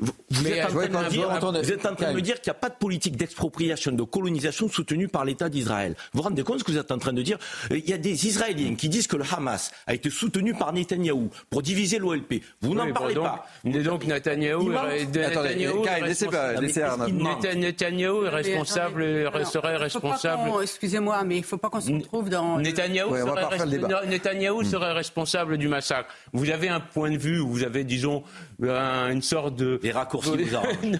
vous, 0.00 0.48
êtes 0.48 0.64
en 0.66 1.94
train 1.94 2.10
de 2.10 2.16
me 2.16 2.20
dire 2.20 2.40
qu'il 2.40 2.50
n'y 2.50 2.56
a 2.56 2.60
pas 2.60 2.70
de 2.70 2.74
politique 2.74 3.16
d'expropriation 3.16 3.92
de 3.92 4.02
colonisation 4.02 4.31
soutenue 4.40 5.08
par 5.08 5.24
l'État 5.24 5.48
d'Israël. 5.48 5.94
Vous 6.12 6.18
vous 6.18 6.22
rendez 6.22 6.42
compte 6.42 6.60
ce 6.60 6.64
que 6.64 6.72
vous 6.72 6.78
êtes 6.78 6.90
en 6.90 6.98
train 6.98 7.12
de 7.12 7.22
dire? 7.22 7.38
Il 7.70 7.88
y 7.88 7.92
a 7.92 7.98
des 7.98 8.26
Israéliens 8.26 8.74
qui 8.74 8.88
disent 8.88 9.06
que 9.06 9.16
le 9.16 9.24
Hamas 9.30 9.70
a 9.86 9.94
été 9.94 10.10
soutenu 10.10 10.54
par 10.54 10.72
Netanyahou 10.72 11.30
pour 11.50 11.62
diviser 11.62 11.98
l'OLP. 11.98 12.42
Vous 12.60 12.74
n'en 12.74 12.92
parlez 12.92 13.14
pas. 13.14 13.46
donc 13.64 14.04
Netanyahou, 14.04 14.70
Netanyahou, 14.70 15.84
Netanyahou 17.56 18.24
est 18.24 18.28
responsable, 18.28 19.30
serait 19.44 19.76
responsable. 19.76 20.50
Excusez-moi, 20.62 21.22
mais 21.24 21.36
il 21.36 21.40
ne 21.40 21.46
faut 21.46 21.58
pas 21.58 21.70
qu'on 21.70 21.80
se 21.80 21.92
retrouve 21.92 22.28
dans. 22.28 22.58
Netanyahou, 22.58 23.14
serait, 23.16 24.06
Netanyahou 24.06 24.64
serait 24.64 24.92
responsable 24.92 25.58
du 25.58 25.68
massacre. 25.68 26.08
Vous 26.32 26.50
avez 26.50 26.68
un 26.68 26.80
point 26.80 27.10
de 27.10 27.18
vue, 27.18 27.38
vous 27.38 27.64
avez, 27.64 27.84
disons, 27.84 28.22
une 28.60 29.22
sorte 29.22 29.56
de. 29.56 29.78
Des 29.82 29.92
raccourcis, 29.92 30.30
vous, 30.30 30.98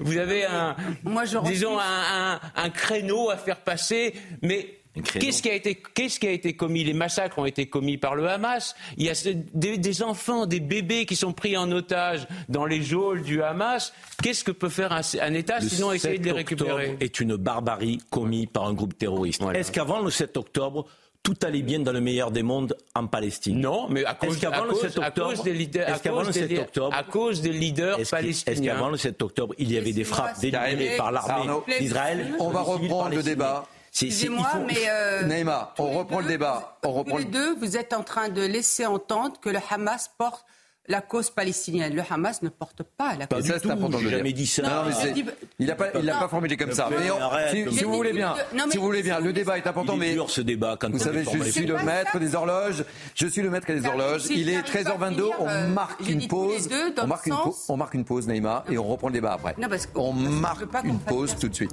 vous 0.00 0.16
avez 0.18 0.44
un. 0.44 0.76
Moi, 1.04 1.24
je 1.24 1.38
disons, 1.38 1.78
un, 1.78 2.29
un, 2.29 2.29
créneau 2.70 3.30
à 3.30 3.36
faire 3.36 3.60
passer, 3.60 4.14
mais 4.42 4.80
Qu'est-ce 5.04 5.40
qui, 5.40 5.48
a 5.48 5.54
été, 5.54 5.80
qu'est-ce 5.94 6.18
qui 6.18 6.26
a 6.26 6.32
été 6.32 6.54
commis? 6.54 6.82
Les 6.82 6.94
massacres 6.94 7.38
ont 7.38 7.46
été 7.46 7.66
commis 7.66 7.96
par 7.96 8.16
le 8.16 8.28
Hamas. 8.28 8.74
Il 8.96 9.04
y 9.04 9.10
a 9.10 9.14
des, 9.54 10.02
enfants, 10.02 10.46
des 10.46 10.58
bébés 10.58 11.06
qui 11.06 11.14
sont 11.14 11.32
pris 11.32 11.56
en 11.56 11.70
otage 11.70 12.26
dans 12.48 12.66
les 12.66 12.82
geôles 12.82 13.22
du 13.22 13.40
Hamas. 13.40 13.92
Qu'est-ce 14.20 14.42
que 14.42 14.50
peut 14.50 14.68
faire 14.68 14.92
un, 14.92 15.34
État 15.34 15.60
sinon 15.60 15.92
essayer 15.92 16.18
de 16.18 16.24
les 16.24 16.32
récupérer? 16.32 16.96
est 16.98 17.20
une 17.20 17.36
barbarie 17.36 18.00
commise 18.10 18.48
par 18.52 18.66
un 18.66 18.74
groupe 18.74 18.98
terroriste. 18.98 19.42
Est-ce 19.54 19.70
qu'avant 19.70 20.00
le 20.00 20.10
7 20.10 20.36
octobre, 20.36 20.86
tout 21.22 21.36
allait 21.42 21.62
bien 21.62 21.80
dans 21.80 21.92
le 21.92 22.00
meilleur 22.00 22.30
des 22.30 22.42
mondes 22.42 22.76
en 22.94 23.06
Palestine. 23.06 23.60
Non, 23.60 23.88
mais 23.88 24.04
à 24.04 24.14
cause, 24.14 24.42
à 24.44 25.10
cause, 25.10 25.42
des 25.42 25.52
leaders, 25.52 25.88
à 25.88 25.98
cause, 25.98 26.30
des, 26.30 26.58
octobre, 26.58 26.96
à 26.96 27.02
cause 27.02 27.40
des 27.42 27.52
leaders 27.52 27.98
palestiniens. 28.10 28.52
Est-ce 28.52 28.62
qu'avant 28.62 28.88
le 28.88 28.96
7 28.96 29.22
octobre, 29.22 29.54
il 29.58 29.70
y 29.70 29.78
avait 29.78 29.92
des 29.92 30.04
frappes 30.04 30.40
délibérées 30.40 30.96
par 30.96 31.12
l'armée 31.12 31.52
d'Israël 31.78 32.34
On 32.38 32.50
va 32.50 32.62
reprendre 32.62 33.14
le 33.14 33.22
débat. 33.22 33.66
Excusez-moi, 33.92 34.48
mais 34.66 34.88
euh, 34.88 35.44
on 35.78 35.98
reprend 35.98 36.20
le 36.20 36.26
débat. 36.26 36.78
On 36.84 36.92
reprend 36.92 37.18
les 37.18 37.24
deux, 37.24 37.56
vous 37.56 37.76
êtes 37.76 37.92
en 37.92 38.04
train 38.04 38.28
de 38.28 38.42
laisser 38.42 38.86
entendre 38.86 39.38
que 39.40 39.50
le 39.50 39.58
Hamas 39.68 40.10
porte 40.16 40.46
la 40.90 41.00
cause 41.00 41.30
palestinienne. 41.30 41.94
Le 41.94 42.02
Hamas 42.10 42.42
ne 42.42 42.48
porte 42.48 42.82
pas 42.82 43.14
la 43.16 43.26
cause. 43.26 43.48
Pas 43.48 43.58
du 43.58 43.68
tout, 43.68 43.98
j'ai 43.98 44.10
jamais 44.10 44.32
dit 44.32 44.46
ça. 44.46 44.62
Non, 44.62 44.90
mais 44.90 45.24
il 45.58 45.66
n'a 45.66 45.74
pas, 45.74 45.86
il 45.94 46.04
l'a 46.04 46.18
pas 46.18 46.28
formulé 46.28 46.56
comme 46.56 46.72
ça. 46.72 46.88
Mais 46.90 47.70
si, 47.70 47.84
vous 47.84 47.94
voulez 47.94 48.12
bien, 48.12 48.34
si 48.70 48.76
vous 48.76 48.84
voulez 48.84 49.02
bien, 49.02 49.20
le 49.20 49.32
débat 49.32 49.56
est 49.56 49.66
important, 49.66 49.96
mais 49.96 50.12
dur 50.12 50.28
ce 50.28 50.40
débat. 50.40 50.76
Quand 50.78 50.90
vous 50.90 50.98
savez, 50.98 51.24
je 51.24 51.50
suis 51.50 51.66
le 51.66 51.78
maître 51.78 52.18
des 52.18 52.34
horloges. 52.34 52.84
Je 53.14 53.26
suis 53.26 53.42
le 53.42 53.50
maître 53.50 53.66
des 53.68 53.86
horloges. 53.86 54.26
Il 54.30 54.48
est 54.48 54.60
13h22. 54.62 55.30
On 55.38 55.48
euh, 55.48 55.68
marque 55.68 56.08
une 56.08 56.26
pause. 56.26 56.68
On 57.00 57.06
marque 57.06 57.26
une 57.26 57.36
pause. 57.36 57.64
On 57.68 57.76
marque 57.76 57.94
une 57.94 58.04
pause, 58.04 58.26
Naïma, 58.26 58.64
et 58.68 58.76
on 58.78 58.84
reprend 58.84 59.08
le 59.08 59.14
débat 59.14 59.32
après. 59.32 59.54
On 59.94 60.12
marque 60.12 60.66
une 60.84 60.98
pause 60.98 61.36
tout 61.38 61.48
de 61.48 61.54
suite. 61.54 61.72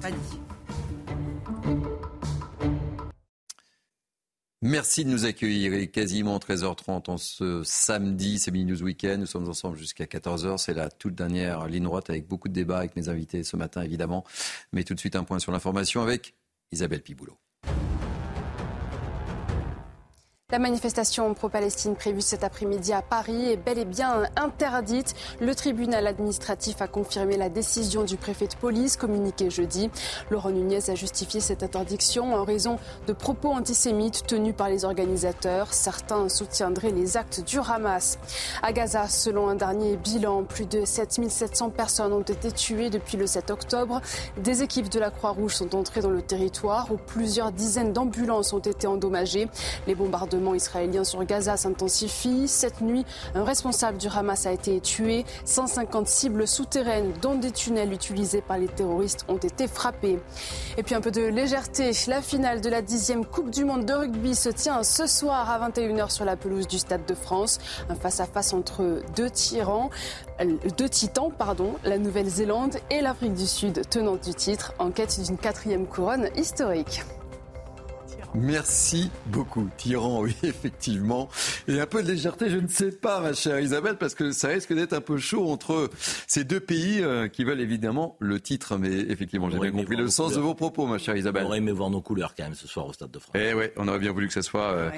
Merci 4.63 5.05
de 5.05 5.11
nous 5.11 5.25
accueillir. 5.25 5.71
Il 5.75 5.81
est 5.81 5.87
quasiment 5.87 6.39
13h30 6.39 7.11
en 7.11 7.17
ce 7.17 7.61
samedi, 7.63 8.39
c'est 8.39 8.49
Mini 8.49 8.71
News 8.71 8.81
Weekend. 8.81 9.19
Nous 9.19 9.27
sommes 9.27 9.47
ensemble 9.47 9.77
jusqu'à 9.77 10.05
14h. 10.05 10.57
C'est 10.57 10.73
la 10.73 10.89
toute 10.89 11.13
dernière 11.13 11.67
ligne 11.67 11.83
droite 11.83 12.09
avec 12.09 12.27
beaucoup 12.27 12.47
de 12.47 12.53
débats 12.53 12.79
avec 12.79 12.95
mes 12.95 13.07
invités 13.07 13.43
ce 13.43 13.55
matin, 13.55 13.83
évidemment. 13.83 14.23
Mais 14.73 14.83
tout 14.83 14.95
de 14.95 14.99
suite, 14.99 15.15
un 15.15 15.23
point 15.23 15.37
sur 15.37 15.51
l'information 15.51 16.01
avec 16.01 16.33
Isabelle 16.71 17.03
Piboulot. 17.03 17.37
La 20.49 20.59
manifestation 20.59 21.33
pro-Palestine 21.33 21.97
prévue 21.97 22.21
cet 22.21 22.45
après-midi 22.45 22.93
à 22.93 23.01
Paris 23.01 23.51
est 23.51 23.57
bel 23.57 23.77
et 23.77 23.83
bien 23.83 24.23
interdite. 24.37 25.13
Le 25.41 25.53
tribunal 25.53 26.07
administratif 26.07 26.81
a 26.81 26.87
confirmé 26.87 27.35
la 27.35 27.49
décision 27.49 28.05
du 28.05 28.15
préfet 28.15 28.47
de 28.47 28.55
police 28.55 28.95
communiquée 28.95 29.49
jeudi. 29.49 29.89
Laurent 30.29 30.51
Nunez 30.51 30.89
a 30.89 30.95
justifié 30.95 31.41
cette 31.41 31.63
interdiction 31.63 32.33
en 32.33 32.45
raison 32.45 32.79
de 33.07 33.11
propos 33.11 33.49
antisémites 33.49 34.25
tenus 34.25 34.55
par 34.55 34.69
les 34.69 34.85
organisateurs. 34.85 35.73
Certains 35.73 36.29
soutiendraient 36.29 36.91
les 36.91 37.17
actes 37.17 37.43
du 37.45 37.59
Hamas. 37.59 38.17
À 38.63 38.71
Gaza, 38.71 39.09
selon 39.09 39.49
un 39.49 39.55
dernier 39.55 39.97
bilan, 39.97 40.45
plus 40.45 40.65
de 40.65 40.85
7700 40.85 41.71
personnes 41.71 42.13
ont 42.13 42.21
été 42.21 42.53
tuées 42.53 42.89
depuis 42.89 43.17
le 43.17 43.27
7 43.27 43.51
octobre. 43.51 43.99
Des 44.37 44.63
équipes 44.63 44.87
de 44.87 44.99
la 44.99 45.11
Croix-Rouge 45.11 45.55
sont 45.55 45.75
entrées 45.75 45.99
dans 45.99 46.09
le 46.09 46.21
territoire 46.21 46.89
où 46.89 46.95
plusieurs 46.95 47.51
dizaines 47.51 47.91
d'ambulances 47.91 48.53
ont 48.53 48.59
été 48.59 48.87
endommagées. 48.87 49.49
Les 49.87 49.95
bombardements 49.95 50.36
bombardements 50.37 50.55
israéliens 50.55 51.03
sur 51.03 51.23
Gaza 51.25 51.57
s'intensifie. 51.57 52.47
Cette 52.47 52.81
nuit, 52.81 53.05
un 53.35 53.43
responsable 53.43 53.97
du 53.97 54.07
Hamas 54.07 54.45
a 54.45 54.51
été 54.51 54.79
tué. 54.79 55.25
150 55.45 56.07
cibles 56.07 56.47
souterraines, 56.47 57.13
dont 57.21 57.35
des 57.35 57.51
tunnels 57.51 57.93
utilisés 57.93 58.41
par 58.41 58.57
les 58.57 58.67
terroristes, 58.67 59.25
ont 59.27 59.37
été 59.37 59.67
frappées. 59.67 60.19
Et 60.77 60.83
puis 60.83 60.95
un 60.95 61.01
peu 61.01 61.11
de 61.11 61.21
légèreté. 61.21 61.91
La 62.07 62.21
finale 62.21 62.61
de 62.61 62.69
la 62.69 62.81
dixième 62.81 63.25
Coupe 63.25 63.49
du 63.49 63.65
Monde 63.65 63.85
de 63.85 63.93
rugby 63.93 64.35
se 64.35 64.49
tient 64.49 64.83
ce 64.83 65.07
soir 65.07 65.49
à 65.49 65.69
21h 65.69 66.09
sur 66.11 66.25
la 66.25 66.35
pelouse 66.35 66.67
du 66.67 66.77
Stade 66.77 67.05
de 67.05 67.15
France. 67.15 67.59
Un 67.89 67.95
face-à-face 67.95 68.53
entre 68.53 69.01
deux 69.15 69.29
tyrans, 69.29 69.89
deux 70.77 70.89
titans, 70.89 71.31
pardon, 71.35 71.73
la 71.83 71.97
Nouvelle-Zélande 71.97 72.77
et 72.91 73.01
l'Afrique 73.01 73.33
du 73.33 73.47
Sud, 73.47 73.81
tenante 73.89 74.23
du 74.23 74.33
titre, 74.33 74.73
en 74.79 74.91
quête 74.91 75.19
d'une 75.21 75.37
quatrième 75.37 75.87
couronne 75.87 76.29
historique. 76.35 77.03
Merci 78.39 79.09
beaucoup, 79.25 79.67
Tyran, 79.77 80.21
oui, 80.23 80.35
effectivement. 80.43 81.27
Et 81.67 81.79
un 81.79 81.87
peu 81.87 82.03
de 82.03 82.07
légèreté, 82.07 82.49
je 82.49 82.57
ne 82.57 82.67
sais 82.67 82.91
pas, 82.91 83.19
ma 83.19 83.33
chère 83.33 83.59
Isabelle, 83.59 83.97
parce 83.97 84.13
que 84.13 84.31
ça 84.31 84.49
risque 84.49 84.73
d'être 84.73 84.93
un 84.93 85.01
peu 85.01 85.17
chaud 85.17 85.49
entre 85.49 85.89
ces 86.27 86.43
deux 86.43 86.59
pays 86.59 87.01
euh, 87.01 87.27
qui 87.27 87.43
veulent 87.43 87.61
évidemment 87.61 88.15
le 88.19 88.39
titre. 88.39 88.77
Mais 88.77 88.91
effectivement, 88.91 89.49
j'ai 89.49 89.59
bien 89.59 89.71
compris 89.71 89.95
le 89.95 90.07
sens 90.09 90.33
de 90.33 90.39
vos 90.39 90.53
propos, 90.53 90.85
ma 90.85 90.99
chère 90.99 91.17
Isabelle. 91.17 91.45
On 91.45 91.47
aurait 91.47 91.57
aimé 91.57 91.71
voir 91.71 91.89
nos 91.89 92.01
couleurs 92.01 92.35
quand 92.35 92.43
même 92.43 92.55
ce 92.55 92.67
soir 92.67 92.85
au 92.85 92.93
Stade 92.93 93.11
de 93.11 93.19
France. 93.19 93.35
Eh 93.35 93.53
oui, 93.55 93.65
on 93.75 93.87
aurait 93.87 93.99
bien 93.99 94.11
voulu 94.11 94.27
que 94.27 94.33
ce 94.33 94.43
soit 94.43 94.71
euh, 94.71 94.91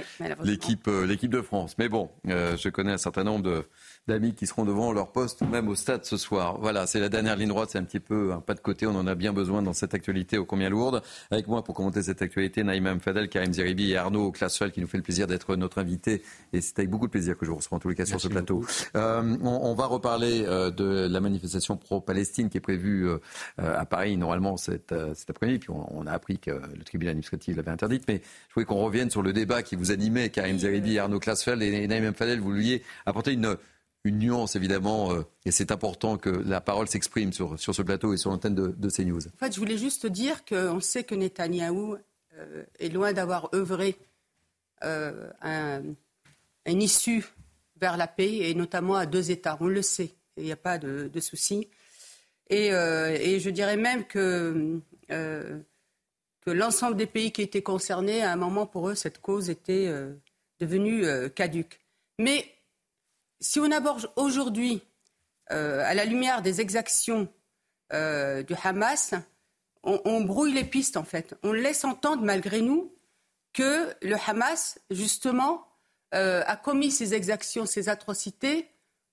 l'équipe, 0.44 0.88
euh, 0.88 1.06
l'équipe 1.06 1.32
de 1.32 1.42
France. 1.42 1.76
Mais 1.78 1.88
bon, 1.88 2.10
je 2.26 2.70
connais 2.70 2.92
un 2.92 2.98
certain 2.98 3.24
nombre 3.24 3.44
de 3.44 3.64
d'amis 4.10 4.34
qui 4.34 4.48
seront 4.48 4.66
devant 4.66 4.92
leur 4.92 5.12
poste, 5.12 5.42
même 5.42 5.70
au 5.70 5.76
stade 5.76 6.04
ce 6.04 6.18
soir. 6.18 6.58
Voilà, 6.60 6.88
c'est 6.88 7.00
la 7.00 7.10
dernière 7.10 7.38
ligne 7.38 7.48
droite, 7.50 7.70
c'est 7.72 7.78
un 7.78 7.84
petit 7.84 8.00
peu 8.00 8.34
un 8.34 8.42
pas 8.42 8.56
de 8.56 8.60
côté. 8.60 8.86
On 8.88 8.96
en 8.96 9.08
a 9.08 9.16
bien 9.16 9.32
besoin 9.32 9.62
dans 9.62 9.74
cette 9.74 9.94
actualité 9.94 10.38
ô 10.38 10.46
combien 10.46 10.70
lourde. 10.70 11.02
Avec 11.32 11.48
moi 11.48 11.64
pour 11.64 11.76
commenter 11.76 12.02
cette 12.02 12.22
actualité, 12.22 12.64
Naïma 12.64 12.96
Mfadel, 12.96 13.30
Karim 13.30 13.54
Zeribi 13.54 13.92
et 13.92 13.98
Arnaud 13.98 14.32
Classel 14.32 14.72
qui 14.72 14.82
nous 14.82 14.88
fait 14.88 14.98
le 14.98 15.04
plaisir 15.04 15.28
d'être 15.28 15.56
notre 15.56 15.78
invité. 15.78 16.24
Et 16.54 16.62
c'est 16.62 16.80
avec 16.80 16.90
beaucoup 16.90 17.06
de 17.06 17.12
plaisir 17.12 17.38
que 17.38 17.46
je 17.46 17.52
vous 17.52 17.58
reçois 17.58 17.78
en 17.78 17.80
tous 17.80 17.90
les 17.90 17.96
cas 17.96 18.06
sur 18.06 18.20
ce 18.20 18.28
plateau. 18.28 18.66
Euh, 18.96 19.38
on, 19.44 19.76
va 19.76 19.86
reparler 19.86 20.44
euh, 20.46 20.72
de 20.72 21.08
la 21.10 21.22
manifestation 21.22 21.78
pro-Palestine 21.78 22.50
qui 22.50 22.58
est 22.58 22.62
prévue 22.62 23.08
euh, 23.08 23.20
à 23.58 23.86
Paris 23.86 24.18
normalement 24.18 24.58
cet, 24.58 24.94
cet 25.14 25.30
après-midi. 25.30 25.60
Puis 25.60 25.70
on, 25.70 26.08
a 26.08 26.12
appris 26.12 26.40
que 26.40 26.52
le 26.52 26.84
tribunal 26.84 27.12
administratif 27.12 27.56
l'avait 27.56 27.72
interdite. 27.72 28.06
Mais 28.08 28.22
je 28.50 28.54
voulais 28.56 28.66
qu'on 28.66 28.84
revienne 28.84 29.12
sur 29.12 29.22
le 29.22 29.34
débat 29.34 29.62
qui 29.62 29.76
vous 29.76 29.92
animait, 29.92 30.30
Karim 30.30 30.58
Zeribi 30.58 30.98
Arnaud 30.98 31.20
Classel 31.20 31.62
et 31.62 31.88
Naïma 31.88 32.12
Mfadel. 32.12 32.40
Vous 32.40 32.50
vouliez 32.50 32.82
apporter 33.06 33.34
une 33.34 33.56
une 34.04 34.20
nuance 34.20 34.56
évidemment, 34.56 35.12
euh, 35.12 35.24
et 35.46 35.52
c'est 35.52 35.72
important 35.72 36.18
que 36.18 36.30
la 36.30 36.62
parole 36.62 36.88
s'exprime 36.88 37.34
sur, 37.34 37.60
sur 37.60 37.76
ce 37.76 37.82
plateau 37.82 38.14
et 38.14 38.18
sur 38.18 38.30
l'antenne 38.32 38.56
de, 38.56 38.74
de, 38.78 38.90
CNews. 38.90 39.28
En 39.28 39.38
fait, 39.38 39.54
je 39.54 39.60
voulais 39.60 39.78
juste 39.78 40.06
dire 40.06 40.46
qu'on 40.46 40.80
sait 40.80 41.04
que 41.04 41.16
Netanyahou 41.16 41.98
euh, 42.36 42.64
est 42.80 42.90
loin 42.90 43.12
d'avoir 43.12 43.50
œuvré 43.54 43.98
euh, 44.84 45.30
un, 45.42 45.82
une 46.66 46.82
issue 46.82 47.26
vers 47.80 47.98
la 47.98 48.08
paix, 48.08 48.50
et 48.50 48.54
notamment 48.54 48.96
à 48.96 49.06
deux 49.06 49.32
États. 49.32 49.58
On 49.60 49.68
le 49.68 49.82
sait, 49.82 50.12
il 50.38 50.44
n'y 50.44 50.52
a 50.52 50.58
pas 50.58 50.78
de, 50.78 51.20
souci. 51.20 51.68
Et, 52.50 52.68
et, 52.68 53.40
je 53.40 53.50
dirais 53.50 53.78
même 53.78 54.06
que, 54.06 54.82
que 55.08 56.52
l'ensemble 56.52 56.98
des 56.98 57.06
pays 57.06 57.32
qui 57.32 57.42
étaient 57.42 57.62
concernés, 57.62 58.22
à 58.22 58.34
un 58.34 58.36
moment 58.36 58.66
pour 58.66 58.90
eux, 58.90 58.96
cette 58.96 59.22
cause 59.22 59.50
était 59.50 59.90
devenue 60.60 61.06
caduque. 61.34 61.80
Mais 62.18 62.59
si 63.40 63.60
on 63.60 63.72
aborde 63.72 64.12
aujourd'hui, 64.16 64.82
euh, 65.52 65.84
à 65.84 65.94
la 65.94 66.06
lumière 66.06 66.42
des 66.42 66.62
exactions 66.62 67.28
euh, 67.94 68.44
du 68.44 68.54
Hamas, 68.64 69.16
on, 69.84 70.22
brouille 70.22 70.54
les 70.54 70.66
pistes 70.66 70.98
en 70.98 71.06
fait. 71.06 71.36
On 71.42 71.54
laisse 71.54 71.86
entendre 71.86 72.22
malgré 72.22 72.62
nous 72.62 72.94
que 73.54 73.88
le 74.02 74.16
Hamas, 74.28 74.78
justement, 74.92 75.66
euh, 76.14 76.44
a 76.46 76.56
commis 76.58 76.92
ces 76.92 77.14
exactions, 77.14 77.66
ces 77.66 77.88
atrocités 77.90 78.68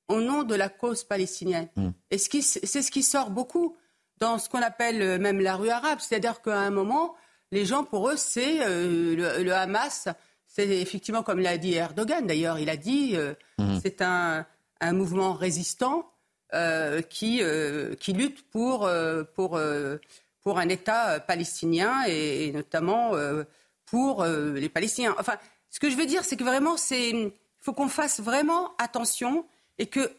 au 0.09 0.21
nom 0.21 0.43
de 0.43 0.55
la 0.55 0.69
cause 0.69 1.05
palestinienne. 1.05 1.69
Mm. 1.77 1.91
Et 2.11 2.19
c'est 2.19 2.83
ce 2.83 2.91
qui 2.91 3.03
sort 3.03 3.31
beaucoup 3.31 3.77
dans 4.19 4.39
ce 4.39 4.49
qu'on 4.49 4.61
appelle 4.61 5.21
même 5.21 5.41
la 5.41 5.57
rue 5.57 5.71
arabe. 5.71 6.01
C'est-à-dire 6.01 6.43
qu'à 6.43 6.59
un 6.59 6.71
moment, 6.71 7.15
les 7.53 7.65
gens, 7.65 7.85
pour 7.85 8.11
eux, 8.11 8.17
c'est 8.17 8.59
le, 8.67 9.53
Hamas, 9.53 10.09
c'est 10.57 10.81
effectivement 10.81 11.23
comme 11.23 11.41
l'a 11.41 11.59
dit 11.59 11.75
Erdogan 11.75 12.27
d'ailleurs, 12.27 12.59
il 12.59 12.71
a 12.71 12.79
dit 12.79 13.15
euh, 13.15 13.35
mhm. 13.59 13.79
c'est 13.83 14.01
un, 14.01 14.47
mouvement 14.93 15.35
résistant 15.35 16.11
euh, 16.55 17.03
qui, 17.03 17.43
euh, 17.43 17.95
qui 17.97 18.15
lutte 18.15 18.49
pour, 18.51 18.89
pour, 19.35 19.61
pour 20.41 20.59
un 20.59 20.69
État 20.69 21.21
palestinien 21.21 22.05
et, 22.07 22.53
notamment 22.53 23.13
pour 23.85 24.25
les 24.25 24.69
Palestiniens. 24.69 25.15
Enfin, 25.19 25.37
ce 25.71 25.79
que 25.81 25.91
je 25.91 25.97
veux 25.97 26.07
dire, 26.07 26.25
c'est 26.25 26.37
que 26.37 26.45
vraiment, 26.45 26.77
il 26.91 27.33
faut 27.59 27.73
qu'on 27.73 27.89
fasse 27.89 28.21
vraiment 28.21 28.75
attention 28.79 29.47
et 29.79 29.87
que, 29.87 30.11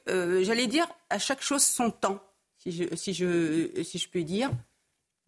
j'allais 0.43 0.67
dire, 0.67 0.87
à 1.09 1.17
chaque 1.17 1.41
chose 1.41 1.63
son 1.63 1.91
temps, 1.91 2.19
si 2.57 2.71
je, 2.71 2.95
si 2.95 3.13
je, 3.13 3.83
si 3.83 3.97
je 3.97 4.09
puis 4.09 4.25
dire. 4.25 4.51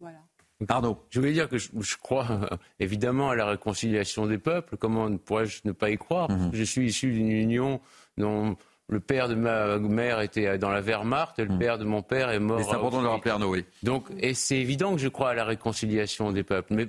Voilà. 0.00 0.18
Pardon. 0.66 0.98
Je 1.10 1.20
voulais 1.20 1.32
dire 1.32 1.48
que 1.48 1.58
je, 1.58 1.96
crois 1.96 2.26
euh, 2.30 2.56
évidemment 2.80 3.30
à 3.30 3.36
la 3.36 3.46
réconciliation 3.46 4.26
des 4.26 4.38
peuples. 4.38 4.76
Comment 4.76 5.16
pourrais-je 5.16 5.60
ne 5.64 5.72
pas 5.72 5.90
y 5.90 5.96
croire? 5.96 6.30
Mhm. 6.30 6.50
Je 6.52 6.62
suis 6.62 6.86
issu 6.86 7.12
d'une 7.12 7.30
union 7.30 7.80
dont 8.18 8.56
le 8.88 9.00
père 9.00 9.28
de 9.28 9.34
ma 9.34 9.78
mère 9.78 10.20
était 10.20 10.58
dans 10.58 10.70
la 10.70 10.80
Wehrmacht 10.80 11.38
et 11.38 11.44
le 11.44 11.52
mhm. 11.52 11.58
père 11.58 11.78
de 11.78 11.84
mon 11.84 12.02
père 12.02 12.30
est 12.30 12.40
mort. 12.40 12.60
C'est 12.62 12.74
important 12.74 12.98
de 12.98 13.04
le 13.04 13.08
rappeler, 13.08 13.30
Arnaud, 13.30 13.50
oui. 13.50 13.64
Donc, 13.82 14.08
et 14.18 14.34
c'est 14.34 14.58
évident 14.58 14.94
que 14.94 15.00
je 15.00 15.08
crois 15.08 15.30
à 15.30 15.34
la 15.34 15.44
réconciliation 15.44 16.32
des 16.32 16.42
peuples. 16.42 16.74
Mais 16.74 16.88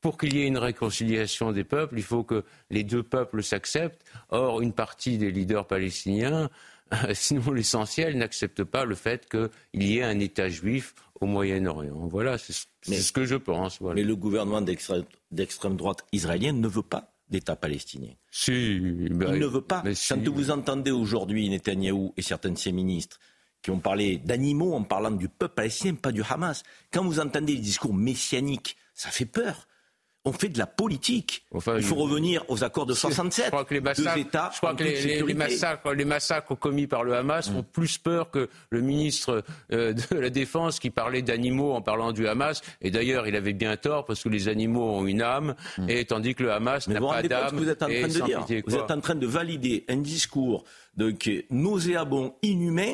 pour 0.00 0.16
qu'il 0.16 0.34
y 0.34 0.42
ait 0.42 0.46
une 0.46 0.58
réconciliation 0.58 1.52
des 1.52 1.64
peuples, 1.64 1.96
il 1.98 2.02
faut 2.02 2.22
que 2.22 2.44
les 2.70 2.84
deux 2.84 3.02
peuples 3.02 3.42
s'acceptent. 3.42 4.02
Or, 4.30 4.62
une 4.62 4.72
partie 4.72 5.18
des 5.18 5.30
leaders 5.30 5.66
palestiniens, 5.66 6.48
sinon 7.12 7.52
l'essentiel, 7.52 8.16
n'acceptent 8.16 8.64
pas 8.64 8.84
le 8.84 8.94
fait 8.94 9.28
qu'il 9.28 9.82
y 9.82 9.98
ait 9.98 10.04
un 10.04 10.18
État 10.18 10.48
juif 10.48 10.94
au 11.20 11.26
Moyen-Orient. 11.26 12.08
Voilà, 12.08 12.38
c'est 12.38 12.52
ce 12.52 13.12
que 13.12 13.24
je 13.24 13.36
pense. 13.36 13.80
Mais 13.80 14.02
le 14.02 14.16
gouvernement 14.16 14.62
d'extrême 14.62 15.76
droite 15.76 16.04
israélienne 16.12 16.60
ne 16.60 16.68
veut 16.68 16.82
pas 16.82 17.12
d'État 17.28 17.54
palestinien. 17.56 18.12
Si, 18.30 18.50
ben, 19.10 19.34
il 19.34 19.40
ne 19.40 19.46
veut 19.46 19.60
pas. 19.60 19.84
Quand 20.08 20.28
vous 20.28 20.50
entendez 20.50 20.90
aujourd'hui 20.90 21.48
Netanyahou 21.48 22.12
et 22.16 22.22
certains 22.22 22.50
de 22.50 22.58
ses 22.58 22.72
ministres 22.72 23.20
qui 23.62 23.70
ont 23.70 23.78
parlé 23.78 24.18
d'animaux 24.18 24.74
en 24.74 24.82
parlant 24.82 25.10
du 25.10 25.28
peuple 25.28 25.54
palestinien, 25.54 25.94
pas 25.94 26.12
du 26.12 26.22
Hamas, 26.28 26.62
quand 26.92 27.04
vous 27.04 27.20
entendez 27.20 27.54
les 27.54 27.60
discours 27.60 27.94
messianiques, 27.94 28.76
ça 28.94 29.10
fait 29.10 29.26
peur 29.26 29.68
on 30.24 30.32
fait 30.32 30.48
de 30.48 30.58
la 30.58 30.66
politique. 30.66 31.44
il 31.54 31.82
faut 31.82 31.94
revenir 31.94 32.44
aux 32.48 32.62
accords 32.62 32.84
de 32.84 32.92
67. 32.92 33.46
Je 33.46 33.50
crois 33.50 33.64
que 33.64 33.74
les 33.74 33.80
massacres, 33.80 34.18
États 34.18 34.50
je 34.52 34.58
crois 34.58 34.74
que 34.74 34.84
les, 34.84 35.34
massacres, 35.34 35.92
les, 35.92 36.04
massacres, 36.04 36.58
commis 36.58 36.86
par 36.86 37.04
le 37.04 37.14
Hamas 37.14 37.48
font 37.48 37.62
plus 37.62 37.96
peur 37.96 38.30
que 38.30 38.48
le 38.68 38.80
ministre 38.82 39.42
euh, 39.72 39.94
de 39.94 40.16
la 40.18 40.28
Défense 40.28 40.78
qui 40.78 40.90
parlait 40.90 41.22
d'animaux 41.22 41.72
en 41.72 41.80
parlant 41.80 42.12
du 42.12 42.28
Hamas. 42.28 42.60
Et 42.82 42.90
d'ailleurs, 42.90 43.26
il 43.26 43.36
avait 43.36 43.54
bien 43.54 43.76
tort 43.76 44.04
parce 44.04 44.22
que 44.22 44.28
les 44.28 44.48
animaux 44.48 44.90
ont 44.90 45.06
une 45.06 45.22
âme, 45.22 45.54
mm. 45.78 45.88
et 45.88 46.04
tandis 46.04 46.34
que 46.34 46.42
le 46.42 46.52
Hamas 46.52 46.86
n'a 46.88 47.00
pas 47.00 47.22
d'âme. 47.22 47.56
Vous 47.56 47.68
êtes 47.68 47.82
en 47.82 47.86
train 47.86 48.08
de 48.08 48.24
dire. 48.24 48.62
vous 48.66 48.76
êtes 48.76 48.90
en 48.90 49.00
train 49.00 49.14
de 49.14 49.26
valider 49.26 49.84
un 49.88 49.96
discours 49.96 50.64
de, 50.96 51.14
nauséabond, 51.50 52.34
inhumain. 52.42 52.92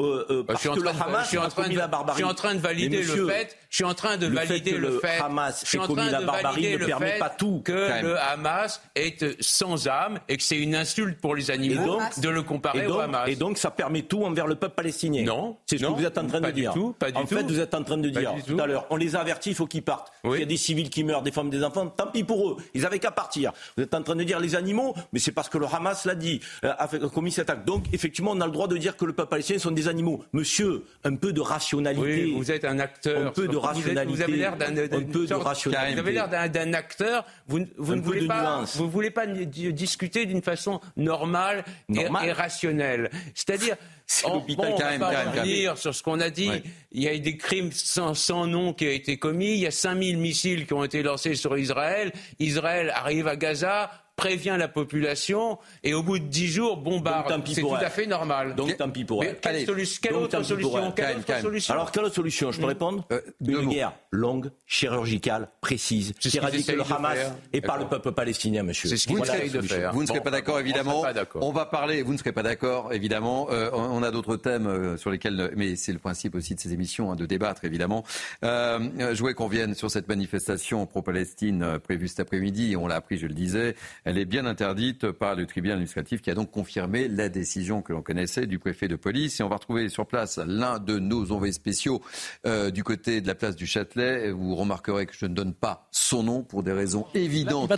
Euh, 0.00 0.24
euh, 0.30 0.42
parce 0.44 0.62
que 0.62 0.78
le 0.78 0.88
Hamas 0.88 1.24
je 1.24 1.28
suis 1.28 1.38
en 1.38 1.48
train 1.48 1.68
de, 1.68 1.76
la 1.76 1.88
barbarie. 1.88 2.18
Je 2.18 2.24
suis 2.24 2.30
en 2.30 2.34
train 2.34 2.54
de 2.54 2.60
valider 2.60 3.02
le 3.02 3.26
fait. 3.28 3.56
Je 3.68 3.76
suis 3.76 3.84
en 3.84 3.94
train 3.94 4.16
de 4.16 4.26
valider 4.28 4.72
le 4.72 4.98
fait. 5.00 5.18
Le 5.18 5.24
Hamas 5.24 5.74
ait 5.74 5.78
commis 5.78 6.10
la 6.10 6.20
barbarie 6.20 6.72
ne 6.78 6.84
permet 6.84 7.18
pas 7.18 7.30
tout. 7.30 7.62
Que 7.64 8.02
le 8.02 8.16
Hamas 8.18 8.80
est 8.94 9.42
sans 9.42 9.88
âme 9.88 10.20
et 10.28 10.36
que 10.36 10.42
c'est 10.42 10.58
une 10.58 10.74
insulte 10.74 11.20
pour 11.20 11.34
les 11.34 11.50
animaux 11.50 12.00
de 12.16 12.28
le 12.28 12.42
comparer 12.42 12.86
au 12.86 13.00
Hamas. 13.00 13.28
Et 13.28 13.36
donc 13.36 13.58
ça 13.58 13.70
permet 13.70 14.02
tout 14.02 14.22
envers 14.24 14.46
le 14.46 14.54
peuple 14.54 14.74
palestinien. 14.74 15.24
Non, 15.24 15.56
c'est 15.66 15.78
ce 15.78 15.86
que 15.86 15.90
vous 15.90 16.04
êtes 16.04 16.18
en 16.18 16.26
train 16.26 16.40
de 16.40 16.50
dire. 16.50 16.72
Tout, 16.72 16.94
pas 16.98 17.10
du 17.10 17.18
en 17.18 17.26
fait, 17.26 17.42
vous 17.42 17.60
êtes 17.60 17.74
en 17.74 17.82
train 17.82 17.98
de 17.98 18.08
dire 18.08 18.34
tout 18.46 18.58
à 18.60 18.66
l'heure. 18.66 18.86
On 18.90 18.96
les 18.96 19.16
a 19.16 19.20
avertis, 19.20 19.50
il 19.50 19.56
faut 19.56 19.66
qu'ils 19.66 19.82
partent. 19.82 20.12
Il 20.24 20.38
y 20.38 20.42
a 20.42 20.46
des 20.46 20.56
civils 20.56 20.90
qui 20.90 21.02
meurent, 21.02 21.22
des 21.22 21.32
femmes, 21.32 21.50
des 21.50 21.64
enfants. 21.64 21.86
Tant 21.88 22.06
pis 22.06 22.24
pour 22.24 22.50
eux. 22.50 22.56
Ils 22.74 22.86
avaient 22.86 22.98
qu'à 22.98 23.10
partir. 23.10 23.52
Vous 23.76 23.82
êtes 23.82 23.94
en 23.94 24.02
train 24.02 24.16
de 24.16 24.24
dire 24.24 24.38
les 24.38 24.54
animaux, 24.54 24.94
mais 25.12 25.18
c'est 25.18 25.32
parce 25.32 25.48
que 25.48 25.58
le 25.58 25.66
Hamas 25.66 26.04
l'a 26.04 26.14
dit, 26.14 26.40
euh, 26.64 26.72
a 26.78 26.86
commis 27.08 27.32
cet 27.32 27.50
acte. 27.50 27.66
Donc 27.66 27.84
effectivement, 27.92 28.32
on 28.32 28.40
a 28.40 28.46
le 28.46 28.52
droit 28.52 28.68
de 28.68 28.76
dire 28.76 28.96
que 28.96 29.04
le 29.04 29.12
peuple 29.12 29.30
palestinien 29.30 29.58
sont 29.58 29.70
des 29.70 29.87
animaux. 29.88 30.24
Monsieur, 30.32 30.84
un 31.04 31.16
peu 31.16 31.32
de 31.32 31.40
rationalité. 31.40 32.24
Oui, 32.24 32.34
vous 32.36 32.50
êtes 32.50 32.64
un 32.64 32.78
acteur. 32.78 33.26
Un 33.28 33.30
peu 33.30 33.48
de 33.48 33.56
rationalité. 33.56 34.14
Vous, 34.14 34.22
avez 34.22 34.36
l'air 34.36 34.56
d'un 34.56 34.74
peu 35.02 35.26
de 35.26 35.34
rationalité. 35.34 35.94
Vous 35.94 36.00
avez 36.00 36.12
l'air 36.12 36.28
d'un 36.28 36.72
acteur. 36.72 37.24
Vous, 37.46 37.60
vous 37.76 37.96
ne 37.96 38.00
voulez 38.00 38.26
pas, 38.26 38.64
vous 38.74 38.88
voulez 38.88 39.10
pas 39.10 39.26
discuter 39.26 40.26
d'une 40.26 40.42
façon 40.42 40.80
normale, 40.96 41.64
et, 41.94 42.32
rationnelle. 42.32 43.10
C'est-à-dire, 43.34 43.76
on, 44.24 44.38
bon, 44.38 44.54
on 44.58 44.76
va 44.76 44.98
pas 44.98 45.30
revenir 45.30 45.76
sur 45.78 45.94
ce 45.94 46.02
qu'on 46.02 46.20
a 46.20 46.30
dit. 46.30 46.50
Il 46.92 47.02
y 47.02 47.08
a 47.08 47.18
des 47.18 47.36
crimes 47.36 47.72
sans, 47.72 48.14
sans, 48.14 48.46
nom 48.46 48.72
qui 48.72 48.86
ont 48.86 48.90
été 48.90 49.18
commis. 49.18 49.52
Il 49.52 49.60
y 49.60 49.66
a 49.66 49.70
5000 49.70 50.18
missiles 50.18 50.66
qui 50.66 50.72
ont 50.74 50.84
été 50.84 51.02
lancés 51.02 51.34
sur 51.34 51.56
Israël. 51.58 52.12
Israël 52.38 52.92
arrive 52.94 53.28
à 53.28 53.36
Gaza 53.36 53.90
prévient 54.18 54.56
la 54.58 54.68
population 54.68 55.58
et 55.84 55.94
au 55.94 56.02
bout 56.02 56.18
de 56.18 56.24
dix 56.24 56.48
jours 56.48 56.76
bombarde. 56.76 57.32
C'est 57.46 57.60
tout 57.60 57.72
à 57.72 57.88
fait 57.88 58.06
normal. 58.06 58.56
Donc 58.56 58.76
tant 58.76 58.90
pis 58.90 59.04
pour 59.04 59.22
elle. 59.22 59.38
Quelle, 59.40 59.64
quelle 59.64 60.14
autre 60.16 60.42
solution, 60.42 60.92
quelle 60.92 61.18
autre 61.18 61.40
solution 61.40 61.74
Alors 61.74 61.92
quelle 61.92 62.04
autre 62.04 62.14
solution 62.16 62.50
Je 62.50 62.58
peux 62.58 62.64
hmm. 62.64 62.68
répondre 62.68 63.06
euh, 63.12 63.20
Une 63.40 63.68
guerre 63.68 63.92
longue, 64.10 64.50
chirurgicale, 64.66 65.48
précise, 65.60 66.14
qui 66.18 66.36
éradique 66.36 66.66
le 66.66 66.82
Hamas 66.82 67.18
et 67.52 67.60
par 67.60 67.78
le 67.78 67.86
peuple 67.86 68.10
palestinien, 68.12 68.64
monsieur. 68.64 68.88
C'est 68.88 68.96
ce 68.96 69.08
vous, 69.08 69.20
de 69.20 69.60
faire. 69.62 69.92
vous 69.92 70.02
ne 70.02 70.06
serez 70.06 70.20
pas 70.20 70.30
d'accord, 70.30 70.58
évidemment. 70.58 71.04
On 71.36 71.52
va 71.52 71.66
parler, 71.66 72.02
vous 72.02 72.12
ne 72.12 72.18
serez 72.18 72.32
pas 72.32 72.42
d'accord, 72.42 72.92
évidemment. 72.92 73.48
Euh, 73.50 73.70
on 73.72 74.02
a 74.02 74.10
d'autres 74.10 74.36
thèmes 74.36 74.66
euh, 74.66 74.96
sur 74.96 75.10
lesquels, 75.10 75.52
mais 75.54 75.76
c'est 75.76 75.92
le 75.92 75.98
principe 75.98 76.34
aussi 76.34 76.56
de 76.56 76.60
ces 76.60 76.72
émissions, 76.72 77.12
hein, 77.12 77.16
de 77.16 77.26
débattre, 77.26 77.64
évidemment. 77.64 78.04
je 78.42 79.18
voulais 79.18 79.34
qu'on 79.34 79.48
vienne 79.48 79.74
sur 79.74 79.92
cette 79.92 80.08
manifestation 80.08 80.86
pro-Palestine 80.86 81.78
prévue 81.78 82.08
cet 82.08 82.18
après-midi. 82.18 82.74
On 82.76 82.88
l'a 82.88 82.96
appris, 82.96 83.16
je 83.16 83.28
le 83.28 83.34
disais. 83.34 83.76
Elle 84.08 84.16
est 84.16 84.24
bien 84.24 84.46
interdite 84.46 85.10
par 85.10 85.34
le 85.34 85.44
tribunal 85.44 85.74
administratif 85.74 86.22
qui 86.22 86.30
a 86.30 86.34
donc 86.34 86.50
confirmé 86.50 87.08
la 87.08 87.28
décision 87.28 87.82
que 87.82 87.92
l'on 87.92 88.00
connaissait 88.00 88.46
du 88.46 88.58
préfet 88.58 88.88
de 88.88 88.96
police. 88.96 89.38
Et 89.38 89.42
on 89.42 89.50
va 89.50 89.56
retrouver 89.56 89.90
sur 89.90 90.06
place 90.06 90.38
l'un 90.38 90.78
de 90.78 90.98
nos 90.98 91.30
envoyés 91.30 91.52
spéciaux 91.52 92.00
euh, 92.46 92.70
du 92.70 92.82
côté 92.82 93.20
de 93.20 93.26
la 93.26 93.34
place 93.34 93.54
du 93.54 93.66
Châtelet. 93.66 94.30
Vous 94.30 94.56
remarquerez 94.56 95.04
que 95.04 95.12
je 95.14 95.26
ne 95.26 95.34
donne 95.34 95.52
pas 95.52 95.90
son 95.90 96.22
nom 96.22 96.42
pour 96.42 96.62
des 96.62 96.72
raisons 96.72 97.04
évidentes 97.12 97.70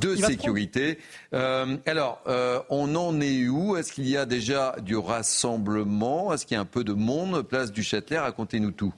de 0.00 0.16
sécurité. 0.16 0.98
Euh, 1.34 1.76
alors, 1.86 2.20
euh, 2.26 2.58
on 2.68 2.96
en 2.96 3.20
est 3.20 3.46
où? 3.46 3.76
Est-ce 3.76 3.92
qu'il 3.92 4.08
y 4.08 4.16
a 4.16 4.26
déjà 4.26 4.74
du 4.82 4.96
rassemblement? 4.96 6.34
Est-ce 6.34 6.46
qu'il 6.46 6.56
y 6.56 6.58
a 6.58 6.62
un 6.62 6.64
peu 6.64 6.82
de 6.82 6.94
monde? 6.94 7.42
Place 7.42 7.70
du 7.70 7.84
Châtelet, 7.84 8.18
racontez-nous 8.18 8.72
tout. 8.72 8.92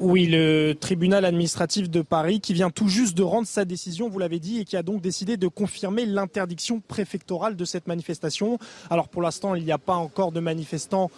Oui, 0.00 0.26
le 0.26 0.72
tribunal 0.72 1.24
administratif 1.24 1.90
de 1.90 2.02
Paris 2.02 2.40
qui 2.40 2.54
vient 2.54 2.70
tout 2.70 2.88
juste 2.88 3.16
de 3.16 3.22
rendre 3.22 3.46
sa 3.46 3.64
décision, 3.64 4.08
vous 4.08 4.18
l'avez 4.18 4.38
dit, 4.38 4.60
et 4.60 4.64
qui 4.64 4.76
a 4.76 4.82
donc 4.82 5.02
décidé 5.02 5.36
de 5.36 5.48
confirmer 5.48 6.06
l'interdiction 6.06 6.80
préfectorale 6.80 7.56
de 7.56 7.64
cette 7.64 7.86
manifestation. 7.86 8.58
Alors 8.90 9.08
pour 9.08 9.22
l'instant, 9.22 9.54
il 9.54 9.64
n'y 9.64 9.72
a 9.72 9.78
pas 9.78 9.94
encore 9.94 10.32
de 10.32 10.40
manifestants 10.40 11.10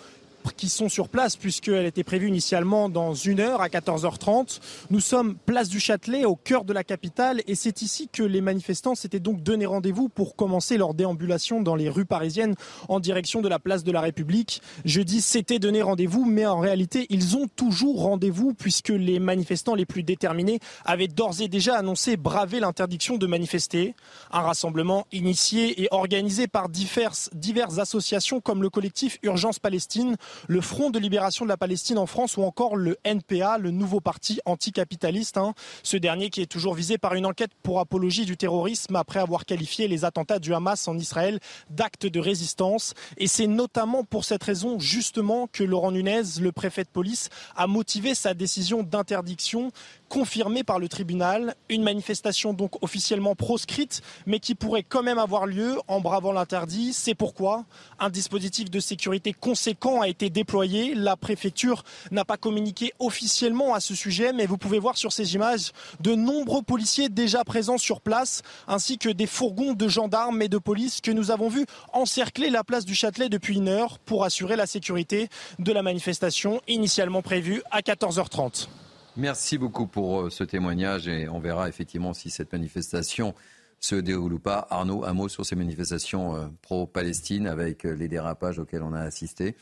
qui 0.53 0.69
sont 0.69 0.89
sur 0.89 1.09
place 1.09 1.37
puisqu'elle 1.37 1.87
était 1.87 2.05
prévue 2.05 2.29
initialement 2.29 2.89
dans 2.89 3.15
une 3.15 3.41
heure 3.41 3.61
à 3.61 3.69
14h30. 3.69 4.61
Nous 4.91 5.01
sommes 5.01 5.37
place 5.37 5.69
du 5.69 5.81
Châtelet 5.81 6.25
au 6.25 6.37
cœur 6.37 6.65
de 6.65 6.73
la 6.73 6.85
capitale 6.85 7.43
et 7.47 7.55
c'est 7.55 7.83
ici 7.83 8.09
que 8.13 8.23
les 8.23 8.41
manifestants 8.41 8.95
s'étaient 8.95 9.21
donc 9.21 9.43
donné 9.43 9.67
rendez-vous 9.67 10.09
pour 10.09 10.37
commencer 10.37 10.77
leur 10.77 10.95
déambulation 10.95 11.61
dans 11.61 11.75
les 11.75 11.89
rues 11.89 12.05
parisiennes 12.05 12.55
en 12.89 13.01
direction 13.01 13.41
de 13.41 13.49
la 13.49 13.59
place 13.59 13.85
de 13.85 13.93
la 13.93 14.01
République. 14.01 14.63
Je 14.85 15.01
dis 15.01 15.21
c'était 15.21 15.59
donné 15.59 15.83
rendez-vous 15.83 16.25
mais 16.25 16.47
en 16.47 16.59
réalité 16.59 17.07
ils 17.11 17.37
ont 17.37 17.49
toujours 17.49 18.03
rendez-vous 18.03 18.55
puisque 18.55 18.91
les 18.91 19.19
manifestants 19.19 19.75
les 19.75 19.87
plus 19.87 20.03
déterminés 20.03 20.61
avaient 20.85 21.09
d'ores 21.09 21.41
et 21.41 21.49
déjà 21.49 21.77
annoncé 21.77 22.17
braver 22.17 22.61
l'interdiction 22.61 23.17
de 23.17 23.27
manifester. 23.27 23.95
Un 24.31 24.41
rassemblement 24.41 25.07
initié 25.13 25.83
et 25.83 25.89
organisé 25.91 26.47
par 26.47 26.69
diverses, 26.69 27.31
diverses 27.33 27.79
associations 27.79 28.41
comme 28.41 28.63
le 28.63 28.71
collectif 28.71 29.19
Urgence 29.23 29.59
Palestine 29.59 30.17
le 30.49 30.61
Front 30.61 30.91
de 30.91 30.99
libération 30.99 31.45
de 31.45 31.49
la 31.49 31.57
Palestine 31.57 31.99
en 31.99 32.07
France 32.07 32.37
ou 32.37 32.43
encore 32.43 32.77
le 32.77 32.97
NPA, 33.05 33.59
le 33.59 33.71
nouveau 33.71 34.01
parti 34.01 34.41
anticapitaliste. 34.45 35.37
Hein. 35.37 35.55
Ce 35.83 35.97
dernier 35.97 36.31
qui 36.31 36.41
est 36.41 36.47
toujours 36.47 36.75
visé 36.75 36.99
par 36.99 37.15
une 37.15 37.27
enquête 37.27 37.53
pour 37.63 37.81
apologie 37.81 38.25
du 38.25 38.37
terrorisme 38.37 38.97
après 38.97 39.21
avoir 39.21 39.45
qualifié 39.45 39.89
les 39.89 40.05
attentats 40.05 40.39
du 40.39 40.55
Hamas 40.55 40.89
en 40.89 40.99
Israël 40.99 41.41
d'actes 41.71 42.07
de 42.07 42.21
résistance. 42.21 42.95
Et 43.17 43.27
c'est 43.27 43.47
notamment 43.47 44.05
pour 44.05 44.25
cette 44.25 44.43
raison 44.43 44.79
justement 44.79 45.49
que 45.53 45.65
Laurent 45.65 45.93
Nunez, 45.93 46.23
le 46.41 46.53
préfet 46.53 46.85
de 46.85 46.89
police, 46.89 47.29
a 47.57 47.67
motivé 47.67 48.15
sa 48.15 48.35
décision 48.35 48.83
d'interdiction 48.83 49.71
confirmée 50.09 50.65
par 50.65 50.79
le 50.79 50.89
tribunal. 50.89 51.55
Une 51.69 51.83
manifestation 51.83 52.53
donc 52.53 52.83
officiellement 52.83 53.35
proscrite, 53.35 54.03
mais 54.27 54.39
qui 54.39 54.55
pourrait 54.55 54.83
quand 54.83 55.03
même 55.03 55.19
avoir 55.19 55.47
lieu 55.47 55.79
en 55.89 56.01
bravant 56.01 56.33
l'interdit. 56.33 56.93
C'est 56.93 57.15
pourquoi 57.15 57.65
un 57.99 58.11
dispositif 58.11 58.71
de 58.71 58.81
sécurité 58.81 59.33
conséquent 59.33 60.01
a 60.01 60.09
été 60.09 60.31
déployé. 60.31 60.95
La 60.95 61.17
préfecture 61.17 61.85
n'a 62.11 62.25
pas 62.25 62.37
communiqué 62.37 62.93
officiellement 62.99 63.75
à 63.75 63.81
ce 63.81 63.95
sujet, 63.95 64.33
mais 64.33 64.47
vous 64.47 64.59
pouvez 64.59 64.79
voir 64.79 64.97
sur 64.97 65.13
ces 65.13 65.35
images 65.35 65.73
de 66.01 66.15
nombreux 66.15 66.63
policiers 66.63 67.09
déjà 67.09 67.45
présents 67.45 67.79
sur 67.79 68.01
place, 68.01 68.43
ainsi 68.69 68.99
que 68.99 69.09
des 69.09 69.27
fourgons 69.27 69.73
de 69.73 69.89
gendarmes 69.89 70.43
et 70.43 70.49
de 70.49 70.59
police 70.59 71.01
que 71.01 71.11
nous 71.11 71.31
avons 71.31 71.49
vus 71.49 71.67
encercler 71.93 72.51
la 72.51 72.65
place 72.65 72.85
du 72.85 72.95
Châtelet 72.95 73.29
depuis 73.29 73.57
une 73.57 73.69
heure 73.69 73.99
pour 73.99 74.25
assurer 74.25 74.57
la 74.57 74.67
sécurité 74.67 75.29
de 75.59 75.73
la 75.73 75.83
manifestation 75.83 76.61
initialement 76.69 77.23
prévue 77.23 77.63
à 77.71 77.81
14h30. 77.81 78.69
Merci 79.17 79.59
beaucoup 79.59 79.87
pour 79.87 80.23
euh, 80.23 80.31
ce 80.31 80.43
témoignage 80.43 81.07
et 81.07 81.29
on 81.29 81.39
verra 81.39 81.69
effectivement 81.69 82.15
si 82.15 82.31
cette 82.31 82.53
manifestation 82.53 83.33
se 83.79 83.95
déroule 83.95 84.33
ou 84.33 84.39
pas. 84.41 84.67
Arnaud, 84.71 85.05
un 85.05 85.13
mot 85.13 85.29
sur 85.29 85.47
ces 85.47 85.55
manifestations 85.55 86.35
euh, 86.35 86.47
pro-Palestine 86.63 87.47
avec 87.47 87.85
euh, 87.85 87.95
les 87.95 88.09
dérapages 88.09 88.59
auxquels 88.59 88.83
on 88.83 88.93
a 88.93 89.01
assisté. 89.01 89.55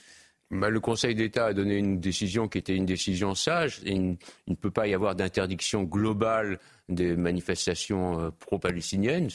Bah, 0.53 0.69
le 0.69 0.81
Conseil 0.81 1.15
d'État 1.15 1.47
a 1.47 1.53
donné 1.55 1.79
une 1.79 1.99
décision 1.99 2.47
qui 2.47 2.59
était 2.59 2.77
une 2.77 2.85
décision 2.85 3.35
sage. 3.35 3.81
il, 3.87 4.19
ne 4.47 4.55
peut 4.55 4.71
pas 4.71 4.87
y 4.87 4.93
avoir 4.93 5.15
d'interdiction 5.15 5.83
globale 5.83 6.59
des 6.91 7.17
manifestations 7.17 8.21
euh, 8.21 8.31
pro-palestiniennes. 8.39 9.29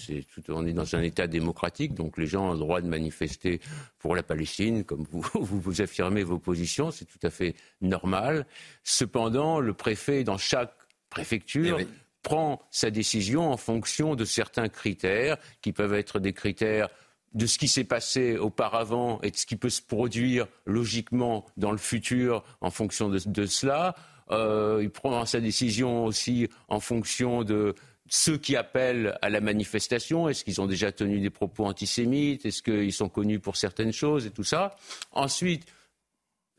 on 0.50 0.68
est 0.68 0.74
dans 0.74 0.96
un 0.96 1.02
État 1.02 1.26
démocratique, 1.26 1.96
donc 1.96 2.20
les 2.20 2.28
gens 2.28 2.50
ont 2.50 2.54
le 2.54 2.60
droit 2.60 2.82
de 2.82 2.88
manifester 2.88 3.62
pour 3.98 4.16
la 4.16 4.22
Palestine, 4.22 4.84
comme 4.84 5.08
vous, 5.10 5.26
vous, 5.34 5.82
affirmez 5.82 6.22
vos 6.22 6.38
positions, 6.38 6.92
c'est 6.92 7.06
tout 7.06 7.20
à 7.24 7.32
fait 7.32 7.56
normal. 7.82 8.46
Cependant, 8.84 9.60
le 9.60 9.74
préfet, 9.74 10.24
dans 10.24 10.38
chaque 10.38 10.76
préfecture, 11.10 11.80
eh 11.80 11.88
prend 12.22 12.62
sa 12.72 12.92
décision 12.92 13.50
en 13.50 13.58
fonction 13.58 14.16
de 14.16 14.26
certains 14.26 14.68
critères, 14.68 15.38
qui 15.62 15.72
peuvent 15.72 15.94
être 15.94 16.20
des 16.20 16.34
critères 16.34 16.90
de 17.38 17.46
ce 17.46 17.60
qui 17.60 17.68
s'est 17.68 17.84
passé 17.84 18.36
auparavant 18.36 19.20
et 19.22 19.30
de 19.30 19.38
ce 19.38 19.46
qui 19.46 19.56
peut 19.56 19.70
se 19.70 19.82
produire 19.82 20.48
logiquement 20.66 21.46
dans 21.56 21.72
le 21.72 21.78
futur 21.78 22.44
en 22.62 22.72
fonction 22.72 23.10
de, 23.10 23.46
cela. 23.46 23.96
Euh, 24.32 24.80
il 24.82 24.90
prend 24.90 25.24
sa 25.26 25.40
décision 25.40 26.04
aussi 26.06 26.50
en 26.68 26.80
fonction 26.80 27.44
de 27.44 27.76
ceux 28.10 28.38
qui 28.38 28.56
appellent 28.56 29.20
à 29.22 29.30
la 29.30 29.40
manifestation. 29.40 30.28
Est-ce 30.28 30.44
qu'ils 30.44 30.62
ont 30.62 30.66
déjà 30.66 30.92
tenu 30.92 31.20
des 31.20 31.30
propos 31.30 31.66
antisémites? 31.66 32.46
Est-ce 32.46 32.64
qu'ils 32.64 32.94
sont 32.94 33.10
connus 33.10 33.40
pour 33.40 33.56
certaines 33.56 33.94
choses 33.94 34.26
et 34.26 34.32
tout 34.32 34.44
ça? 34.44 34.76
Ensuite, 35.12 35.68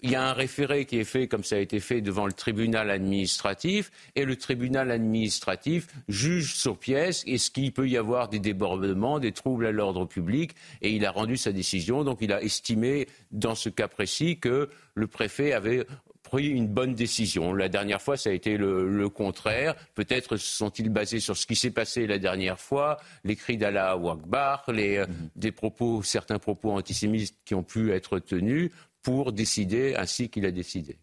il 0.01 0.11
y 0.11 0.15
a 0.15 0.29
un 0.29 0.33
référé 0.33 0.85
qui 0.85 0.99
est 0.99 1.05
fait, 1.05 1.27
comme 1.27 1.45
ça 1.45 1.57
a 1.57 1.59
été 1.59 1.81
fait, 1.81 2.01
devant 2.01 2.27
le 2.27 2.33
tribunal 2.33 2.91
administratif, 2.91 3.91
et 4.15 4.25
le 4.25 4.37
tribunal 4.37 4.91
administratif 4.91 5.89
juge 6.09 6.55
sur 6.55 6.79
pièce 6.79 7.25
est-ce 7.27 7.51
qu'il 7.51 7.73
peut 7.73 7.89
y 7.89 7.97
avoir 7.97 8.29
des 8.29 8.39
débordements, 8.39 9.19
des 9.19 9.33
troubles 9.33 9.67
à 9.67 9.73
l'ordre 9.73 10.07
public, 10.07 10.53
et 10.83 10.93
il 10.93 11.05
a 11.05 11.11
rendu 11.11 11.37
sa 11.37 11.53
décision. 11.53 12.05
Donc 12.05 12.19
il 12.21 12.33
a 12.33 12.43
estimé, 12.43 13.09
dans 13.33 13.55
ce 13.55 13.69
cas 13.69 13.89
précis, 13.89 14.39
que 14.39 14.69
le 14.95 15.07
préfet 15.07 15.53
avait 15.53 15.85
pris 16.29 16.49
une 16.49 16.67
bonne 16.67 16.95
décision. 16.95 17.55
La 17.55 17.69
dernière 17.69 18.03
fois, 18.03 18.19
ça 18.19 18.29
a 18.31 18.33
été 18.33 18.59
le, 18.59 19.09
contraire. 19.09 19.75
Peut-être 19.95 20.37
sont-ils 20.37 20.91
basés 20.91 21.21
sur 21.21 21.37
ce 21.37 21.47
qui 21.47 21.57
s'est 21.57 21.71
passé 21.71 22.07
la 22.07 22.19
dernière 22.19 22.61
fois, 22.61 22.99
les 23.25 23.35
cris 23.35 23.57
d'Allah 23.57 23.93
Akbar, 23.93 24.65
les, 24.69 24.99
mhm. 24.99 25.31
des 25.37 25.53
propos, 25.53 26.03
certains 26.03 26.39
propos 26.39 26.73
antisémites 26.73 27.35
qui 27.47 27.55
ont 27.55 27.63
pu 27.63 27.93
être 27.93 28.19
tenus 28.19 28.71
pour 29.03 29.33
décider 29.33 29.95
ainsi 29.97 30.29
qu'il 30.29 30.47
a 30.47 30.51
décidé. 30.51 30.99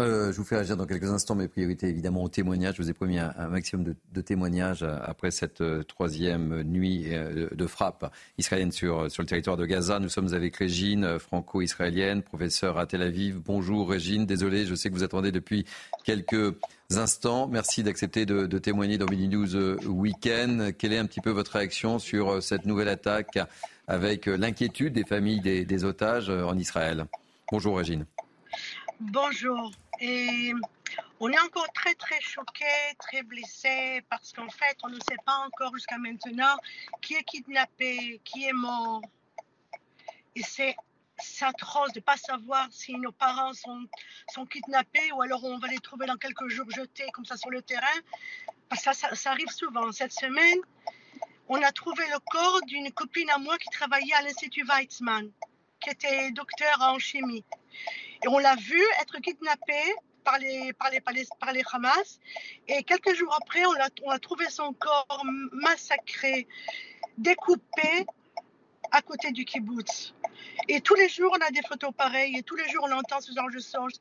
Euh, 0.00 0.30
je 0.30 0.36
vous 0.36 0.44
fais 0.44 0.54
réagir 0.54 0.76
dans 0.76 0.86
quelques 0.86 1.10
instants. 1.10 1.34
Mes 1.34 1.48
priorités, 1.48 1.88
évidemment, 1.88 2.22
au 2.22 2.28
témoignage. 2.28 2.76
Je 2.76 2.82
vous 2.82 2.90
ai 2.90 2.92
promis 2.92 3.18
un, 3.18 3.32
maximum 3.48 3.96
de, 4.12 4.20
témoignages 4.20 4.84
euh, 4.84 4.96
après 5.02 5.32
cette 5.32 5.60
euh, 5.60 5.82
troisième 5.82 6.62
nuit 6.62 7.08
de 7.08 7.66
frappe 7.66 8.12
israélienne 8.36 8.70
sur, 8.70 9.10
sur 9.10 9.22
le 9.22 9.28
territoire 9.28 9.56
de 9.56 9.66
Gaza. 9.66 9.98
Nous 9.98 10.08
sommes 10.08 10.32
avec 10.34 10.54
Régine, 10.56 11.18
franco-israélienne, 11.18 12.22
professeure 12.22 12.78
à 12.78 12.86
Tel 12.86 13.02
Aviv. 13.02 13.40
Bonjour 13.44 13.90
Régine, 13.90 14.24
désolé, 14.24 14.66
je 14.66 14.74
sais 14.74 14.88
que 14.88 14.94
vous 14.94 15.02
attendez 15.02 15.32
depuis 15.32 15.64
quelques 16.04 16.54
instants. 16.90 17.48
Merci 17.48 17.82
d'accepter 17.82 18.24
de, 18.24 18.46
témoigner 18.58 18.98
dans 18.98 19.06
Mini 19.06 19.28
News 19.28 19.56
Weekend. 19.86 20.76
Quelle 20.76 20.92
est 20.92 20.98
un 20.98 21.06
petit 21.06 21.20
peu 21.20 21.30
votre 21.30 21.52
réaction 21.52 21.98
sur 21.98 22.42
cette 22.42 22.66
nouvelle 22.66 22.88
attaque 22.88 23.38
avec 23.88 24.28
euh, 24.28 24.36
l'inquiétude 24.36 24.92
des 24.92 25.04
familles 25.04 25.40
des, 25.40 25.84
otages 25.84 26.30
euh, 26.30 26.44
en 26.44 26.56
Israël. 26.56 27.06
Bonjour 27.50 27.78
Régine. 27.78 28.06
Bonjour. 29.00 29.72
On 31.20 31.28
est 31.30 31.40
encore 31.40 31.66
très 31.72 31.94
très 31.94 32.20
choqués, 32.20 32.64
très 32.98 33.22
blessés 33.22 34.04
parce 34.08 34.32
qu'en 34.32 34.48
fait 34.48 34.76
on 34.84 34.88
ne 34.88 35.00
sait 35.00 35.16
pas 35.24 35.38
encore 35.46 35.74
jusqu'à 35.74 35.98
maintenant 35.98 36.56
qui 37.00 37.14
est 37.14 37.24
kidnappé, 37.24 38.20
qui 38.24 38.44
est 38.44 38.52
mort. 38.52 39.02
Et 40.36 40.42
c'est 40.42 40.76
atroce 41.40 41.92
de 41.92 41.98
ne 41.98 42.04
pas 42.04 42.16
savoir 42.16 42.68
si 42.70 42.94
nos 42.94 43.10
parents 43.10 43.52
sont, 43.54 43.86
sont 44.32 44.46
kidnappés 44.46 45.10
ou 45.12 45.22
alors 45.22 45.42
on 45.42 45.58
va 45.58 45.68
les 45.68 45.78
trouver 45.78 46.06
dans 46.06 46.16
quelques 46.16 46.48
jours 46.48 46.70
jetés 46.70 47.08
comme 47.12 47.24
ça 47.24 47.36
sur 47.36 47.50
le 47.50 47.62
terrain. 47.62 47.86
Ça, 48.76 48.92
arrive 49.30 49.48
souvent. 49.48 49.90
Cette 49.92 50.12
semaine, 50.12 50.58
on 51.48 51.62
a 51.62 51.72
trouvé 51.72 52.04
le 52.12 52.18
corps 52.30 52.60
d'une 52.66 52.90
copine 52.92 53.30
à 53.30 53.38
moi 53.38 53.56
qui 53.58 53.68
travaillait 53.70 54.14
à 54.14 54.22
l'Institut 54.22 54.64
Weizmann, 54.64 55.30
qui 55.80 55.90
était 55.90 56.30
docteur 56.32 56.76
en 56.80 56.98
chimie. 56.98 57.44
Et 58.22 58.28
on 58.28 58.38
l'a 58.38 58.56
vu 58.56 58.82
être 59.00 59.18
kidnappée 59.20 59.94
par 60.24 60.38
les, 60.38 60.72
par 60.74 60.90
les, 60.90 61.00
par 61.00 61.52
les, 61.52 61.62
Hamas. 61.72 62.20
Et 62.66 62.82
quelques 62.82 63.14
jours 63.14 63.34
après, 63.40 63.64
on 63.64 63.72
a, 63.74 63.88
on 64.04 64.10
a 64.10 64.18
trouvé 64.18 64.48
son 64.50 64.72
corps 64.74 65.24
massacré, 65.52 66.46
découpé 67.16 68.06
à 68.90 69.00
côté 69.00 69.32
du 69.32 69.44
kibbutz. 69.44 70.14
Et 70.68 70.80
tous 70.80 70.94
les 70.94 71.08
jours, 71.08 71.34
on 71.34 71.46
a 71.46 71.50
des 71.50 71.62
photos 71.62 71.92
pareilles, 71.96 72.36
et 72.36 72.42
tous 72.42 72.56
les 72.56 72.68
jours, 72.68 72.86
on 72.88 72.92
entend 72.92 73.20
ce 73.20 73.32
genre 73.32 73.50
de 73.50 73.58
choses. 73.58 74.00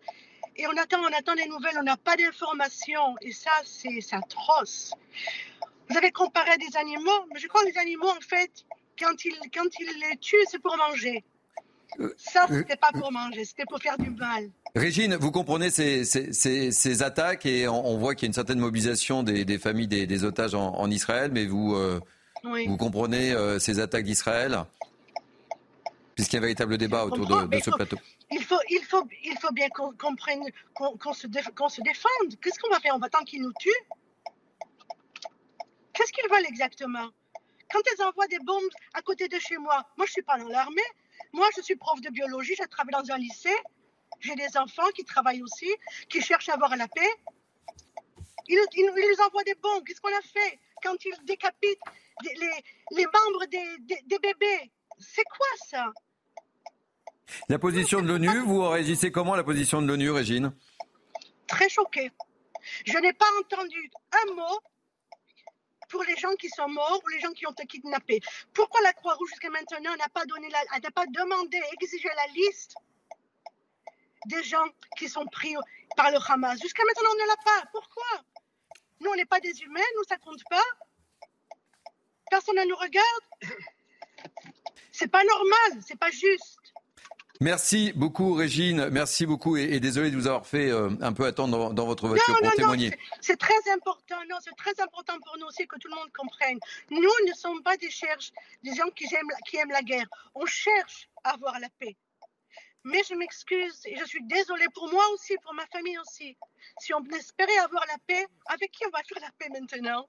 Et 0.57 0.67
on 0.67 0.75
attend, 0.77 0.99
on 0.99 1.13
attend 1.13 1.35
des 1.35 1.47
nouvelles, 1.47 1.77
on 1.79 1.83
n'a 1.83 1.97
pas 1.97 2.17
d'informations. 2.17 3.15
Et 3.21 3.31
ça, 3.31 3.51
c'est 3.63 4.01
atroce. 4.13 4.93
Vous 5.89 5.97
avez 5.97 6.11
comparé 6.11 6.57
des 6.57 6.77
animaux, 6.77 7.25
mais 7.33 7.39
je 7.39 7.47
crois 7.47 7.61
que 7.61 7.67
les 7.67 7.77
animaux, 7.77 8.09
en 8.09 8.21
fait, 8.21 8.51
quand 8.99 9.23
ils, 9.25 9.35
quand 9.53 9.69
ils 9.79 9.99
les 10.09 10.17
tuent, 10.17 10.35
c'est 10.49 10.59
pour 10.59 10.75
manger. 10.77 11.23
Euh, 11.99 12.13
ça, 12.17 12.45
euh, 12.49 12.59
c'était 12.59 12.75
pas 12.75 12.91
pour 12.91 13.11
manger, 13.11 13.45
c'était 13.45 13.65
pour 13.65 13.79
faire 13.79 13.97
du 13.97 14.09
mal. 14.09 14.49
Régine, 14.75 15.15
vous 15.15 15.31
comprenez 15.31 15.69
ces, 15.69 16.03
ces, 16.03 16.71
ces, 16.71 17.03
attaques 17.03 17.45
et 17.45 17.67
on, 17.67 17.97
voit 17.97 18.13
qu'il 18.13 18.25
y 18.25 18.27
a 18.27 18.29
une 18.29 18.33
certaine 18.33 18.59
mobilisation 18.59 19.23
des, 19.23 19.45
des 19.45 19.57
familles 19.57 19.87
des, 19.87 20.05
des, 20.05 20.23
otages 20.23 20.53
en, 20.53 20.91
Israël, 20.91 21.31
mais 21.33 21.45
vous, 21.45 21.75
euh, 21.75 21.99
vous 22.43 22.77
comprenez 22.77 23.33
ces 23.59 23.79
attaques 23.79 24.03
d'Israël 24.03 24.65
puisqu'il 26.17 26.35
y 26.35 26.37
a 26.37 26.39
un 26.39 26.41
véritable 26.41 26.77
débat 26.79 27.05
autour 27.05 27.27
de, 27.27 27.59
ce 27.59 27.69
plateau. 27.69 27.97
Il 28.31 28.43
faut, 28.43 28.59
il 28.69 28.81
faut, 28.83 29.07
il 29.23 29.37
faut 29.39 29.53
bien 29.53 29.69
qu'on 29.69 29.91
comprenne, 29.93 30.41
qu'on 30.73 31.13
se, 31.13 31.21
se, 31.21 31.27
défende. 31.27 32.39
Qu'est-ce 32.41 32.59
qu'on 32.59 32.71
va 32.71 32.79
faire? 32.79 32.95
On 32.95 32.99
va 32.99 33.05
attendre 33.05 33.25
qu'ils 33.25 33.43
nous 33.43 33.53
tuent? 33.59 33.69
Qu'est-ce 35.97 36.11
qu'ils 36.11 36.29
veulent 36.29 36.45
exactement? 36.45 37.09
Quand 37.71 37.79
elles 37.91 38.05
envoient 38.05 38.27
des 38.27 38.37
bombes 38.39 38.69
à 38.93 39.01
côté 39.01 39.27
de 39.27 39.39
chez 39.39 39.57
moi, 39.57 39.83
moi 39.97 40.05
je 40.05 40.11
ne 40.11 40.13
suis 40.13 40.21
pas 40.21 40.37
dans 40.37 40.47
l'armée, 40.47 40.89
moi 41.33 41.47
je 41.55 41.61
suis 41.61 41.75
prof 41.75 41.99
de 42.01 42.11
biologie, 42.11 42.53
je 42.55 42.63
travaille 42.65 42.93
dans 42.93 43.11
un 43.11 43.17
lycée, 43.17 43.57
j'ai 44.19 44.35
des 44.35 44.55
enfants 44.57 44.87
qui 44.95 45.03
travaillent 45.03 45.41
aussi, 45.41 45.73
qui 46.07 46.21
cherchent 46.21 46.49
à 46.49 46.53
avoir 46.53 46.75
la 46.75 46.87
paix. 46.87 47.09
Ils, 48.47 48.63
ils, 48.75 48.85
nous 48.85 49.25
envoient 49.25 49.43
des 49.43 49.55
bombes, 49.55 49.83
qu'est-ce 49.85 49.99
qu'on 49.99 50.15
a 50.15 50.21
fait 50.21 50.59
Quand 50.83 51.03
ils 51.03 51.25
décapitent 51.25 51.79
les, 52.23 52.51
les 52.91 53.05
membres 53.05 53.45
des, 53.47 53.99
des 54.05 54.19
bébés, 54.19 54.71
c'est 54.99 55.25
quoi 55.25 55.47
ça? 55.67 55.91
La 57.49 57.57
position 57.57 58.01
de 58.01 58.07
l'ONU, 58.07 58.39
vous 58.45 58.69
réagissez 58.69 59.11
comment 59.11 59.33
à 59.33 59.37
la 59.37 59.43
position 59.43 59.81
de 59.81 59.87
l'ONU, 59.87 60.11
Régine? 60.11 60.53
Très 61.47 61.69
choquée. 61.69 62.11
Je 62.85 62.97
n'ai 62.99 63.13
pas 63.13 63.25
entendu 63.41 63.91
un 64.13 64.33
mot 64.35 64.59
pour 65.87 66.03
les 66.03 66.15
gens 66.17 66.35
qui 66.35 66.49
sont 66.49 66.67
morts 66.67 67.01
ou 67.03 67.07
les 67.09 67.19
gens 67.19 67.31
qui 67.31 67.47
ont 67.47 67.51
été 67.51 67.65
kidnappés. 67.65 68.21
Pourquoi 68.53 68.81
la 68.81 68.93
Croix-Rouge 68.93 69.29
jusqu'à 69.29 69.49
maintenant 69.49 69.95
n'a 69.95 70.09
pas 70.09 70.23
pas 70.91 71.05
demandé, 71.07 71.61
exigé 71.79 72.09
la 72.15 72.27
liste 72.33 72.75
des 74.25 74.43
gens 74.43 74.65
qui 74.97 75.07
sont 75.07 75.25
pris 75.27 75.55
par 75.95 76.11
le 76.11 76.17
Hamas? 76.27 76.59
Jusqu'à 76.61 76.83
maintenant, 76.83 77.09
on 77.11 77.23
ne 77.23 77.27
l'a 77.27 77.37
pas. 77.37 77.69
Pourquoi? 77.71 78.23
Nous, 78.99 79.09
on 79.09 79.15
n'est 79.15 79.25
pas 79.25 79.39
des 79.39 79.61
humains, 79.61 79.79
nous, 79.95 80.03
ça 80.03 80.17
compte 80.17 80.43
pas. 80.49 80.63
Personne 82.29 82.55
ne 82.55 82.65
nous 82.65 82.75
regarde. 82.75 83.55
C'est 84.91 85.07
pas 85.07 85.23
normal, 85.23 85.83
c'est 85.85 85.97
pas 85.97 86.09
juste. 86.09 86.66
Merci 87.39 87.93
beaucoup, 87.95 88.33
Régine. 88.33 88.89
Merci 88.89 89.25
beaucoup 89.25 89.57
et, 89.57 89.79
désolé 89.79 90.09
de 90.09 90.15
vous 90.15 90.27
avoir 90.27 90.45
fait 90.45 90.69
euh, 90.69 90.89
un 91.01 91.13
peu 91.13 91.25
attendre 91.25 91.73
dans, 91.73 91.85
votre 91.85 92.07
voiture 92.07 92.37
pour 92.41 92.53
témoigner. 92.53 92.97
C'est 93.21 93.37
très 93.37 93.71
important. 93.71 94.15
Non, 94.29 94.37
c'est 94.43 94.55
très 94.55 94.79
important 94.81 95.13
pour 95.23 95.37
nous 95.39 95.45
aussi 95.45 95.67
que 95.67 95.77
tout 95.77 95.87
le 95.87 95.95
monde 95.95 96.11
comprenne. 96.17 96.59
Nous 96.89 96.99
ne 96.99 97.33
sommes 97.33 97.61
pas 97.61 97.77
des 97.77 97.91
cherches, 97.91 98.31
des 98.63 98.73
gens 98.73 98.89
qui 98.95 99.05
aiment, 99.13 99.29
qui 99.47 99.57
aiment 99.57 99.71
la 99.71 99.83
guerre. 99.83 100.07
On 100.33 100.45
cherche 100.45 101.09
à 101.23 101.31
avoir 101.31 101.59
la 101.59 101.69
paix. 101.79 101.95
Mais 102.83 103.01
je 103.07 103.13
m'excuse 103.15 103.81
et 103.85 103.97
je 103.97 104.05
suis 104.05 104.23
désolée 104.23 104.67
pour 104.73 104.89
moi 104.91 105.03
aussi, 105.13 105.35
pour 105.43 105.53
ma 105.53 105.65
famille 105.67 105.97
aussi. 105.99 106.37
Si 106.79 106.93
on 106.93 107.03
espérait 107.09 107.57
avoir 107.59 107.85
la 107.87 107.97
paix, 108.07 108.25
avec 108.45 108.71
qui 108.71 108.85
on 108.85 108.89
va 108.89 109.03
faire 109.03 109.21
la 109.21 109.31
paix 109.37 109.49
maintenant? 109.49 110.07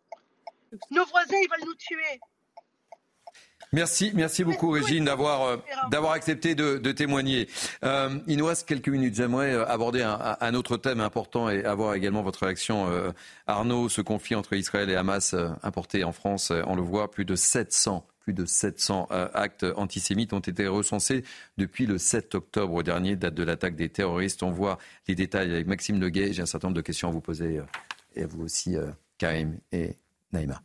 Nos 0.91 1.05
voisins, 1.07 1.39
ils 1.43 1.49
veulent 1.51 1.67
nous 1.67 1.75
tuer. 1.75 2.21
Merci, 3.73 4.13
merci 4.15 4.45
beaucoup 4.45 4.71
Régine 4.71 5.05
d'avoir 5.05 5.43
euh, 5.43 5.57
d'avoir 5.91 6.13
accepté 6.13 6.55
de, 6.55 6.79
témoigner. 6.93 7.49
Euh, 7.85 8.19
il 8.27 8.39
nous 8.39 8.47
reste 8.47 8.67
quelques 8.67 8.89
minutes. 8.89 9.15
J'aimerais 9.15 9.53
euh, 9.53 9.69
aborder 9.69 10.03
un, 10.03 10.55
autre 10.55 10.79
thème 10.79 11.01
important 11.01 11.51
et 11.51 11.65
avoir 11.65 11.95
également 11.95 12.23
votre 12.23 12.45
réaction. 12.45 12.89
Arnaud, 13.47 13.89
ce 13.89 14.01
conflit 14.01 14.35
entre 14.35 14.55
Israël 14.55 14.89
et 14.89 14.97
Hamas 14.97 15.35
importé 15.63 16.03
en 16.03 16.13
France, 16.13 16.51
on 16.67 16.75
le 16.75 16.83
voit, 16.83 17.11
plus 17.11 17.25
de 17.25 17.35
700 17.35 18.07
plus 18.21 18.35
de 18.35 18.45
700 18.45 19.09
actes 19.33 19.65
antisémites 19.77 20.35
ont 20.35 20.41
été 20.41 20.67
recensés 20.67 21.25
depuis 21.57 21.87
le 21.87 21.97
7 21.97 22.35
octobre 22.35 22.83
dernier, 22.83 23.17
date 23.17 23.33
de 23.33 23.43
l'attaque 23.43 23.75
des 23.75 23.89
terroristes. 23.89 24.43
On 24.43 24.51
voit 24.51 24.77
les 25.07 25.15
détails 25.15 25.51
avec 25.51 25.67
Maxime 25.67 25.99
Leguet. 25.99 26.35
J'ai 26.35 26.43
un 26.43 26.47
certain 26.47 26.69
nombre 26.69 26.77
de 26.77 26.83
questions 26.83 27.09
à 27.09 27.11
vous 27.11 27.23
poser 27.23 27.63
et 28.15 28.23
à 28.23 28.27
vous 28.27 28.43
aussi, 28.43 28.77
Karim 29.17 29.59
et 29.73 29.97
Naïma. 30.33 30.61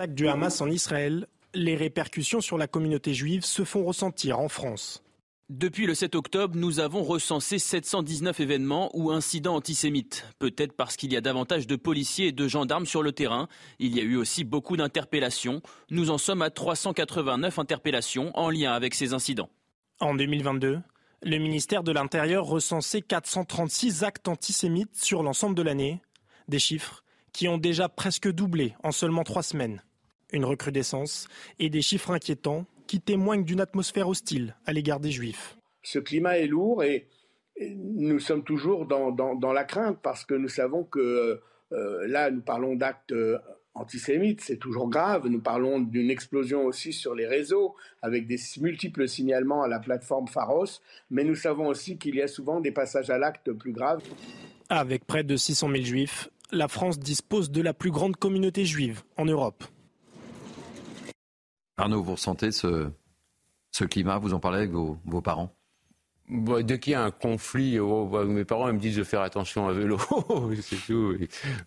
L'attaque 0.00 0.14
du 0.14 0.28
Hamas 0.28 0.60
en 0.60 0.70
Israël, 0.70 1.26
les 1.54 1.74
répercussions 1.74 2.40
sur 2.40 2.56
la 2.56 2.68
communauté 2.68 3.14
juive 3.14 3.44
se 3.44 3.64
font 3.64 3.84
ressentir 3.84 4.38
en 4.38 4.48
France. 4.48 5.02
Depuis 5.48 5.86
le 5.86 5.94
7 5.94 6.14
octobre, 6.14 6.54
nous 6.56 6.78
avons 6.78 7.02
recensé 7.02 7.58
719 7.58 8.38
événements 8.38 8.92
ou 8.94 9.10
incidents 9.10 9.56
antisémites. 9.56 10.24
Peut-être 10.38 10.74
parce 10.74 10.96
qu'il 10.96 11.12
y 11.12 11.16
a 11.16 11.20
davantage 11.20 11.66
de 11.66 11.74
policiers 11.74 12.28
et 12.28 12.32
de 12.32 12.46
gendarmes 12.46 12.86
sur 12.86 13.02
le 13.02 13.10
terrain. 13.10 13.48
Il 13.80 13.92
y 13.92 13.98
a 13.98 14.04
eu 14.04 14.14
aussi 14.14 14.44
beaucoup 14.44 14.76
d'interpellations. 14.76 15.62
Nous 15.90 16.10
en 16.10 16.18
sommes 16.18 16.42
à 16.42 16.50
389 16.50 17.58
interpellations 17.58 18.30
en 18.38 18.50
lien 18.50 18.74
avec 18.74 18.94
ces 18.94 19.14
incidents. 19.14 19.50
En 19.98 20.14
2022, 20.14 20.78
le 21.24 21.38
ministère 21.38 21.82
de 21.82 21.90
l'Intérieur 21.90 22.44
recensait 22.44 23.02
436 23.02 24.04
actes 24.04 24.28
antisémites 24.28 24.94
sur 24.94 25.24
l'ensemble 25.24 25.56
de 25.56 25.62
l'année. 25.62 26.00
Des 26.46 26.60
chiffres 26.60 27.02
qui 27.32 27.48
ont 27.48 27.58
déjà 27.58 27.88
presque 27.88 28.30
doublé 28.30 28.76
en 28.84 28.92
seulement 28.92 29.24
trois 29.24 29.42
semaines 29.42 29.82
une 30.32 30.44
recrudescence 30.44 31.28
et 31.58 31.70
des 31.70 31.82
chiffres 31.82 32.10
inquiétants 32.10 32.66
qui 32.86 33.00
témoignent 33.00 33.44
d'une 33.44 33.60
atmosphère 33.60 34.08
hostile 34.08 34.56
à 34.66 34.72
l'égard 34.72 35.00
des 35.00 35.10
Juifs. 35.10 35.58
Ce 35.82 35.98
climat 35.98 36.38
est 36.38 36.46
lourd 36.46 36.82
et, 36.82 37.06
nous 37.60 38.20
sommes 38.20 38.44
toujours 38.44 38.86
dans, 38.86 39.52
la 39.52 39.64
crainte 39.64 39.98
parce 40.00 40.24
que 40.24 40.34
nous 40.34 40.48
savons 40.48 40.84
que 40.84 41.40
euh, 41.72 42.06
là, 42.06 42.30
nous 42.30 42.40
parlons 42.40 42.76
d'actes 42.76 43.10
euh, 43.10 43.36
antisémites, 43.74 44.40
c'est 44.40 44.58
toujours 44.58 44.88
grave. 44.88 45.26
Nous 45.26 45.40
parlons 45.40 45.80
d'une 45.80 46.10
explosion 46.10 46.64
aussi 46.64 46.92
sur 46.92 47.14
les 47.14 47.26
réseaux 47.26 47.74
avec 48.00 48.26
des 48.26 48.38
multiples 48.60 49.08
signalements 49.08 49.62
à 49.62 49.68
la 49.68 49.80
plateforme 49.80 50.28
Pharos, 50.28 50.80
mais 51.10 51.24
nous 51.24 51.34
savons 51.34 51.66
aussi 51.66 51.98
qu'il 51.98 52.14
y 52.14 52.22
a 52.22 52.28
souvent 52.28 52.60
des 52.60 52.70
passages 52.70 53.10
à 53.10 53.18
l'acte 53.18 53.52
plus 53.52 53.72
graves. 53.72 54.02
Avec 54.68 55.04
près 55.04 55.24
de 55.24 55.36
600 55.36 55.70
000 55.70 55.84
juifs, 55.84 56.28
la 56.52 56.68
France 56.68 56.98
dispose 56.98 57.50
de 57.50 57.60
la 57.60 57.74
plus 57.74 57.90
grande 57.90 58.16
communauté 58.16 58.64
juive 58.64 59.02
en 59.16 59.24
Europe. 59.24 59.64
Arnaud, 61.78 62.02
vous 62.02 62.12
ressentez 62.12 62.50
ce, 62.50 62.90
ce 63.70 63.84
climat? 63.84 64.18
Vous 64.18 64.34
en 64.34 64.40
parlez 64.40 64.58
avec 64.58 64.70
vos, 64.70 65.20
parents? 65.22 65.54
Bah, 66.28 66.62
dès 66.62 66.78
qu'il 66.78 66.92
y 66.92 66.94
a 66.94 67.02
un 67.02 67.10
conflit, 67.12 67.78
oh, 67.78 68.06
bah, 68.06 68.24
mes 68.24 68.44
parents 68.44 68.70
me 68.72 68.78
disent 68.78 68.96
de 68.96 69.04
faire 69.04 69.22
attention 69.22 69.68
à 69.68 69.72
vélo, 69.72 69.98
c'est 70.60 70.84
tout. 70.86 71.16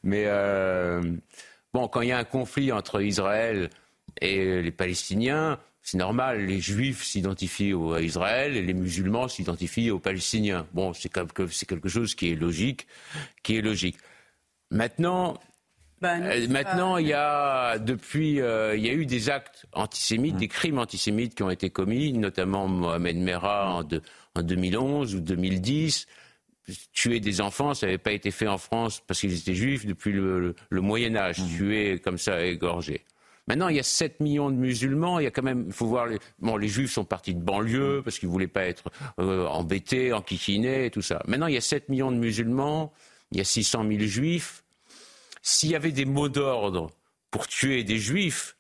Mais 0.04 0.26
euh, 0.28 1.02
bon, 1.74 1.88
quand 1.88 2.02
il 2.02 2.10
y 2.10 2.12
a 2.12 2.18
un 2.18 2.26
conflit 2.26 2.72
entre 2.72 3.02
Israël 3.02 3.70
et 4.20 4.62
les 4.62 4.72
Palestiniens, 4.72 5.58
c'est 5.82 5.98
normal, 5.98 6.46
les 6.46 6.60
Juifs 6.60 7.04
s'identifient 7.04 7.74
à 7.96 8.02
Israël 8.02 8.56
et 8.56 8.62
les 8.62 8.74
musulmans 8.74 9.28
s'identifient 9.28 9.90
aux 9.90 10.00
Palestiniens. 10.00 10.68
Bon, 10.74 10.94
c'est 10.94 11.10
quelque 11.10 11.90
chose 11.90 12.14
qui 12.14 12.32
est 12.32 12.36
logique, 12.36 12.86
qui 13.42 13.58
est 13.58 13.62
logique. 13.62 13.98
Maintenant, 14.70 15.40
bah, 16.02 16.16
euh, 16.20 16.48
maintenant, 16.48 16.98
il 16.98 17.08
y 17.08 17.14
a 17.14 17.78
depuis, 17.78 18.42
euh, 18.42 18.76
il 18.76 18.84
y 18.86 18.90
a 18.90 18.94
eu 18.94 19.06
des 19.06 19.30
actes 19.30 19.68
antisémites, 19.74 20.36
des 20.38 20.48
crimes 20.48 20.80
antisémites 20.80 21.36
qui 21.36 21.44
ont 21.44 21.52
été 21.52 21.70
commis, 21.70 22.12
notamment 22.14 22.68
Mohamed 22.68 23.18
Merah 23.18 23.76
en, 23.76 23.84
en 24.36 24.44
2011 24.44 25.16
ou 25.16 25.20
2010. 25.20 26.08
Tuer 26.94 27.20
des 27.20 27.42
enfants, 27.42 27.74
ça 27.74 27.86
n'avait 27.86 27.98
pas 27.98 28.14
été 28.14 28.32
fait 28.32 28.48
en 28.48 28.58
France 28.58 29.02
parce 29.06 29.20
qu'ils 29.20 29.38
étaient 29.38 29.54
juifs 29.54 29.86
depuis 29.86 30.12
le, 30.12 30.56
Moyen 30.72 31.16
Âge. 31.16 31.40
Mmh. 31.40 31.48
Tuer 31.56 32.00
comme 32.00 32.18
ça, 32.18 32.44
égorger. 32.46 33.06
Maintenant, 33.48 33.68
il 33.68 33.76
y 33.76 33.80
a 33.80 33.84
7 33.84 34.22
millions 34.22 34.50
de 34.50 34.56
musulmans. 34.56 35.20
Il 35.20 35.24
y 35.24 35.28
a 35.28 35.32
quand 35.32 35.44
même, 35.44 35.66
il 35.68 35.74
faut 35.74 35.88
voir, 35.88 36.08
les, 36.08 36.20
bon, 36.40 36.58
les 36.58 36.68
juifs 36.68 36.92
sont 36.92 37.04
partis 37.04 37.36
de 37.36 37.42
banlieue 37.42 38.02
parce 38.04 38.18
qu'ils 38.18 38.30
voulaient 38.30 38.48
pas 38.48 38.66
être 38.66 38.86
euh, 39.20 39.46
embêtés, 39.48 40.14
enquiquinés 40.14 40.86
et 40.86 40.90
tout 40.90 41.02
ça. 41.02 41.22
Maintenant, 41.28 41.48
il 41.48 41.54
y 41.56 41.58
a 41.58 41.62
7 41.62 41.90
millions 41.90 42.12
de 42.12 42.18
musulmans. 42.18 42.92
Il 43.32 43.38
y 43.38 43.42
a 43.42 43.44
600 43.44 43.86
000 43.88 44.00
juifs. 44.02 44.61
S'il 45.42 45.72
y 45.72 45.76
avait 45.76 45.92
des 45.92 46.06
mots 46.06 46.30
d'ordre 46.30 46.92
pour 47.30 47.48
tuer 47.48 47.84
des 47.84 47.98
juifs, 47.98 48.56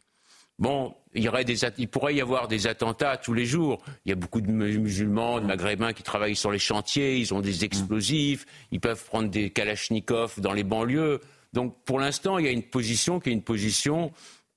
Bon, 0.61 0.93
il, 1.15 1.23
y 1.23 1.27
aurait 1.27 1.43
des, 1.43 1.65
il 1.79 1.87
pourrait 1.87 2.13
y 2.13 2.21
avoir 2.21 2.47
des 2.47 2.67
attentats 2.67 3.17
tous 3.17 3.33
les 3.33 3.47
jours. 3.47 3.81
Il 4.05 4.09
y 4.09 4.11
a 4.11 4.15
beaucoup 4.15 4.41
de 4.41 4.51
musulmans, 4.51 5.39
de 5.39 5.45
maghrébins 5.47 5.91
qui 5.91 6.03
travaillent 6.03 6.35
sur 6.35 6.51
les 6.51 6.59
chantiers, 6.59 7.17
ils 7.17 7.33
ont 7.33 7.41
des 7.41 7.65
explosifs, 7.65 8.45
ils 8.71 8.79
peuvent 8.79 9.03
prendre 9.03 9.27
des 9.27 9.49
kalachnikovs 9.49 10.39
dans 10.39 10.53
les 10.53 10.63
banlieues. 10.63 11.19
Donc 11.53 11.75
pour 11.83 11.99
l'instant, 11.99 12.37
il 12.37 12.45
y 12.45 12.47
a 12.47 12.51
une 12.51 12.61
position 12.61 13.19
qui 13.19 13.29
est 13.29 13.33
une 13.33 13.41
position 13.41 14.11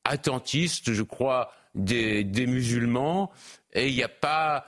attentiste, 0.05 0.93
je 0.93 1.03
crois, 1.03 1.51
des, 1.75 2.23
des 2.23 2.47
musulmans, 2.47 3.33
et 3.73 3.89
il 3.89 3.95
n'y 3.95 4.03
a 4.03 4.09
pas 4.09 4.67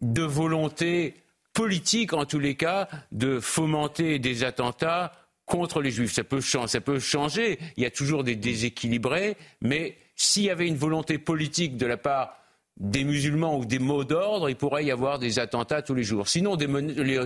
de 0.00 0.22
volonté 0.22 1.14
politique, 1.52 2.12
en 2.12 2.24
tous 2.24 2.40
les 2.40 2.56
cas, 2.56 2.88
de 3.12 3.38
fomenter 3.38 4.18
des 4.18 4.42
attentats 4.42 5.12
contre 5.52 5.82
les 5.82 5.90
juifs. 5.90 6.14
Ça 6.14 6.24
peut, 6.24 6.40
ça 6.40 6.80
peut 6.80 6.98
changer, 6.98 7.58
il 7.76 7.82
y 7.82 7.86
a 7.86 7.90
toujours 7.90 8.24
des 8.24 8.36
déséquilibrés, 8.36 9.36
mais 9.60 9.98
s'il 10.16 10.44
y 10.44 10.50
avait 10.50 10.66
une 10.66 10.78
volonté 10.78 11.18
politique 11.18 11.76
de 11.76 11.84
la 11.84 11.98
part 11.98 12.41
des 12.78 13.04
musulmans 13.04 13.58
ou 13.58 13.64
des 13.64 13.78
mots 13.78 14.04
d'ordre, 14.04 14.48
il 14.48 14.56
pourrait 14.56 14.84
y 14.84 14.90
avoir 14.90 15.18
des 15.18 15.38
attentats 15.38 15.82
tous 15.82 15.94
les 15.94 16.02
jours. 16.02 16.28
Sinon, 16.28 16.56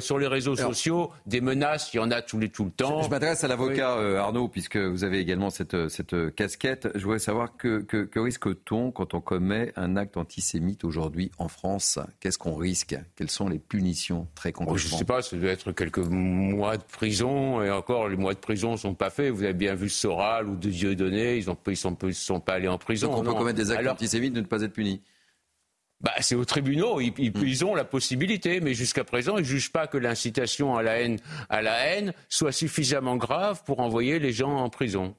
sur 0.00 0.18
les 0.18 0.26
réseaux 0.26 0.56
sociaux, 0.56 1.10
des 1.26 1.40
menaces, 1.40 1.94
il 1.94 1.98
y 1.98 2.00
en 2.00 2.10
a 2.10 2.20
tous 2.20 2.38
les, 2.38 2.48
tout 2.48 2.64
le 2.64 2.70
temps. 2.70 3.02
Je, 3.02 3.08
m'adresse 3.08 3.44
à 3.44 3.48
l'avocat 3.48 3.96
euh, 3.96 4.18
Arnaud, 4.18 4.48
puisque 4.48 4.76
vous 4.76 5.04
avez 5.04 5.18
également 5.18 5.50
cette, 5.50 5.88
cette 5.88 6.34
casquette. 6.34 6.88
Je 6.94 7.02
voudrais 7.04 7.20
savoir 7.20 7.56
que, 7.56 7.78
que, 7.80 8.18
risque-t-on 8.18 8.90
quand 8.90 9.14
on 9.14 9.20
commet 9.20 9.72
un 9.76 9.96
acte 9.96 10.16
antisémite 10.16 10.84
aujourd'hui 10.84 11.30
en 11.38 11.48
France? 11.48 11.98
Qu'est-ce 12.20 12.38
qu'on 12.38 12.56
risque? 12.56 12.96
Quelles 13.14 13.30
sont 13.30 13.48
les 13.48 13.58
punitions 13.58 14.26
très 14.34 14.52
concrètement 14.52 14.74
oh, 14.74 14.78
Je 14.78 14.92
ne 14.92 14.98
sais 14.98 15.04
pas, 15.04 15.22
ça 15.22 15.36
doit 15.36 15.50
être 15.50 15.72
quelques 15.72 15.98
mois 15.98 16.76
de 16.76 16.82
prison, 16.82 17.62
et 17.62 17.70
encore, 17.70 18.08
les 18.08 18.16
mois 18.16 18.34
de 18.34 18.38
prison 18.38 18.72
ne 18.72 18.76
sont 18.76 18.94
pas 18.94 19.10
faits. 19.10 19.32
Vous 19.32 19.44
avez 19.44 19.54
bien 19.54 19.74
vu 19.74 19.88
Soral 19.88 20.48
ou 20.48 20.56
de 20.56 20.68
Dieudonné, 20.68 21.36
ils 21.36 21.48
ne 21.48 21.74
sont, 21.74 21.96
sont, 22.12 22.40
pas 22.40 22.54
allés 22.54 22.68
en 22.68 22.78
prison. 22.78 23.08
Donc 23.08 23.18
on 23.18 23.22
peut 23.22 23.34
commettre 23.34 23.58
des 23.58 23.70
actes 23.70 23.88
antisémites 23.88 24.36
et 24.36 24.40
ne 24.40 24.46
pas 24.46 24.62
être 24.62 24.72
puni 24.72 25.00
bah, 26.00 26.12
c'est 26.20 26.34
aux 26.34 26.44
tribunaux, 26.44 27.00
ils, 27.00 27.12
ils, 27.18 27.30
hmm. 27.30 27.46
ils, 27.46 27.64
ont 27.64 27.74
la 27.74 27.84
possibilité, 27.84 28.60
mais 28.60 28.74
jusqu'à 28.74 29.04
présent, 29.04 29.38
ils 29.38 29.42
ne 29.42 29.46
jugent 29.46 29.72
pas 29.72 29.86
que 29.86 29.96
l'incitation 29.96 30.76
à 30.76 30.82
la 30.82 31.00
haine, 31.00 31.18
à 31.48 31.62
la 31.62 31.74
haine 31.86 32.12
soit 32.28 32.52
suffisamment 32.52 33.16
grave 33.16 33.62
pour 33.64 33.80
envoyer 33.80 34.18
les 34.18 34.32
gens 34.32 34.56
en 34.56 34.68
prison. 34.68 35.14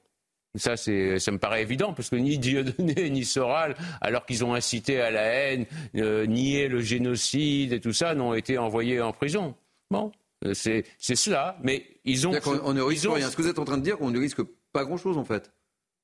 Ça, 0.55 0.75
ça 0.75 0.91
me 0.91 1.37
paraît 1.37 1.61
évident, 1.61 1.93
parce 1.93 2.09
que 2.09 2.15
ni 2.15 2.37
Dieudonné 2.37 3.09
ni 3.09 3.25
Soral, 3.25 3.75
alors 4.01 4.25
qu'ils 4.25 4.43
ont 4.43 4.53
incité 4.53 5.01
à 5.01 5.11
la 5.11 5.21
haine, 5.21 5.65
euh, 5.95 6.25
nié 6.25 6.67
le 6.67 6.81
génocide 6.81 7.73
et 7.73 7.79
tout 7.79 7.93
ça, 7.93 8.15
n'ont 8.15 8.33
été 8.33 8.57
envoyés 8.57 9.01
en 9.01 9.11
prison. 9.11 9.55
Bon, 9.91 10.11
euh, 10.45 10.53
c'est 10.53 10.85
cela, 10.99 11.57
mais 11.63 11.85
ils 12.05 12.27
ont. 12.27 12.31
On, 12.63 12.73
ne 12.73 12.81
risque 12.81 13.07
rien. 13.09 13.29
Ce 13.29 13.35
que 13.35 13.41
vous 13.41 13.47
êtes 13.47 13.59
en 13.59 13.65
train 13.65 13.77
de 13.77 13.83
dire, 13.83 13.97
on 13.99 14.09
ne 14.09 14.19
risque 14.19 14.41
pas 14.73 14.83
grand-chose, 14.83 15.17
en 15.17 15.25
fait? 15.25 15.51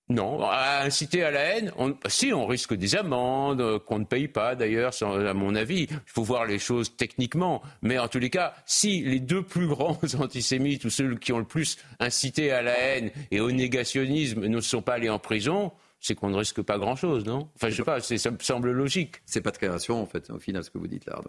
Non, 0.09 0.43
inciter 0.43 1.23
à 1.23 1.31
la 1.31 1.39
haine, 1.39 1.71
si 2.07 2.33
on 2.33 2.45
risque 2.45 2.73
des 2.73 2.95
amendes 2.95 3.61
euh, 3.61 3.79
qu'on 3.79 3.99
ne 3.99 4.03
paye 4.03 4.27
pas 4.27 4.53
d'ailleurs, 4.53 4.91
à 5.01 5.33
mon 5.33 5.55
avis. 5.55 5.87
Il 5.89 5.99
faut 6.05 6.23
voir 6.23 6.45
les 6.45 6.59
choses 6.59 6.95
techniquement, 6.97 7.61
mais 7.81 7.97
en 7.97 8.09
tous 8.09 8.19
les 8.19 8.29
cas, 8.29 8.53
si 8.65 9.01
les 9.01 9.21
deux 9.21 9.43
plus 9.43 9.67
grands 9.67 9.97
antisémites 10.19 10.83
ou 10.83 10.89
ceux 10.89 11.15
qui 11.15 11.31
ont 11.31 11.39
le 11.39 11.45
plus 11.45 11.77
incité 11.99 12.51
à 12.51 12.61
la 12.61 12.77
haine 12.77 13.11
et 13.31 13.39
au 13.39 13.51
négationnisme 13.51 14.45
ne 14.45 14.59
sont 14.59 14.81
pas 14.81 14.95
allés 14.95 15.09
en 15.09 15.19
prison, 15.19 15.71
c'est 16.01 16.15
qu'on 16.15 16.29
ne 16.29 16.37
risque 16.37 16.61
pas 16.61 16.77
grand-chose, 16.77 17.23
non? 17.25 17.49
Enfin, 17.55 17.69
je 17.69 17.77
sais 17.77 17.83
pas, 17.83 18.01
ça 18.01 18.31
me 18.31 18.37
semble 18.39 18.71
logique. 18.71 19.21
C'est 19.25 19.41
pas 19.41 19.51
de 19.51 19.57
création, 19.57 20.01
en 20.01 20.05
fait, 20.05 20.29
au 20.29 20.39
final, 20.39 20.65
ce 20.65 20.69
que 20.69 20.77
vous 20.77 20.87
dites 20.87 21.05
là. 21.05 21.21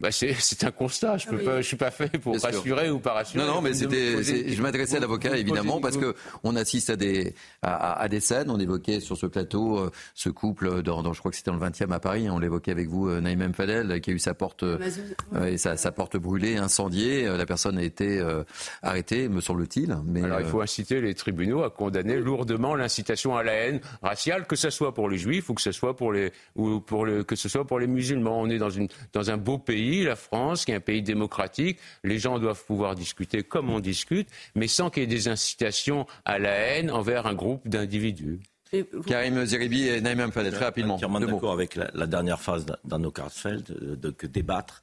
Bah 0.00 0.08
c'est 0.12 0.64
un 0.64 0.70
constat. 0.70 1.18
Je 1.18 1.30
ne 1.30 1.48
ah 1.48 1.62
suis 1.62 1.76
pas 1.76 1.90
fait 1.90 2.18
pour 2.18 2.40
rassurer 2.40 2.90
ou 2.90 2.98
pas 2.98 3.12
rassurer. 3.12 3.44
Non, 3.44 3.54
non, 3.54 3.60
mais 3.60 3.74
c'était. 3.74 4.22
Je 4.22 4.62
m'adressais 4.62 4.96
à 4.96 5.00
l'avocat 5.00 5.36
évidemment 5.36 5.80
parce 5.80 5.96
que 5.96 6.14
on 6.42 6.56
assiste 6.56 6.90
à 6.90 6.96
des 6.96 7.34
à, 7.62 8.08
des 8.08 8.20
scènes. 8.20 8.50
On 8.50 8.58
évoquait 8.58 9.00
sur 9.00 9.16
ce 9.16 9.26
plateau 9.26 9.78
euh, 9.78 9.90
ce 10.14 10.30
couple 10.30 10.82
dans, 10.82 11.12
je 11.12 11.18
crois 11.18 11.30
que 11.30 11.36
c'était 11.36 11.50
dans 11.50 11.58
le 11.58 11.70
20e 11.70 11.92
à 11.92 12.00
Paris. 12.00 12.30
On 12.30 12.38
l'évoquait 12.38 12.70
avec 12.70 12.88
vous, 12.88 13.08
euh, 13.08 13.20
Naïm 13.20 13.52
Fadel, 13.52 14.00
qui 14.00 14.10
a 14.10 14.12
eu 14.14 14.18
sa 14.18 14.32
porte 14.32 14.62
euh, 14.62 14.78
et 15.46 15.58
sa, 15.58 15.76
sa, 15.76 15.92
porte 15.92 16.16
brûlée, 16.16 16.56
incendiée. 16.56 17.24
La 17.24 17.46
personne 17.46 17.76
a 17.76 17.82
été 17.82 18.22
arrêtée, 18.82 19.28
me 19.28 19.40
semble-t-il. 19.40 19.96
Mais 20.06 20.22
alors 20.22 20.40
il 20.40 20.46
faut 20.46 20.62
inciter 20.62 21.00
les 21.00 21.14
tribunaux 21.14 21.62
à 21.62 21.70
condamner 21.70 22.16
lourdement 22.16 22.74
l'incitation 22.74 23.36
à 23.36 23.42
la 23.42 23.52
haine 23.52 23.80
raciale, 24.02 24.46
que 24.46 24.56
ce 24.56 24.70
soit 24.70 24.94
pour 24.94 25.08
les 25.10 25.18
juifs 25.18 25.50
ou 25.50 25.54
que 25.54 25.62
ce 25.62 25.72
soit 25.72 25.96
pour 25.96 26.12
les 26.12 26.32
ou 26.56 26.80
pour 26.80 27.04
le, 27.04 27.22
que 27.22 27.36
ce 27.36 27.48
soit 27.48 27.66
pour 27.66 27.78
les 27.78 27.86
musulmans. 27.86 28.40
On 28.40 28.48
est 28.48 28.58
dans 28.58 28.70
une 28.70 28.88
dans 29.12 29.30
un 29.30 29.36
beau 29.36 29.58
pays 29.58 29.89
la 29.98 30.16
France, 30.16 30.64
qui 30.64 30.72
est 30.72 30.76
un 30.76 30.80
pays 30.80 31.02
démocratique. 31.02 31.78
Les 32.04 32.18
gens 32.18 32.38
doivent 32.38 32.64
pouvoir 32.64 32.94
discuter 32.94 33.42
comme 33.42 33.70
on 33.70 33.80
discute, 33.80 34.28
mais 34.54 34.68
sans 34.68 34.90
qu'il 34.90 35.02
y 35.02 35.04
ait 35.04 35.08
des 35.08 35.28
incitations 35.28 36.06
à 36.24 36.38
la 36.38 36.52
haine 36.52 36.90
envers 36.90 37.26
un 37.26 37.34
groupe 37.34 37.68
d'individus. 37.68 38.40
Karim 39.06 39.44
Zeribi 39.44 39.88
et 39.88 40.00
Naïm 40.00 40.30
Fadel, 40.30 40.52
très 40.52 40.66
rapidement. 40.66 40.98
Je 40.98 41.06
suis 41.06 41.26
d'accord 41.26 41.52
avec 41.52 41.74
la, 41.74 42.06
dernière 42.06 42.40
phase 42.40 42.66
d'Anno 42.84 43.10
Karlsfeld, 43.10 43.70
euh, 43.70 43.96
de, 43.96 44.10
que 44.10 44.26
débattre, 44.26 44.82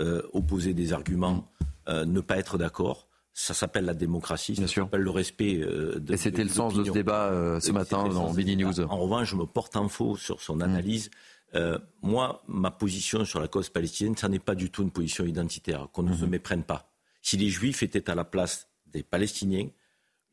euh, 0.00 0.22
opposer 0.32 0.72
des 0.74 0.92
arguments, 0.92 1.50
euh, 1.88 2.04
ne 2.04 2.20
pas 2.20 2.36
être 2.36 2.58
d'accord. 2.58 3.08
Ça 3.32 3.52
s'appelle 3.52 3.84
la 3.84 3.94
démocratie, 3.94 4.54
ça 4.54 4.68
s'appelle 4.68 5.00
le 5.00 5.10
respect 5.10 5.56
de. 5.56 6.12
Et 6.12 6.16
c'était 6.16 6.44
le 6.44 6.48
sens 6.48 6.72
de 6.74 6.84
ce 6.84 6.90
débat 6.92 7.58
ce 7.60 7.72
matin 7.72 8.08
dans 8.08 8.32
Bini 8.32 8.56
News. 8.56 8.80
En 8.82 8.98
revanche, 8.98 9.30
je 9.30 9.34
me 9.34 9.44
porte 9.44 9.74
en 9.74 9.88
faux 9.88 10.16
sur 10.16 10.40
son 10.40 10.60
analyse. 10.60 11.10
Euh, 11.54 11.78
moi, 12.02 12.42
ma 12.48 12.70
position 12.70 13.24
sur 13.24 13.40
la 13.40 13.48
cause 13.48 13.68
palestinienne, 13.68 14.16
ça 14.16 14.28
n'est 14.28 14.38
pas 14.38 14.54
du 14.54 14.70
tout 14.70 14.82
une 14.82 14.90
position 14.90 15.24
identitaire, 15.24 15.88
qu'on 15.92 16.02
ne 16.02 16.14
se 16.14 16.24
mhm. 16.24 16.30
méprenne 16.30 16.64
pas. 16.64 16.90
Si 17.22 17.36
les 17.36 17.48
Juifs 17.48 17.82
étaient 17.82 18.10
à 18.10 18.14
la 18.14 18.24
place 18.24 18.68
des 18.86 19.02
Palestiniens, 19.02 19.68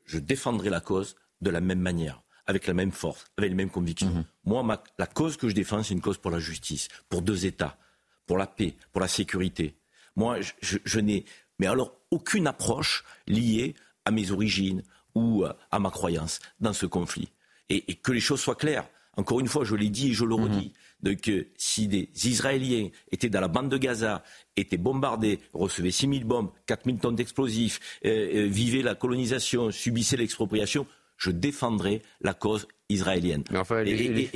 je 0.05 0.19
défendrais 0.19 0.69
la 0.69 0.81
cause 0.81 1.15
de 1.41 1.49
la 1.49 1.61
même 1.61 1.79
manière, 1.79 2.21
avec 2.47 2.67
la 2.67 2.73
même 2.73 2.91
force, 2.91 3.25
avec 3.37 3.51
les 3.51 3.55
mêmes 3.55 3.69
convictions. 3.69 4.09
Mhm. 4.09 4.25
Moi, 4.45 4.83
la 4.97 5.07
cause 5.07 5.37
que 5.37 5.47
je 5.47 5.55
défends, 5.55 5.83
c'est 5.83 5.93
une 5.93 6.01
cause 6.01 6.17
pour 6.17 6.31
la 6.31 6.39
justice, 6.39 6.87
pour 7.07 7.21
deux 7.21 7.45
États, 7.45 7.77
pour 8.25 8.37
la 8.37 8.47
paix, 8.47 8.75
pour 8.91 9.01
la 9.01 9.07
sécurité. 9.07 9.75
Moi, 10.15 10.39
je, 10.61 10.99
n'ai, 10.99 11.25
mais 11.59 11.67
alors, 11.67 11.95
aucune 12.09 12.47
approche 12.47 13.03
liée 13.27 13.75
à 14.05 14.11
mes 14.11 14.31
origines 14.31 14.83
ou 15.15 15.45
à 15.45 15.79
ma 15.79 15.89
croyance 15.89 16.39
dans 16.59 16.73
ce 16.73 16.85
conflit. 16.85 17.29
Et, 17.69 17.95
que 17.95 18.11
les 18.11 18.19
choses 18.19 18.41
soient 18.41 18.55
claires. 18.55 18.87
Encore 19.17 19.39
une 19.39 19.47
fois, 19.47 19.65
je 19.65 19.75
l'ai 19.75 19.89
dit 19.89 20.11
et 20.11 20.13
je 20.13 20.25
le 20.25 20.35
mhm. 20.35 20.43
redis 20.43 20.73
que 21.21 21.47
si 21.57 21.87
des 21.87 22.09
Israéliens 22.25 22.89
étaient 23.11 23.29
dans 23.29 23.41
la 23.41 23.47
bande 23.47 23.69
de 23.69 23.77
Gaza, 23.77 24.23
étaient 24.55 24.77
bombardés, 24.77 25.39
recevaient 25.53 25.91
6 25.91 26.07
000 26.07 26.25
bombes, 26.25 26.51
4 26.67 26.85
000 26.85 26.97
tonnes 26.97 27.15
d'explosifs, 27.15 27.79
euh, 28.05 28.45
euh, 28.45 28.47
vivaient 28.47 28.83
la 28.83 28.95
colonisation, 28.95 29.71
subissaient 29.71 30.17
l'expropriation, 30.17 30.85
je 31.17 31.31
défendrais 31.31 32.01
la 32.21 32.33
cause 32.33 32.67
israélienne. 32.91 33.43
Mais 33.51 33.59
enfin, 33.59 33.83
les, 33.83 34.29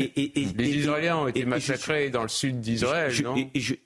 Israéliens 0.58 1.18
ont 1.18 1.28
été 1.28 1.46
massacrés 1.46 2.10
dans 2.10 2.24
le 2.24 2.30
sud 2.30 2.60
d'Israël, 2.62 3.14
non 3.24 3.36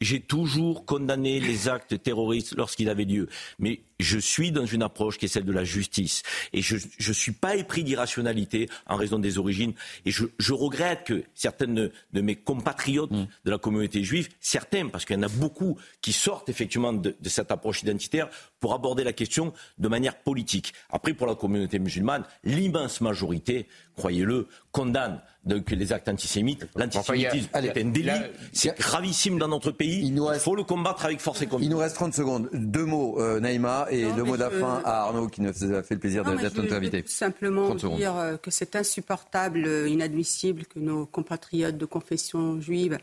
J'ai 0.01 0.19
toujours 0.19 0.85
condamné 0.85 1.39
les 1.39 1.69
actes 1.69 2.01
terroristes 2.01 2.55
lorsqu'ils 2.55 2.89
avaient 2.89 3.05
lieu. 3.05 3.27
Mais 3.59 3.81
je 3.99 4.17
suis 4.17 4.51
dans 4.51 4.65
une 4.65 4.81
approche 4.81 5.17
qui 5.17 5.25
est 5.25 5.29
celle 5.29 5.43
de 5.43 5.51
la 5.51 5.63
justice. 5.63 6.23
Et 6.53 6.61
je 6.61 6.75
ne 6.75 7.13
suis 7.13 7.33
pas 7.33 7.55
épris 7.55 7.83
d'irrationalité 7.83 8.69
en 8.87 8.95
raison 8.95 9.19
des 9.19 9.37
origines. 9.37 9.73
Et 10.05 10.11
je, 10.11 10.25
je 10.37 10.53
regrette 10.53 11.03
que 11.03 11.23
certaines 11.35 11.91
de, 12.13 12.21
mes 12.21 12.35
compatriotes 12.35 13.11
mm. 13.11 13.27
de 13.45 13.51
la 13.51 13.57
communauté 13.57 14.03
juive, 14.03 14.29
certains, 14.39 14.87
parce 14.87 15.05
qu'il 15.05 15.17
y 15.17 15.19
en 15.19 15.23
a 15.23 15.29
beaucoup 15.29 15.77
qui 16.01 16.13
sortent 16.13 16.49
effectivement 16.49 16.93
de, 16.93 17.15
de 17.19 17.29
cette 17.29 17.51
approche 17.51 17.83
identitaire 17.83 18.29
pour 18.59 18.73
aborder 18.73 19.03
la 19.03 19.13
question 19.13 19.53
de 19.77 19.87
manière 19.87 20.17
politique. 20.17 20.73
Après, 20.89 21.13
pour 21.13 21.27
la 21.27 21.35
communauté 21.35 21.79
musulmane, 21.79 22.23
l'immense 22.43 23.01
majorité, 23.01 23.67
croyez-le, 23.99 24.47
condamne 24.71 25.21
donc 25.45 25.69
les 25.71 25.93
actes 25.93 26.07
antisémites. 26.07 26.67
L'antisémitisme 26.75 27.49
est 27.53 27.77
un 27.77 27.85
délit, 27.85 28.11
c'est 28.53 28.77
gravissime 28.77 29.37
dans 29.37 29.47
notre 29.47 29.71
pays. 29.71 30.05
Il, 30.05 30.39
faut 30.39 30.55
le 30.55 30.63
combattre 30.63 31.05
avec 31.05 31.19
force 31.19 31.41
et 31.41 31.47
conviction. 31.47 31.69
Il 31.69 31.73
nous 31.73 31.79
reste 31.79 31.95
30 31.95 32.13
secondes. 32.13 32.49
Deux 32.53 32.85
mots, 32.85 33.19
euh, 33.19 33.39
Naïma, 33.39 33.87
et 33.89 34.11
deux 34.13 34.23
mots 34.23 34.37
d'afin 34.37 34.81
à 34.85 35.03
Arnaud 35.03 35.27
qui 35.27 35.41
nous 35.41 35.49
a 35.49 35.83
fait 35.83 35.95
le 35.95 35.99
plaisir 35.99 36.23
d'être 36.23 36.55
notre 36.55 36.73
invité. 36.73 37.03
Simplement 37.07 37.75
dire 37.75 38.17
euh, 38.17 38.37
que 38.37 38.51
c'est 38.51 38.75
insupportable, 38.75 39.63
euh, 39.65 39.89
inadmissible 39.89 40.65
que 40.65 40.79
nos 40.79 41.05
compatriotes 41.05 41.77
de 41.77 41.85
confession 41.85 42.59
juive 42.61 42.97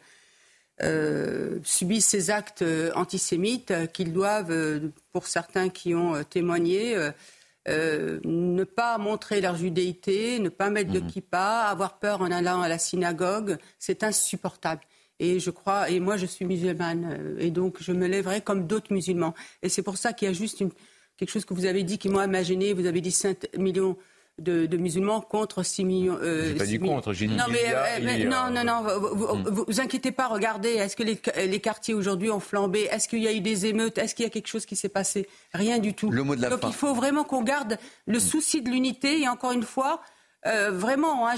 subissent 1.63 2.09
ces 2.09 2.31
actes 2.31 2.63
antisémites 2.95 3.73
qu'ils 3.95 4.13
doivent, 4.13 4.81
pour 5.11 5.27
certains 5.27 5.71
qui 5.71 5.95
ont 5.95 6.23
témoigné, 6.25 6.95
euh, 7.69 8.21
ne 8.25 8.65
pas 8.65 8.99
montrer 8.99 9.41
leur 9.41 9.57
judéité, 9.57 10.39
ne 10.39 10.49
pas 10.49 10.71
mettre 10.71 10.93
de 10.93 11.01
mhm. 11.01 11.07
kippa, 11.07 11.67
avoir 11.69 11.99
peur 11.99 12.21
en 12.21 12.31
allant 12.31 12.61
à 12.61 12.69
la 12.69 12.79
synagogue, 12.79 13.59
c'est 13.79 14.05
insupportable. 14.05 14.83
Et 15.19 15.41
je 15.41 15.51
crois, 15.51 15.91
et 15.91 15.99
moi 15.99 16.17
je 16.17 16.27
suis 16.27 16.45
musulmane, 16.45 17.19
euh, 17.19 17.37
et 17.39 17.51
donc 17.51 17.79
je 17.81 17.93
me 17.93 18.07
lèverai 18.07 18.41
comme 18.41 18.67
d'autres 18.67 18.93
musulmans. 18.93 19.35
Et 19.63 19.69
c'est 19.69 19.83
pour 19.83 19.97
ça 19.97 20.13
qu'il 20.13 20.29
y 20.29 20.31
a 20.31 20.35
juste 20.35 20.63
quelque 21.17 21.31
chose 21.31 21.45
que 21.45 21.55
vous 21.55 21.65
avez 21.65 21.83
dit 21.83 21.99
qui 21.99 22.09
m'a 22.09 22.25
imaginé. 22.25 22.73
Vous 22.73 22.87
avez 22.87 23.01
dit 23.01 23.11
5 23.11 23.57
millions 23.57 23.97
de, 24.39 24.77
musulmans 24.77 25.21
contre 25.21 25.63
6 25.63 25.85
millions. 25.85 26.19
Euh, 26.21 26.57
pas 26.57 26.67
dit 26.67 26.79
contre, 26.79 27.13
j'ai 27.13 27.27
dit 27.27 27.35
non, 27.35 27.45
mais, 27.51 27.65
euh, 27.69 28.25
non, 28.25 28.51
non, 28.51 28.65
non, 28.65 28.99
vous, 28.99 29.65
vous, 29.67 29.81
inquiétez 29.81 30.13
pas, 30.13 30.29
regardez, 30.29 30.71
est-ce 30.71 30.97
que 30.97 31.03
les, 31.03 31.21
les 31.47 31.61
quartiers 31.61 31.95
aujourd'hui 31.95 32.31
ont 32.31 32.41
flambé? 32.41 32.89
Est-ce 32.91 33.09
qu'il 33.09 33.23
y 33.23 33.29
a 33.29 33.33
eu 33.33 33.41
des 33.41 33.67
émeutes? 33.67 33.99
Est-ce 33.99 34.15
qu'il 34.15 34.25
y 34.25 34.27
a 34.27 34.31
quelque 34.31 34.49
chose 34.49 34.67
qui 34.67 34.77
s'est 34.77 34.89
passé? 34.89 35.27
Rien 35.55 35.79
du 35.79 35.95
tout. 35.95 36.11
Le 36.11 36.23
mot 36.23 36.37
de 36.37 36.43
la 36.43 36.51
Donc 36.51 36.61
il 36.67 36.75
faut 36.75 36.95
vraiment 36.95 37.25
qu'on 37.25 37.43
garde 37.43 37.79
le 38.07 38.19
souci 38.19 38.61
de 38.61 38.71
l'unité 38.71 39.23
et 39.23 39.29
encore 39.29 39.53
une 39.53 39.63
fois, 39.63 40.03
euh, 40.47 40.71
vraiment, 40.71 41.27
hein, 41.27 41.35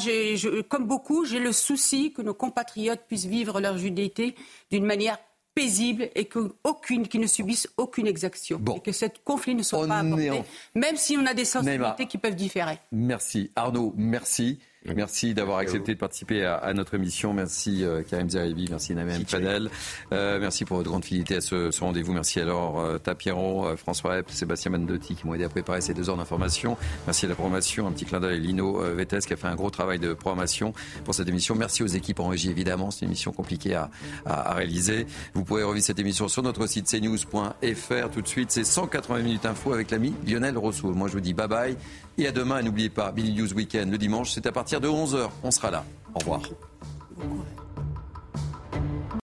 comme 0.68 0.86
beaucoup, 0.86 1.24
j'ai 1.24 1.38
le 1.38 1.52
souci 1.52 2.12
que 2.12 2.20
nos 2.20 2.34
compatriotes 2.34 3.00
puissent 3.06 3.26
vivre 3.26 3.60
leur 3.60 3.78
judaïté 3.78 4.34
d'une 4.70 4.84
manière 4.84 5.18
paisible 5.58 6.08
et 6.14 6.26
qu'aucune, 6.26 7.08
qui 7.08 7.18
ne 7.18 7.26
subissent 7.26 7.68
aucune 7.76 8.06
exaction. 8.06 8.60
Et 8.76 8.80
que 8.80 8.92
ce 8.92 9.06
conflit 9.24 9.54
ne 9.54 9.62
soit 9.62 9.86
pas 9.86 9.98
abordé, 9.98 10.42
même 10.74 10.96
si 10.96 11.16
on 11.16 11.26
a 11.26 11.34
des 11.34 11.44
sensibilités 11.44 12.06
qui 12.06 12.18
peuvent 12.18 12.36
différer. 12.36 12.78
Merci. 12.92 13.50
Arnaud, 13.56 13.92
merci. 13.96 14.58
Merci 14.94 15.34
d'avoir 15.34 15.58
accepté 15.58 15.94
de 15.94 15.98
participer 15.98 16.44
à, 16.44 16.72
notre 16.74 16.94
émission. 16.94 17.32
Merci 17.32 17.84
euh, 17.84 18.02
Karim 18.02 18.28
Zeribi, 18.30 18.66
merci 18.70 18.94
Namen 18.94 19.24
Fadel. 19.26 19.70
Euh, 20.12 20.38
merci 20.40 20.64
pour 20.64 20.76
votre 20.76 20.90
grande 20.90 21.04
fidélité 21.04 21.36
à 21.36 21.40
ce, 21.40 21.78
rendez-vous. 21.80 22.12
Merci 22.12 22.40
alors 22.40 22.80
euh, 22.80 22.98
Tapieron, 22.98 23.66
euh, 23.66 23.76
François 23.76 24.18
Epp, 24.18 24.30
Sébastien 24.30 24.70
Mandotti 24.70 25.14
qui 25.14 25.26
m'ont 25.26 25.34
aidé 25.34 25.44
à 25.44 25.48
préparer 25.48 25.80
ces 25.80 25.94
deux 25.94 26.10
heures 26.10 26.16
d'information. 26.16 26.76
Merci 27.06 27.26
à 27.26 27.28
la 27.28 27.34
programmation. 27.34 27.86
Un 27.86 27.92
petit 27.92 28.04
clin 28.04 28.20
d'œil 28.20 28.36
à 28.36 28.40
Lino 28.40 28.80
Vettes 28.94 29.26
qui 29.26 29.32
a 29.32 29.36
fait 29.36 29.46
un 29.46 29.56
gros 29.56 29.70
travail 29.70 29.98
de 29.98 30.14
programmation 30.14 30.72
pour 31.04 31.14
cette 31.14 31.28
émission. 31.28 31.54
Merci 31.54 31.82
aux 31.82 31.86
équipes 31.86 32.20
en 32.20 32.28
régie 32.28 32.50
évidemment. 32.50 32.90
C'est 32.90 33.02
une 33.02 33.08
émission 33.08 33.32
compliquée 33.32 33.74
à, 33.74 33.90
à, 34.26 34.54
réaliser. 34.54 35.06
Vous 35.34 35.44
pouvez 35.44 35.62
revivre 35.62 35.84
cette 35.84 35.98
émission 35.98 36.28
sur 36.28 36.42
notre 36.42 36.66
site 36.66 36.86
cnews.fr. 36.86 38.10
Tout 38.12 38.22
de 38.22 38.28
suite, 38.28 38.50
c'est 38.50 38.64
180 38.64 39.18
minutes 39.20 39.46
info 39.46 39.72
avec 39.72 39.90
l'ami 39.90 40.14
Lionel 40.26 40.56
Rousseau. 40.56 40.92
Moi 40.92 41.08
je 41.08 41.14
vous 41.14 41.20
dis 41.20 41.34
bye 41.34 41.48
bye. 41.48 41.76
Et 42.18 42.26
à 42.26 42.32
demain, 42.32 42.62
n'oubliez 42.62 42.90
pas, 42.90 43.12
Billy 43.12 43.32
News 43.32 43.52
Weekend, 43.54 43.92
le 43.92 43.96
dimanche, 43.96 44.32
c'est 44.32 44.44
à 44.46 44.52
partir 44.52 44.80
de 44.80 44.88
11h. 44.88 45.30
On 45.44 45.52
sera 45.52 45.70
là. 45.70 45.84
Au 46.14 46.18
revoir. 46.18 46.42